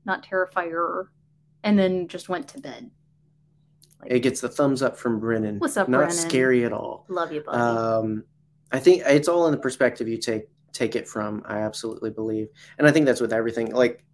not 0.05 0.23
Terrifier, 0.23 1.07
and 1.63 1.77
then 1.77 2.07
just 2.07 2.29
went 2.29 2.47
to 2.49 2.59
bed. 2.59 2.91
Like, 3.99 4.11
It 4.11 4.19
gets 4.19 4.41
the 4.41 4.49
thumbs 4.49 4.83
up 4.83 4.95
from 4.95 5.19
Brennan. 5.19 5.57
What's 5.57 5.75
up, 5.75 5.89
Not 5.89 5.97
Brennan? 5.97 6.15
scary 6.15 6.65
at 6.65 6.71
all. 6.71 7.05
love 7.09 7.31
you, 7.31 7.41
buddy. 7.41 7.57
Um, 7.57 8.25
I 8.71 8.77
think 8.77 9.01
it's 9.07 9.27
all 9.27 9.47
in 9.47 9.51
the 9.51 9.57
perspective 9.57 10.07
you 10.07 10.17
take 10.17 10.47
take 10.71 10.95
it 10.95 11.07
from. 11.07 11.41
I 11.45 11.61
absolutely 11.61 12.11
believe, 12.11 12.49
and 12.77 12.87
I 12.87 12.91
think 12.91 13.07
that's 13.07 13.21
with 13.21 13.33
everything. 13.33 13.73
Like 13.73 14.05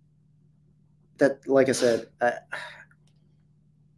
that, 1.17 1.45
like 1.49 1.67
I 1.67 1.73
said, 1.73 2.07
uh, 2.21 2.31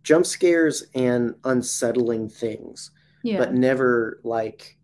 jump 0.01 0.25
scares 0.25 0.85
and 0.95 1.35
unsettling 1.43 2.29
things, 2.29 2.89
yeah. 3.23 3.37
but 3.37 3.53
never 3.53 4.19
like 4.23 4.75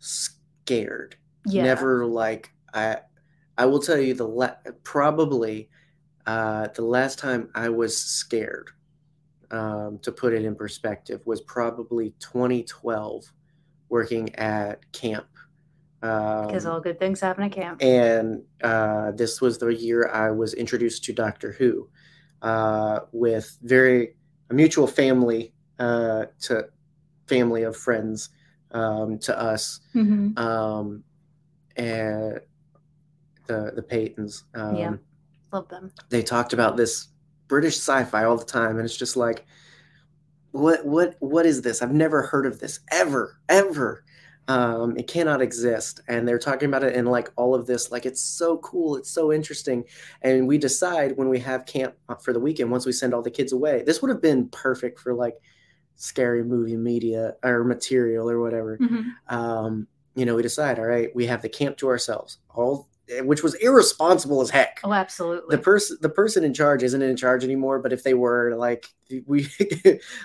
scared. 0.00 1.16
Yeah. 1.46 1.64
Never 1.64 2.06
like 2.06 2.52
I. 2.74 2.98
I 3.58 3.66
will 3.66 3.80
tell 3.80 3.98
you 3.98 4.14
the 4.14 4.26
la- 4.26 4.56
probably 4.84 5.68
uh, 6.26 6.68
the 6.74 6.82
last 6.84 7.18
time 7.18 7.50
I 7.54 7.68
was 7.68 7.96
scared. 8.00 8.70
Um, 9.52 9.98
to 10.02 10.12
put 10.12 10.32
it 10.32 10.44
in 10.44 10.54
perspective, 10.54 11.20
was 11.26 11.40
probably 11.40 12.14
2012, 12.20 13.24
working 13.88 14.32
at 14.36 14.90
camp. 14.92 15.26
Because 16.00 16.64
Um, 16.66 16.72
all 16.72 16.80
good 16.80 17.00
things 17.00 17.18
happen 17.20 17.42
at 17.42 17.50
camp. 17.52 17.82
and 17.82 18.42
uh, 18.62 19.10
this 19.10 19.40
was 19.40 19.58
the 19.58 19.74
year 19.74 20.08
I 20.08 20.30
was 20.30 20.54
introduced 20.54 21.02
to 21.04 21.12
Doctor 21.12 21.50
Who, 21.52 21.88
uh, 22.42 23.00
with 23.10 23.58
very 23.62 24.14
a 24.50 24.54
mutual 24.54 24.86
family 24.86 25.52
uh, 25.80 26.26
to 26.42 26.66
family 27.26 27.64
of 27.64 27.76
friends 27.76 28.30
um, 28.70 29.18
to 29.18 29.36
us, 29.38 29.80
Mhm. 29.96 30.38
um, 30.38 31.02
and 31.80 32.40
the 33.46 33.72
the 33.74 33.82
Paytons. 33.82 34.44
Um, 34.54 34.76
Yeah. 34.76 34.94
Love 35.52 35.68
them. 35.68 35.90
They 36.10 36.22
talked 36.22 36.52
about 36.52 36.76
this 36.76 37.08
British 37.48 37.76
sci-fi 37.76 38.24
all 38.24 38.36
the 38.36 38.44
time, 38.44 38.76
and 38.76 38.84
it's 38.84 38.96
just 38.96 39.16
like, 39.16 39.44
what 40.52 40.84
what 40.84 41.16
what 41.20 41.46
is 41.46 41.62
this? 41.62 41.82
I've 41.82 41.92
never 41.92 42.22
heard 42.22 42.46
of 42.46 42.60
this 42.60 42.80
ever 42.90 43.38
ever. 43.48 44.04
Um, 44.48 44.96
it 44.96 45.06
cannot 45.06 45.40
exist, 45.42 46.00
and 46.08 46.26
they're 46.26 46.38
talking 46.38 46.68
about 46.68 46.82
it 46.82 46.94
in 46.96 47.06
like 47.06 47.30
all 47.36 47.54
of 47.54 47.66
this, 47.66 47.92
like 47.92 48.04
it's 48.04 48.20
so 48.22 48.58
cool, 48.58 48.96
it's 48.96 49.10
so 49.10 49.32
interesting, 49.32 49.84
and 50.22 50.48
we 50.48 50.58
decide 50.58 51.16
when 51.16 51.28
we 51.28 51.38
have 51.40 51.66
camp 51.66 51.94
for 52.20 52.32
the 52.32 52.40
weekend, 52.40 52.70
once 52.70 52.84
we 52.84 52.90
send 52.92 53.14
all 53.14 53.22
the 53.22 53.30
kids 53.30 53.52
away, 53.52 53.84
this 53.86 54.02
would 54.02 54.08
have 54.08 54.20
been 54.20 54.48
perfect 54.48 54.98
for 54.98 55.14
like 55.14 55.36
scary 55.94 56.42
movie 56.42 56.76
media 56.76 57.34
or 57.44 57.62
material 57.62 58.28
or 58.28 58.40
whatever 58.40 58.78
Mhm. 58.78 59.04
um, 59.28 59.86
you 60.14 60.24
know, 60.24 60.34
we 60.34 60.42
decide, 60.42 60.78
all 60.78 60.86
right, 60.86 61.14
we 61.14 61.26
have 61.26 61.42
the 61.42 61.48
camp 61.48 61.76
to 61.78 61.88
ourselves, 61.88 62.38
all 62.50 62.88
which 63.22 63.42
was 63.42 63.54
irresponsible 63.54 64.40
as 64.40 64.50
heck. 64.50 64.80
Oh, 64.84 64.92
absolutely. 64.92 65.56
The 65.56 65.62
person, 65.62 65.98
the 66.00 66.08
person 66.08 66.44
in 66.44 66.54
charge 66.54 66.82
isn't 66.82 67.02
in 67.02 67.16
charge 67.16 67.44
anymore. 67.44 67.78
But 67.80 67.92
if 67.92 68.02
they 68.02 68.14
were, 68.14 68.54
like, 68.56 68.86
we, 69.26 69.48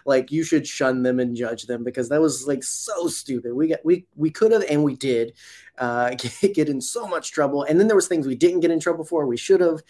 like, 0.05 0.31
you 0.31 0.43
should 0.43 0.67
shun 0.67 1.03
them 1.03 1.19
and 1.19 1.35
judge 1.35 1.63
them 1.63 1.83
because 1.83 2.09
that 2.09 2.21
was 2.21 2.47
like 2.47 2.63
so 2.63 3.07
stupid. 3.07 3.53
We 3.53 3.69
got, 3.69 3.79
we, 3.83 4.05
we 4.15 4.29
could 4.29 4.51
have, 4.51 4.63
and 4.69 4.83
we 4.83 4.95
did, 4.95 5.33
uh, 5.77 6.09
get, 6.41 6.53
get 6.53 6.69
in 6.69 6.81
so 6.81 7.07
much 7.07 7.31
trouble. 7.31 7.63
And 7.63 7.79
then 7.79 7.87
there 7.87 7.95
was 7.95 8.07
things 8.07 8.27
we 8.27 8.35
didn't 8.35 8.59
get 8.59 8.71
in 8.71 8.79
trouble 8.79 9.05
for. 9.05 9.25
We 9.25 9.37
should 9.37 9.61
have. 9.61 9.81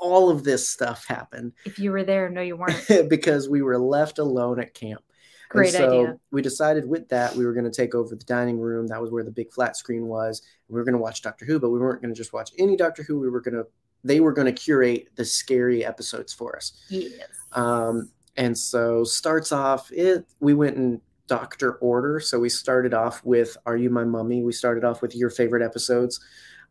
All 0.00 0.30
of 0.30 0.44
this 0.44 0.68
stuff 0.68 1.04
happened 1.08 1.54
if 1.64 1.76
you 1.80 1.90
were 1.90 2.04
there, 2.04 2.30
no, 2.30 2.40
you 2.40 2.56
weren't. 2.56 2.86
because 3.08 3.48
we 3.48 3.62
were 3.62 3.76
left 3.76 4.20
alone 4.20 4.60
at 4.60 4.72
camp. 4.72 5.02
Great 5.48 5.72
so 5.72 5.86
idea. 6.02 6.18
We 6.30 6.42
decided 6.42 6.86
with 6.86 7.08
that 7.08 7.34
we 7.34 7.46
were 7.46 7.52
going 7.54 7.64
to 7.64 7.70
take 7.70 7.94
over 7.94 8.14
the 8.14 8.24
dining 8.24 8.58
room. 8.58 8.86
That 8.86 9.00
was 9.00 9.10
where 9.10 9.24
the 9.24 9.30
big 9.30 9.52
flat 9.52 9.76
screen 9.76 10.06
was. 10.06 10.42
We 10.68 10.74
were 10.74 10.84
going 10.84 10.92
to 10.94 10.98
watch 11.00 11.22
Doctor 11.22 11.44
Who, 11.46 11.58
but 11.58 11.70
we 11.70 11.78
weren't 11.78 12.02
going 12.02 12.12
to 12.12 12.18
just 12.18 12.32
watch 12.32 12.50
any 12.58 12.76
Doctor 12.76 13.02
Who. 13.02 13.18
We 13.18 13.30
were 13.30 13.40
going 13.40 13.54
to 13.54 13.66
they 14.04 14.20
were 14.20 14.32
going 14.32 14.46
to 14.46 14.52
curate 14.52 15.08
the 15.16 15.24
scary 15.24 15.84
episodes 15.84 16.32
for 16.32 16.54
us. 16.56 16.72
Yes. 16.88 17.26
Um, 17.52 18.10
and 18.36 18.56
so 18.56 19.02
starts 19.02 19.50
off 19.50 19.90
it. 19.90 20.24
We 20.38 20.54
went 20.54 20.76
in 20.76 21.00
Doctor 21.26 21.72
order. 21.76 22.20
So 22.20 22.38
we 22.38 22.48
started 22.48 22.94
off 22.94 23.24
with 23.24 23.56
Are 23.66 23.76
You 23.76 23.90
My 23.90 24.04
Mummy? 24.04 24.42
We 24.44 24.52
started 24.52 24.84
off 24.84 25.02
with 25.02 25.16
your 25.16 25.30
favorite 25.30 25.64
episodes. 25.64 26.20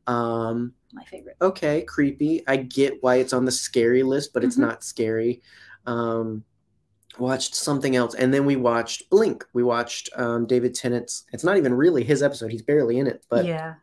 Um, 0.07 0.73
My 0.93 1.03
favorite. 1.03 1.35
okay, 1.41 1.81
creepy. 1.81 2.47
I 2.47 2.55
get 2.57 3.03
why 3.03 3.15
it's 3.17 3.33
on 3.33 3.43
the 3.43 3.51
scary 3.51 4.03
list, 4.03 4.31
but 4.33 4.43
it's 4.45 4.55
Mhm. 4.55 4.61
not 4.61 4.83
scary. 4.85 5.41
Um, 5.85 6.43
watched 7.19 7.55
something 7.55 7.95
else, 7.95 8.15
and 8.15 8.33
then 8.33 8.45
we 8.45 8.55
watched 8.55 9.09
Blink. 9.09 9.45
We 9.53 9.63
watched 9.63 10.09
um, 10.15 10.45
David 10.45 10.75
Tennant's. 10.75 11.25
It's 11.33 11.43
not 11.43 11.57
even 11.57 11.73
really 11.73 12.03
his 12.03 12.21
episode; 12.23 12.51
he's 12.51 12.61
barely 12.61 12.99
in 12.99 13.07
it. 13.07 13.23
But 13.29 13.45
yeah. 13.45 13.75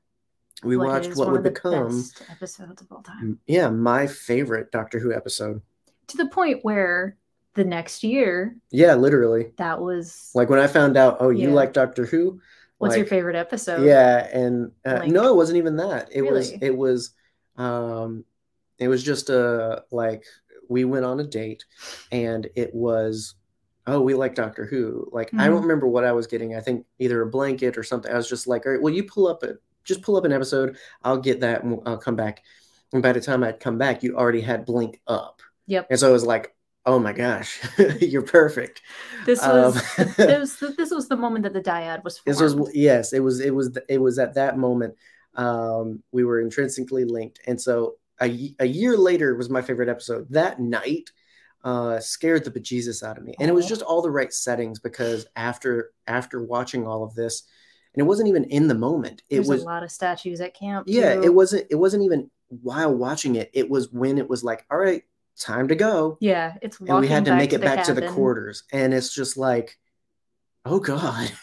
we 0.62 0.76
watched 0.76 1.16
what 1.16 1.30
would 1.30 1.43
become, 1.43 2.05
episodes 2.30 2.82
of 2.82 2.93
all 2.93 3.03
time. 3.03 3.39
yeah, 3.47 3.68
my 3.68 4.07
favorite 4.07 4.70
Doctor 4.72 4.99
Who 4.99 5.12
episode. 5.12 5.61
To 6.09 6.16
the 6.16 6.26
point 6.28 6.64
where 6.64 7.16
the 7.55 7.64
next 7.64 8.03
year, 8.05 8.57
Yeah, 8.70 8.95
literally. 8.95 9.53
that 9.57 9.80
was 9.80 10.30
Like 10.35 10.51
when 10.51 10.59
I 10.59 10.66
found 10.66 10.97
out, 10.97 11.18
oh, 11.20 11.30
you 11.30 11.51
like 11.51 11.72
Doctor 11.72 12.05
Who? 12.05 12.41
what's 12.78 12.97
your 12.97 13.07
favorite 13.07 13.37
episode? 13.37 13.85
Yeah, 13.87 14.26
and 14.32 14.72
uh, 14.85 14.99
Like- 15.01 15.11
no, 15.11 15.28
it 15.28 15.37
wasn't 15.37 15.59
even 15.59 15.76
that. 15.76 16.09
It 16.12 16.22
was 16.22 16.51
it 16.51 16.76
was 16.76 17.11
um 17.57 18.24
it 18.78 18.89
was 18.89 19.03
just 19.03 19.30
a 19.30 19.85
like 19.91 20.24
we 20.69 20.85
went 20.85 21.05
on 21.05 21.21
a 21.21 21.25
date 21.25 21.65
and 22.12 22.49
it 22.55 22.75
was 22.75 23.35
oh, 23.87 24.01
we 24.01 24.15
like 24.15 24.35
Doctor 24.35 24.65
Who. 24.65 25.07
Like 25.12 25.31
I 25.37 25.47
don't 25.47 25.59
Mhm. 25.59 25.62
remember 25.62 25.87
what 25.87 26.05
I 26.05 26.12
was 26.12 26.27
getting. 26.27 26.55
I 26.55 26.61
think 26.61 26.87
either 26.99 27.21
a 27.21 27.27
blanket 27.27 27.77
or 27.77 27.83
something. 27.83 28.11
I 28.11 28.17
was 28.17 28.29
just 28.29 28.47
like, 28.47 28.65
"All 28.65 28.73
right, 28.73 28.81
well 28.81 28.95
you 28.95 29.05
pull 29.05 29.27
up 29.27 29.43
a 29.43 29.57
just 29.85 30.01
pull 30.03 30.17
up 30.17 30.25
an 30.25 30.33
episode. 30.33 30.79
I'll 31.03 31.19
get 31.19 31.41
that 31.41 31.65
and 31.65 31.79
I'll 31.85 31.99
come 31.99 32.17
back." 32.17 32.43
And 32.95 33.03
by 33.03 33.12
the 33.12 33.21
time 33.21 33.45
I'd 33.45 33.61
come 33.61 33.77
back, 33.77 34.03
you 34.03 34.17
already 34.17 34.41
had 34.41 34.65
Blink 34.65 35.01
up. 35.07 35.43
Yep. 35.67 35.89
And 35.91 35.99
so 36.01 36.09
it 36.09 36.12
was 36.12 36.25
like, 36.25 36.55
"Oh 36.87 36.99
my 36.99 37.12
gosh, 37.12 37.61
you're 38.01 38.23
perfect." 38.23 38.81
This 39.27 39.43
Um, 39.43 39.51
was 39.75 39.75
this 40.17 40.39
was 40.41 40.57
the, 40.57 40.69
this 40.79 40.91
was 40.91 41.09
the 41.09 41.17
moment 41.19 41.43
that 41.43 41.53
the 41.53 41.61
dyad 41.61 42.05
was 42.05 42.19
formed. 42.19 42.39
This 42.39 42.55
was 42.55 42.75
yes, 42.75 43.12
it 43.12 43.21
was 43.21 43.41
it 43.41 43.55
was 43.55 43.77
it 43.91 43.99
was 43.99 44.19
at 44.19 44.33
that 44.35 44.57
moment 44.57 44.95
um, 45.35 46.03
we 46.12 46.25
were 46.25 46.41
intrinsically 46.41 47.05
linked, 47.05 47.41
and 47.47 47.61
so 47.61 47.97
a, 48.21 48.55
a 48.59 48.67
year 48.67 48.97
later 48.97 49.35
was 49.35 49.51
my 49.51 49.62
favorite 49.62 49.89
episode. 49.89 50.27
That 50.31 50.61
night 50.61 51.11
uh, 51.62 52.01
scared 52.01 52.45
the 52.45 52.51
bejesus 52.51 53.03
out 53.03 53.19
of 53.19 53.25
me, 53.25 53.35
and 53.41 53.49
it 53.49 53.55
was 53.55 53.67
just 53.67 53.83
all 53.83 54.03
the 54.03 54.11
right 54.11 54.33
settings 54.33 54.79
because 54.79 55.27
after 55.37 55.93
after 56.07 56.43
watching 56.43 56.87
all 56.87 57.03
of 57.03 57.15
this, 57.15 57.45
and 57.95 58.03
it 58.03 58.07
wasn't 58.07 58.29
even 58.29 58.45
in 58.45 58.69
the 58.69 58.75
moment. 58.75 59.23
It 59.29 59.37
There's 59.37 59.49
was 59.49 59.62
a 59.62 59.67
lot 59.67 59.83
of 59.83 59.91
statues 59.91 60.41
at 60.41 60.55
camp. 60.55 60.87
yeah, 60.89 61.15
too. 61.15 61.23
it 61.23 61.35
wasn't 61.35 61.67
it 61.71 61.77
wasn't 61.77 62.05
even 62.05 62.31
while 62.49 62.95
watching 62.95 63.37
it. 63.37 63.51
It 63.53 63.69
was 63.69 63.93
when 63.93 64.19
it 64.19 64.29
was 64.29 64.45
like, 64.45 64.65
all 64.71 64.79
right, 64.79 65.03
time 65.39 65.69
to 65.69 65.75
go 65.75 66.17
Yeah, 66.21 66.55
it's 66.62 66.79
and 66.81 66.99
we 66.99 67.09
had 67.09 67.25
to 67.25 67.35
make 67.35 67.53
it 67.53 67.61
back 67.61 67.84
to 67.84 67.95
the 67.95 68.07
quarters 68.09 68.64
and 68.72 68.95
it's 68.95 69.14
just 69.14 69.37
like 69.37 69.79
oh 70.64 70.80
god. 70.80 71.30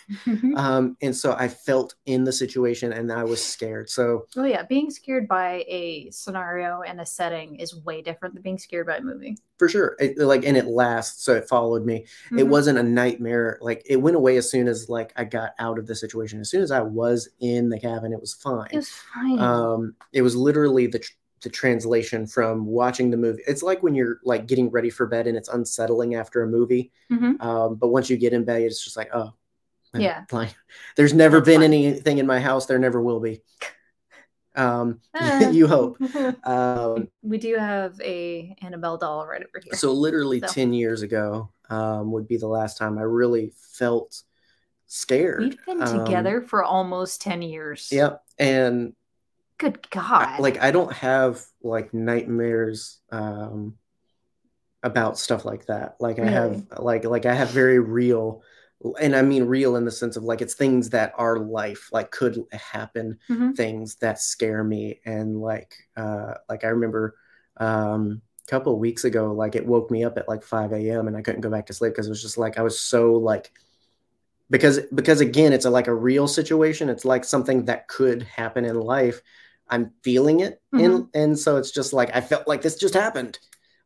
Um 0.56 0.98
and 1.02 1.16
so 1.16 1.34
i 1.34 1.48
felt 1.48 1.96
in 2.06 2.26
the 2.26 2.32
situation 2.34 2.92
and 2.92 3.12
i 3.12 3.24
was 3.24 3.42
scared. 3.44 3.90
So 3.90 4.26
oh 4.36 4.44
yeah, 4.44 4.64
being 4.64 4.90
scared 4.92 5.28
by 5.28 5.64
a 5.68 6.10
scenario 6.12 6.82
and 6.82 7.00
a 7.00 7.06
setting 7.06 7.56
is 7.56 7.76
way 7.76 8.02
different 8.02 8.34
than 8.36 8.44
being 8.44 8.58
scared 8.58 8.88
by 8.88 8.98
a 8.98 9.02
movie. 9.02 9.38
for 9.58 9.70
sure. 9.70 9.96
It, 10.00 10.18
like 10.18 10.44
and 10.46 10.58
it 10.58 10.66
lasts 10.66 11.24
so 11.24 11.36
it 11.36 11.48
followed 11.48 11.86
me. 11.86 12.06
It 12.32 12.46
Mhm. 12.46 12.50
wasn't 12.50 12.80
a 12.80 12.84
nightmare. 12.84 13.58
Like 13.62 13.84
it 13.86 13.98
went 13.98 14.18
away 14.18 14.36
as 14.38 14.50
soon 14.52 14.68
as 14.68 14.90
like 14.90 15.14
i 15.16 15.24
got 15.24 15.52
out 15.60 15.80
of 15.80 15.88
the 15.88 15.96
situation. 15.96 16.42
As 16.42 16.50
soon 16.50 16.62
as 16.64 16.72
i 16.72 16.82
was 16.82 17.30
in 17.40 17.70
the 17.70 17.80
cabin 17.80 18.12
it 18.14 18.20
was 18.20 18.34
fine. 18.34 18.70
It 18.74 18.78
was 18.78 18.90
fine. 18.90 19.40
um 19.40 19.96
it 20.12 20.24
was 20.24 20.36
literally 20.36 20.88
the 20.88 21.02
the 21.42 21.50
translation 21.50 22.28
from 22.28 22.66
watching 22.66 23.10
the 23.10 23.18
movie 23.18 23.42
it's 23.48 23.64
like 23.64 23.82
when 23.84 23.96
you're 23.96 24.20
like 24.24 24.46
getting 24.48 24.70
ready 24.70 24.90
for 24.90 25.06
bed 25.08 25.28
and 25.28 25.36
it's 25.38 25.50
unsettling 25.50 26.16
after 26.16 26.44
a 26.44 26.48
movie 26.48 26.92
Mhm. 27.12 27.42
um 27.42 27.76
but 27.76 27.88
once 27.90 28.10
you 28.10 28.18
get 28.18 28.34
in 28.34 28.44
bed 28.44 28.62
it's 28.62 28.84
just 28.84 28.96
like 28.98 29.10
oh 29.14 29.34
Yeah. 29.94 30.26
like 30.32 30.56
there's 30.96 31.14
never 31.14 31.38
That's 31.38 31.46
been 31.48 31.62
fine. 31.62 31.74
anything 31.74 32.18
in 32.20 32.28
my 32.28 32.40
house 32.40 32.66
there 32.68 32.80
never 32.80 33.02
will 33.02 33.20
be 33.20 33.42
um 34.56 35.00
Ah. 35.16 35.50
you 35.58 35.68
hope 35.68 35.98
um 36.46 37.08
we 37.24 37.38
do 37.38 37.56
have 37.56 38.00
a 38.02 38.56
Annabelle 38.62 38.98
doll 38.98 39.26
right 39.26 39.42
over 39.42 39.62
here. 39.64 39.74
so 39.74 39.92
literally 39.94 40.42
So. 40.42 40.48
10 40.48 40.74
years 40.74 41.02
ago 41.02 41.50
um 41.70 42.12
would 42.12 42.28
be 42.28 42.38
the 42.38 42.48
last 42.48 42.78
time 42.78 42.98
i 42.98 43.02
really 43.04 43.54
felt 43.56 44.24
scared 44.88 45.40
We've 45.40 45.66
been 45.66 45.82
Um, 45.82 46.06
together 46.06 46.42
for 46.42 46.64
almost 46.64 47.22
10 47.22 47.42
years. 47.42 47.90
yep 47.92 48.24
and 48.38 48.94
Good 49.62 49.90
God. 49.92 50.40
like 50.40 50.60
I 50.60 50.72
don't 50.72 50.92
have 50.92 51.42
like 51.62 51.94
nightmares 51.94 53.00
um 53.12 53.76
about 54.84 55.18
stuff 55.20 55.46
like 55.46 55.68
that. 55.68 55.96
Like 56.00 56.18
I 56.20 56.26
have 56.28 56.66
like 56.80 57.06
like 57.06 57.26
I 57.28 57.34
have 57.36 57.50
very 57.52 57.80
real 57.80 58.42
and 59.00 59.16
I 59.16 59.22
mean 59.22 59.44
real 59.44 59.76
in 59.76 59.86
the 59.86 59.92
sense 59.92 60.18
of 60.18 60.24
like 60.24 60.42
it's 60.42 60.56
things 60.56 60.90
that 60.90 61.14
are 61.16 61.38
life, 61.38 61.90
like 61.92 62.10
could 62.10 62.44
happen, 62.52 63.20
Mhm. 63.30 63.56
things 63.56 63.96
that 63.98 64.20
scare 64.20 64.64
me. 64.64 65.00
And 65.06 65.40
like 65.40 65.76
uh 65.96 66.34
like 66.50 66.64
I 66.64 66.70
remember 66.70 67.16
um 67.58 68.22
a 68.48 68.50
couple 68.50 68.74
of 68.74 68.80
weeks 68.80 69.04
ago, 69.04 69.32
like 69.34 69.56
it 69.56 69.68
woke 69.68 69.92
me 69.92 70.04
up 70.04 70.18
at 70.18 70.28
like 70.28 70.42
5 70.44 70.72
a.m. 70.74 71.08
and 71.08 71.16
I 71.16 71.22
couldn't 71.22 71.42
go 71.42 71.52
back 71.52 71.68
to 71.68 71.74
sleep 71.74 71.94
because 71.94 72.08
it 72.08 72.12
was 72.12 72.24
just 72.24 72.40
like 72.40 72.58
I 72.58 72.64
was 72.64 72.80
so 72.80 73.14
like 73.14 73.52
because 74.50 74.80
because 74.94 75.22
again 75.22 75.54
it's 75.54 75.66
a, 75.66 75.70
like 75.70 75.88
a 75.88 75.94
real 75.96 76.28
situation. 76.28 76.90
It's 76.90 77.06
like 77.06 77.24
something 77.24 77.66
that 77.66 77.88
could 77.88 78.24
happen 78.24 78.66
in 78.66 78.80
life. 78.80 79.22
I'm 79.72 79.92
feeling 80.04 80.42
it 80.42 80.62
in 80.78 81.08
and 81.14 81.38
so 81.40 81.58
it's 81.58 81.72
just 81.72 81.94
like 81.94 82.16
I 82.16 82.22
felt 82.22 82.48
like 82.48 82.62
this 82.62 82.76
just 82.76 82.94
happened. 82.94 83.40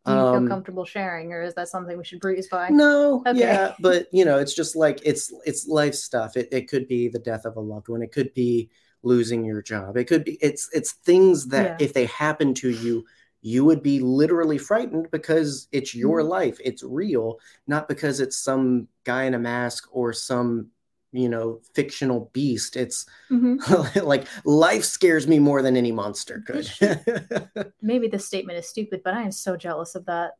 Do 0.06 0.12
you 0.12 0.20
Um, 0.20 0.32
feel 0.40 0.48
comfortable 0.48 0.86
sharing, 0.86 1.32
or 1.34 1.42
is 1.42 1.56
that 1.56 1.68
something 1.68 1.98
we 1.98 2.04
should 2.04 2.20
breeze 2.20 2.48
by? 2.48 2.72
no, 2.72 3.24
Okay. 3.26 3.38
yeah, 3.38 3.74
but 3.80 4.08
you 4.12 4.26
know, 4.26 4.38
it's 4.40 4.54
just 4.54 4.76
like 4.76 5.00
it's 5.04 5.34
it's 5.46 5.68
life 5.68 5.96
stuff. 5.96 6.38
It 6.38 6.50
it 6.52 6.68
could 6.68 6.88
be 6.88 7.08
the 7.08 7.20
death 7.20 7.46
of 7.46 7.56
a 7.58 7.62
loved 7.62 7.88
one. 7.90 8.02
It 8.02 8.12
could 8.12 8.34
be 8.34 8.70
losing 9.04 9.46
your 9.46 9.62
job. 9.62 9.98
It 9.98 10.06
could 10.06 10.24
be 10.24 10.38
it's 10.42 10.70
it's 10.74 10.94
things 10.94 11.48
that 11.48 11.66
Yeah. 11.66 11.78
if 11.80 11.94
they 11.94 12.06
happen 12.06 12.54
to 12.56 12.70
you, 12.70 13.06
you 13.42 13.66
would 13.66 13.84
be 13.84 14.00
literally 14.00 14.58
frightened 14.58 15.10
because 15.12 15.68
it's 15.72 15.94
your 15.96 16.22
Mhm. 16.22 16.30
life. 16.30 16.58
It's 16.64 16.84
real, 16.84 17.40
not 17.68 17.88
because 17.88 18.20
it's 18.20 18.38
some 18.38 18.88
guy 19.04 19.24
in 19.26 19.34
a 19.36 19.40
mask 19.40 19.88
or 19.92 20.14
some 20.14 20.72
you 21.16 21.30
know 21.30 21.62
fictional 21.74 22.30
beast. 22.34 22.76
It's 22.76 23.06
Mhm. 23.32 24.04
like 24.04 24.28
life 24.44 24.84
scares 24.84 25.28
me 25.28 25.40
more 25.40 25.62
than 25.62 25.76
any 25.78 25.92
monster 25.92 26.44
could. 26.46 26.70
maybe 27.82 28.08
this 28.08 28.26
statement 28.26 28.60
is 28.60 28.68
stupid, 28.68 29.02
but 29.04 29.14
I 29.14 29.22
am 29.24 29.32
so 29.32 29.56
jealous 29.56 29.96
of 29.96 30.06
that. 30.06 30.34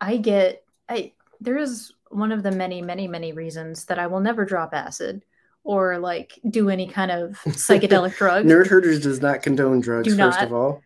I 0.00 0.16
get 0.18 0.62
I 0.88 1.12
there 1.40 1.56
is 1.58 1.92
one 2.10 2.32
of 2.32 2.42
the 2.42 2.52
many, 2.52 2.82
many, 2.82 3.08
many 3.08 3.32
reasons 3.32 3.86
that 3.86 3.98
I 3.98 4.06
will 4.06 4.20
never 4.20 4.44
drop 4.44 4.72
acid 4.72 5.24
or 5.64 5.98
like 5.98 6.38
do 6.48 6.70
any 6.70 6.86
kind 6.86 7.10
of 7.10 7.32
psychedelic 7.44 8.16
drug. 8.18 8.44
Nerd 8.46 8.68
Herders 8.68 9.02
does 9.02 9.20
not 9.20 9.42
condone 9.42 9.80
drugs, 9.80 10.06
Do 10.08 10.16
first 10.16 10.38
not. 10.38 10.44
of 10.46 10.52
all. 10.52 10.82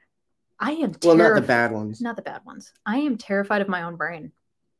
I 0.58 0.72
am 0.72 0.92
Well, 1.02 1.16
not 1.16 1.34
the 1.34 1.40
bad 1.42 1.72
ones. 1.72 2.00
Not 2.00 2.16
the 2.16 2.22
bad 2.22 2.44
ones. 2.44 2.72
I 2.84 2.98
am 2.98 3.16
terrified 3.16 3.62
of 3.62 3.68
my 3.68 3.82
own 3.82 3.96
brain 3.96 4.32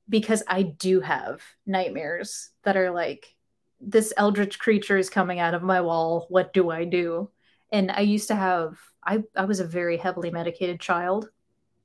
because 0.09 0.43
I 0.49 0.63
do 0.63 1.01
have 1.01 1.41
nightmares 1.67 2.51
that 2.65 2.77
are 2.77 2.91
like 2.91 3.35
this 3.81 4.13
eldritch 4.17 4.59
creature 4.59 4.99
is 4.99 5.11
coming 5.11 5.39
out 5.41 5.55
of 5.55 5.63
my 5.63 5.81
wall. 5.81 6.27
What 6.29 6.53
do 6.53 6.71
I 6.71 6.85
do? 6.85 7.31
And 7.73 7.91
I 7.91 8.01
used 8.01 8.29
to 8.29 8.35
have 8.35 8.79
I 9.05 9.23
I 9.37 9.45
was 9.45 9.61
a 9.61 9.65
very 9.65 9.97
heavily 9.97 10.31
medicated 10.31 10.81
child. 10.81 11.31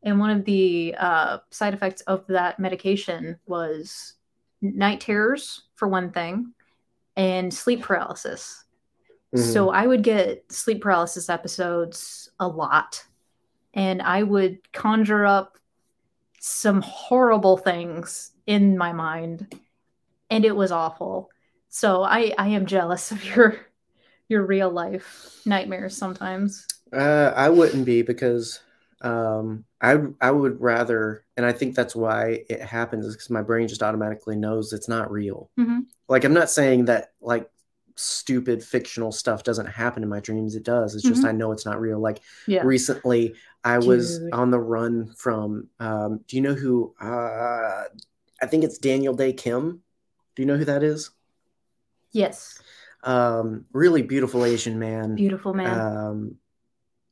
And 0.03 0.19
one 0.19 0.29
of 0.29 0.45
the 0.45 0.95
uh, 0.99 1.39
side 1.49 1.73
effects 1.73 2.01
of 2.01 2.27
that 2.27 2.59
medication 2.59 3.39
was 3.47 4.13
night 4.61 5.01
terrors, 5.01 5.63
for 5.75 5.87
one 5.87 6.11
thing, 6.11 6.53
and 7.15 7.51
sleep 7.51 7.81
paralysis. 7.81 8.65
Mm-hmm. 9.35 9.51
So 9.51 9.69
I 9.71 9.87
would 9.87 10.03
get 10.03 10.51
sleep 10.51 10.81
paralysis 10.81 11.27
episodes 11.27 12.29
a 12.39 12.47
lot. 12.47 13.03
And 13.73 14.01
I 14.01 14.21
would 14.21 14.71
conjure 14.71 15.25
up 15.25 15.57
some 16.39 16.81
horrible 16.81 17.57
things 17.57 18.31
in 18.45 18.77
my 18.77 18.93
mind. 18.93 19.59
And 20.29 20.45
it 20.45 20.55
was 20.55 20.71
awful. 20.71 21.29
So 21.75 22.03
I, 22.03 22.33
I 22.37 22.47
am 22.47 22.65
jealous 22.65 23.11
of 23.11 23.21
your 23.25 23.57
your 24.29 24.45
real 24.45 24.69
life 24.69 25.41
nightmares 25.45 25.97
sometimes. 25.97 26.65
Uh, 26.93 27.33
I 27.35 27.49
wouldn't 27.49 27.85
be 27.85 28.01
because 28.01 28.61
um, 29.01 29.65
I 29.81 29.97
I 30.21 30.31
would 30.31 30.61
rather, 30.61 31.25
and 31.35 31.45
I 31.45 31.51
think 31.51 31.75
that's 31.75 31.93
why 31.93 32.45
it 32.49 32.61
happens, 32.61 33.05
is 33.05 33.15
because 33.15 33.29
my 33.29 33.41
brain 33.41 33.67
just 33.67 33.83
automatically 33.83 34.37
knows 34.37 34.71
it's 34.71 34.87
not 34.87 35.11
real. 35.11 35.49
Mhm. 35.59 35.81
Like 36.07 36.23
I'm 36.23 36.33
not 36.33 36.49
saying 36.49 36.85
that 36.85 37.11
like 37.19 37.49
stupid 37.97 38.63
fictional 38.63 39.11
stuff 39.11 39.43
doesn't 39.43 39.65
happen 39.65 40.01
in 40.01 40.07
my 40.07 40.21
dreams. 40.21 40.55
It 40.55 40.63
does. 40.63 40.95
It's 40.95 41.03
just 41.03 41.23
Mhm. 41.23 41.27
I 41.27 41.31
know 41.33 41.51
it's 41.51 41.65
not 41.65 41.81
real. 41.81 41.99
Like 41.99 42.21
Yeah. 42.47 42.63
recently, 42.63 43.35
I 43.65 43.79
was 43.79 44.21
on 44.31 44.49
the 44.49 44.61
run 44.61 45.11
from. 45.17 45.67
Um, 45.81 46.21
do 46.25 46.37
you 46.37 46.41
know 46.41 46.53
who? 46.53 46.95
Uh, 47.01 47.83
I 48.41 48.45
think 48.47 48.63
it's 48.63 48.77
Daniel 48.77 49.13
Dae 49.13 49.33
Kim. 49.33 49.81
Do 50.37 50.41
you 50.41 50.45
know 50.45 50.55
who 50.55 50.65
that 50.65 50.81
is? 50.81 51.11
Yes. 52.15 52.61
Um, 53.03 53.65
really 53.73 54.01
beautiful 54.01 54.45
Asian 54.45 54.79
man. 54.79 55.15
Beautiful 55.15 55.53
man. 55.53 55.79
Um, 55.79 56.35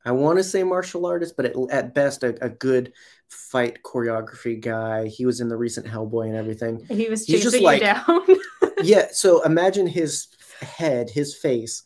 I 0.06 0.12
want 0.12 0.38
to 0.40 0.44
say 0.44 0.64
martial 0.64 1.06
artist, 1.06 1.36
but 1.38 1.46
at, 1.46 1.56
at 1.70 1.94
best, 1.94 2.24
a, 2.24 2.36
a 2.44 2.50
good 2.50 2.94
fight 3.30 3.80
choreography 3.84 4.60
guy. 4.60 5.08
He 5.08 5.26
was 5.26 5.42
in 5.42 5.50
the 5.50 5.58
recent 5.58 5.86
Hellboy 5.86 6.28
and 6.28 6.36
everything. 6.36 6.86
he 6.90 7.10
was 7.10 7.26
he's 7.26 7.44
just 7.44 7.58
you 7.58 7.64
like- 7.64 7.82
down. 7.82 8.22
yeah, 8.82 9.08
so 9.12 9.44
imagine 9.44 9.88
his 9.88 10.28
head, 10.62 11.10
his 11.10 11.36
face, 11.36 11.84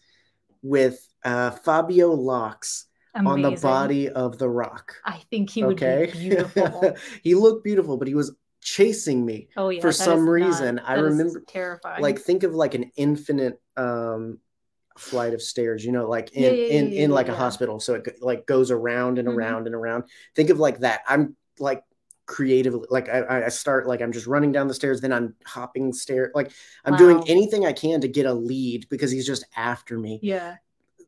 with 0.61 1.07
uh, 1.23 1.51
Fabio 1.51 2.11
locks 2.11 2.85
on 3.15 3.41
the 3.41 3.51
body 3.51 4.09
of 4.09 4.37
the 4.37 4.49
Rock. 4.49 4.95
I 5.03 5.21
think 5.31 5.49
he 5.49 5.63
would 5.63 5.81
okay, 5.81 6.11
be 6.11 6.29
beautiful. 6.29 6.95
he 7.23 7.35
looked 7.35 7.63
beautiful, 7.63 7.97
but 7.97 8.07
he 8.07 8.13
was 8.13 8.31
chasing 8.67 9.25
me. 9.25 9.47
Oh 9.55 9.69
yeah. 9.69 9.79
For 9.81 9.91
some 9.93 10.25
not- 10.25 10.31
reason, 10.31 10.79
I 10.79 10.95
remember- 10.95 11.41
terrifying. 11.47 12.01
Like 12.03 12.19
think 12.19 12.43
of 12.43 12.53
like 12.53 12.73
an 12.73 12.91
infinite 12.97 13.61
um 13.77 14.39
flight 14.97 15.35
of 15.35 15.41
stairs 15.43 15.85
you 15.85 15.91
know 15.91 16.09
like 16.09 16.31
in 16.31 16.41
Yeah, 16.43 16.49
yeah, 16.49 16.73
in 16.79 16.91
in 16.91 17.11
like 17.11 17.27
a 17.29 17.35
hospital 17.35 17.79
so 17.79 17.93
it 17.93 18.17
like 18.19 18.47
goes 18.47 18.71
around 18.71 19.19
and 19.19 19.27
Mhm. 19.27 19.35
around 19.35 19.67
and 19.67 19.75
around 19.75 20.05
think 20.33 20.49
of 20.49 20.57
like 20.57 20.79
that 20.79 21.01
i'm 21.07 21.35
like 21.59 21.83
creatively 22.25 22.87
like 22.89 23.07
I, 23.07 23.45
I 23.45 23.49
start 23.49 23.85
like 23.85 24.01
i'm 24.01 24.11
just 24.11 24.25
running 24.25 24.51
down 24.51 24.67
the 24.67 24.73
stairs 24.73 24.99
then 24.99 25.13
i'm 25.13 25.35
hopping 25.45 25.93
stair 25.93 26.31
like 26.33 26.51
i'm 26.83 26.97
doing 26.97 27.23
anything 27.29 27.63
i 27.63 27.73
can 27.73 28.01
to 28.01 28.07
get 28.07 28.25
a 28.25 28.33
lead 28.33 28.89
because 28.89 29.11
he's 29.11 29.27
just 29.27 29.45
after 29.55 29.99
me 29.99 30.19
yeah. 30.23 30.55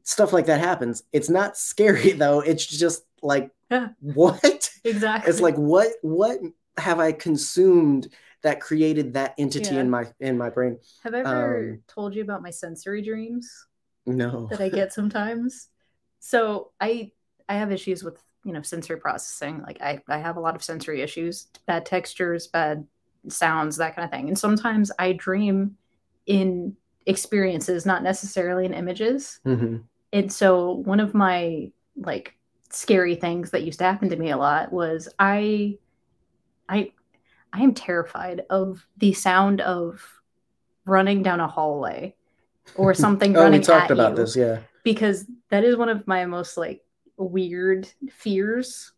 stuff 0.04 0.34
like 0.34 0.46
that 0.46 0.60
happens 0.60 1.02
it's 1.12 1.28
not 1.30 1.58
scary 1.58 2.12
though 2.24 2.42
it's 2.42 2.64
just 2.68 3.02
like 3.24 3.50
Yeah. 3.72 3.88
what 4.02 4.70
Exactly. 4.84 5.32
it's 5.32 5.42
like 5.42 5.56
what 5.56 5.88
what 6.04 6.38
have 6.80 7.00
i 7.00 7.12
consumed 7.12 8.08
that 8.42 8.62
created 8.62 9.14
that 9.14 9.36
entity 9.38 9.76
Yeah. 9.76 9.82
in 9.82 9.90
my 9.90 10.08
in 10.20 10.38
my 10.38 10.50
brain 10.50 10.80
Have 11.04 11.14
I 11.14 11.20
ever 11.20 11.60
um, 11.72 11.80
told 11.88 12.16
you 12.16 12.22
about 12.22 12.42
my 12.42 12.52
sensory 12.52 13.02
dreams 13.02 13.66
no 14.06 14.48
that 14.50 14.62
I 14.62 14.70
get 14.70 14.94
sometimes? 14.94 15.68
So 16.20 16.72
I 16.80 17.12
I 17.48 17.56
have 17.56 17.72
issues 17.72 18.04
with 18.04 18.22
you 18.46 18.54
know 18.54 18.62
sensory 18.62 18.98
processing. 18.98 19.62
Like 19.62 19.82
I 19.82 20.02
I 20.08 20.18
have 20.18 20.38
a 20.38 20.40
lot 20.40 20.56
of 20.56 20.64
sensory 20.64 21.02
issues, 21.02 21.48
bad 21.68 21.86
textures, 21.86 22.48
bad 22.48 22.88
sounds, 23.28 23.78
that 23.78 23.96
kind 23.96 24.06
of 24.06 24.12
thing. 24.12 24.28
And 24.28 24.38
sometimes 24.40 24.92
I 24.98 25.14
dream 25.14 25.78
in 26.26 26.76
experiences, 27.06 27.86
not 27.86 28.04
necessarily 28.04 28.66
in 28.66 28.74
images. 28.74 29.40
Mhm. 29.46 29.84
And 30.14 30.32
so 30.32 30.72
one 30.72 31.00
of 31.00 31.14
my 31.14 31.72
like 31.96 32.36
scary 32.70 33.16
things 33.16 33.52
that 33.52 33.64
used 33.64 33.80
to 33.80 33.86
happen 33.86 34.10
to 34.10 34.16
me 34.16 34.30
a 34.32 34.38
lot 34.38 34.72
was 34.72 35.10
I 35.20 35.78
I 36.70 36.94
I 37.52 37.62
am 37.62 37.74
terrified 37.74 38.44
of 38.50 38.86
the 38.98 39.12
sound 39.14 39.60
of 39.62 40.06
running 40.86 41.24
down 41.24 41.40
a 41.40 41.48
hallway 41.48 42.16
or 42.76 42.94
something 43.06 43.36
oh 43.36 43.42
running 43.42 43.60
we 43.62 43.66
talked 43.66 43.92
about 43.92 44.16
this 44.16 44.36
yeah 44.36 44.60
because 44.84 45.26
that 45.50 45.64
is 45.64 45.76
one 45.76 45.90
of 45.90 46.08
my 46.08 46.26
most 46.26 46.56
like 46.58 46.82
weird 47.18 47.90
fears. 48.12 48.94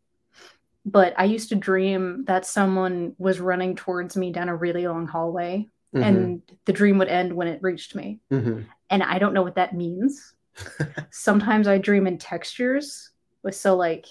But 0.85 1.13
I 1.17 1.25
used 1.25 1.49
to 1.49 1.55
dream 1.55 2.25
that 2.25 2.45
someone 2.45 3.15
was 3.17 3.39
running 3.39 3.75
towards 3.75 4.17
me 4.17 4.31
down 4.31 4.49
a 4.49 4.55
really 4.55 4.87
long 4.87 5.07
hallway 5.07 5.67
Mhm. 5.93 6.03
and 6.03 6.41
the 6.65 6.73
dream 6.73 6.97
would 6.99 7.07
end 7.07 7.33
when 7.33 7.47
it 7.47 7.61
reached 7.61 7.95
me 7.95 8.19
Mhm. 8.31 8.65
and 8.89 9.03
I 9.03 9.19
don't 9.19 9.33
know 9.33 9.43
what 9.43 9.55
that 9.55 9.75
means. 9.75 10.33
Sometimes 11.11 11.67
I 11.67 11.77
dream 11.77 12.07
in 12.07 12.17
textures, 12.17 13.09
with 13.43 13.55
so 13.55 13.75
like 13.75 14.05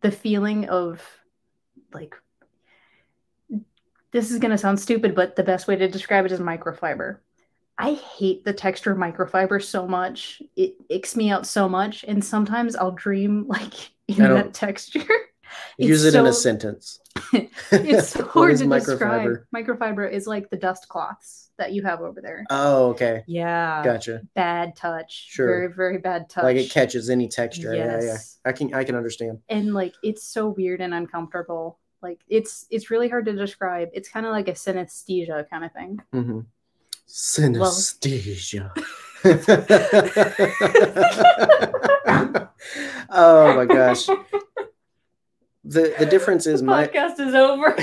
the 0.00 0.10
feeling 0.10 0.68
of 0.68 1.02
like 1.92 2.14
this 4.12 4.30
is 4.30 4.38
gonna 4.38 4.58
sound 4.58 4.78
stupid, 4.80 5.14
but 5.14 5.36
the 5.36 5.42
best 5.44 5.66
way 5.68 5.76
to 5.76 5.88
describe 5.88 6.24
it 6.26 6.32
is 6.32 6.40
microfiber. 6.40 7.18
I 7.78 7.94
hate 7.94 8.44
the 8.44 8.52
texture 8.52 8.92
of 8.92 8.98
microfiber 8.98 9.62
so 9.62 9.88
much. 9.88 10.42
It 10.56 10.74
icks 10.90 11.16
me 11.16 11.30
out 11.30 11.46
so 11.46 11.68
much, 11.68 12.04
and 12.06 12.24
sometimes 12.24 12.76
I'll 12.76 12.90
dream 12.92 13.46
like 13.48 13.74
in 14.08 14.22
I 14.22 14.28
that 14.34 14.54
texture. 14.54 15.00
use 15.78 16.04
It's 16.04 16.14
it 16.14 16.18
in 16.18 16.26
a 16.26 16.32
sentence 16.32 16.98
It's 17.72 18.08
so 18.08 18.24
hard 18.24 18.52
is 18.52 18.60
to 18.60 18.68
describe. 18.68 19.44
Microfiber 19.54 20.10
is 20.10 20.26
like 20.26 20.48
the 20.48 20.56
dust 20.56 20.88
cloths 20.88 21.50
that 21.58 21.72
you 21.74 21.82
have 21.82 22.00
over 22.00 22.22
there. 22.22 22.44
oh 22.50 22.86
okay 22.90 23.22
Yeah, 23.26 23.82
gotcha 23.84 24.22
bad 24.34 24.76
touch. 24.76 25.26
Sure. 25.28 25.46
Very, 25.46 25.72
very 25.74 25.98
bad 25.98 26.30
touch. 26.30 26.44
like 26.44 26.56
it 26.56 26.70
catches 26.70 27.10
any 27.10 27.28
texture 27.28 27.74
yeah 27.74 27.98
yeah 27.98 28.00
Yes. 28.00 28.38
i 28.46 28.52
can 28.52 28.72
i 28.74 28.82
can 28.84 28.94
understand 28.94 29.40
And 29.50 29.74
like 29.74 29.94
it's 30.02 30.22
so 30.26 30.48
weird 30.48 30.80
and 30.80 30.94
uncomfortable. 30.94 31.78
Like 32.02 32.20
it's 32.28 32.66
it's 32.70 32.90
really 32.90 33.08
hard 33.08 33.26
to 33.26 33.32
describe. 33.32 33.90
It's 33.92 34.08
kind 34.08 34.26
of 34.26 34.32
like 34.32 34.48
a 34.48 34.52
synesthesia 34.52 35.48
kind 35.48 35.64
of 35.64 35.72
thing. 35.72 36.00
hmm 36.12 36.40
synesthesia 37.08 38.70
oh 43.10 43.54
my 43.54 43.66
gosh 43.66 44.06
the 45.64 45.94
the 45.98 46.06
difference 46.06 46.46
is 46.46 46.60
the 46.60 46.66
my 46.66 46.86
podcast 46.86 47.20
is 47.20 47.34
over. 47.34 47.76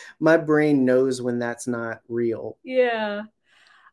my 0.20 0.36
brain 0.36 0.84
knows 0.84 1.22
when 1.22 1.38
that's 1.38 1.66
not 1.66 2.00
real 2.08 2.58
yeah. 2.62 3.22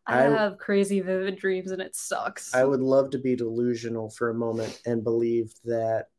I, 0.08 0.28
I- 0.28 0.30
have 0.30 0.58
crazy 0.60 1.02
vivid 1.02 1.38
dreams 1.38 1.72
and 1.72 1.82
it 1.82 1.96
sucks. 1.96 2.54
I 2.54 2.64
would 2.64 2.82
love 2.82 3.10
to 3.12 3.18
be 3.18 3.36
delusional 3.36 4.12
for 4.12 4.30
a 4.30 4.36
moment 4.36 4.80
and 4.86 5.04
believe 5.04 5.52
that 5.64 6.10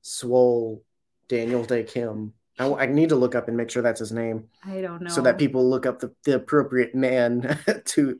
Swole 0.00 0.82
Daniel 1.28 1.62
Dae 1.64 1.82
Kim. 1.82 2.32
I, 2.58 2.72
I 2.72 2.86
need 2.86 3.10
to 3.10 3.16
look 3.16 3.34
up 3.34 3.48
and 3.48 3.56
make 3.56 3.70
sure 3.70 3.82
that's 3.82 4.00
his 4.00 4.12
name, 4.12 4.48
I 4.64 4.80
don't 4.80 5.02
know. 5.02 5.10
so 5.10 5.20
that 5.22 5.38
people 5.38 5.68
look 5.68 5.84
up 5.86 6.00
the, 6.00 6.14
the 6.24 6.36
appropriate 6.36 6.94
man 6.94 7.58
to. 7.86 8.18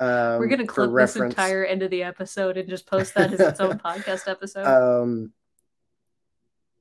Um, 0.00 0.38
We're 0.40 0.48
gonna 0.48 0.64
for 0.64 0.72
clip 0.72 0.90
this 0.90 0.92
reference. 1.16 1.32
entire 1.34 1.64
end 1.64 1.82
of 1.82 1.90
the 1.90 2.02
episode 2.02 2.56
and 2.56 2.68
just 2.68 2.86
post 2.86 3.14
that 3.14 3.32
as 3.32 3.40
its 3.40 3.60
own 3.60 3.78
podcast 3.84 4.26
episode. 4.28 4.66
Um, 4.66 5.32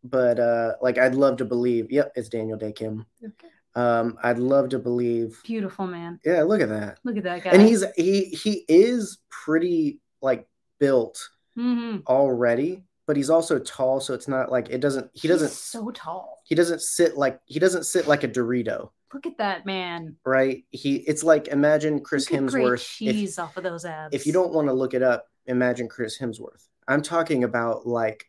but 0.03 0.39
uh, 0.39 0.73
like 0.81 0.97
I'd 0.97 1.15
love 1.15 1.37
to 1.37 1.45
believe. 1.45 1.91
Yep, 1.91 2.13
it's 2.15 2.29
Daniel 2.29 2.57
Dae 2.57 2.71
Kim. 2.71 3.05
Okay. 3.23 3.47
Um, 3.75 4.17
I'd 4.23 4.39
love 4.39 4.69
to 4.69 4.79
believe. 4.79 5.39
Beautiful 5.43 5.87
man. 5.87 6.19
Yeah, 6.25 6.43
look 6.43 6.61
at 6.61 6.69
that. 6.69 6.99
Look 7.03 7.17
at 7.17 7.23
that 7.23 7.43
guy. 7.43 7.51
And 7.51 7.61
he's 7.61 7.83
he 7.95 8.25
he 8.25 8.65
is 8.67 9.19
pretty 9.29 9.99
like 10.21 10.47
built 10.79 11.19
hmm 11.55 11.97
already, 12.07 12.83
but 13.05 13.15
he's 13.15 13.29
also 13.29 13.59
tall, 13.59 13.99
so 13.99 14.13
it's 14.13 14.27
not 14.27 14.51
like 14.51 14.69
it 14.69 14.79
doesn't. 14.81 15.09
He 15.13 15.27
doesn't. 15.27 15.51
so 15.51 15.91
tall. 15.91 16.41
He 16.53 16.55
doesn't 16.55 16.83
sit 16.83 17.17
like 17.17 17.39
he 17.45 17.57
doesn't 17.57 17.85
sit 17.85 18.07
like 18.07 18.23
a 18.23 18.27
Dorito, 18.27 18.91
Look 19.11 19.25
at 19.25 19.39
that 19.39 19.65
man. 19.65 20.17
right? 20.23 20.63
He 20.69 20.97
it's 20.97 21.23
like 21.23 21.47
imagine 21.47 22.01
Chris 22.01 22.29
Look 22.29 22.43
at 22.43 22.45
great 22.51 22.63
Hemsworth. 22.63 22.73
If, 22.75 23.15
cheese 23.15 23.39
off 23.39 23.57
of 23.57 23.63
those 23.63 23.85
abs. 23.85 24.13
if 24.13 24.27
you 24.27 24.33
don't 24.33 24.53
want 24.53 24.67
to 24.67 24.73
look 24.73 24.93
it 24.93 25.01
up, 25.01 25.25
imagine 25.47 25.89
Chris 25.89 26.19
Hemsworth. 26.19 26.67
I'm 26.87 27.01
talking 27.01 27.43
about 27.43 27.87
like 27.87 28.27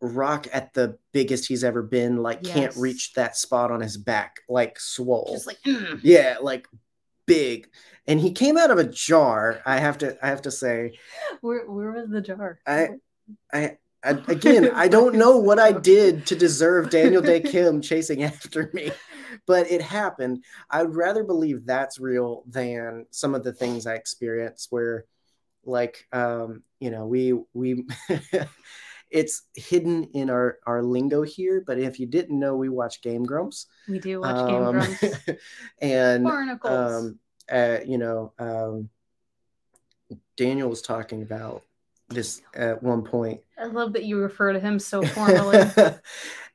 Rock 0.00 0.46
at 0.50 0.72
the 0.72 0.96
biggest 1.12 1.46
he's 1.46 1.62
ever 1.62 1.82
been, 1.82 2.22
like 2.22 2.42
can't 2.42 2.74
reach 2.74 3.12
that 3.16 3.36
spot 3.36 3.70
on 3.70 3.82
his 3.82 3.98
back, 3.98 4.40
like 4.48 4.80
swole. 4.80 5.28
just 5.34 5.46
like 5.46 5.60
mm. 5.66 6.00
yeah, 6.02 6.36
like 6.40 6.66
big. 7.26 7.68
And 8.06 8.18
he 8.18 8.32
came 8.32 8.56
out 8.56 8.70
of 8.70 8.78
a 8.78 8.84
jar. 8.84 9.60
I 9.66 9.76
have 9.76 9.98
to 9.98 10.16
I 10.24 10.28
have 10.28 10.40
to 10.42 10.50
say, 10.50 10.98
where 11.42 11.70
where 11.70 11.92
was 11.92 12.08
the 12.08 12.22
jar? 12.22 12.60
I- 12.66 12.88
I, 13.52 13.76
I 14.04 14.10
again, 14.28 14.70
I 14.74 14.88
don't 14.88 15.14
know 15.14 15.38
what 15.38 15.58
I 15.58 15.72
did 15.72 16.26
to 16.26 16.36
deserve 16.36 16.90
Daniel 16.90 17.22
Dae 17.22 17.40
Kim 17.40 17.80
chasing 17.80 18.22
after 18.24 18.70
me, 18.72 18.90
but 19.46 19.70
it 19.70 19.80
happened. 19.82 20.44
I'd 20.70 20.94
rather 20.94 21.24
believe 21.24 21.66
that's 21.66 22.00
real 22.00 22.42
than 22.46 23.06
some 23.10 23.34
of 23.34 23.44
the 23.44 23.52
things 23.52 23.86
I 23.86 23.94
experienced 23.94 24.68
where 24.70 25.04
like 25.64 26.06
um, 26.12 26.62
you 26.80 26.90
know, 26.90 27.06
we 27.06 27.34
we 27.54 27.86
it's 29.10 29.42
hidden 29.54 30.04
in 30.14 30.30
our 30.30 30.58
our 30.66 30.82
lingo 30.82 31.22
here, 31.22 31.62
but 31.64 31.78
if 31.78 32.00
you 32.00 32.06
didn't 32.06 32.38
know, 32.38 32.56
we 32.56 32.68
watch 32.68 33.02
Game 33.02 33.24
Grumps. 33.24 33.66
we 33.88 33.98
do 34.00 34.20
watch 34.20 34.48
Game 34.48 34.62
Um, 34.62 34.72
Grumps. 34.74 35.18
and 35.80 36.24
Barnacles. 36.24 36.92
um, 37.04 37.18
uh, 37.50 37.78
you 37.86 37.98
know, 37.98 38.32
um, 38.38 38.88
Daniel 40.36 40.68
was 40.68 40.82
talking 40.82 41.22
about 41.22 41.62
this 42.12 42.42
at 42.54 42.82
one 42.82 43.02
point. 43.02 43.40
I 43.58 43.66
love 43.66 43.92
that 43.94 44.04
you 44.04 44.18
refer 44.18 44.52
to 44.52 44.60
him 44.60 44.78
so 44.78 45.02
formally. 45.06 45.58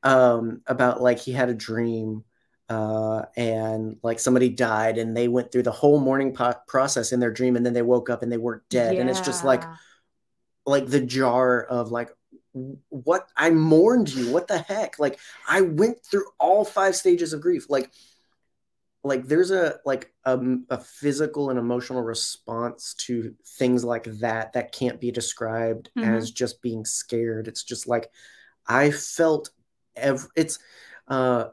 um, 0.03 0.61
about 0.67 1.01
like 1.01 1.19
he 1.19 1.31
had 1.31 1.49
a 1.49 1.53
dream 1.53 2.23
uh, 2.69 3.23
and 3.35 3.97
like 4.03 4.19
somebody 4.19 4.49
died 4.49 4.97
and 4.97 5.15
they 5.15 5.27
went 5.27 5.51
through 5.51 5.63
the 5.63 5.71
whole 5.71 5.99
morning 5.99 6.33
po- 6.33 6.55
process 6.67 7.11
in 7.11 7.19
their 7.19 7.31
dream 7.31 7.55
and 7.55 7.65
then 7.65 7.73
they 7.73 7.81
woke 7.81 8.09
up 8.09 8.23
and 8.23 8.31
they 8.31 8.37
weren't 8.37 8.67
dead. 8.69 8.95
And 8.97 9.09
it's 9.09 9.21
just 9.21 9.43
like 9.43 9.63
like 10.65 10.87
the 10.87 11.01
jar 11.01 11.63
of 11.63 11.91
like 11.91 12.09
what? 12.89 13.27
I 13.35 13.49
mourned 13.51 14.13
you. 14.13 14.31
What 14.31 14.47
the 14.47 14.57
heck? 14.57 14.99
Like 14.99 15.19
I 15.47 15.61
went 15.61 16.03
through 16.03 16.25
all 16.39 16.65
five 16.65 16.95
stages 16.95 17.33
of 17.33 17.41
grief. 17.41 17.69
Like 17.69 17.91
like 19.07 19.25
there's 19.27 19.51
a 19.51 19.79
like 19.85 20.11
a, 20.25 20.37
a 20.69 20.77
physical 20.77 21.49
and 21.49 21.57
emotional 21.57 22.01
response 22.03 22.93
to 22.95 23.33
things 23.57 23.83
like 23.83 24.03
that 24.19 24.53
that 24.53 24.71
can't 24.71 24.99
be 24.99 25.11
described 25.11 25.89
Mhm. 25.97 26.07
as 26.17 26.31
just 26.31 26.61
being 26.61 26.85
scared 26.85 27.47
it's 27.47 27.63
just 27.63 27.87
like 27.87 28.11
I 28.67 28.91
felt 28.91 29.49
ev- 29.95 30.27
it's 30.35 30.59
uh 31.07 31.45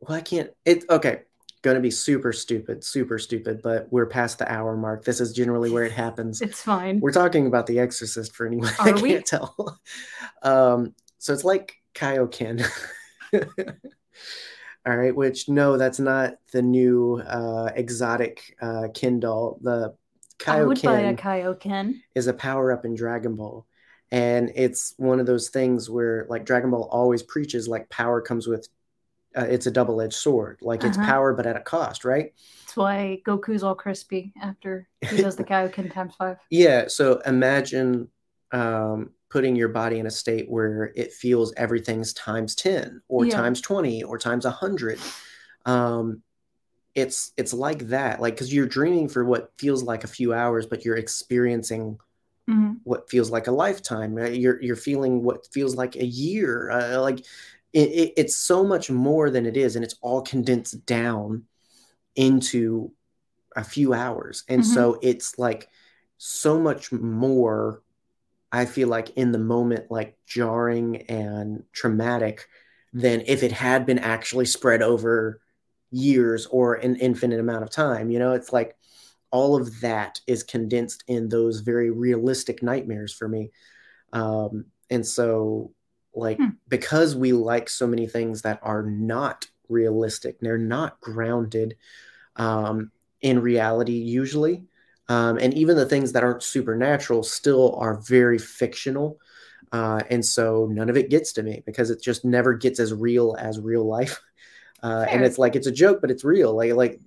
well 0.00 0.18
I 0.18 0.20
can't 0.20 0.50
it 0.64 0.84
okay 0.90 1.22
gonna 1.62 1.80
be 1.80 1.90
super 1.92 2.32
stupid 2.32 2.82
super 2.84 3.18
stupid 3.18 3.62
but 3.62 3.86
we're 3.92 4.06
past 4.06 4.38
the 4.38 4.50
hour 4.52 4.76
mark 4.76 5.04
this 5.04 5.20
is 5.20 5.32
generally 5.32 5.70
where 5.70 5.84
it 5.84 5.92
happens 5.92 6.40
it's 6.42 6.60
fine. 6.60 6.98
we're 7.00 7.12
talking 7.12 7.46
about 7.46 7.66
The 7.68 7.78
Exorcist 7.78 8.34
for 8.34 8.46
anyone 8.46 8.68
Are 8.80 8.92
that 8.92 8.96
can't 8.98 9.24
tell. 9.26 9.80
Um, 10.42 10.94
so 11.18 11.32
it's 11.32 11.44
like 11.44 11.76
Kaioken. 11.94 12.66
All 14.84 14.96
right, 14.96 15.14
which 15.14 15.48
no, 15.48 15.76
that's 15.76 16.00
not 16.00 16.34
the 16.52 16.62
new 16.62 17.22
uh, 17.24 17.70
exotic 17.74 18.56
uh, 18.60 18.88
Ken 18.94 19.20
doll. 19.20 19.58
The 19.62 19.94
I 20.46 20.64
would 20.64 20.82
buy 20.82 21.00
a 21.00 21.14
Kaioken 21.14 21.18
Kaioken. 21.18 22.00
is 22.16 22.26
a 22.26 22.34
power 22.34 22.72
up 22.72 22.84
in 22.84 22.94
Dragon 22.96 23.36
Ball. 23.36 23.64
And 24.10 24.50
it's 24.56 24.92
one 24.98 25.20
of 25.20 25.26
those 25.26 25.48
things 25.50 25.88
where 25.88 26.26
like 26.28 26.44
Dragon 26.44 26.70
Ball 26.70 26.88
always 26.90 27.22
preaches 27.22 27.68
like 27.68 27.88
power 27.90 28.20
comes 28.20 28.46
with 28.46 28.68
uh, 29.34 29.46
it's 29.48 29.66
a 29.66 29.70
double-edged 29.70 30.12
sword. 30.12 30.58
Like 30.60 30.84
it's 30.84 30.98
Uh-huh. 30.98 31.06
power 31.06 31.32
but 31.32 31.46
at 31.46 31.56
a 31.56 31.60
cost, 31.60 32.04
right? 32.04 32.32
That's 32.60 32.76
why 32.76 33.22
Goku's 33.24 33.62
all 33.62 33.74
crispy 33.74 34.32
after 34.42 34.88
he 35.08 35.16
does 35.16 35.36
the 35.36 35.44
Kaioken 35.50 35.92
times 35.92 36.14
five. 36.16 36.36
Yeah, 36.50 36.88
so 36.88 37.20
imagine 37.24 38.08
um, 38.50 39.10
putting 39.32 39.56
your 39.56 39.68
body 39.68 39.98
in 39.98 40.06
a 40.06 40.10
state 40.10 40.50
where 40.50 40.92
it 40.94 41.12
feels 41.12 41.54
everything's 41.56 42.12
times 42.12 42.54
10 42.54 43.00
or 43.08 43.24
Yeah. 43.24 43.34
times 43.34 43.62
20 43.62 44.02
or 44.02 44.18
times 44.18 44.44
100. 44.44 44.98
Um, 45.64 46.22
it's 46.94 47.32
it's 47.38 47.54
like 47.54 47.88
that 47.88 48.20
like 48.20 48.34
because 48.34 48.52
you're 48.52 48.66
dreaming 48.66 49.08
for 49.08 49.24
what 49.24 49.50
feels 49.56 49.82
like 49.82 50.04
a 50.04 50.08
few 50.08 50.34
hours 50.34 50.66
but 50.66 50.84
you're 50.84 50.98
experiencing 50.98 51.98
Mhm. 52.46 52.80
what 52.84 53.08
feels 53.08 53.30
like 53.30 53.46
a 53.46 53.50
lifetime 53.52 54.12
right? 54.14 54.34
you're 54.34 54.60
you're 54.62 54.76
feeling 54.76 55.22
what 55.22 55.46
feels 55.54 55.74
like 55.74 55.96
a 55.96 56.04
year 56.04 56.70
uh, 56.70 57.00
like 57.00 57.20
it, 57.72 57.88
it, 57.88 58.12
it's 58.18 58.36
so 58.36 58.62
much 58.62 58.90
more 58.90 59.30
than 59.30 59.46
it 59.46 59.56
is 59.56 59.74
and 59.74 59.82
it's 59.86 59.96
all 60.02 60.20
condensed 60.20 60.84
down 60.84 61.44
into 62.14 62.92
a 63.56 63.64
few 63.64 63.94
hours 63.94 64.44
and 64.48 64.60
Mhm. 64.60 64.74
so 64.74 64.98
it's 65.00 65.38
like 65.38 65.70
so 66.18 66.60
much 66.60 66.92
more 66.92 67.82
i 68.52 68.64
feel 68.64 68.88
like 68.88 69.10
in 69.10 69.32
the 69.32 69.38
moment 69.38 69.90
like 69.90 70.16
jarring 70.26 70.98
and 71.08 71.64
traumatic 71.72 72.48
than 72.92 73.22
if 73.26 73.42
it 73.42 73.52
had 73.52 73.86
been 73.86 73.98
actually 73.98 74.46
spread 74.46 74.82
over 74.82 75.40
years 75.90 76.46
or 76.46 76.74
an 76.74 76.96
infinite 76.96 77.40
amount 77.40 77.62
of 77.62 77.70
time 77.70 78.10
you 78.10 78.18
know 78.18 78.32
it's 78.32 78.52
like 78.52 78.76
all 79.30 79.56
of 79.56 79.80
that 79.80 80.20
is 80.26 80.42
condensed 80.42 81.04
in 81.08 81.28
those 81.28 81.60
very 81.60 81.90
realistic 81.90 82.62
nightmares 82.62 83.12
for 83.12 83.28
me 83.28 83.50
um 84.12 84.66
and 84.90 85.06
so 85.06 85.72
like 86.14 86.38
Hmm. 86.38 86.50
because 86.68 87.16
we 87.16 87.32
like 87.32 87.68
so 87.68 87.86
many 87.86 88.06
things 88.06 88.42
that 88.42 88.60
are 88.62 88.82
not 88.82 89.46
realistic 89.68 90.38
they're 90.40 90.58
not 90.58 91.00
grounded 91.00 91.76
um 92.36 92.90
in 93.20 93.40
reality 93.40 93.92
usually 93.94 94.64
um 95.12 95.38
and 95.38 95.54
even 95.54 95.76
the 95.76 95.86
things 95.86 96.12
that 96.12 96.24
aren't 96.24 96.42
supernatural 96.42 97.22
still 97.22 97.74
are 97.76 98.00
very 98.00 98.38
fictional. 98.38 99.18
Uh 99.70 100.00
and 100.10 100.24
so 100.24 100.68
none 100.70 100.90
of 100.90 100.96
it 100.96 101.10
gets 101.10 101.32
to 101.34 101.42
me 101.42 101.62
because 101.66 101.90
it 101.90 102.02
just 102.02 102.24
never 102.24 102.54
gets 102.54 102.78
as 102.80 102.92
real 102.92 103.36
as 103.38 103.60
real 103.60 103.86
life. 103.86 104.20
Uh 104.84 105.06
and 105.08 105.22
it's 105.24 105.38
like 105.38 105.54
it's 105.54 105.68
a 105.68 105.78
joke 105.84 106.00
but 106.00 106.10
it's 106.10 106.24
real. 106.24 106.56
Like 106.56 106.72
like 106.74 107.00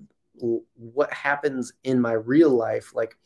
what 0.75 1.11
happens 1.13 1.73
in 1.83 1.99
my 2.01 2.13
real 2.13 2.49
life 2.49 2.93
like 2.95 3.17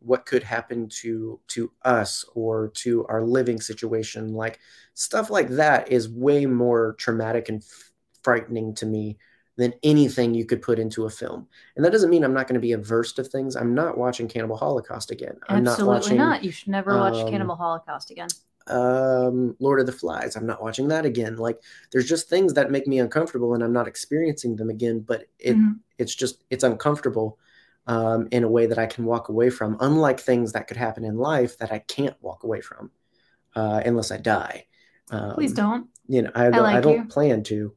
what 0.00 0.24
could 0.26 0.42
happen 0.42 0.88
to 0.88 1.38
to 1.48 1.70
us 1.82 2.24
or 2.34 2.68
to 2.74 3.06
our 3.06 3.22
living 3.22 3.60
situation 3.60 4.32
like 4.32 4.58
stuff 4.94 5.30
like 5.30 5.48
that 5.48 5.90
is 5.92 6.08
way 6.08 6.46
more 6.46 6.94
traumatic 6.98 7.48
and 7.48 7.62
f- 7.62 7.92
frightening 8.22 8.74
to 8.74 8.86
me 8.86 9.18
than 9.60 9.72
anything 9.82 10.34
you 10.34 10.44
could 10.44 10.62
put 10.62 10.78
into 10.78 11.04
a 11.04 11.10
film 11.10 11.46
and 11.76 11.84
that 11.84 11.92
doesn't 11.92 12.10
mean 12.10 12.24
i'm 12.24 12.34
not 12.34 12.46
going 12.48 12.54
to 12.60 12.66
be 12.68 12.72
averse 12.72 13.12
to 13.12 13.22
things 13.22 13.56
i'm 13.56 13.74
not 13.74 13.96
watching 13.98 14.26
cannibal 14.28 14.56
holocaust 14.56 15.10
again 15.10 15.36
i'm 15.48 15.58
Absolutely 15.66 15.84
not 15.86 16.02
watching 16.02 16.16
not. 16.16 16.44
You 16.44 16.50
should 16.50 16.68
never 16.68 16.96
watch 16.96 17.18
um, 17.24 17.30
Cannibal 17.30 17.56
Holocaust 17.56 18.10
again. 18.10 18.28
um 18.66 19.56
lord 19.58 19.80
of 19.80 19.86
the 19.86 19.92
flies 19.92 20.36
i'm 20.36 20.46
not 20.46 20.62
watching 20.62 20.88
that 20.88 21.04
again 21.04 21.36
like 21.36 21.58
there's 21.90 22.08
just 22.08 22.28
things 22.28 22.54
that 22.54 22.70
make 22.70 22.86
me 22.86 22.98
uncomfortable 23.00 23.54
and 23.54 23.62
i'm 23.64 23.72
not 23.72 23.88
experiencing 23.88 24.56
them 24.56 24.70
again 24.70 25.00
but 25.00 25.24
it 25.38 25.56
Mhm. 25.56 25.80
it's 25.98 26.14
just 26.14 26.44
it's 26.50 26.64
uncomfortable 26.64 27.38
um 27.86 28.28
in 28.30 28.44
a 28.44 28.48
way 28.48 28.66
that 28.66 28.78
i 28.78 28.86
can 28.86 29.04
walk 29.04 29.28
away 29.28 29.50
from 29.50 29.76
unlike 29.80 30.20
things 30.20 30.52
that 30.52 30.68
could 30.68 30.76
happen 30.76 31.04
in 31.04 31.16
life 31.16 31.58
that 31.58 31.72
i 31.72 31.78
can't 31.80 32.16
walk 32.20 32.44
away 32.44 32.60
from 32.60 32.90
uh 33.56 33.80
unless 33.84 34.10
i 34.10 34.16
die 34.16 34.66
um, 35.10 35.34
Please 35.34 35.52
don't. 35.54 35.88
you 36.06 36.22
know 36.22 36.30
i 36.34 36.50
don't, 36.50 36.66
I 36.76 36.80
don't 36.80 36.96
you. 36.98 37.04
plan 37.16 37.42
to 37.44 37.74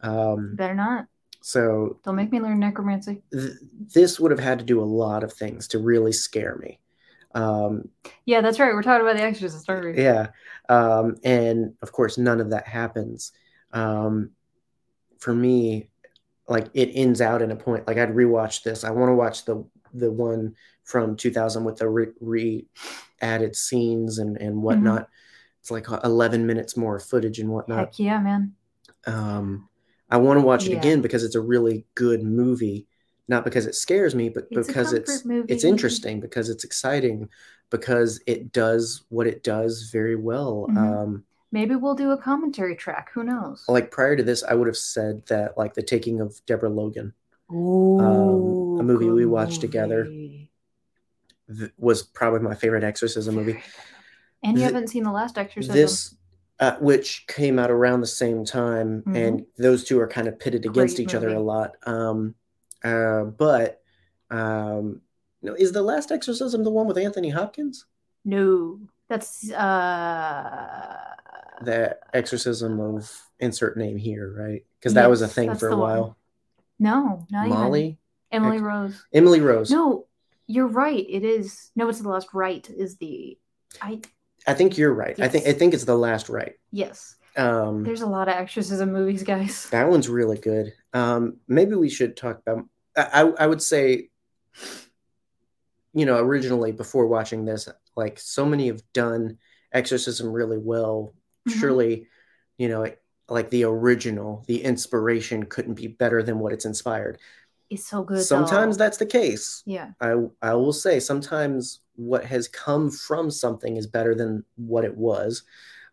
um 0.00 0.56
Better 0.56 0.74
not. 0.74 1.06
So 1.42 1.98
Don't 2.04 2.16
make 2.16 2.30
me 2.32 2.40
learn 2.40 2.58
necromancy. 2.60 3.22
th- 3.32 3.52
this 3.92 4.18
would 4.20 4.30
have 4.30 4.40
had 4.40 4.58
to 4.60 4.64
do 4.64 4.80
a 4.80 4.84
lot 4.84 5.24
of 5.24 5.32
things 5.32 5.68
to 5.68 5.78
really 5.78 6.12
scare 6.12 6.56
me 6.56 6.78
um 7.34 7.88
Yeah, 8.26 8.40
that's 8.42 8.58
right. 8.60 8.72
We're 8.74 8.82
talking 8.82 9.02
about 9.06 9.16
The 9.16 9.22
Exorcist, 9.24 9.68
aren't 9.68 9.96
we? 9.96 10.02
yeah 10.02 10.28
um 10.68 11.16
and 11.24 11.74
of 11.82 11.90
course 11.92 12.16
none 12.18 12.40
of 12.40 12.50
that 12.50 12.66
happens 12.68 13.32
um 13.72 14.30
for 15.18 15.34
me 15.34 15.88
like 16.48 16.68
it 16.74 16.90
ends 16.94 17.20
out 17.20 17.42
in 17.42 17.50
a 17.50 17.56
point 17.56 17.86
like 17.86 17.96
i'd 17.98 18.14
rewatch 18.14 18.62
this 18.62 18.84
i 18.84 18.90
want 18.90 19.08
to 19.08 19.14
watch 19.14 19.44
the 19.44 19.64
the 19.94 20.10
one 20.10 20.54
from 20.84 21.16
2000 21.16 21.64
with 21.64 21.76
the 21.78 21.88
re, 21.88 22.06
re 22.20 22.66
added 23.20 23.54
scenes 23.54 24.18
and 24.18 24.36
and 24.38 24.60
whatnot. 24.62 25.08
It's 25.60 25.70
like 25.70 25.86
11 26.02 26.44
minutes 26.44 26.76
more 26.76 26.98
footage 26.98 27.38
and 27.38 27.48
whatnot. 27.50 27.78
Heck 27.78 27.98
yeah, 28.00 28.18
man. 28.18 28.54
Um, 29.06 29.68
I 30.12 30.18
want 30.18 30.38
to 30.38 30.44
watch 30.46 30.66
it 30.66 30.72
Yeah. 30.72 30.78
again 30.78 31.00
because 31.00 31.24
it's 31.24 31.34
a 31.34 31.40
really 31.40 31.86
good 31.94 32.22
movie, 32.22 32.86
not 33.28 33.44
because 33.44 33.64
it 33.66 33.74
scares 33.74 34.14
me, 34.14 34.28
but 34.28 34.46
It's 34.50 34.66
because 34.68 34.92
it's 34.92 35.24
movie. 35.24 35.50
it's 35.52 35.64
interesting, 35.64 36.20
because 36.20 36.50
it's 36.50 36.64
exciting, 36.64 37.30
because 37.70 38.20
it 38.26 38.52
does 38.52 39.04
what 39.08 39.26
it 39.26 39.42
does 39.42 39.88
very 39.90 40.14
well. 40.14 40.66
Mhm. 40.70 40.76
Um, 40.76 41.24
Maybe 41.50 41.74
we'll 41.76 41.94
do 41.94 42.10
a 42.10 42.16
commentary 42.18 42.76
track. 42.76 43.10
Who 43.14 43.24
knows? 43.24 43.64
like 43.68 43.90
prior 43.90 44.14
to 44.16 44.22
this, 44.22 44.42
I 44.44 44.54
would 44.54 44.66
have 44.66 44.76
said 44.76 45.24
that 45.26 45.56
like 45.56 45.72
the 45.74 45.82
taking 45.82 46.20
of 46.20 46.40
Deborah 46.46 46.68
Logan 46.70 47.14
Ooh, 47.50 48.78
a 48.78 48.82
movie 48.82 49.08
we 49.10 49.24
watched 49.26 49.60
together. 49.62 50.04
th- 50.04 51.72
was 51.78 52.02
probably 52.02 52.40
my 52.40 52.54
favorite 52.54 52.84
exorcism 52.84 53.34
movie. 53.34 53.60
And 54.42 54.58
you 54.58 54.64
haven't 54.64 54.88
seen 54.88 55.04
the 55.04 55.12
last 55.12 55.36
exorcism. 55.38 55.74
This, 55.74 56.14
uh, 56.62 56.76
which 56.78 57.26
came 57.26 57.58
out 57.58 57.70
around 57.70 58.00
the 58.00 58.06
same 58.06 58.44
time, 58.44 59.02
Mhm. 59.06 59.16
and 59.16 59.46
those 59.58 59.82
two 59.84 59.98
are 60.00 60.06
kind 60.06 60.28
of 60.28 60.38
pitted 60.38 60.64
against 60.64 60.96
Great 60.96 61.08
each 61.08 61.14
other 61.14 61.28
a 61.30 61.40
lot. 61.40 61.76
Um, 61.86 62.34
uh, 62.84 63.24
but 63.24 63.82
um, 64.30 65.00
no, 65.42 65.54
is 65.54 65.72
the 65.72 65.82
last 65.82 66.10
exorcism 66.12 66.62
the 66.64 66.70
one 66.70 66.86
with 66.86 66.96
Anthony 66.98 67.30
Hopkins? 67.30 67.84
no, 68.24 68.78
that's 69.08 69.50
uh. 69.52 70.96
The 71.62 71.96
exorcism 72.12 72.80
of 72.80 73.10
insert 73.38 73.76
name 73.76 73.96
here, 73.96 74.32
right? 74.36 74.64
Because 74.78 74.94
Yes, 74.94 75.02
that 75.02 75.10
was 75.10 75.22
a 75.22 75.28
thing 75.28 75.54
for 75.54 75.68
a 75.68 75.70
the 75.70 75.76
one. 75.76 75.90
while. 75.90 76.16
No, 76.78 77.26
not 77.30 77.46
even. 77.46 77.58
Molly, 77.58 77.98
Emily 78.32 78.56
Ex- 78.56 78.62
Rose. 78.64 79.04
Emily 79.12 79.40
Rose. 79.40 79.70
No, 79.70 80.06
you're 80.48 80.66
right. 80.66 81.04
It 81.08 81.24
is. 81.24 81.70
No, 81.76 81.88
it's 81.88 82.00
the 82.00 82.08
last 82.08 82.28
rite. 82.34 82.68
Is 82.70 82.96
the 82.96 83.38
I 83.80 84.00
I 84.46 84.54
think 84.54 84.76
you're 84.78 84.92
right. 84.94 85.18
I 85.20 85.28
think 85.28 85.46
I 85.46 85.52
think 85.52 85.74
it's 85.74 85.84
the 85.84 85.96
last 85.96 86.28
rite. 86.28 86.54
yes. 86.70 87.16
Um, 87.34 87.82
There's 87.82 88.02
a 88.02 88.06
lot 88.06 88.28
of 88.28 88.34
exorcism 88.34 88.92
movies, 88.92 89.22
guys. 89.22 89.66
That 89.70 89.88
one's 89.88 90.06
really 90.08 90.36
good. 90.36 90.74
Um, 90.92 91.38
maybe 91.48 91.74
we 91.76 91.88
should 91.88 92.14
talk 92.16 92.40
about. 92.40 92.66
I, 92.94 93.22
I 93.22 93.46
would 93.46 93.62
say, 93.62 94.10
you 95.94 96.06
know, 96.06 96.18
originally 96.18 96.72
before 96.72 97.06
watching 97.06 97.44
this, 97.44 97.68
like 97.96 98.18
so 98.18 98.44
many 98.44 98.66
have 98.68 98.82
done 98.92 99.38
exorcism 99.72 100.30
really 100.30 100.58
well. 100.58 101.14
Mhm. 101.48 101.58
Surely, 101.60 102.08
you 102.58 102.68
know, 102.68 102.86
like 103.28 103.50
the 103.50 103.64
original, 103.64 104.44
the 104.46 104.62
inspiration 104.62 105.44
couldn't 105.44 105.74
be 105.74 105.86
better 105.86 106.22
than 106.22 106.38
what 106.38 106.52
it's 106.52 106.64
inspired. 106.66 107.18
It's 107.70 107.86
so 107.88 108.02
good. 108.02 108.22
Sometimes 108.22 108.76
though. 108.76 108.84
that's 108.84 108.98
the 108.98 109.06
case. 109.06 109.62
yeah. 109.64 109.92
I 110.00 110.14
I 110.42 110.54
will 110.54 110.72
say 110.74 111.00
sometimes 111.00 111.80
what 111.96 112.24
has 112.24 112.48
come 112.48 112.90
from 112.90 113.30
something 113.30 113.76
is 113.76 113.86
better 113.86 114.14
than 114.14 114.44
what 114.56 114.84
it 114.84 114.96
was. 114.96 115.42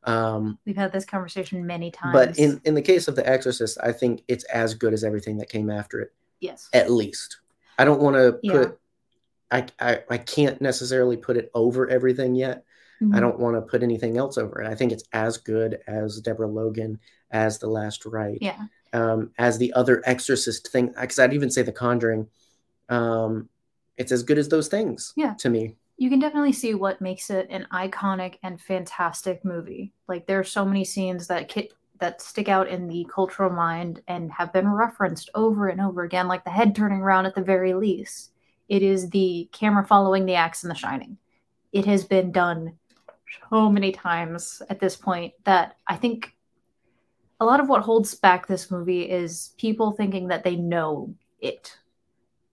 Um, 0.06 0.58
We've 0.66 0.78
had 0.78 0.94
this 0.94 1.06
conversation 1.06 1.66
many 1.66 1.92
times. 1.92 2.14
but 2.14 2.38
in 2.40 2.62
in 2.64 2.74
the 2.74 2.82
case 2.82 3.08
of 3.08 3.16
The 3.16 3.28
Exorcist, 3.28 3.78
I 3.84 3.92
think 3.92 4.24
it's 4.28 4.46
as 4.46 4.74
good 4.74 4.94
as 4.94 5.04
everything 5.04 5.38
that 5.38 5.50
came 5.50 5.70
after 5.70 6.00
it. 6.00 6.14
yes, 6.40 6.70
At 6.74 6.90
least, 6.90 7.38
I 7.78 7.84
don't 7.86 8.02
want 8.02 8.16
to 8.16 8.40
Yeah. 8.42 8.52
put. 8.54 8.80
I, 9.52 9.66
I 9.80 10.04
I 10.10 10.18
can't 10.18 10.62
necessarily 10.62 11.18
put 11.18 11.36
it 11.36 11.52
over 11.54 11.90
everything 11.90 12.36
yet. 12.36 12.64
I 13.02 13.06
Mhm. 13.06 13.20
don't 13.22 13.40
want 13.40 13.56
to 13.56 13.62
put 13.62 13.82
anything 13.84 14.18
else 14.18 14.38
over 14.38 14.62
it. 14.62 14.68
I 14.68 14.76
think 14.76 14.92
it's 14.92 15.04
as 15.14 15.38
good 15.38 15.80
as 15.88 16.20
Deborah 16.22 16.48
Logan, 16.48 17.00
as 17.32 17.58
The 17.60 17.68
Last 17.70 18.06
Rite, 18.06 18.40
Yeah. 18.42 18.68
um, 18.94 19.32
as 19.38 19.58
the 19.58 19.72
other 19.74 20.02
Exorcist 20.06 20.70
thing. 20.70 20.94
Because 21.00 21.18
I'd 21.20 21.34
even 21.34 21.50
say 21.50 21.62
The 21.62 21.72
Conjuring. 21.72 22.28
Um, 22.90 23.50
it's 23.98 24.12
as 24.12 24.24
good 24.24 24.38
as 24.38 24.50
those 24.50 24.68
things. 24.70 25.14
Yeah. 25.18 25.34
To 25.40 25.50
me. 25.50 25.76
You 26.00 26.10
can 26.10 26.20
definitely 26.20 26.54
see 26.54 26.74
what 26.74 27.02
makes 27.02 27.30
it 27.30 27.48
an 27.50 27.68
iconic 27.74 28.36
and 28.42 28.60
fantastic 28.60 29.44
movie. 29.44 29.92
Like 30.08 30.26
there 30.26 30.40
are 30.40 30.46
so 30.46 30.64
many 30.64 30.86
scenes 30.86 31.28
that 31.28 31.50
ki- 31.50 31.72
that 32.00 32.22
stick 32.22 32.48
out 32.48 32.70
in 32.70 32.88
the 32.88 33.06
cultural 33.14 33.50
mind 33.52 34.02
and 34.08 34.32
have 34.32 34.54
been 34.54 34.70
referenced 34.72 35.30
over 35.36 35.68
and 35.68 35.82
over 35.82 36.04
again, 36.04 36.30
like 36.30 36.46
the 36.46 36.50
head 36.52 36.74
turning 36.74 37.02
around 37.02 37.26
at 37.26 37.36
the 37.36 37.42
very 37.42 37.74
least. 37.74 38.32
It 38.70 38.82
is 38.82 39.10
the 39.10 39.50
camera 39.52 39.86
following 39.86 40.26
the 40.26 40.36
axe 40.36 40.64
in 40.64 40.70
The 40.70 40.76
Shining. 40.76 41.18
It 41.74 41.84
has 41.84 42.06
been 42.06 42.32
done 42.32 42.78
so 43.50 43.70
many 43.70 43.92
times 43.92 44.62
at 44.70 44.80
this 44.80 44.96
point 44.96 45.34
that 45.44 45.76
I 45.86 45.98
think 45.98 46.34
a 47.42 47.46
lot 47.46 47.60
of 47.60 47.68
what 47.68 47.82
holds 47.82 48.16
back 48.16 48.48
this 48.48 48.72
movie 48.72 49.02
is 49.02 49.54
people 49.58 49.92
thinking 49.92 50.30
that 50.30 50.46
they 50.46 50.56
know 50.56 51.14
it. 51.42 51.78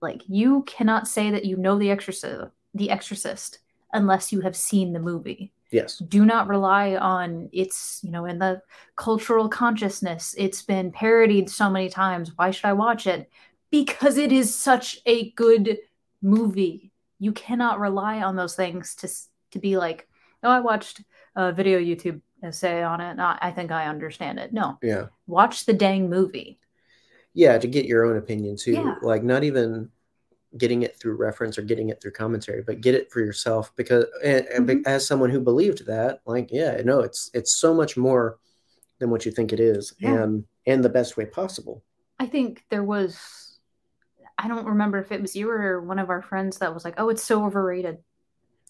Like 0.01 0.23
you 0.27 0.63
cannot 0.63 1.07
say 1.07 1.31
that 1.31 1.45
you 1.45 1.55
know 1.55 1.79
the 1.79 1.91
exorcism 1.91 2.51
the 2.73 2.89
exorcist 2.89 3.59
unless 3.93 4.31
you 4.31 4.41
have 4.41 4.55
seen 4.55 4.93
the 4.93 4.99
movie 4.99 5.51
Yes. 5.71 5.97
do 5.97 6.25
not 6.25 6.47
rely 6.47 6.95
on 6.95 7.49
its 7.51 7.99
you 8.03 8.11
know 8.11 8.25
in 8.25 8.39
the 8.39 8.61
cultural 8.95 9.49
consciousness 9.49 10.33
it's 10.37 10.61
been 10.61 10.91
parodied 10.91 11.49
so 11.49 11.69
many 11.69 11.89
times 11.89 12.31
why 12.37 12.51
should 12.51 12.65
i 12.65 12.73
watch 12.73 13.05
it 13.07 13.29
because 13.69 14.17
it 14.17 14.31
is 14.31 14.53
such 14.55 14.99
a 15.05 15.31
good 15.31 15.77
movie 16.21 16.91
you 17.19 17.31
cannot 17.33 17.79
rely 17.79 18.21
on 18.21 18.35
those 18.35 18.55
things 18.55 18.95
to 18.95 19.09
to 19.51 19.59
be 19.59 19.77
like 19.77 20.07
oh 20.43 20.49
i 20.51 20.59
watched 20.59 21.01
a 21.35 21.51
video 21.51 21.79
youtube 21.79 22.21
essay 22.43 22.81
on 22.83 23.01
it 23.01 23.11
and 23.11 23.21
I, 23.21 23.37
I 23.41 23.51
think 23.51 23.71
i 23.71 23.87
understand 23.87 24.39
it 24.39 24.53
no 24.53 24.77
Yeah. 24.81 25.07
watch 25.25 25.65
the 25.65 25.73
dang 25.73 26.09
movie 26.09 26.59
Yeah. 27.33 27.57
To 27.59 27.67
get 27.67 27.85
your 27.85 28.05
own 28.05 28.17
opinion 28.17 28.55
too. 28.57 28.71
Yeah. 28.71 28.95
Like 29.01 29.23
not 29.23 29.43
even 29.43 29.89
getting 30.57 30.83
it 30.83 30.97
through 30.99 31.15
reference 31.15 31.57
or 31.57 31.61
getting 31.61 31.89
it 31.89 32.01
through 32.01 32.11
commentary, 32.11 32.61
but 32.61 32.79
get 32.81 32.95
it 32.95 33.11
for 33.11 33.19
yourself 33.19 33.73
because 33.75 34.05
and, 34.23 34.45
Mhm. 34.47 34.87
as 34.87 35.05
someone 35.05 35.29
who 35.29 35.39
believed 35.41 35.85
that, 35.87 36.21
like, 36.25 36.49
yeah, 36.51 36.81
no, 36.85 36.99
it's 37.01 37.29
it's 37.33 37.55
so 37.55 37.73
much 37.73 37.97
more 37.97 38.37
than 38.99 39.09
what 39.09 39.25
you 39.25 39.31
think 39.31 39.51
it 39.51 39.59
is, 39.59 39.93
Yeah. 39.99 40.23
and 40.23 40.45
and 40.65 40.83
the 40.83 40.89
best 40.89 41.17
way 41.17 41.25
possible. 41.25 41.83
I 42.19 42.25
think 42.27 42.63
there 42.69 42.83
was 42.83 43.59
I 44.39 44.47
don't 44.47 44.67
remember 44.67 44.99
if 44.99 45.11
it 45.11 45.21
was 45.21 45.35
you 45.35 45.49
or 45.49 45.81
one 45.81 45.97
of 45.99 46.09
our 46.11 46.21
friends 46.21 46.59
that 46.59 46.73
was 46.73 46.85
like, 46.85 46.93
"Oh, 46.97 47.09
it's 47.09 47.23
so 47.23 47.43
overrated." 47.45 47.97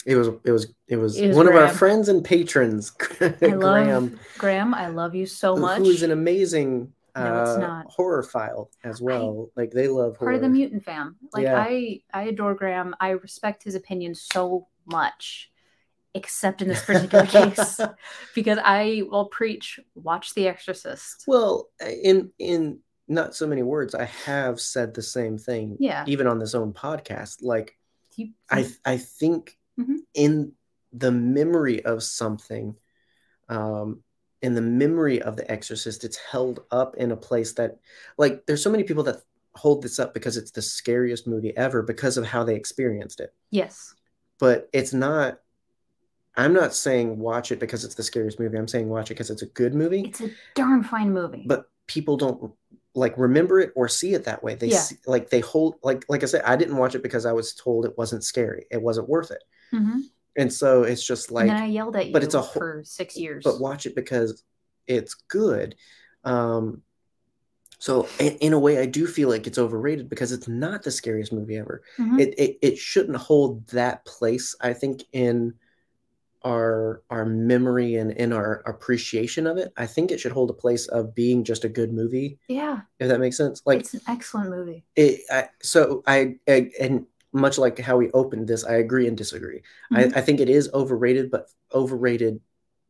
It 0.06 0.16
was 0.16 0.30
it 0.46 0.52
was 0.52 0.74
it 0.88 0.96
was, 0.98 1.18
It 1.18 1.28
was 1.28 1.36
one 1.38 1.48
of 1.48 1.56
our 1.56 1.68
friends 1.70 2.08
and 2.10 2.24
patrons, 2.24 2.94
I 3.22 3.26
love 3.48 3.60
Graham, 3.60 4.20
Graham. 4.38 4.74
I 4.74 4.88
love 4.88 5.14
you 5.16 5.26
so 5.26 5.56
much. 5.58 5.80
who 5.80 5.90
is 5.90 6.04
an 6.04 6.12
amazing 6.12 6.94
No, 7.18 7.42
it's 7.42 7.52
uh, 7.52 7.58
not. 7.60 7.92
horrorphile 7.96 8.70
as 8.84 9.02
well. 9.02 9.50
like 9.56 9.72
they 9.72 9.88
love 9.88 10.16
Part 10.20 10.36
of 10.36 10.42
the 10.42 10.50
mutant 10.50 10.84
fam. 10.84 11.16
Like 11.34 11.44
Yeah. 11.44 11.58
I 11.60 12.02
I 12.14 12.24
adore 12.24 12.56
Graham. 12.56 12.96
I 13.00 13.10
respect 13.12 13.64
his 13.64 13.76
opinion 13.76 14.16
so 14.16 14.68
much. 14.86 15.52
Except 16.14 16.62
in 16.62 16.68
this 16.68 16.84
particular 16.84 17.26
case. 17.38 17.80
Because 18.34 18.58
I 18.64 19.04
will 19.10 19.26
preach 19.26 19.80
watch 19.96 20.34
The 20.34 20.48
Exorcist. 20.48 21.26
Well, 21.28 21.70
in 21.80 22.32
in 22.40 22.80
not 23.08 23.36
so 23.36 23.48
many 23.48 23.64
words, 23.64 23.96
I 23.96 24.06
have 24.06 24.60
said 24.60 24.94
the 24.94 25.02
same 25.02 25.38
thing, 25.38 25.78
Yeah. 25.80 26.04
even 26.08 26.28
on 26.28 26.40
this 26.40 26.56
own 26.56 26.74
podcast. 26.74 27.38
Like 27.42 27.78
You- 28.16 28.34
I 28.50 28.68
I 28.86 28.98
think 28.98 29.58
Mhm. 29.80 29.98
in 30.14 30.54
the 30.92 31.12
memory 31.12 31.86
of 31.86 32.02
something, 32.04 32.76
um, 33.50 34.04
in 34.42 34.54
the 34.54 34.62
memory 34.62 35.22
of 35.22 35.36
The 35.36 35.50
Exorcist, 35.52 36.04
it's 36.04 36.18
held 36.18 36.62
up 36.72 36.96
in 36.98 37.12
a 37.12 37.18
place 37.18 37.54
that, 37.54 37.78
like, 38.18 38.46
there's 38.46 38.62
so 38.64 38.70
many 38.70 38.84
people 38.84 39.04
that 39.04 39.22
hold 39.56 39.82
this 39.82 39.98
up 40.00 40.14
because 40.14 40.38
it's 40.38 40.52
the 40.52 40.62
scariest 40.62 41.26
movie 41.28 41.56
ever 41.58 41.82
because 41.82 42.18
of 42.18 42.26
how 42.26 42.44
they 42.44 42.56
experienced 42.56 43.20
it. 43.20 43.34
yes. 43.50 43.94
But 44.40 44.70
it's 44.72 44.94
not. 44.94 45.40
I'm 46.36 46.54
not 46.54 46.76
saying 46.76 47.18
watch 47.18 47.52
it 47.52 47.60
because 47.60 47.84
it's 47.84 47.96
the 47.96 48.04
scariest 48.04 48.40
movie. 48.40 48.56
I'm 48.56 48.68
saying 48.68 48.88
watch 48.88 49.10
it 49.10 49.16
because 49.16 49.32
it's 49.32 49.42
a 49.42 49.48
good 49.48 49.74
movie. 49.74 50.02
It's 50.02 50.22
a 50.22 50.30
darn 50.54 50.84
fine 50.84 51.12
movie. 51.12 51.44
but 51.48 51.72
people 51.88 52.18
don't 52.18 52.52
like 52.94 53.18
remember 53.18 53.60
it 53.60 53.72
or 53.76 53.88
see 53.88 54.14
it 54.14 54.26
that 54.26 54.44
way. 54.44 54.54
They 54.54 54.68
Yeah. 54.68 54.78
see, 54.78 54.98
like 55.08 55.32
they 55.32 55.40
hold 55.40 55.78
like 55.82 56.06
like 56.08 56.22
I 56.22 56.28
said, 56.28 56.44
I 56.46 56.56
didn't 56.56 56.78
watch 56.78 56.94
it 56.94 57.02
because 57.02 57.26
I 57.26 57.32
was 57.32 57.56
told 57.56 57.86
it 57.86 57.98
wasn't 57.98 58.24
scary. 58.24 58.68
It 58.70 58.84
wasn't 58.84 59.10
worth 59.10 59.32
it. 59.32 59.44
Mhm. 59.74 60.02
And 60.38 60.54
so 60.54 60.84
it's 60.84 61.04
just 61.06 61.32
like 61.32 61.50
and 61.50 61.58
I 61.58 61.66
yelled 61.66 61.96
at 61.96 62.08
you 62.08 62.14
but 62.14 62.24
it's 62.24 62.36
a 62.36 62.42
whole- 62.42 62.54
for 62.62 62.82
six 62.86 63.18
years. 63.18 63.44
but 63.44 63.60
watch 63.60 63.86
it 63.86 63.96
because 63.96 64.44
it's 64.86 65.16
good. 65.28 65.76
Um 66.24 66.82
so 67.80 68.08
in, 68.20 68.34
in 68.38 68.54
a 68.54 68.60
way 68.60 68.80
I 68.80 68.86
do 68.86 69.06
feel 69.06 69.30
like 69.30 69.46
it's 69.48 69.58
overrated 69.58 70.10
because 70.10 70.32
it's 70.32 70.48
not 70.48 70.84
the 70.84 70.92
scariest 70.92 71.34
movie 71.34 71.58
ever. 71.58 71.84
Mhm. 71.98 72.20
It, 72.20 72.34
it 72.38 72.58
it 72.62 72.78
shouldn't 72.78 73.18
hold 73.18 73.68
that 73.68 74.06
place, 74.06 74.56
I 74.62 74.74
think, 74.74 75.04
in 75.12 75.54
our 76.44 77.02
our 77.10 77.26
memory 77.26 77.96
and 77.96 78.12
in 78.12 78.32
our 78.32 78.62
appreciation 78.66 79.48
of 79.48 79.58
it. 79.58 79.74
I 79.76 79.86
think 79.86 80.12
it 80.12 80.20
should 80.20 80.32
hold 80.32 80.50
a 80.50 80.54
place 80.54 80.88
of 80.88 81.14
being 81.16 81.44
just 81.44 81.66
a 81.66 81.70
good 81.70 81.92
movie, 81.92 82.38
yeah. 82.48 82.82
if 83.00 83.08
that 83.10 83.20
makes 83.20 83.38
sense. 83.38 83.62
Like 83.66 83.80
it's 83.82 83.94
an 83.96 84.02
excellent 84.08 84.50
movie. 84.52 84.86
it, 84.96 85.22
I, 85.32 85.50
so 85.62 86.04
I, 86.08 86.36
I 86.48 86.72
and 86.80 87.06
much 87.38 87.58
like 87.58 87.80
how 87.80 87.98
we 87.98 88.12
opened 88.12 88.48
this, 88.48 88.64
I 88.66 88.76
agree 88.76 89.08
and 89.08 89.18
disagree. 89.18 89.62
Mhm. 89.92 90.14
I, 90.16 90.20
I 90.20 90.22
think 90.22 90.40
it 90.40 90.50
is 90.50 90.70
overrated, 90.74 91.30
but 91.32 91.50
overrated 91.74 92.40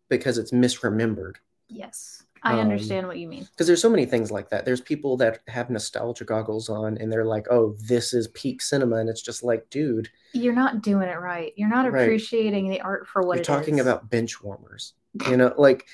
because 0.09 0.37
it's 0.37 0.51
misremembered. 0.51 1.35
Yes. 1.67 2.23
I 2.43 2.53
Um, 2.53 2.59
understand 2.59 3.07
what 3.07 3.17
you 3.17 3.27
mean. 3.27 3.45
because 3.51 3.65
there's 3.67 3.81
so 3.81 3.89
many 3.89 4.05
things 4.05 4.31
like 4.31 4.49
that. 4.51 4.63
There's 4.63 4.79
people 4.79 5.17
that 5.17 5.39
have 5.47 5.69
nostalgia 5.71 6.23
goggles 6.23 6.69
on 6.69 6.97
and 6.97 7.11
they're 7.11 7.25
like, 7.25 7.47
"Oh, 7.49 7.75
this 7.87 8.13
is 8.13 8.27
peak 8.29 8.61
cinema," 8.61 8.97
and 8.97 9.09
it's 9.09 9.23
just 9.23 9.43
like, 9.43 9.69
dude, 9.69 10.09
You're 10.33 10.53
not 10.53 10.81
doing 10.83 11.09
it 11.09 11.19
right. 11.19 11.51
You're 11.57 11.67
not 11.67 11.91
Right. 11.91 12.03
appreciating 12.03 12.69
the 12.69 12.79
art 12.81 13.07
for 13.07 13.23
what 13.23 13.37
you're 13.37 13.43
talking 13.43 13.79
is. 13.79 13.81
about 13.81 14.09
bench 14.09 14.41
warmers, 14.43 14.93
you 15.27 15.35
know, 15.35 15.53
like, 15.57 15.87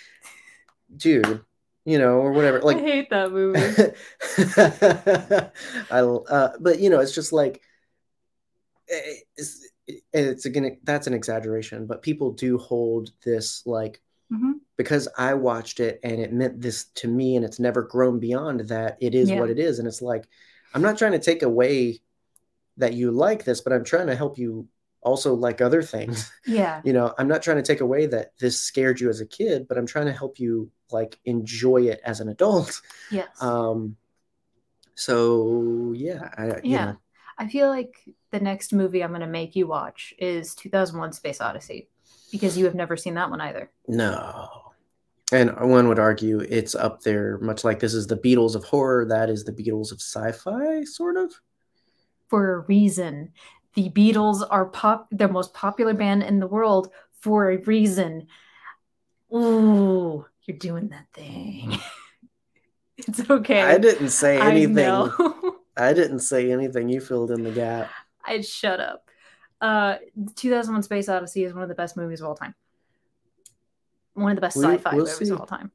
dude, 0.97 1.41
you 1.85 1.97
know, 1.97 2.19
or 2.19 2.33
whatever. 2.33 2.57
I 2.59 2.61
Like, 2.61 2.77
hate 2.79 3.09
that 3.09 3.31
movie. 3.31 3.59
I, 5.91 5.99
uh, 6.01 6.53
but 6.59 6.79
you 6.79 6.89
know, 6.89 6.99
it's 6.99 7.15
just 7.15 7.33
like, 7.33 7.61
it's, 9.37 9.69
it's 10.13 10.45
again, 10.45 10.79
that's 10.83 11.07
an 11.07 11.13
exaggeration, 11.13 11.85
but 11.85 12.01
people 12.01 12.31
do 12.31 12.57
hold 12.57 13.11
this 13.25 13.65
like 13.65 14.01
Mhm. 14.31 14.53
because 14.77 15.07
I 15.17 15.33
watched 15.35 15.79
it 15.79 15.99
and 16.03 16.19
it 16.19 16.33
meant 16.33 16.59
this 16.61 16.85
to 16.95 17.07
me 17.07 17.35
and 17.35 17.45
it's 17.45 17.59
never 17.59 17.83
grown 17.83 18.19
beyond 18.19 18.61
that. 18.69 18.97
It 18.99 19.13
is 19.13 19.29
Yeah. 19.29 19.39
what 19.39 19.49
it 19.49 19.59
is. 19.59 19.79
And 19.79 19.87
it's 19.87 20.01
like, 20.01 20.27
I'm 20.73 20.81
not 20.81 20.97
trying 20.97 21.11
to 21.11 21.19
take 21.19 21.43
away 21.43 22.01
that 22.77 22.93
you 22.93 23.11
like 23.11 23.43
this, 23.43 23.61
but 23.61 23.73
I'm 23.73 23.83
trying 23.83 24.07
to 24.07 24.15
help 24.15 24.37
you 24.39 24.67
also 25.03 25.35
like 25.35 25.61
other 25.61 25.83
things. 25.83 26.31
Yeah. 26.47 26.81
You 26.85 26.93
know, 26.93 27.13
I'm 27.17 27.27
not 27.27 27.43
trying 27.43 27.57
to 27.57 27.63
take 27.63 27.81
away 27.81 28.05
that 28.07 28.31
this 28.39 28.59
scared 28.59 28.99
you 29.01 29.09
as 29.09 29.19
a 29.21 29.25
kid, 29.25 29.67
but 29.67 29.77
I'm 29.77 29.85
trying 29.85 30.05
to 30.07 30.13
help 30.13 30.39
you 30.39 30.71
like 30.91 31.19
enjoy 31.25 31.83
it 31.87 31.99
as 32.03 32.19
an 32.21 32.29
adult. 32.29 32.81
Yes. 33.11 33.27
Um, 33.41 33.97
so 34.95 35.93
yeah, 35.95 36.29
I, 36.37 36.45
you 36.47 36.59
yeah. 36.63 36.85
know, 36.85 36.97
I 37.37 37.47
feel 37.47 37.69
like 37.69 37.97
the 38.31 38.39
next 38.39 38.73
movie 38.73 39.03
I'm 39.03 39.11
going 39.11 39.21
to 39.21 39.27
make 39.27 39.55
you 39.55 39.67
watch 39.67 40.13
is 40.17 40.55
2001 40.55 41.13
Space 41.13 41.41
Odyssey 41.41 41.89
because 42.31 42.57
you 42.57 42.65
have 42.65 42.75
never 42.75 42.97
seen 42.97 43.15
that 43.15 43.29
one 43.29 43.41
either. 43.41 43.71
no. 43.87 44.49
And 45.31 45.51
one 45.71 45.87
would 45.87 45.97
argue 45.97 46.41
it's 46.41 46.75
up 46.75 47.01
there, 47.01 47.39
much 47.39 47.63
like 47.63 47.79
this 47.79 47.95
is 47.95 48.05
the 48.05 48.17
Beatles 48.17 48.53
of 48.53 48.63
horror, 48.65 49.05
that 49.05 49.31
is 49.31 49.43
the 49.43 49.51
Beatles 49.51 49.91
of 49.91 49.99
sci-fi, 49.99 50.83
sort 50.83 51.17
of. 51.17 51.33
For 52.27 52.53
a 52.53 52.59
reason. 52.59 53.31
The 53.73 53.89
Beatles 53.89 54.45
are 54.47 54.65
pop 54.65 55.07
the 55.11 55.27
most 55.27 55.51
popular 55.55 55.95
band 55.95 56.21
in 56.21 56.39
the 56.39 56.45
world 56.45 56.91
for 57.19 57.49
a 57.49 57.57
reason. 57.57 58.27
Ooh, 59.33 60.23
you're 60.43 60.57
doing 60.57 60.89
that 60.89 61.07
thing. 61.13 61.79
it's 62.97 63.27
okay. 63.27 63.63
I 63.63 63.79
didn't 63.79 64.09
say 64.09 64.39
anything. 64.39 65.11
I 65.77 65.93
didn't 65.93 66.19
say 66.19 66.51
anything. 66.51 66.89
You 66.89 67.01
filled 67.01 67.31
in 67.31 67.43
the 67.43 67.51
gap. 67.51 67.89
I'd 68.25 68.45
shut 68.45 68.79
up. 68.79 69.09
Uh, 69.59 69.95
2001 70.35 70.83
Space 70.83 71.09
Odyssey 71.09 71.43
is 71.45 71.53
one 71.53 71.63
of 71.63 71.69
the 71.69 71.75
best 71.75 71.95
movies 71.97 72.21
of 72.21 72.27
all 72.27 72.35
time. 72.35 72.53
One 74.13 74.31
of 74.31 74.35
the 74.35 74.41
best 74.41 74.57
We- 74.57 74.63
sci-fi 74.65 74.95
we'll 74.95 75.05
movies 75.05 75.27
see. 75.27 75.33
of 75.33 75.39
all 75.39 75.45
time. 75.47 75.71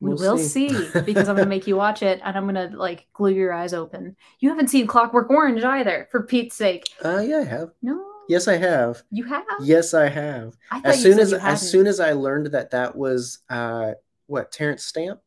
We 0.00 0.14
We'll 0.14 0.38
see. 0.38 0.70
see, 0.70 1.00
because 1.04 1.28
I'm 1.28 1.36
gonna 1.36 1.46
make 1.48 1.66
you 1.66 1.76
watch 1.76 2.02
it 2.02 2.20
and 2.24 2.36
I'm 2.36 2.46
gonna 2.46 2.70
like 2.74 3.06
glue 3.12 3.32
your 3.32 3.52
eyes 3.52 3.74
open. 3.74 4.16
You 4.38 4.48
haven't 4.48 4.68
seen 4.68 4.86
Clockwork 4.86 5.28
Orange 5.28 5.62
either, 5.62 6.08
for 6.10 6.22
Pete's 6.22 6.56
sake. 6.56 6.88
Uh, 7.04 7.18
yeah, 7.18 7.38
I 7.38 7.44
have. 7.44 7.70
No. 7.82 8.02
Yes, 8.28 8.48
I 8.48 8.56
have. 8.56 9.02
You 9.10 9.24
have? 9.24 9.44
Yes, 9.60 9.92
I 9.92 10.08
have. 10.08 10.56
I 10.70 10.80
As 10.84 11.02
soon 11.02 11.18
as 11.18 11.32
as 11.34 11.68
soon 11.70 11.86
as 11.86 12.00
I 12.00 12.12
learned 12.12 12.46
that 12.52 12.70
that 12.70 12.96
was 12.96 13.40
uh 13.50 13.92
what 14.26 14.52
Terence 14.52 14.84
Stamp, 14.84 15.20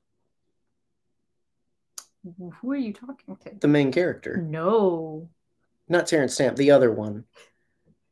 Who 2.61 2.71
are 2.71 2.75
you 2.75 2.93
talking 2.93 3.35
to? 3.35 3.51
the 3.59 3.67
main 3.67 3.91
character, 3.91 4.37
No. 4.37 5.29
not 5.89 6.07
Terence 6.07 6.33
Stamp, 6.33 6.55
the 6.57 6.71
other 6.71 6.91
one. 6.91 7.25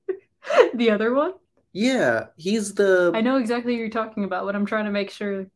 the 0.73 0.91
other 0.91 1.13
one? 1.13 1.33
Yeah, 1.73 2.25
he's 2.35 2.73
the. 2.73 3.11
I 3.15 3.21
know 3.21 3.37
exactly 3.37 3.73
who 3.73 3.79
you're 3.79 3.89
talking 3.89 4.25
about, 4.25 4.45
but 4.45 4.55
I'm 4.55 4.65
trying 4.65 4.85
to 4.85 4.91
make 4.91 5.09
sure. 5.09 5.47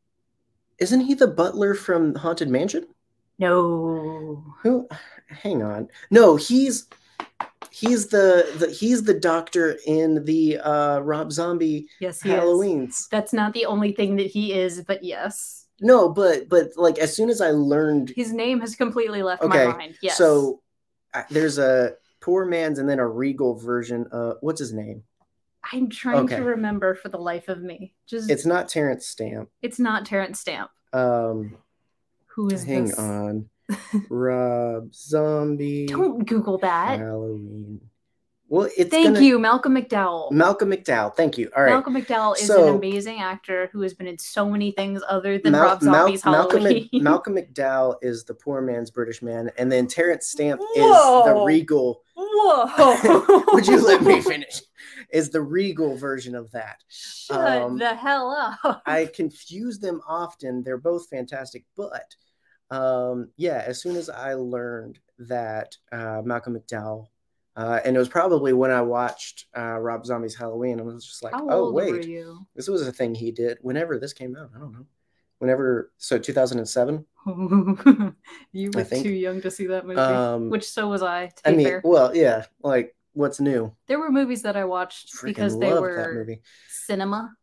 Isn't 0.80 1.02
he 1.02 1.14
the 1.14 1.28
butler 1.28 1.74
from 1.74 2.16
Haunted 2.16 2.50
Mansion? 2.50 2.86
No. 3.38 4.44
Who? 4.62 4.88
Hang 5.28 5.62
on. 5.62 5.90
No, 6.12 6.38
he's 6.38 6.88
he's 7.70 8.08
the, 8.08 8.50
the 8.60 8.70
he's 8.72 9.04
the 9.04 9.14
doctor 9.20 9.78
in 9.86 10.24
the 10.24 10.58
uh 10.60 11.00
Rob 11.00 11.34
Zombie 11.34 11.88
Yes, 12.00 12.22
he 12.22 12.30
is. 12.30 12.36
Halloween's. 12.36 13.08
That's 13.10 13.34
not 13.34 13.54
the 13.54 13.66
only 13.66 13.92
thing 13.92 14.16
that 14.18 14.28
he 14.28 14.54
is, 14.54 14.82
but 14.82 15.04
yes. 15.04 15.65
No, 15.82 16.10
but 16.10 16.48
but 16.50 16.70
like 16.78 16.98
as 17.00 17.16
soon 17.16 17.30
as 17.30 17.42
I 17.42 17.52
learned 17.52 18.10
His 18.16 18.32
name 18.32 18.62
has 18.62 18.76
completely 18.76 19.24
left 19.24 19.44
Okay, 19.44 19.66
my 19.68 19.74
mind. 19.78 19.98
Yes. 20.02 20.18
So 20.18 20.62
I- 21.14 21.26
there's 21.30 21.58
a 21.58 21.94
poor 22.22 22.46
man's 22.46 22.80
and 22.80 22.90
then 22.90 23.00
a 23.00 23.08
regal 23.08 23.56
version. 23.56 24.08
Uh, 24.12 24.34
what's 24.42 24.60
his 24.60 24.74
name? 24.74 25.04
I'm 25.74 25.90
trying 25.90 26.26
okay. 26.26 26.38
to 26.38 26.44
remember 26.44 26.96
for 26.96 27.10
the 27.10 27.18
life 27.18 27.48
of 27.50 27.62
me. 27.62 27.94
Just 28.08 28.30
It's 28.30 28.46
not 28.46 28.70
Terence 28.70 29.08
Stamp. 29.08 29.50
it's 29.62 29.80
not 29.80 30.06
Terence 30.06 30.40
Stamp. 30.40 30.70
Um, 30.94 31.58
Who 32.36 32.48
is 32.50 32.64
hang 32.64 32.86
this? 32.86 33.00
on, 33.00 33.50
Rob 34.10 34.94
Zombie 34.94 35.88
Don't 35.88 36.26
Google 36.26 36.60
that. 36.60 37.00
Halloween. 37.00 37.82
Well, 38.48 38.70
it's 38.78 38.92
Thank 38.92 39.16
gonna- 39.16 39.22
you, 39.26 39.40
Malcolm 39.40 39.76
McDowell. 39.76 40.32
Malcolm 40.32 40.70
McDowell. 40.72 41.16
Thank 41.16 41.38
you. 41.38 41.50
All 41.56 41.64
right. 41.64 41.72
Malcolm 41.72 41.96
McDowell 41.96 42.38
is 42.40 42.46
So- 42.46 42.68
an 42.70 42.76
amazing 42.76 43.20
actor 43.20 43.70
who 43.72 43.82
has 43.82 43.96
been 43.96 44.06
in 44.06 44.20
so 44.20 44.48
many 44.48 44.70
things 44.72 45.02
other 45.10 45.40
than 45.40 45.54
Mal- 45.54 45.64
Rob 45.64 45.82
Mal- 45.82 45.94
Zombie's 46.04 46.24
Malcolm, 46.26 46.62
Halloween. 46.62 46.90
Mc- 46.94 47.02
Malcolm 47.02 47.36
McDowell 47.36 47.96
is 48.04 48.24
the 48.26 48.36
poor 48.36 48.62
man's 48.62 48.92
British 48.92 49.24
man, 49.24 49.50
and 49.58 49.72
then 49.72 49.88
Terence 49.88 50.28
Stamp 50.28 50.62
is 50.76 50.84
the 50.86 51.44
regal. 51.46 52.02
Whoa! 52.16 53.44
Would 53.54 53.66
you 53.68 53.84
let 53.86 54.04
me 54.04 54.22
finish? 54.22 54.62
Is 55.12 55.30
the 55.32 55.42
regal 55.42 55.96
version 55.96 56.36
of 56.36 56.52
that. 56.52 56.84
Shut 56.88 57.62
Um, 57.64 57.78
the 57.80 57.96
hell 57.96 58.30
up. 58.64 58.82
I 58.86 59.06
confuse 59.08 59.80
them 59.80 60.02
often. 60.08 60.62
They're 60.64 60.78
both 60.78 61.08
fantastic, 61.10 61.66
but 61.76 62.16
um, 62.70 63.30
yeah, 63.38 63.64
as 63.66 63.82
soon 63.82 63.96
as 63.96 64.10
I 64.10 64.34
learned 64.36 65.00
that 65.20 65.76
uh, 65.92 66.22
Malcolm 66.24 66.56
McDowell, 66.60 67.08
uh, 67.56 67.80
and 67.86 67.96
it 67.96 68.00
was 68.00 68.10
probably 68.10 68.54
when 68.54 68.72
I 68.72 68.82
watched 68.82 69.46
uh, 69.58 69.80
Rob 69.80 70.06
Zombie's 70.06 70.36
Halloween, 70.36 70.80
I 70.80 70.84
was 70.84 71.06
just 71.06 71.24
like, 71.24 71.34
How 71.34 71.48
oh 71.50 71.72
wait, 71.72 72.06
this 72.56 72.68
was 72.68 72.88
a 72.88 72.92
thing 72.92 73.16
he 73.16 73.32
did. 73.32 73.58
Whenever 73.62 73.98
this 73.98 74.14
came 74.14 74.36
out, 74.36 74.52
I 74.56 74.60
don't 74.60 74.74
know. 74.74 74.86
Whenever, 75.40 75.92
so 75.98 76.18
2007. 76.18 77.06
you 78.52 78.72
were 78.74 78.84
too 78.84 79.10
young 79.10 79.42
to 79.42 79.52
see 79.52 79.68
that 79.68 79.86
movie. 79.86 80.00
Um, 80.00 80.50
which 80.50 80.70
so 80.70 80.88
was 80.88 81.02
I, 81.02 81.28
to 81.28 81.44
be 81.44 81.50
I 81.50 81.56
mean, 81.56 81.66
fair. 81.66 81.82
well, 81.84 82.16
yeah, 82.16 82.46
like 82.62 82.96
what's 83.14 83.40
new? 83.40 83.74
There 83.88 84.00
were 84.00 84.12
movies 84.12 84.44
that 84.44 84.56
I 84.56 84.66
watched 84.66 85.14
Freaking 85.14 85.26
because 85.26 85.60
they 85.60 85.74
were 85.74 86.26
cinema. 86.70 87.36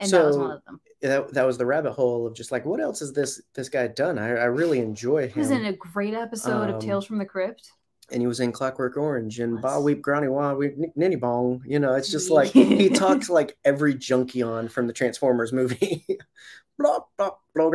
And 0.00 0.10
that 0.10 0.24
was 0.24 0.34
So, 0.34 0.40
one 0.40 0.50
of 0.52 0.64
them. 0.64 0.80
That, 1.02 1.34
that 1.34 1.46
was 1.46 1.58
the 1.58 1.66
rabbit 1.66 1.92
hole 1.92 2.26
of 2.26 2.34
just 2.34 2.52
like, 2.52 2.64
what 2.64 2.80
else 2.80 3.00
has 3.00 3.12
this 3.12 3.42
this 3.54 3.68
guy 3.68 3.88
done? 3.88 4.18
I, 4.18 4.28
I 4.28 4.44
really 4.44 4.78
enjoy 4.78 5.28
He 5.28 5.38
was 5.38 5.50
in 5.50 5.64
a 5.64 5.72
great 5.72 6.14
episode 6.14 6.68
Um, 6.68 6.74
of 6.74 6.80
Tales 6.80 7.06
from 7.06 7.18
the 7.18 7.24
Crypt. 7.24 7.70
And 8.12 8.20
he 8.20 8.26
was 8.26 8.40
in 8.40 8.52
Clockwork 8.52 8.96
Orange 8.96 9.40
and. 9.40 9.60
Ba 9.60 9.80
Weep 9.80 10.02
Granny 10.02 10.28
Wah 10.28 10.54
Weep 10.54 10.74
Ninny 10.96 11.16
Bong. 11.16 11.62
You 11.66 11.78
know, 11.78 11.94
it's 11.94 12.10
just 12.10 12.30
like 12.30 12.50
he 12.52 12.88
talks 12.88 13.28
like 13.28 13.56
every 13.64 13.94
junkie 13.94 14.42
on 14.42 14.68
from 14.68 14.86
the 14.86 14.92
Transformers 14.92 15.52
movie. 15.52 16.06
blah, 16.78 17.00
blah, 17.16 17.30
blah, 17.54 17.70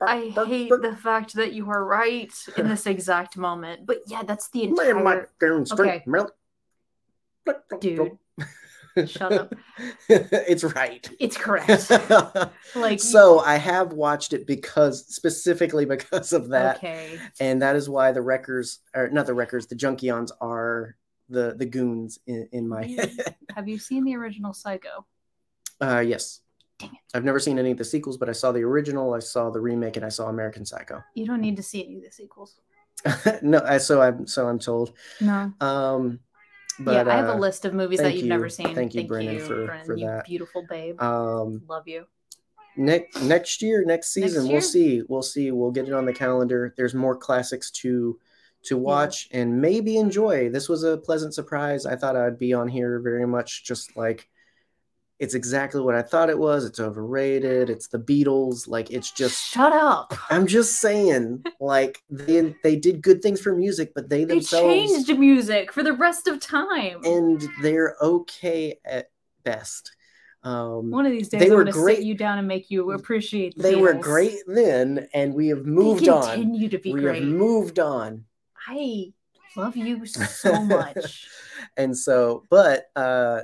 I 0.00 0.28
hate 0.46 0.68
the 0.70 0.96
fact 1.00 1.34
that 1.34 1.52
you 1.52 1.70
are 1.70 1.84
right 1.84 2.32
in 2.56 2.68
this 2.68 2.86
exact 2.86 3.36
moment. 3.36 3.86
But 3.86 3.98
yeah, 4.06 4.22
that's 4.22 4.48
the 4.50 4.64
entire 4.64 4.94
Okay. 5.72 6.02
melt. 6.06 6.32
Blah, 7.44 7.54
blah, 7.68 7.78
dude. 7.78 8.18
Shut 9.04 9.32
up. 9.32 9.54
it's 10.08 10.64
right. 10.64 11.08
It's 11.18 11.36
correct. 11.36 11.90
Like 12.74 13.00
so 13.00 13.40
I 13.40 13.56
have 13.56 13.92
watched 13.92 14.32
it 14.32 14.46
because 14.46 15.06
specifically 15.14 15.84
because 15.86 16.32
of 16.32 16.48
that. 16.50 16.76
okay. 16.78 17.18
and 17.40 17.62
that 17.62 17.76
is 17.76 17.88
why 17.88 18.12
the 18.12 18.20
wreckers 18.22 18.80
are 18.94 19.08
not 19.08 19.26
the 19.26 19.34
wreckers 19.34 19.66
the 19.66 19.74
junkions 19.76 20.30
are 20.40 20.96
the 21.28 21.54
the 21.56 21.64
goons 21.66 22.18
in, 22.26 22.48
in 22.52 22.68
my 22.68 22.84
head 22.84 23.12
Have 23.56 23.66
you 23.68 23.78
seen 23.78 24.04
the 24.04 24.14
original 24.16 24.52
Psycho? 24.52 25.06
uh 25.80 26.00
yes 26.00 26.40
Dang 26.78 26.90
it. 26.90 26.98
i've 27.14 27.24
never 27.24 27.38
seen 27.40 27.58
any 27.58 27.70
of 27.72 27.78
the 27.78 27.84
sequels 27.84 28.16
but 28.18 28.28
i 28.28 28.32
saw 28.32 28.52
the 28.52 28.62
original 28.62 29.14
i 29.14 29.18
saw 29.18 29.50
the 29.50 29.60
remake 29.60 29.96
and 29.96 30.04
i 30.04 30.08
saw 30.10 30.28
american 30.28 30.64
psycho 30.66 31.02
You 31.14 31.26
don't 31.26 31.40
need 31.40 31.56
to 31.56 31.62
see 31.62 31.84
any 31.84 31.96
of 31.96 32.02
the 32.04 32.12
sequels. 32.12 32.60
no 33.42 33.60
I, 33.64 33.78
so 33.78 34.02
i'm 34.02 34.26
so 34.26 34.48
i'm 34.48 34.58
told 34.58 34.92
No. 35.20 35.52
um 35.60 36.20
but 36.80 36.92
yeah, 37.06 37.12
I 37.12 37.16
have 37.16 37.28
a 37.28 37.32
uh, 37.32 37.38
list 37.38 37.64
of 37.64 37.74
movies 37.74 38.00
that 38.00 38.14
you've 38.16 38.26
never 38.26 38.48
seen. 38.48 38.74
Thank 38.74 38.94
you, 38.94 39.06
Brennan, 39.06 39.40
for- 39.40 39.66
Brennan, 39.66 39.86
for 39.86 39.96
you 39.96 40.06
that. 40.06 40.24
beautiful 40.26 40.64
babe. 40.68 41.00
um 41.00 41.62
Love 41.68 41.86
you. 41.88 42.04
next 42.76 43.22
next 43.22 43.62
year 43.62 43.84
next 43.86 44.12
season 44.12 44.44
year? 44.44 44.52
we'll 44.52 44.60
see 44.62 45.02
we'll 45.08 45.22
see 45.22 45.50
we'll 45.50 45.70
get 45.70 45.88
it 45.88 45.94
on 45.94 46.04
the 46.04 46.12
calendar 46.12 46.74
there's 46.76 46.94
more 46.94 47.16
classics 47.16 47.70
to 47.70 48.18
to 48.64 48.76
watch 48.76 49.28
and 49.32 49.60
maybe 49.60 49.96
enjoy 49.96 50.50
this 50.50 50.68
was 50.68 50.82
a 50.82 50.98
pleasant 50.98 51.32
surprise 51.32 51.86
i 51.86 51.96
thought 51.96 52.16
i'd 52.16 52.38
be 52.38 52.52
on 52.52 52.68
here 52.68 52.98
very 53.00 53.26
much 53.26 53.64
just 53.64 53.96
like 53.96 54.28
it's 55.18 55.34
exactly 55.34 55.80
what 55.80 55.94
i 55.94 56.02
thought 56.02 56.28
it 56.30 56.38
was 56.38 56.64
it's 56.64 56.78
overrated 56.80 57.70
it's 57.70 57.88
the 57.88 57.98
beatles 57.98 58.68
like 58.68 58.90
it's 58.90 59.10
just 59.12 59.42
Shut 59.50 59.72
up. 59.72 60.12
i'm 60.30 60.46
just 60.46 60.80
saying 60.80 61.42
like 61.60 62.02
they 62.10 62.54
they 62.62 62.76
did 62.76 63.00
good 63.02 63.22
things 63.22 63.40
for 63.40 63.54
music 63.54 63.92
but 63.94 64.08
they 64.08 64.24
They 64.24 64.34
themselves 64.34 64.74
changed 64.92 65.18
music 65.18 65.72
for 65.72 65.82
the 65.82 65.92
rest 65.94 66.26
of 66.28 66.38
time. 66.40 67.00
and 67.04 67.42
they're 67.62 67.96
okay 68.02 68.78
at 68.84 69.10
best 69.44 69.92
Um, 70.42 70.90
One 70.90 71.06
of 71.06 71.12
these 71.12 71.28
days, 71.28 71.40
They 71.40 71.46
I'm 71.46 71.52
were 71.56 71.64
going 71.64 71.72
to 71.74 71.80
great- 71.80 71.96
sit 71.98 72.04
you 72.06 72.14
down 72.14 72.38
and 72.38 72.46
make 72.46 72.70
you 72.70 72.92
appreciate. 72.92 73.56
The 73.56 73.62
they 73.62 73.74
were 73.74 73.94
great 73.94 74.38
then, 74.46 75.08
and 75.12 75.34
we 75.34 75.48
have 75.48 75.66
moved 75.66 76.06
on. 76.08 76.22
continue 76.22 76.68
to 76.68 76.78
be 76.78 76.92
We 76.92 77.00
great. 77.00 77.22
have 77.22 77.32
moved 77.32 77.78
on. 77.80 78.24
I 78.68 79.12
love 79.56 79.76
you 79.76 80.06
so 80.42 80.52
much. 80.62 81.26
and 81.76 81.96
so 81.96 82.44
but 82.50 82.86
uh 82.94 83.40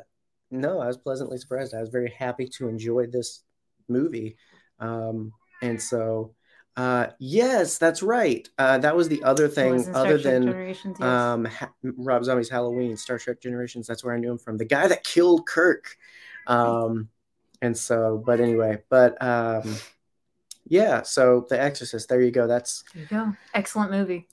no 0.53 0.79
i 0.79 0.87
was 0.87 0.97
pleasantly 0.97 1.39
surprised. 1.39 1.75
I 1.75 1.81
was 1.81 1.89
very 1.89 2.11
happy 2.17 2.47
to 2.59 2.69
enjoy 2.69 3.07
this 3.07 3.43
movie. 3.89 4.37
Um 4.79 5.33
and 5.63 5.81
so 5.81 6.35
uh 6.77 7.09
yes 7.19 7.79
that's 7.79 8.03
right. 8.03 8.49
Uh 8.59 8.79
that 8.79 8.97
was 8.97 9.09
the 9.09 9.23
other 9.25 9.49
thing 9.49 9.85
other 9.95 10.19
than 10.19 10.47
yes. 10.47 10.85
um 11.01 11.45
ha- 11.45 11.73
rob 11.83 12.25
zombie's 12.25 12.49
halloween 12.49 12.97
star 12.97 13.19
trek 13.19 13.41
generations. 13.41 13.87
That's 13.87 14.05
where 14.05 14.15
i 14.15 14.19
knew 14.19 14.33
him 14.33 14.39
from. 14.39 14.57
The 14.57 14.65
guy 14.65 14.87
that 14.87 15.05
killed 15.05 15.47
kirk. 15.47 15.97
Um 16.47 17.09
and 17.61 17.77
so 17.77 18.23
but 18.25 18.41
anyway 18.41 18.83
but 18.89 19.23
um 19.23 19.77
yeah 20.67 21.03
so 21.03 21.47
the 21.49 21.61
exorcist 21.61 22.09
there 22.09 22.21
you 22.21 22.31
go. 22.31 22.47
That's 22.47 22.85
there 22.95 23.03
you 23.03 23.09
go. 23.09 23.37
Excellent 23.55 23.91
movie. 23.91 24.29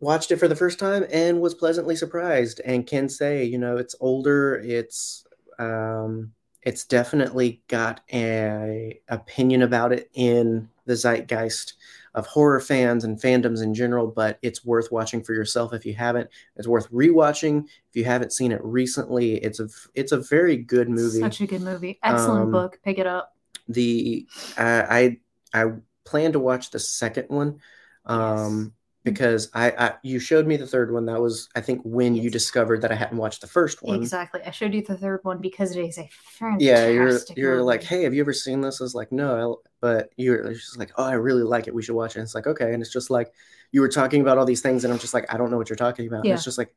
watched 0.00 0.30
it 0.32 0.38
for 0.38 0.48
the 0.48 0.56
first 0.56 0.78
time 0.78 1.04
and 1.12 1.40
was 1.40 1.54
pleasantly 1.54 1.96
surprised. 1.96 2.60
And 2.64 2.86
can 2.86 3.08
say 3.08 3.44
you 3.44 3.58
know 3.58 3.76
it's 3.76 3.94
older 4.00 4.56
it's 4.56 5.24
um 5.62 6.32
it's 6.62 6.84
definitely 6.84 7.60
got 7.66 8.00
a 8.12 9.00
opinion 9.08 9.62
about 9.62 9.92
it 9.92 10.08
in 10.14 10.68
the 10.86 10.94
zeitgeist 10.94 11.74
of 12.14 12.26
horror 12.26 12.60
fans 12.60 13.04
and 13.04 13.20
fandoms 13.20 13.62
in 13.62 13.72
general 13.74 14.06
but 14.06 14.38
it's 14.42 14.64
worth 14.64 14.92
watching 14.92 15.22
for 15.22 15.32
yourself 15.34 15.72
if 15.72 15.84
you 15.86 15.94
haven't 15.94 16.28
it's 16.56 16.68
worth 16.68 16.90
rewatching 16.90 17.64
if 17.64 17.94
you 17.96 18.04
haven't 18.04 18.32
seen 18.32 18.52
it 18.52 18.60
recently 18.62 19.34
it's 19.36 19.60
a 19.60 19.68
it's 19.94 20.12
a 20.12 20.20
very 20.20 20.56
good 20.56 20.88
movie 20.88 21.20
Such 21.20 21.40
a 21.40 21.46
good 21.46 21.62
movie. 21.62 21.98
Excellent 22.02 22.44
Um, 22.44 22.52
book. 22.52 22.78
Pick 22.84 22.98
it 22.98 23.06
up. 23.06 23.34
the 23.68 24.26
uh, 24.58 24.84
I 24.88 25.18
I 25.54 25.64
plan 26.04 26.32
to 26.32 26.38
watch 26.40 26.70
the 26.70 26.78
second 26.78 27.26
one 27.28 27.60
um 28.06 28.72
because 29.04 29.50
I, 29.54 29.70
I 29.72 29.94
you 30.02 30.18
showed 30.20 30.46
me 30.46 30.56
the 30.56 30.66
third 30.66 30.92
one. 30.92 31.06
That 31.06 31.20
was 31.20 31.48
I 31.56 31.60
think 31.60 31.80
when 31.84 32.14
you 32.14 32.30
discovered 32.30 32.82
that 32.82 32.92
I 32.92 32.94
hadn't 32.94 33.18
watched 33.18 33.40
the 33.40 33.46
first 33.48 33.82
one. 33.82 33.96
Exactly. 33.96 34.40
I 34.46 34.50
showed 34.52 34.74
you 34.74 34.82
the 34.82 34.96
third 34.96 35.20
one 35.24 35.38
because 35.38 35.74
it 35.74 35.80
is 35.80 35.98
a 35.98 36.08
fantastic. 36.12 36.66
yeah 36.68 36.86
you're 36.88 37.18
you're 37.36 37.62
like 37.62 37.82
hey 37.82 38.04
have 38.04 38.14
you 38.14 38.20
ever 38.22 38.32
seen 38.32 38.60
this? 38.60 38.80
I 38.80 38.84
was 38.84 38.94
like 38.94 39.10
no 39.12 39.54
I- 39.64 39.68
but 39.80 40.10
you're 40.16 40.52
just 40.52 40.78
like 40.78 40.92
oh 40.96 41.04
I 41.04 41.14
really 41.14 41.42
like 41.42 41.66
it. 41.66 41.74
We 41.74 41.82
should 41.82 41.96
watch 41.96 42.12
it. 42.14 42.20
And 42.20 42.24
it's 42.26 42.34
like 42.34 42.46
okay. 42.46 42.72
And 42.72 42.82
it's 42.82 42.92
just 42.92 43.10
like 43.10 43.32
you 43.72 43.80
were 43.80 43.88
talking 43.88 44.20
about 44.20 44.38
all 44.38 44.44
these 44.44 44.60
things 44.62 44.84
and 44.84 44.92
I'm 44.92 45.00
just 45.00 45.14
like 45.14 45.32
I 45.32 45.36
don't 45.36 45.50
know 45.50 45.56
what 45.58 45.68
you're 45.68 45.76
talking 45.76 46.06
about. 46.06 46.24
And 46.24 46.32
it's 46.34 46.44
just 46.44 46.58
like 46.58 46.74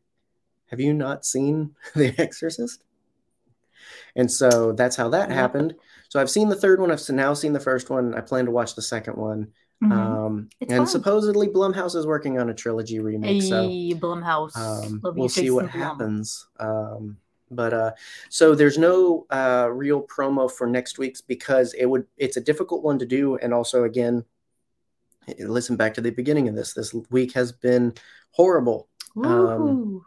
have 0.72 0.80
you 0.80 0.94
not 0.94 1.26
seen 1.26 1.76
The 1.96 2.16
Exorcist? 2.20 2.82
And 4.16 4.32
so 4.32 4.72
that's 4.72 4.96
how 4.96 5.10
that 5.10 5.30
Yeah. 5.30 5.36
happened. 5.36 5.76
So 6.10 6.20
I've 6.20 6.30
seen 6.30 6.50
the 6.50 6.56
third 6.56 6.80
one. 6.80 6.92
I've 6.92 7.08
now 7.10 7.34
seen 7.34 7.54
the 7.54 7.60
first 7.60 7.90
one. 7.90 8.16
I 8.16 8.22
plan 8.22 8.46
to 8.46 8.52
watch 8.52 8.74
the 8.76 8.82
second 8.82 9.18
one 9.18 9.50
Mhm. 9.84 9.92
Um, 9.92 10.50
It's 10.60 10.72
and 10.72 10.82
fun. 10.82 10.88
supposedly 10.88 11.48
Blumhouse 11.48 11.96
is 11.96 12.08
working 12.08 12.40
on 12.40 12.50
a 12.50 12.54
trilogy 12.54 13.00
remake, 13.00 13.42
so 13.42 13.68
Hey, 13.68 13.94
Blumhouse. 13.94 14.56
um, 14.56 15.02
we'll 15.16 15.30
see 15.30 15.50
what 15.52 15.70
Blum. 15.72 15.82
happens. 15.82 16.48
Um, 16.60 17.18
but 17.52 17.74
uh, 17.74 17.92
so 18.30 18.56
there's 18.56 18.78
no 18.78 19.26
uh, 19.30 19.70
real 19.72 20.02
promo 20.02 20.50
for 20.50 20.66
next 20.66 20.98
week's 20.98 21.22
because 21.22 21.74
it 21.74 21.86
would 21.86 22.06
it's 22.18 22.38
a 22.38 22.42
difficult 22.42 22.84
one 22.84 22.98
to 23.00 23.06
do, 23.06 23.36
and 23.38 23.54
also 23.54 23.84
again, 23.84 24.24
eh, 25.28 25.34
listen 25.40 25.76
back 25.76 25.94
to 25.96 26.02
the 26.02 26.10
beginning 26.10 26.48
of 26.48 26.56
this. 26.56 26.74
This 26.74 26.94
week 27.12 27.34
has 27.34 27.52
been 27.52 27.94
horrible, 28.32 28.88
um, 29.24 30.04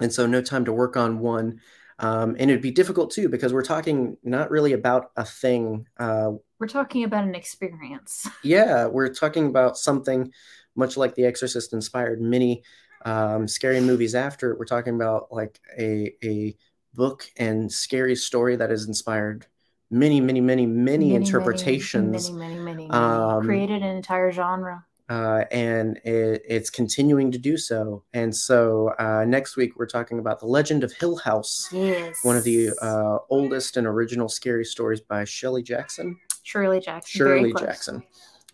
and 0.00 0.12
so 0.12 0.26
no 0.26 0.40
time 0.40 0.64
to 0.64 0.72
work 0.72 0.96
on 0.96 1.18
one. 1.20 1.60
Um, 2.00 2.34
and 2.38 2.50
it'd 2.50 2.62
be 2.62 2.70
difficult 2.70 3.10
too 3.10 3.28
because 3.28 3.52
we're 3.52 3.62
talking 3.62 4.16
not 4.24 4.50
really 4.50 4.72
about 4.72 5.10
a 5.16 5.24
thing. 5.24 5.86
Uh, 5.98 6.32
We're 6.58 6.66
talking 6.66 7.04
about 7.04 7.24
an 7.24 7.34
experience. 7.34 8.26
yeah, 8.42 8.86
we're 8.86 9.12
talking 9.12 9.46
about 9.46 9.76
something 9.76 10.32
much 10.74 10.96
like 10.96 11.14
The 11.14 11.26
Exorcist 11.26 11.74
inspired 11.74 12.20
many 12.20 12.62
um, 13.04 13.46
scary 13.46 13.80
movies 13.80 14.14
after. 14.14 14.56
We're 14.58 14.64
talking 14.64 14.94
about 14.94 15.28
like 15.30 15.60
a 15.78 16.14
a 16.24 16.56
book 16.94 17.24
and 17.36 17.70
scary 17.70 18.16
story 18.16 18.56
that 18.56 18.70
has 18.70 18.86
inspired 18.86 19.46
many, 19.90 20.20
many, 20.20 20.40
many, 20.40 20.66
many, 20.66 21.14
interpretations. 21.14 22.30
Many, 22.30 22.54
many, 22.54 22.60
many, 22.60 22.88
many. 22.88 22.90
Um, 22.90 23.44
Created 23.44 23.82
an 23.82 23.96
entire 23.96 24.32
genre. 24.32 24.86
Uh, 25.10 25.44
and 25.50 25.98
it, 26.04 26.40
it's 26.48 26.70
continuing 26.70 27.30
to 27.32 27.38
do 27.38 27.56
so. 27.56 28.02
And 28.14 28.34
so 28.34 28.94
uh, 28.98 29.24
next 29.26 29.56
week 29.56 29.76
we're 29.76 29.86
talking 29.86 30.18
about 30.20 30.38
the 30.40 30.46
Legend 30.46 30.84
of 30.84 30.92
Hill 30.92 31.16
House, 31.16 31.68
Yes. 31.72 32.16
one 32.22 32.36
of 32.36 32.44
the 32.44 32.70
uh, 32.80 33.18
oldest 33.28 33.76
and 33.76 33.86
original 33.86 34.28
scary 34.28 34.64
stories 34.64 35.00
by 35.00 35.24
Shelley 35.24 35.62
Jackson. 35.62 36.16
Shirley 36.44 36.80
Jackson. 36.80 37.18
Shirley. 37.18 37.52
Jackson, 37.52 38.02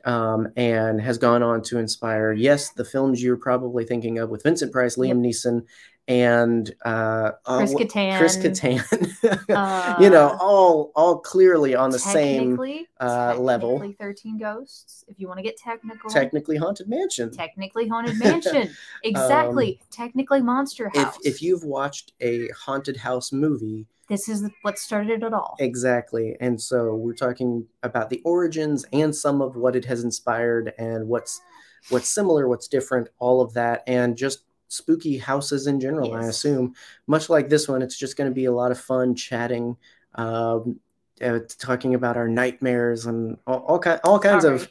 um, 0.07 0.49
and 0.57 1.01
has 1.01 1.19
gone 1.19 1.43
on 1.43 1.62
to 1.62 1.78
inspire, 1.78 2.33
yes, 2.33 2.70
the 2.70 2.85
films 2.85 3.23
you're 3.23 3.37
probably 3.37 3.85
thinking 3.85 4.19
of 4.19 4.31
with 4.31 4.43
Vincent 4.43 4.73
Price, 4.73 4.97
Liam 4.97 5.20
Neeson, 5.20 5.62
and 6.09 6.73
uh, 6.85 7.33
uh, 7.47 7.59
Chris 7.59 7.73
wh- 7.73 7.77
Kattan. 7.77 8.19
Chris 8.19 8.37
Kattan. 8.37 10.01
you 10.01 10.09
know, 10.11 10.28
Uh, 10.31 10.39
all 10.41 10.93
all 10.95 11.19
clearly 11.19 11.74
on 11.74 11.91
the 11.91 11.99
same 11.99 12.59
uh, 13.01 13.37
level. 13.39 13.78
technically 13.78 13.97
13 13.99 14.39
Ghosts, 14.39 15.05
if 15.09 15.19
you 15.19 15.27
want 15.27 15.39
to 15.39 15.43
get 15.43 15.57
technical. 15.57 16.09
technically 16.11 16.57
haunted 16.57 16.89
mansion. 16.89 17.31
Technically 17.31 17.89
Haunted 17.89 18.19
Mansion. 18.19 18.70
Exactly. 19.03 19.81
Technically 19.91 20.43
Monster 20.43 20.91
If 20.95 21.03
House. 21.03 21.19
if 21.24 21.43
you've 21.43 21.65
watched 21.65 22.12
a 22.20 22.49
haunted 22.51 22.97
house 22.99 23.33
movie, 23.33 23.87
This 24.09 24.28
is 24.28 24.49
what 24.62 24.78
started 24.78 25.23
it 25.23 25.33
all. 25.33 25.57
exactly, 25.59 26.37
and 26.41 26.61
so 26.61 26.95
we're 26.95 27.15
talking 27.15 27.66
about 27.83 28.11
the 28.11 28.20
origins 28.24 28.85
and 28.93 29.15
some 29.15 29.41
of 29.43 29.57
what 29.57 29.74
it 29.74 29.85
has 29.87 30.05
inspired 30.05 30.73
and 30.78 31.09
what's 31.09 31.41
what's 31.91 32.09
similar, 32.09 32.49
what's 32.49 32.69
different, 32.69 33.09
all 33.19 33.41
of 33.41 33.55
that, 33.55 33.83
and 33.87 34.16
just 34.16 34.43
spooky 34.69 35.19
houses 35.19 35.67
in 35.67 35.81
general. 35.81 36.15
I 36.15 36.25
assume, 36.27 36.75
much 37.07 37.29
like 37.29 37.49
this 37.49 37.69
one, 37.69 37.83
it's 37.83 37.97
just 37.97 38.17
going 38.17 38.31
to 38.31 38.35
be 38.35 38.47
a 38.47 38.53
lot 38.53 38.71
of 38.71 38.81
fun 38.81 39.15
chatting, 39.15 39.77
um, 40.15 40.81
uh, 41.23 41.41
talking 41.59 41.95
about 41.95 42.17
our 42.17 42.29
nightmares 42.29 43.07
and 43.07 43.39
all 43.47 43.61
all, 43.61 43.79
ki- 43.79 44.01
all 44.05 44.19
kinds 44.19 44.45
of 44.45 44.69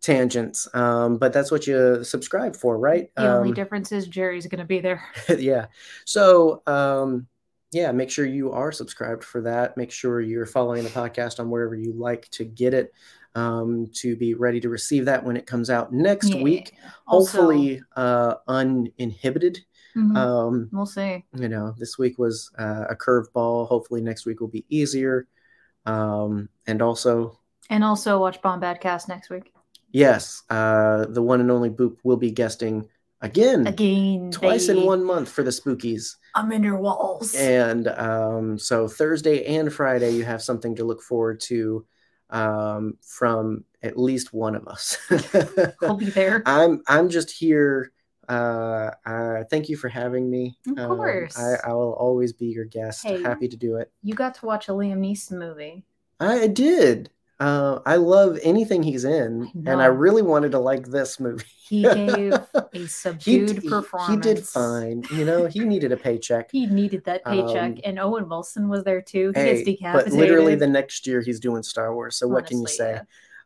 tangents. 0.00 0.68
Um, 0.74 1.16
but 1.18 1.32
that's 1.32 1.50
what 1.50 1.66
you 1.66 2.04
subscribe 2.04 2.56
for, 2.56 2.78
right? 2.78 3.10
The 3.16 3.28
only 3.28 3.48
Um, 3.50 3.54
difference 3.54 3.92
is 3.92 4.06
Jerry's 4.06 4.46
going 4.46 4.58
to 4.58 4.64
be 4.64 4.80
there. 4.80 5.02
yeah. 5.38 5.66
So, 6.04 6.62
um, 6.66 7.26
yeah, 7.72 7.90
make 7.90 8.10
sure 8.10 8.26
you 8.26 8.52
are 8.52 8.70
subscribed 8.70 9.24
for 9.24 9.40
that. 9.42 9.76
Make 9.76 9.90
sure 9.90 10.20
you're 10.20 10.46
following 10.46 10.84
the 10.84 10.90
podcast 10.90 11.40
on 11.40 11.50
wherever 11.50 11.74
you 11.74 11.92
like 11.92 12.28
to 12.32 12.44
get 12.44 12.72
it 12.74 12.92
um, 13.34 13.88
to 13.94 14.16
be 14.16 14.34
ready 14.34 14.60
to 14.60 14.68
receive 14.68 15.04
that 15.06 15.24
when 15.24 15.36
it 15.36 15.46
comes 15.46 15.70
out 15.70 15.92
next 15.92 16.32
Yeah. 16.34 16.42
week. 16.42 16.74
Also- 17.06 17.38
Hopefully, 17.38 17.82
uh, 17.96 18.34
uninhibited. 18.46 19.60
Mhm. 19.96 20.16
Um, 20.16 20.68
we'll 20.72 20.86
see. 20.86 21.24
you 21.36 21.48
know, 21.48 21.74
this 21.78 21.98
week 21.98 22.18
was 22.18 22.50
uh, 22.58 22.84
a 22.90 22.96
curveball. 22.96 23.68
Hopefully, 23.68 24.00
next 24.00 24.26
week 24.26 24.40
will 24.40 24.48
be 24.48 24.64
easier. 24.68 25.26
Um, 25.86 26.48
and 26.66 26.80
also, 26.82 27.38
And 27.70 27.84
also 27.84 28.18
watch 28.18 28.40
Bombadcast 28.42 29.08
next 29.08 29.30
week. 29.30 29.52
yes, 29.92 30.42
uh, 30.50 31.04
the 31.06 31.22
one 31.22 31.40
and 31.40 31.50
only 31.50 31.70
Boop 31.70 31.96
will 32.02 32.16
be 32.16 32.30
guesting 32.32 32.88
again, 33.20 33.66
Again. 33.66 34.30
twice 34.32 34.68
in 34.68 34.84
one 34.84 35.04
month 35.04 35.28
for 35.28 35.42
the 35.42 35.50
Spookies. 35.50 36.16
I'm 36.34 36.50
in 36.52 36.62
your 36.64 36.76
walls. 36.78 37.34
And 37.36 37.86
um, 37.88 38.58
so 38.58 38.88
Thursday 38.88 39.44
and 39.56 39.72
Friday, 39.72 40.10
you 40.10 40.24
have 40.24 40.42
something 40.42 40.74
to 40.76 40.84
look 40.84 41.00
forward 41.02 41.38
to 41.42 41.84
um, 42.30 42.98
from 43.00 43.64
at 43.82 43.98
least 43.98 44.32
one 44.32 44.54
of 44.54 44.66
us. 44.68 44.98
I'll 45.82 45.96
be 45.96 46.06
there. 46.10 46.42
I'm 46.46 46.82
I'm 46.88 47.08
just 47.08 47.30
here. 47.30 47.92
Uh, 48.28 48.90
uh, 49.04 49.44
thank 49.50 49.68
you 49.68 49.76
for 49.76 49.88
having 49.88 50.30
me. 50.30 50.56
Of 50.66 50.78
Um, 50.78 50.96
course. 50.96 51.38
I, 51.38 51.56
I 51.68 51.72
will 51.74 51.92
always 51.92 52.32
be 52.32 52.46
your 52.46 52.64
guest. 52.64 53.04
Hey. 53.04 53.22
Happy 53.22 53.48
to 53.48 53.56
do 53.56 53.76
it. 53.76 53.92
You 54.02 54.14
got 54.14 54.34
to 54.36 54.46
watch 54.46 54.68
a 54.68 54.72
Liam 54.72 54.98
Neeson 55.00 55.38
movie. 55.38 55.84
I 56.20 56.46
did. 56.46 57.10
Uh, 57.44 57.80
I 57.84 57.96
love 57.96 58.38
anything 58.42 58.82
he's 58.82 59.04
in, 59.04 59.50
and 59.66 59.82
I 59.82 59.86
really 59.86 60.22
wanted 60.22 60.52
to 60.52 60.58
like 60.58 60.86
this 60.86 61.20
movie. 61.20 61.44
He 61.68 61.82
gave 61.94 62.32
a 62.32 62.68
He, 62.72 62.86
subdued 62.86 63.60
d- 63.60 63.68
performance. 63.68 64.26
he 64.26 64.34
did 64.34 64.46
fine. 64.46 65.04
You 65.12 65.24
know, 65.26 65.46
he 65.46 65.60
needed 65.60 65.92
a 65.92 65.96
paycheck. 65.96 66.50
He 66.52 66.66
needed 66.66 67.04
that 67.04 67.24
paycheck, 67.24 67.72
Um, 67.72 67.80
and 67.84 67.98
Owen 67.98 68.28
Wilson 68.28 68.68
was 68.68 68.82
there 68.84 69.02
too. 69.02 69.32
He 69.34 69.40
Hey, 69.40 69.64
decapitated. 69.64 70.12
but 70.12 70.18
literally 70.18 70.54
the 70.54 70.66
next 70.66 71.06
year 71.06 71.20
he's 71.20 71.38
doing 71.40 71.62
Star 71.62 71.94
Wars. 71.94 72.16
So 72.16 72.26
what 72.28 72.46
can 72.46 72.60
you 72.62 72.66
say? 72.66 72.92
yeah. 72.92 73.02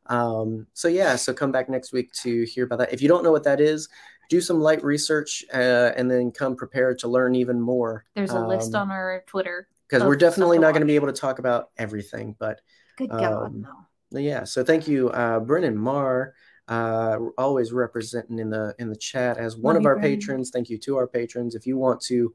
Um, 0.07 0.67
so 0.75 0.87
yeah, 0.89 1.17
so 1.17 1.35
come 1.35 1.51
back 1.53 1.69
next 1.69 1.93
week 1.93 2.13
to 2.23 2.45
hear 2.45 2.65
about 2.65 2.79
that. 2.79 2.93
If 2.93 3.03
you 3.03 3.09
don't 3.09 3.25
know 3.25 3.33
what 3.33 3.45
that 3.45 3.61
is, 3.61 3.89
do 4.31 4.41
some 4.41 4.61
light 4.61 4.83
research 4.85 5.45
uh, 5.53 5.91
and 5.97 6.11
then 6.11 6.31
come 6.31 6.55
prepared 6.55 6.99
to 7.01 7.09
learn 7.09 7.35
even 7.35 7.61
more. 7.61 8.05
There's 8.15 8.31
a 8.31 8.47
list 8.47 8.75
Um, 8.75 8.83
on 8.83 8.91
our 8.91 9.25
Twitter. 9.27 9.67
because 9.89 10.05
we're 10.05 10.17
definitely 10.17 10.59
not 10.61 10.71
going 10.71 10.83
to 10.83 10.87
be 10.87 10.95
able 10.95 11.09
to 11.09 11.21
talk 11.21 11.39
about 11.41 11.71
everything. 11.79 12.37
But 12.39 12.61
Good 12.97 13.11
God, 13.11 13.47
um, 13.47 13.61
no. 13.63 13.69
Yeah, 14.11 14.45
so 14.45 14.65
thank 14.65 14.89
you, 14.89 15.11
uh, 15.11 15.41
Brennan 15.41 15.77
Marr, 15.77 16.35
uh, 16.69 17.19
always 17.37 17.73
representing 17.73 18.39
in 18.39 18.51
the 18.51 18.75
in 18.79 18.89
the 18.89 18.97
chat 18.97 19.39
as 19.39 19.57
one 19.57 19.75
Love 19.75 19.83
of 19.83 19.87
our 19.87 19.95
Brennan. 19.97 20.19
patrons. 20.19 20.51
Thank 20.51 20.71
you 20.71 20.79
to 20.79 20.97
our 20.97 21.07
patrons. 21.07 21.55
If 21.55 21.67
you 21.67 21.77
want 21.77 22.01
to 22.03 22.35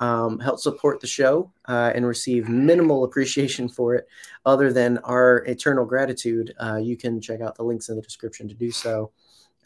um, 0.00 0.38
help 0.38 0.58
support 0.58 1.00
the 1.00 1.06
show 1.06 1.52
uh, 1.68 1.92
and 1.94 2.06
receive 2.06 2.48
minimal 2.48 3.04
appreciation 3.04 3.68
for 3.68 3.94
it, 3.94 4.08
other 4.46 4.72
than 4.72 4.98
our 4.98 5.38
eternal 5.46 5.84
gratitude, 5.84 6.54
uh, 6.62 6.76
you 6.76 6.96
can 6.96 7.20
check 7.20 7.40
out 7.40 7.56
the 7.56 7.62
links 7.62 7.88
in 7.88 7.96
the 7.96 8.02
description 8.02 8.48
to 8.48 8.54
do 8.54 8.70
so, 8.70 9.10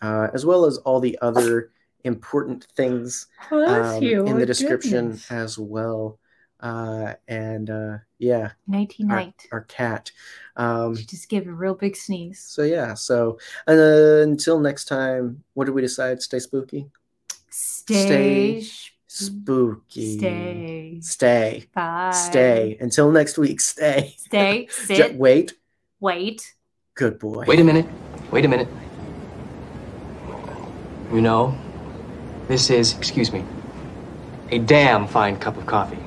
uh, 0.02 0.28
as 0.34 0.44
well 0.44 0.64
as 0.64 0.78
all 0.78 1.00
the 1.00 1.18
other 1.22 1.70
important 2.02 2.66
things 2.76 3.28
um, 3.50 4.02
in 4.02 4.38
the 4.38 4.46
description 4.46 5.06
goodness. 5.06 5.30
as 5.30 5.58
well. 5.58 6.18
Uh, 6.60 7.14
and 7.28 7.68
uh, 7.68 7.98
yeah, 8.18 8.52
Nighty 8.66 9.02
our, 9.04 9.16
night. 9.16 9.48
our 9.52 9.62
cat. 9.62 10.10
Um, 10.56 10.96
She 10.96 11.04
just 11.04 11.28
gave 11.28 11.46
a 11.46 11.52
real 11.52 11.74
big 11.74 11.94
sneeze. 11.96 12.40
so 12.40 12.62
yeah, 12.62 12.94
so 12.94 13.38
uh, 13.68 14.22
until 14.22 14.58
next 14.60 14.86
time, 14.86 15.42
what 15.54 15.66
did 15.66 15.74
we 15.74 15.82
decide? 15.82 16.22
Stay 16.22 16.38
spooky. 16.38 16.86
Stay. 17.50 18.62
sh- 18.62 18.92
Spooky. 19.06 20.18
Stay. 20.18 20.98
Stay. 21.00 21.64
Bye. 21.72 22.10
Stay. 22.12 22.76
Until 22.80 23.12
next 23.12 23.38
week. 23.38 23.60
Stay. 23.60 24.14
Stay. 24.18 24.66
Ju- 24.88 24.96
Sit. 24.96 25.14
wait. 25.16 25.52
Wait. 26.00 26.54
Good 26.94 27.18
boy. 27.20 27.44
Wait 27.46 27.60
a 27.60 27.64
minute. 27.64 27.86
Wait 28.32 28.44
a 28.44 28.48
minute. 28.48 28.66
You 31.12 31.20
know, 31.20 31.56
this 32.48 32.70
is, 32.70 32.96
excuse 32.96 33.32
me, 33.32 33.44
a 34.50 34.58
damn 34.58 35.06
fine 35.06 35.36
cup 35.38 35.56
of 35.56 35.66
coffee. 35.66 35.98